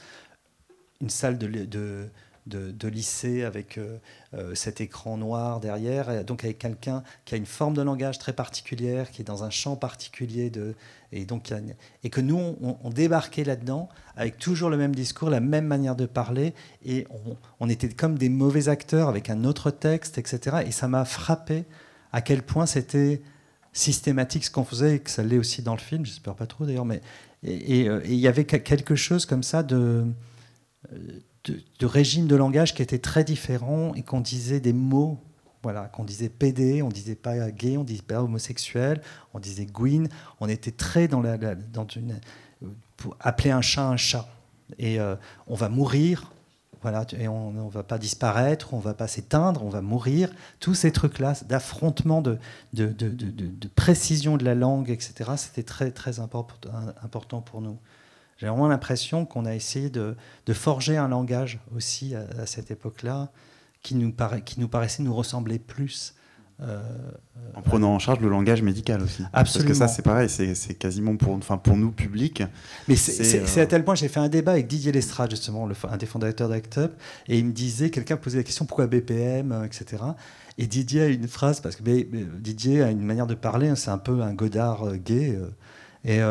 une 1.01 1.09
salle 1.09 1.37
de, 1.37 2.09
de, 2.45 2.87
lycée 2.87 3.43
avec 3.43 3.77
euh, 3.77 3.97
euh, 4.35 4.53
cet 4.53 4.79
écran 4.79 5.17
noir 5.17 5.59
derrière, 5.59 6.23
donc 6.23 6.43
avec 6.43 6.59
quelqu'un 6.59 7.03
qui 7.25 7.33
a 7.33 7.37
une 7.37 7.45
forme 7.45 7.73
de 7.73 7.81
langage 7.81 8.19
très 8.19 8.33
particulière, 8.33 9.09
qui 9.09 9.21
est 9.21 9.25
dans 9.25 9.43
un 9.43 9.49
champ 9.49 9.75
particulier, 9.75 10.49
de, 10.49 10.75
et, 11.11 11.25
donc, 11.25 11.51
et 12.03 12.09
que 12.09 12.21
nous, 12.21 12.55
on, 12.61 12.89
débarquait 12.89 13.43
là-dedans 13.43 13.89
avec 14.15 14.37
toujours 14.37 14.69
le 14.69 14.77
même 14.77 14.93
discours, 14.93 15.29
la 15.29 15.39
même 15.39 15.65
manière 15.65 15.95
de 15.95 16.05
parler, 16.05 16.53
et 16.85 17.07
on, 17.59 17.69
était 17.69 17.89
comme 17.89 18.17
des 18.17 18.29
mauvais 18.29 18.69
acteurs 18.69 19.09
avec 19.09 19.29
un 19.29 19.43
autre 19.43 19.71
texte, 19.71 20.17
etc. 20.17 20.57
Et 20.67 20.71
ça 20.71 20.87
m'a 20.87 21.05
frappé 21.05 21.65
à 22.11 22.21
quel 22.21 22.43
point 22.43 22.67
c'était 22.67 23.21
systématique 23.73 24.45
ce 24.45 24.51
qu'on 24.51 24.63
faisait, 24.63 24.97
et 24.97 24.99
que 24.99 25.09
ça 25.09 25.23
l'est 25.23 25.39
aussi 25.39 25.63
dans 25.63 25.73
le 25.73 25.81
film, 25.81 26.05
j'espère 26.05 26.35
pas 26.35 26.45
trop 26.45 26.65
d'ailleurs, 26.65 26.85
mais 26.85 27.01
et 27.43 27.87
euh, 27.89 28.01
il 28.05 28.15
y 28.15 28.27
avait 28.27 28.45
quelque 28.45 28.95
chose 28.95 29.25
comme 29.25 29.43
ça 29.43 29.61
de 29.61 30.05
de, 31.51 31.85
régime 31.85 32.27
de 32.27 32.35
langage 32.35 32.73
qui 32.73 32.81
était 32.81 32.99
très 32.99 33.23
différent 33.23 33.93
et 33.95 34.03
qu'on 34.03 34.21
disait 34.21 34.59
des 34.59 34.73
mots, 34.73 35.19
voilà, 35.63 35.85
qu'on 35.85 36.03
disait 36.03 36.29
PD, 36.29 36.81
on 36.81 36.89
disait 36.89 37.15
pas 37.15 37.51
gay, 37.51 37.77
on 37.77 37.83
disait 37.83 38.01
pas 38.01 38.21
homosexuel, 38.21 39.01
on 39.33 39.39
disait 39.39 39.65
gwyn, 39.65 40.07
on 40.39 40.47
était 40.47 40.71
très 40.71 41.07
dans, 41.07 41.21
la, 41.21 41.37
dans 41.55 41.87
une. 41.87 42.19
pour 42.97 43.15
appeler 43.19 43.51
un 43.51 43.61
chat 43.61 43.87
un 43.87 43.97
chat. 43.97 44.27
Et 44.79 44.99
euh, 44.99 45.15
on 45.47 45.55
va 45.55 45.69
mourir, 45.69 46.31
voilà, 46.81 47.05
et 47.17 47.27
on 47.27 47.51
ne 47.51 47.69
va 47.69 47.83
pas 47.83 47.97
disparaître, 47.97 48.73
on 48.73 48.79
va 48.79 48.93
pas 48.93 49.07
s'éteindre, 49.07 49.63
on 49.63 49.69
va 49.69 49.81
mourir. 49.81 50.29
Tous 50.59 50.75
ces 50.75 50.91
trucs-là, 50.91 51.33
d'affrontement, 51.47 52.21
de 52.21 52.37
de, 52.73 52.87
de, 52.87 53.09
de, 53.09 53.67
précision 53.69 54.37
de 54.37 54.45
la 54.45 54.55
langue, 54.55 54.89
etc., 54.89 55.31
c'était 55.37 55.63
très, 55.63 55.91
très 55.91 56.19
important 56.19 57.41
pour 57.41 57.61
nous. 57.61 57.79
J'ai 58.37 58.47
vraiment 58.47 58.67
l'impression 58.67 59.25
qu'on 59.25 59.45
a 59.45 59.55
essayé 59.55 59.89
de, 59.89 60.15
forger 60.53 60.97
un 60.97 61.07
langage 61.07 61.59
aussi 61.75 62.15
à, 62.15 62.45
cette 62.45 62.71
époque-là 62.71 63.31
qui 63.81 63.95
nous, 63.95 64.13
qui 64.43 64.59
nous 64.59 64.67
paraissait 64.67 65.03
nous 65.03 65.13
ressembler 65.13 65.59
plus. 65.59 66.15
Euh, 66.61 66.81
en 67.53 67.61
prenant 67.61 67.93
en 67.93 67.99
charge 67.99 68.21
le 68.21 68.29
langage 68.29 68.61
médical 68.61 69.01
aussi. 69.01 69.23
Absolument. 69.33 69.33
Parce 69.33 69.63
que 69.65 69.73
ça, 69.73 69.89
c'est 69.89 70.01
pareil, 70.01 70.29
c'est 70.29 70.73
quasiment 70.75 71.17
pour, 71.17 71.33
enfin, 71.33 71.57
pour 71.57 71.75
nous, 71.75 71.91
public. 71.91 72.43
Mais 72.87 72.95
c'est 72.95 73.59
à 73.59 73.65
tel 73.65 73.83
point, 73.83 73.95
j'ai 73.95 74.07
fait 74.07 74.21
un 74.21 74.29
débat 74.29 74.53
avec 74.53 74.67
Didier 74.67 74.93
Lestrade, 74.93 75.31
justement, 75.31 75.65
le, 75.65 75.75
un 75.89 75.97
des 75.97 76.05
fondateurs 76.05 76.47
d'Act 76.47 76.77
Up, 76.77 76.93
et 77.27 77.37
il 77.39 77.45
me 77.45 77.51
disait, 77.51 77.89
quelqu'un 77.89 78.15
posait 78.15 78.37
la 78.37 78.43
question 78.43 78.65
pourquoi 78.65 78.87
BPM, 78.87 79.51
euh, 79.51 79.65
etc. 79.65 80.01
Et 80.57 80.67
Didier 80.67 81.01
a 81.01 81.07
une 81.07 81.27
phrase, 81.27 81.59
parce 81.59 81.75
que 81.75 81.83
Didier 82.39 82.83
a 82.83 82.89
une 82.89 83.03
manière 83.03 83.27
de 83.27 83.35
parler, 83.35 83.67
hein, 83.67 83.75
c'est 83.75 83.91
un 83.91 83.97
peu 83.97 84.21
un 84.21 84.33
Godard 84.33 84.87
euh, 84.87 84.95
gay. 84.95 85.37
Et 86.05 86.21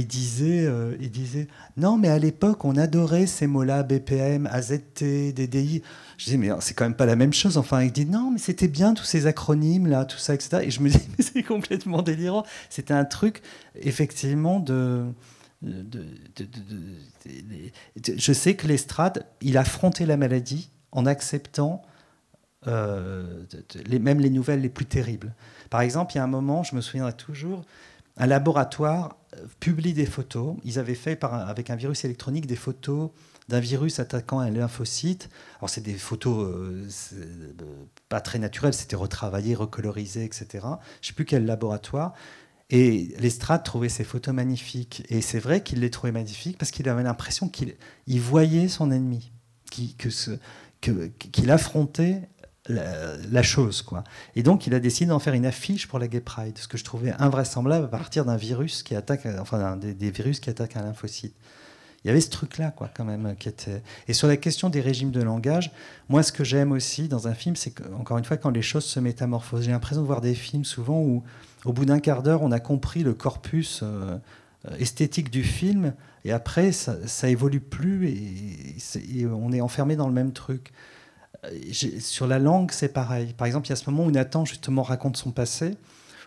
il 0.00 0.06
disait, 0.06 0.70
il 1.00 1.10
disait, 1.10 1.48
non, 1.76 1.96
mais 1.96 2.08
à 2.08 2.18
l'époque, 2.18 2.64
on 2.64 2.76
adorait 2.76 3.26
ces 3.26 3.46
mots-là, 3.46 3.82
BPM, 3.82 4.46
AZT, 4.46 5.32
DDI. 5.34 5.82
Je 6.18 6.24
disais, 6.24 6.36
mais 6.36 6.50
c'est 6.60 6.74
quand 6.74 6.84
même 6.84 6.94
pas 6.94 7.06
la 7.06 7.16
même 7.16 7.32
chose. 7.32 7.56
Enfin, 7.56 7.82
il 7.82 7.92
dit, 7.92 8.06
non, 8.06 8.30
mais 8.30 8.38
c'était 8.38 8.68
bien 8.68 8.94
tous 8.94 9.04
ces 9.04 9.26
acronymes 9.26 9.86
là, 9.86 10.04
tout 10.04 10.18
ça, 10.18 10.34
etc. 10.34 10.64
Et 10.64 10.70
je 10.70 10.80
me 10.80 10.88
dis, 10.88 11.00
mais 11.18 11.24
c'est 11.24 11.42
complètement 11.42 12.02
délirant. 12.02 12.44
C'était 12.70 12.94
un 12.94 13.04
truc, 13.04 13.42
effectivement, 13.74 14.60
de 14.60 15.06
je 18.18 18.32
sais 18.32 18.54
que 18.54 18.66
l'estrade, 18.66 19.26
il 19.40 19.58
affrontait 19.58 20.06
la 20.06 20.16
maladie 20.16 20.70
en 20.92 21.06
acceptant 21.06 21.82
euh, 22.66 23.44
les, 23.86 23.98
même 23.98 24.20
les 24.20 24.30
nouvelles 24.30 24.60
les 24.60 24.68
plus 24.68 24.86
terribles. 24.86 25.34
Par 25.70 25.80
exemple, 25.80 26.12
il 26.14 26.16
y 26.16 26.20
a 26.20 26.24
un 26.24 26.28
moment, 26.28 26.62
je 26.62 26.74
me 26.74 26.80
souviendrai 26.80 27.12
toujours, 27.14 27.64
un 28.16 28.26
laboratoire 28.26 29.16
euh, 29.34 29.46
publie 29.60 29.92
des 29.92 30.06
photos. 30.06 30.56
Ils 30.64 30.78
avaient 30.78 30.94
fait 30.94 31.22
avec 31.24 31.70
un 31.70 31.76
virus 31.76 32.04
électronique 32.04 32.46
des 32.46 32.56
photos 32.56 33.10
d'un 33.48 33.60
virus 33.60 34.00
attaquant 34.00 34.40
un 34.40 34.50
lymphocyte. 34.50 35.28
Alors 35.58 35.70
c'est 35.70 35.82
des 35.82 35.94
photos 35.94 36.46
euh, 36.46 36.88
pas 38.08 38.20
très 38.20 38.38
naturelles, 38.38 38.74
c'était 38.74 38.96
retravaillé, 38.96 39.54
recolorisé, 39.54 40.24
etc. 40.24 40.46
Je 40.52 40.58
ne 40.58 40.76
sais 41.02 41.12
plus 41.12 41.24
quel 41.24 41.46
laboratoire. 41.46 42.14
Et 42.68 43.14
Lestrade 43.20 43.62
trouvait 43.62 43.88
ces 43.88 44.02
photos 44.02 44.34
magnifiques. 44.34 45.04
Et 45.08 45.20
c'est 45.20 45.38
vrai 45.38 45.62
qu'il 45.62 45.80
les 45.80 45.90
trouvait 45.90 46.12
magnifiques 46.12 46.58
parce 46.58 46.72
qu'il 46.72 46.88
avait 46.88 47.04
l'impression 47.04 47.48
qu'il 47.48 47.76
voyait 48.20 48.66
son 48.66 48.90
ennemi, 48.90 49.30
qu'il 49.70 51.50
affrontait 51.50 52.28
la, 52.68 53.42
chose. 53.42 53.82
Quoi. 53.82 54.04
Et 54.34 54.42
donc, 54.42 54.66
il 54.66 54.74
a 54.74 54.80
décidé 54.80 55.08
d'en 55.08 55.18
faire 55.18 55.34
une 55.34 55.46
affiche 55.46 55.86
pour 55.86 55.98
la 55.98 56.08
Gay 56.08 56.20
Pride, 56.20 56.58
ce 56.58 56.68
que 56.68 56.78
je 56.78 56.84
trouvais 56.84 57.12
invraisemblable 57.18 57.86
à 57.86 57.88
partir 57.88 58.24
d'un 58.24 58.36
virus 58.36 58.82
qui 58.82 58.94
attaque, 58.94 59.26
enfin, 59.38 59.76
des, 59.76 60.10
virus 60.10 60.40
qui 60.40 60.50
attaquent 60.50 60.76
un 60.76 60.82
lymphocyte. 60.82 61.34
Il 62.04 62.08
y 62.08 62.10
avait 62.10 62.20
ce 62.20 62.30
truc-là, 62.30 62.70
quoi, 62.70 62.88
quand 62.94 63.04
même, 63.04 63.34
qui 63.36 63.48
était. 63.48 63.82
Et 64.06 64.12
sur 64.12 64.28
la 64.28 64.36
question 64.36 64.70
des 64.70 64.80
régimes 64.80 65.10
de 65.10 65.22
langage, 65.22 65.72
moi, 66.08 66.22
ce 66.22 66.30
que 66.30 66.44
j'aime 66.44 66.70
aussi 66.72 67.08
dans 67.08 67.26
un 67.26 67.34
film, 67.34 67.56
c'est 67.56 67.74
encore 67.98 68.18
une 68.18 68.24
fois, 68.24 68.36
quand 68.36 68.50
les 68.50 68.62
choses 68.62 68.84
se 68.84 69.00
métamorphosent. 69.00 69.64
J'ai 69.64 69.72
l'impression 69.72 70.02
de 70.02 70.06
voir 70.06 70.20
des 70.20 70.34
films 70.34 70.64
souvent 70.64 71.00
où 71.00 71.24
au 71.64 71.72
bout 71.72 71.84
d'un 71.84 71.98
quart 71.98 72.22
d'heure, 72.22 72.42
on 72.42 72.52
a 72.52 72.60
compris 72.60 73.02
le 73.02 73.12
corpus 73.12 73.80
euh, 73.82 74.18
esthétique 74.78 75.30
du 75.30 75.42
film, 75.42 75.94
et 76.24 76.32
après, 76.32 76.72
ça, 76.72 76.96
ça 77.06 77.28
évolue 77.28 77.60
plus, 77.60 78.08
et, 78.08 79.26
on 79.26 79.52
est 79.52 79.60
enfermé 79.60 79.96
dans 79.96 80.06
le 80.06 80.14
même 80.14 80.32
truc. 80.32 80.72
Sur 82.00 82.26
la 82.26 82.38
langue, 82.38 82.70
c'est 82.72 82.92
pareil. 82.92 83.34
Par 83.34 83.46
exemple, 83.46 83.66
il 83.66 83.70
y 83.70 83.72
a 83.72 83.76
ce 83.76 83.88
moment 83.90 84.04
où 84.04 84.10
Nathan, 84.10 84.44
justement, 84.44 84.82
raconte 84.82 85.16
son 85.16 85.30
passé, 85.30 85.76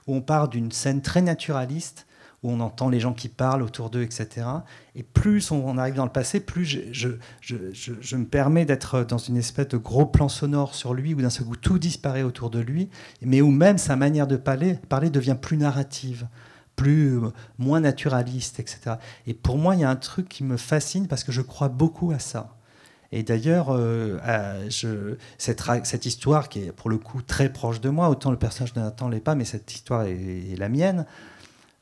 où 0.07 0.15
on 0.15 0.21
part 0.21 0.47
d'une 0.47 0.71
scène 0.71 1.01
très 1.01 1.21
naturaliste, 1.21 2.05
où 2.43 2.51
on 2.51 2.59
entend 2.59 2.89
les 2.89 2.99
gens 2.99 3.13
qui 3.13 3.27
parlent 3.27 3.61
autour 3.61 3.89
d'eux, 3.89 4.01
etc. 4.01 4.47
Et 4.95 5.03
plus 5.03 5.51
on 5.51 5.77
arrive 5.77 5.95
dans 5.95 6.05
le 6.05 6.11
passé, 6.11 6.39
plus 6.39 6.65
je, 6.65 7.09
je, 7.41 8.15
me 8.15 8.25
permets 8.25 8.65
d'être 8.65 9.03
dans 9.03 9.17
une 9.17 9.37
espèce 9.37 9.67
de 9.67 9.77
gros 9.77 10.05
plan 10.05 10.29
sonore 10.29 10.73
sur 10.73 10.93
lui, 10.93 11.13
où 11.13 11.21
d'un 11.21 11.29
seul 11.29 11.45
coup 11.45 11.57
tout 11.57 11.79
disparaît 11.79 12.23
autour 12.23 12.49
de 12.49 12.59
lui, 12.59 12.89
mais 13.21 13.41
où 13.41 13.51
même 13.51 13.77
sa 13.77 13.95
manière 13.95 14.27
de 14.27 14.37
parler, 14.37 14.75
parler 14.87 15.09
devient 15.09 15.37
plus 15.39 15.57
narrative, 15.57 16.27
plus 16.75 17.17
euh, 17.17 17.31
moins 17.57 17.81
naturaliste, 17.81 18.59
etc. 18.61 18.95
Et 19.27 19.33
pour 19.33 19.57
moi, 19.57 19.75
il 19.75 19.81
y 19.81 19.83
a 19.83 19.89
un 19.89 19.97
truc 19.97 20.29
qui 20.29 20.45
me 20.45 20.55
fascine 20.55 21.07
parce 21.07 21.25
que 21.25 21.33
je 21.33 21.41
crois 21.41 21.67
beaucoup 21.67 22.11
à 22.11 22.19
ça. 22.19 22.55
Et 23.11 23.23
d'ailleurs, 23.23 23.69
euh, 23.71 24.19
cette, 25.37 25.63
cette, 25.83 26.05
histoire 26.05 26.47
qui 26.47 26.65
est 26.65 26.71
pour 26.71 26.89
le 26.89 26.97
coup 26.97 27.21
très 27.21 27.51
proche 27.51 27.81
de 27.81 27.89
moi, 27.89 28.09
autant 28.09 28.29
le 28.29 28.37
personnage 28.37 28.73
de 28.73 28.79
Nathan 28.79 29.09
l'est 29.09 29.19
pas, 29.19 29.33
mais 29.33 29.45
cette 29.45 29.73
histoire 29.73 30.03
est 30.03 30.55
la 30.57 30.69
mienne. 30.69 31.05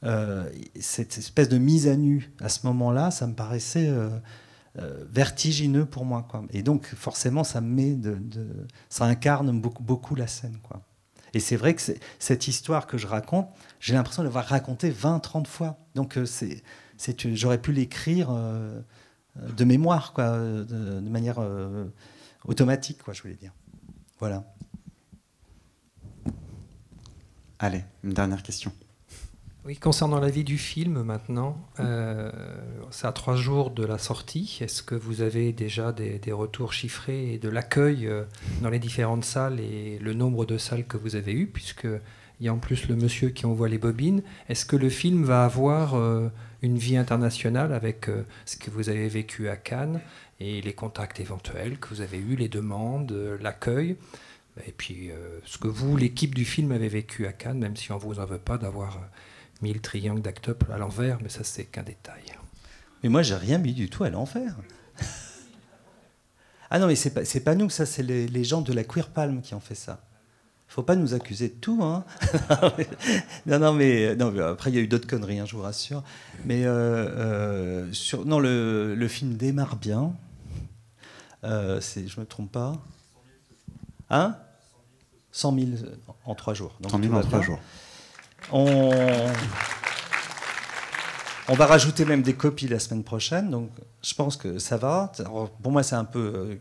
Euh, 0.04 0.48
cette 0.80 1.18
espèce 1.18 1.50
de 1.50 1.58
mise 1.58 1.88
à 1.88 1.96
nu 1.96 2.32
à 2.40 2.50
ce 2.50 2.66
moment-là, 2.68 3.10
ça 3.10 3.26
me 3.26 3.34
paraissait 3.34 3.90
euh, 3.90 4.10
euh, 4.78 5.04
vertigineux 5.12 5.86
pour 5.86 6.06
moi. 6.06 6.26
Quoi. 6.30 6.44
Et 6.52 6.62
donc, 6.62 6.86
forcément, 6.86 7.44
ça 7.44 7.62
met 7.62 7.98
ça 8.90 9.06
incarne 9.06 9.60
beaucoup, 9.60 9.84
beaucoup 9.84 10.16
la 10.16 10.28
scène. 10.28 10.58
Quoi. 10.64 10.82
Et 11.34 11.40
c'est 11.40 11.56
vrai 11.56 11.74
que 11.74 11.82
cette 12.20 12.48
histoire 12.48 12.86
que 12.86 12.98
je 12.98 13.08
raconte, 13.08 13.48
j'ai 13.80 13.94
l'impression 13.94 14.22
de 14.22 14.28
l'avoir 14.28 14.46
racontée 14.46 14.90
20, 14.90 15.20
30 15.20 15.48
fois. 15.48 15.80
Donc, 15.96 16.20
c'est, 16.26 16.64
j'aurais 17.34 17.62
pu 17.62 17.72
l'écrire 17.72 18.30
de 19.56 19.64
mémoire, 19.64 20.14
quoi, 20.14 20.38
de, 20.38 21.00
manière 21.10 21.40
automatique, 22.46 23.04
quoi, 23.04 23.14
je 23.14 23.22
voulais 23.22 23.36
dire. 23.36 23.52
Voilà. 24.20 24.44
Allez, 27.60 27.84
une 28.04 28.14
dernière 28.14 28.44
question. 28.44 28.72
Oui, 29.68 29.76
concernant 29.76 30.22
la 30.22 30.30
vie 30.30 30.46
du 30.46 30.58
film 30.58 31.04
maintenant, 31.04 31.58
euh, 31.82 32.32
c'est 32.90 33.06
à 33.06 33.12
trois 33.12 33.36
jours 33.36 33.70
de 33.72 33.84
la 33.84 33.98
sortie. 33.98 34.60
Est-ce 34.62 34.82
que 34.82 34.96
vous 34.96 35.22
avez 35.22 35.52
déjà 35.52 35.92
des, 35.92 36.32
retours 36.32 36.72
chiffrés 36.72 37.34
et 37.34 37.38
de 37.38 37.50
l'accueil 37.50 38.08
euh, 38.08 38.24
dans 38.62 38.70
les 38.70 38.80
différentes 38.80 39.26
salles 39.26 39.60
et 39.60 40.00
le 40.00 40.14
nombre 40.14 40.46
de 40.46 40.58
salles 40.58 40.86
que 40.86 40.96
vous 40.96 41.18
avez 41.18 41.34
eues, 41.34 41.48
puisqu'il 42.38 42.46
y 42.46 42.50
a 42.50 42.54
en 42.54 42.58
plus 42.58 42.88
le 42.88 42.96
monsieur 42.96 43.30
qui 43.30 43.46
envoie 43.46 43.70
les 43.70 43.78
bobines. 43.78 44.22
Est-ce 44.50 44.66
que 44.66 44.76
le 44.76 44.90
film 44.90 45.24
va 45.24 45.44
avoir 45.44 45.96
euh, 45.96 46.30
une 46.62 46.78
vie 46.78 46.98
internationale 46.98 47.74
avec 47.74 48.08
ce 48.46 48.58
que 48.58 48.70
vous 48.70 48.90
avez 48.90 49.08
vécu 49.08 49.50
à 49.50 49.56
Cannes 49.56 50.02
et 50.40 50.62
les 50.62 50.74
contacts 50.74 51.20
éventuels 51.20 51.80
que 51.80 51.90
vous 51.90 52.02
avez 52.02 52.18
eus, 52.18 52.36
les 52.36 52.50
demandes, 52.50 53.12
l'accueil? 53.42 53.98
Et 54.66 54.72
puis 54.72 55.12
ce 55.46 55.58
que 55.60 55.68
vous, 55.68 55.98
l'équipe 55.98 56.34
du 56.34 56.46
film, 56.46 56.72
avez 56.72 56.90
vécu 56.90 57.28
à 57.28 57.34
Cannes, 57.34 57.60
même 57.60 57.76
si 57.76 57.92
on 57.92 57.96
ne 57.96 58.02
vous 58.02 58.20
en 58.20 58.26
veut 58.26 58.40
pas 58.40 58.58
d'avoir 58.58 59.00
mis 59.62 59.74
le 59.74 59.80
triangle 59.80 60.22
d'Actop 60.22 60.66
à 60.72 60.78
l'envers, 60.78 61.20
mais 61.22 61.30
ça, 61.30 61.44
c'est 61.44 61.66
qu'un 61.66 61.84
détail. 61.84 62.24
Mais 63.04 63.10
moi, 63.10 63.22
j'ai 63.22 63.36
rien 63.36 63.58
mis 63.58 63.74
du 63.74 63.90
tout 63.90 64.04
à 64.04 64.10
l'envers. 64.10 64.56
ah 66.70 66.80
non, 66.80 66.88
mais 66.88 66.96
c'est 66.96 67.12
pas, 67.12 67.22
pas 67.44 67.56
nous, 67.56 67.70
ça, 67.70 67.86
c'est 67.86 68.04
les, 68.04 68.44
gens 68.44 68.62
de 68.62 68.74
la 68.74 68.84
Queer 68.84 69.10
Palm 69.10 69.42
qui 69.42 69.54
ont 69.54 69.60
fait 69.60 69.76
ça. 69.76 70.07
Faut 70.78 70.84
pas 70.84 70.96
nous 70.96 71.16
accuser 71.16 71.48
de 71.48 71.56
tout, 71.56 71.80
hein. 71.82 72.06
non, 73.48 73.58
non, 73.58 73.74
mais, 73.74 74.16
non, 74.16 74.32
après, 74.42 74.70
il 74.70 74.76
y 74.76 74.78
a 74.78 74.82
eu 74.82 74.88
d'autres 74.88 75.08
conneries, 75.08 75.40
hein, 75.40 75.46
je 75.48 75.56
vous 75.56 75.64
rassure. 75.64 76.04
Mais 76.46 76.66
euh, 76.66 76.70
euh, 76.70 77.94
sur, 77.94 78.28
non, 78.28 78.38
le, 78.38 78.94
le, 78.94 79.08
film 79.08 79.38
démarre 79.38 79.78
bien. 79.78 80.14
Euh, 81.44 81.82
je 81.82 82.20
me 82.20 82.28
trompe 82.28 82.52
pas. 82.52 82.76
Hein? 84.12 84.36
100 85.32 85.56
000 85.56 85.68
en 86.26 86.36
trois 86.36 86.54
jours. 86.54 86.76
Donc 86.80 86.92
100 86.92 87.02
000 87.02 87.16
en 87.16 87.22
trois 87.22 87.42
jours. 87.42 87.60
On... 88.52 88.92
va 91.56 91.66
rajouter 91.66 92.04
même 92.04 92.24
des 92.24 92.34
copies 92.34 92.68
la 92.68 92.80
semaine 92.80 93.04
prochaine, 93.04 93.50
donc 93.50 93.70
je 94.02 94.14
pense 94.14 94.36
que 94.36 94.60
ça 94.60 94.76
va. 94.76 95.14
pour 95.64 95.72
moi, 95.72 95.82
c'est 95.82 95.96
un 95.96 96.04
peu. 96.04 96.20
Euh, 96.36 96.56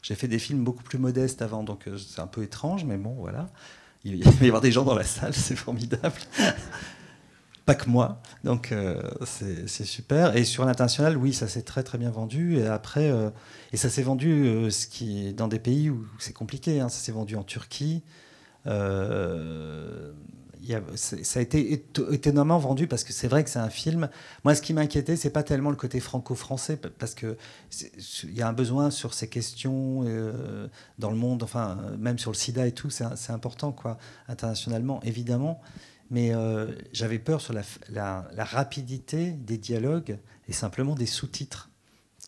j'ai 0.00 0.14
fait 0.14 0.28
des 0.28 0.38
films 0.38 0.64
beaucoup 0.64 0.82
plus 0.82 0.98
modestes 0.98 1.42
avant, 1.42 1.62
donc 1.62 1.86
euh, 1.86 1.98
c'est 1.98 2.22
un 2.22 2.26
peu 2.26 2.42
étrange, 2.42 2.84
mais 2.84 2.96
bon, 2.96 3.14
voilà. 3.18 3.48
Il 4.02 4.24
va 4.24 4.44
y 4.44 4.48
avoir 4.48 4.62
des 4.62 4.72
gens 4.72 4.84
dans 4.84 4.94
la 4.94 5.04
salle, 5.04 5.34
c'est 5.34 5.56
formidable. 5.56 6.18
Pas 7.66 7.74
que 7.74 7.90
moi, 7.90 8.22
donc 8.42 8.72
euh, 8.72 9.02
c'est 9.26 9.84
super. 9.84 10.34
Et 10.34 10.44
sur 10.44 10.64
l'international, 10.64 11.18
oui, 11.18 11.34
ça 11.34 11.46
s'est 11.46 11.62
très 11.62 11.82
très 11.82 11.98
bien 11.98 12.10
vendu. 12.10 12.58
Et 12.58 12.66
après, 12.66 13.12
et 13.72 13.76
ça 13.76 13.90
s'est 13.90 14.02
vendu 14.02 14.68
dans 15.36 15.46
des 15.46 15.58
pays 15.58 15.90
où 15.90 16.04
c'est 16.18 16.32
compliqué. 16.32 16.80
Hein. 16.80 16.88
Ça 16.88 16.98
s'est 16.98 17.12
vendu 17.12 17.36
en 17.36 17.44
Turquie 17.44 18.02
ça 20.94 21.38
a 21.38 21.42
été 21.42 21.84
étonnamment 22.10 22.58
vendu 22.58 22.86
parce 22.86 23.04
que 23.04 23.12
c'est 23.12 23.28
vrai 23.28 23.44
que 23.44 23.50
c'est 23.50 23.58
un 23.58 23.70
film. 23.70 24.08
Moi, 24.44 24.54
ce 24.54 24.62
qui 24.62 24.74
m'inquiétait, 24.74 25.16
c'est 25.16 25.30
pas 25.30 25.42
tellement 25.42 25.70
le 25.70 25.76
côté 25.76 26.00
franco-français 26.00 26.78
parce 26.98 27.14
que 27.14 27.36
il 28.24 28.34
y 28.34 28.42
a 28.42 28.48
un 28.48 28.52
besoin 28.52 28.90
sur 28.90 29.14
ces 29.14 29.28
questions 29.28 30.02
euh, 30.04 30.68
dans 30.98 31.10
le 31.10 31.16
monde, 31.16 31.42
enfin 31.42 31.78
même 31.98 32.18
sur 32.18 32.30
le 32.30 32.36
SIDA 32.36 32.66
et 32.66 32.72
tout, 32.72 32.90
c'est 32.90 33.30
important 33.30 33.72
quoi, 33.72 33.98
internationalement 34.28 35.00
évidemment. 35.02 35.60
Mais 36.10 36.34
euh, 36.34 36.66
j'avais 36.92 37.20
peur 37.20 37.40
sur 37.40 37.54
la, 37.54 38.28
rapidité 38.36 39.30
des 39.30 39.58
dialogues 39.58 40.18
et 40.48 40.52
simplement 40.52 40.94
des 40.94 41.06
sous-titres 41.06 41.69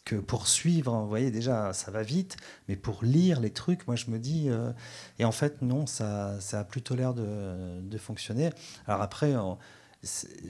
que 0.04 0.16
pour 0.16 0.48
suivre, 0.48 0.92
vous 0.92 1.08
voyez 1.08 1.30
déjà, 1.30 1.72
ça 1.72 1.90
va 1.90 2.02
vite, 2.02 2.36
mais 2.68 2.76
pour 2.76 3.04
lire 3.04 3.40
les 3.40 3.50
trucs, 3.50 3.86
moi 3.86 3.96
je 3.96 4.10
me 4.10 4.18
dis, 4.18 4.48
euh, 4.48 4.72
et 5.18 5.24
en 5.24 5.32
fait 5.32 5.62
non, 5.62 5.86
ça, 5.86 6.40
ça 6.40 6.60
a 6.60 6.64
plutôt 6.64 6.96
l'air 6.96 7.14
de, 7.14 7.98
fonctionner. 7.98 8.50
Alors 8.86 9.00
après, 9.00 9.32
vous 9.34 9.56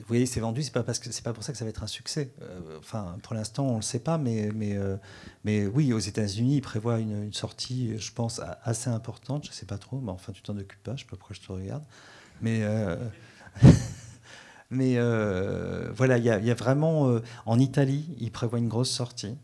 voyez, 0.07 0.25
c'est 0.25 0.39
vendu, 0.39 0.63
c'est 0.63 0.73
pas 0.73 0.81
parce 0.81 0.97
que 0.97 1.11
c'est 1.11 1.23
pas 1.23 1.33
pour 1.33 1.43
ça 1.43 1.51
que 1.51 1.57
ça 1.57 1.65
va 1.65 1.69
être 1.69 1.83
un 1.83 1.87
succès. 1.87 2.33
Euh, 2.41 2.79
enfin, 2.79 3.17
pour 3.21 3.35
l'instant, 3.35 3.67
on 3.67 3.75
le 3.75 3.83
sait 3.83 3.99
pas, 3.99 4.17
mais 4.17 4.49
mais 4.55 4.75
euh, 4.75 4.97
mais 5.43 5.67
oui, 5.67 5.93
aux 5.93 5.99
États-Unis, 5.99 6.57
ils 6.57 6.61
prévoient 6.61 6.99
une, 6.99 7.31
sortie, 7.33 7.97
je 7.99 8.11
pense, 8.11 8.41
assez 8.63 8.89
importante. 8.89 9.45
Je 9.45 9.51
sais 9.51 9.67
pas 9.67 9.77
trop, 9.77 9.99
mais 9.99 10.11
enfin, 10.11 10.31
tu 10.31 10.41
t'en 10.41 10.57
occupes 10.57 10.81
pas, 10.83 10.95
je 10.95 11.01
sais 11.03 11.09
pas 11.09 11.17
pourquoi 11.17 11.35
je 11.35 11.41
te 11.41 11.51
regarde, 11.51 11.83
mais 12.41 12.63
Mais 14.69 14.95
euh, 14.97 15.91
voilà, 15.93 16.17
il 16.17 16.25
y, 16.25 16.29
a 16.29 16.53
vraiment. 16.53 17.09
Euh, 17.09 17.21
en 17.45 17.59
Italie, 17.59 18.15
ils 18.19 18.31
prévoient 18.31 18.59
une 18.59 18.69
grosse 18.69 18.89
sortie. 18.89 19.35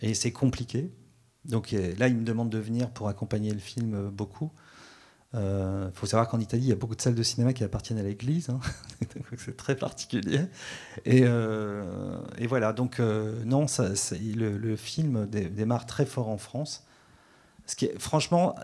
Et 0.00 0.14
c'est 0.14 0.32
compliqué. 0.32 0.90
Donc 1.44 1.72
là, 1.72 2.08
ils 2.08 2.16
me 2.16 2.24
demandent 2.24 2.50
de 2.50 2.58
venir 2.58 2.90
pour 2.90 3.08
accompagner 3.08 3.52
le 3.52 3.60
film 3.60 4.10
beaucoup. 4.10 4.50
Il 5.36 5.40
euh, 5.40 5.90
faut 5.92 6.06
savoir 6.06 6.28
qu'en 6.28 6.40
Italie, 6.40 6.62
il 6.62 6.68
y 6.68 6.72
a 6.72 6.76
beaucoup 6.76 6.94
de 6.94 7.02
salles 7.02 7.14
de 7.14 7.22
cinéma 7.22 7.52
qui 7.52 7.62
appartiennent 7.62 7.98
à 7.98 8.02
l'Église. 8.02 8.48
Hein. 8.48 8.60
c'est 9.36 9.56
très 9.56 9.76
particulier. 9.76 10.40
Et, 11.04 11.22
euh, 11.24 12.18
voilà, 12.48 12.72
donc 12.72 13.00
euh, 13.00 13.44
non, 13.44 13.66
le, 14.22 14.76
film 14.76 15.26
démarre 15.26 15.84
très 15.84 16.06
fort 16.06 16.28
en 16.28 16.38
France. 16.38 16.86
Ce 17.66 17.76
qui 17.76 17.84
est, 17.84 17.98
franchement, 17.98 18.54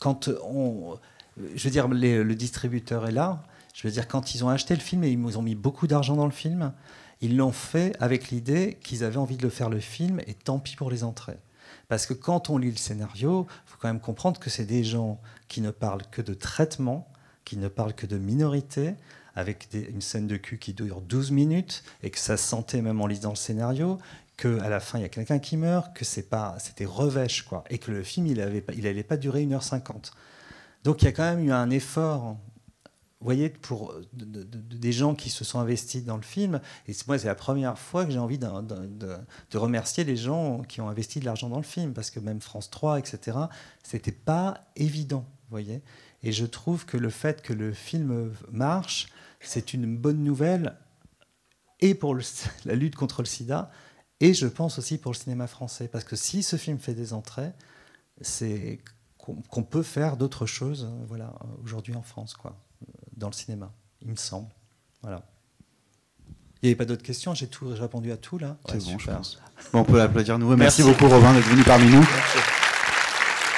quand 0.00 0.28
on. 0.44 0.98
Je 1.54 1.64
veux 1.64 1.70
dire, 1.70 1.88
le 1.88 2.34
distributeur 2.34 3.06
est 3.06 3.12
là. 3.12 3.42
Je 3.72 3.86
veux 3.86 3.92
dire, 3.92 4.06
quand 4.06 4.34
ils 4.34 4.44
ont 4.44 4.48
acheté 4.48 4.74
le 4.74 4.80
film 4.80 5.04
et 5.04 5.10
ils 5.10 5.38
ont 5.38 5.42
mis 5.42 5.54
beaucoup 5.54 5.86
d'argent 5.86 6.16
dans 6.16 6.26
le 6.26 6.32
film, 6.32 6.72
ils 7.20 7.36
l'ont 7.36 7.52
fait 7.52 7.96
avec 8.00 8.30
l'idée 8.30 8.78
qu'ils 8.82 9.04
avaient 9.04 9.16
envie 9.16 9.36
de 9.36 9.42
le 9.42 9.50
faire 9.50 9.70
le 9.70 9.80
film 9.80 10.20
et 10.26 10.34
tant 10.34 10.58
pis 10.58 10.76
pour 10.76 10.90
les 10.90 11.04
entrées. 11.04 11.38
Parce 11.88 12.06
que 12.06 12.14
quand 12.14 12.50
on 12.50 12.58
lit 12.58 12.70
le 12.70 12.76
scénario, 12.76 13.46
il 13.48 13.70
faut 13.70 13.78
quand 13.80 13.88
même 13.88 14.00
comprendre 14.00 14.40
que 14.40 14.50
c'est 14.50 14.64
des 14.64 14.84
gens 14.84 15.20
qui 15.48 15.60
ne 15.60 15.70
parlent 15.70 16.04
que 16.10 16.22
de 16.22 16.34
traitement, 16.34 17.08
qui 17.44 17.56
ne 17.56 17.68
parlent 17.68 17.94
que 17.94 18.06
de 18.06 18.18
minorité, 18.18 18.94
avec 19.34 19.68
une 19.72 20.00
scène 20.00 20.26
de 20.26 20.36
cul 20.36 20.58
qui 20.58 20.74
dure 20.74 21.00
12 21.00 21.30
minutes, 21.30 21.84
et 22.02 22.10
que 22.10 22.18
ça 22.18 22.36
se 22.36 22.46
sentait 22.46 22.82
même 22.82 23.00
en 23.00 23.06
lisant 23.06 23.30
le 23.30 23.36
scénario, 23.36 23.98
qu'à 24.36 24.68
la 24.68 24.80
fin, 24.80 24.98
il 24.98 25.02
y 25.02 25.04
a 25.04 25.08
quelqu'un 25.08 25.38
qui 25.38 25.56
meurt, 25.56 25.94
que 25.94 26.04
c'est 26.04 26.28
pas, 26.28 26.56
c'était 26.58 26.84
revêche, 26.84 27.42
quoi, 27.42 27.64
et 27.70 27.78
que 27.78 27.90
le 27.90 28.02
film, 28.02 28.26
il 28.26 28.62
il 28.74 29.04
pas 29.04 29.16
durer 29.16 29.44
1h50. 29.44 30.10
Donc 30.84 31.02
il 31.02 31.04
y 31.06 31.08
a 31.08 31.12
quand 31.12 31.22
même 31.22 31.46
eu 31.46 31.52
un 31.52 31.70
effort 31.70 32.36
vous 33.22 33.26
voyez, 33.26 33.50
pour 33.50 33.94
des 34.12 34.90
gens 34.90 35.14
qui 35.14 35.30
se 35.30 35.44
sont 35.44 35.60
investis 35.60 36.04
dans 36.04 36.16
le 36.16 36.24
film. 36.24 36.60
Et 36.88 36.92
moi, 37.06 37.16
c'est 37.20 37.28
la 37.28 37.36
première 37.36 37.78
fois 37.78 38.04
que 38.04 38.10
j'ai 38.10 38.18
envie 38.18 38.36
de, 38.36 38.48
remercier 39.54 40.02
les 40.02 40.16
gens 40.16 40.62
qui 40.62 40.80
ont 40.80 40.88
investi 40.88 41.20
de 41.20 41.24
l'argent 41.24 41.48
dans 41.48 41.58
le 41.58 41.62
film, 41.62 41.92
parce 41.92 42.10
que 42.10 42.18
même 42.18 42.40
France 42.40 42.68
3, 42.70 42.98
etc., 42.98 43.38
c'était 43.84 44.10
pas 44.10 44.66
évident, 44.74 45.24
voyez. 45.50 45.82
Et 46.24 46.32
je 46.32 46.44
trouve 46.44 46.84
que 46.84 46.96
le 46.96 47.10
fait 47.10 47.42
que 47.42 47.52
le 47.52 47.72
film 47.72 48.32
marche, 48.50 49.06
c'est 49.38 49.72
une 49.72 49.96
bonne 49.96 50.24
nouvelle, 50.24 50.76
et 51.78 51.94
pour 51.94 52.18
la 52.64 52.74
lutte 52.74 52.96
contre 52.96 53.22
le 53.22 53.26
sida, 53.26 53.70
et 54.18 54.34
je 54.34 54.48
pense 54.48 54.80
aussi 54.80 54.98
pour 54.98 55.12
le 55.12 55.16
cinéma 55.16 55.46
français, 55.46 55.86
parce 55.86 56.02
que 56.02 56.16
si 56.16 56.42
ce 56.42 56.56
film 56.56 56.80
fait 56.80 56.94
des 56.94 57.12
entrées, 57.12 57.52
c'est 58.20 58.80
qu'on 59.16 59.62
peut 59.62 59.84
faire 59.84 60.16
d'autres 60.16 60.46
choses, 60.46 60.90
voilà, 61.06 61.32
aujourd'hui 61.62 61.94
en 61.94 62.02
France, 62.02 62.34
quoi 62.34 62.58
dans 63.22 63.28
le 63.28 63.34
cinéma, 63.34 63.70
il 64.02 64.10
me 64.10 64.16
semble. 64.16 64.48
Voilà. 65.00 65.22
Il 66.60 66.66
n'y 66.66 66.70
avait 66.70 66.76
pas 66.76 66.84
d'autres 66.84 67.04
questions, 67.04 67.34
j'ai 67.34 67.46
tout 67.46 67.68
répondu 67.68 68.10
à 68.10 68.16
tout 68.16 68.36
là? 68.36 68.56
C'est 68.68 68.84
bon, 68.84 68.98
je 68.98 69.06
pense. 69.10 69.40
Bon, 69.72 69.80
on 69.80 69.84
peut 69.84 69.96
l'applaudir 69.96 70.38
nous. 70.38 70.54
Merci. 70.56 70.82
beaucoup 70.82 71.08
Robin 71.08 71.32
d'être 71.32 71.48
venu 71.48 71.62
parmi 71.62 71.88
nous. 71.88 72.04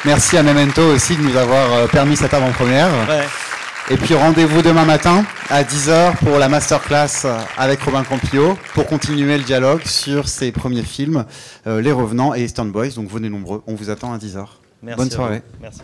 Merci. 0.04 0.36
à 0.36 0.42
Memento 0.42 0.82
aussi 0.82 1.16
de 1.16 1.22
nous 1.22 1.36
avoir 1.36 1.72
euh, 1.72 1.86
permis 1.86 2.16
cette 2.16 2.34
avant-première. 2.34 2.90
Et 3.90 3.96
puis 3.96 4.14
rendez-vous 4.14 4.60
demain 4.60 4.84
matin 4.84 5.24
à 5.48 5.62
10h 5.62 6.16
pour 6.16 6.38
la 6.38 6.48
masterclass 6.48 7.26
avec 7.56 7.80
Robin 7.82 8.04
Campillo 8.04 8.58
pour 8.74 8.86
continuer 8.86 9.38
le 9.38 9.44
dialogue 9.44 9.82
sur 9.84 10.28
ses 10.28 10.52
premiers 10.52 10.82
films, 10.82 11.24
euh, 11.66 11.80
Les 11.80 11.92
Revenants 11.92 12.34
et 12.34 12.44
Eastern 12.44 12.70
Boys. 12.70 12.90
Donc 12.96 13.08
venez 13.08 13.30
nombreux, 13.30 13.62
on 13.66 13.74
vous 13.74 13.88
attend 13.88 14.12
à 14.12 14.18
10h. 14.18 14.46
Merci 14.82 14.98
Bonne 14.98 15.10
soirée. 15.10 15.42
Merci. 15.60 15.80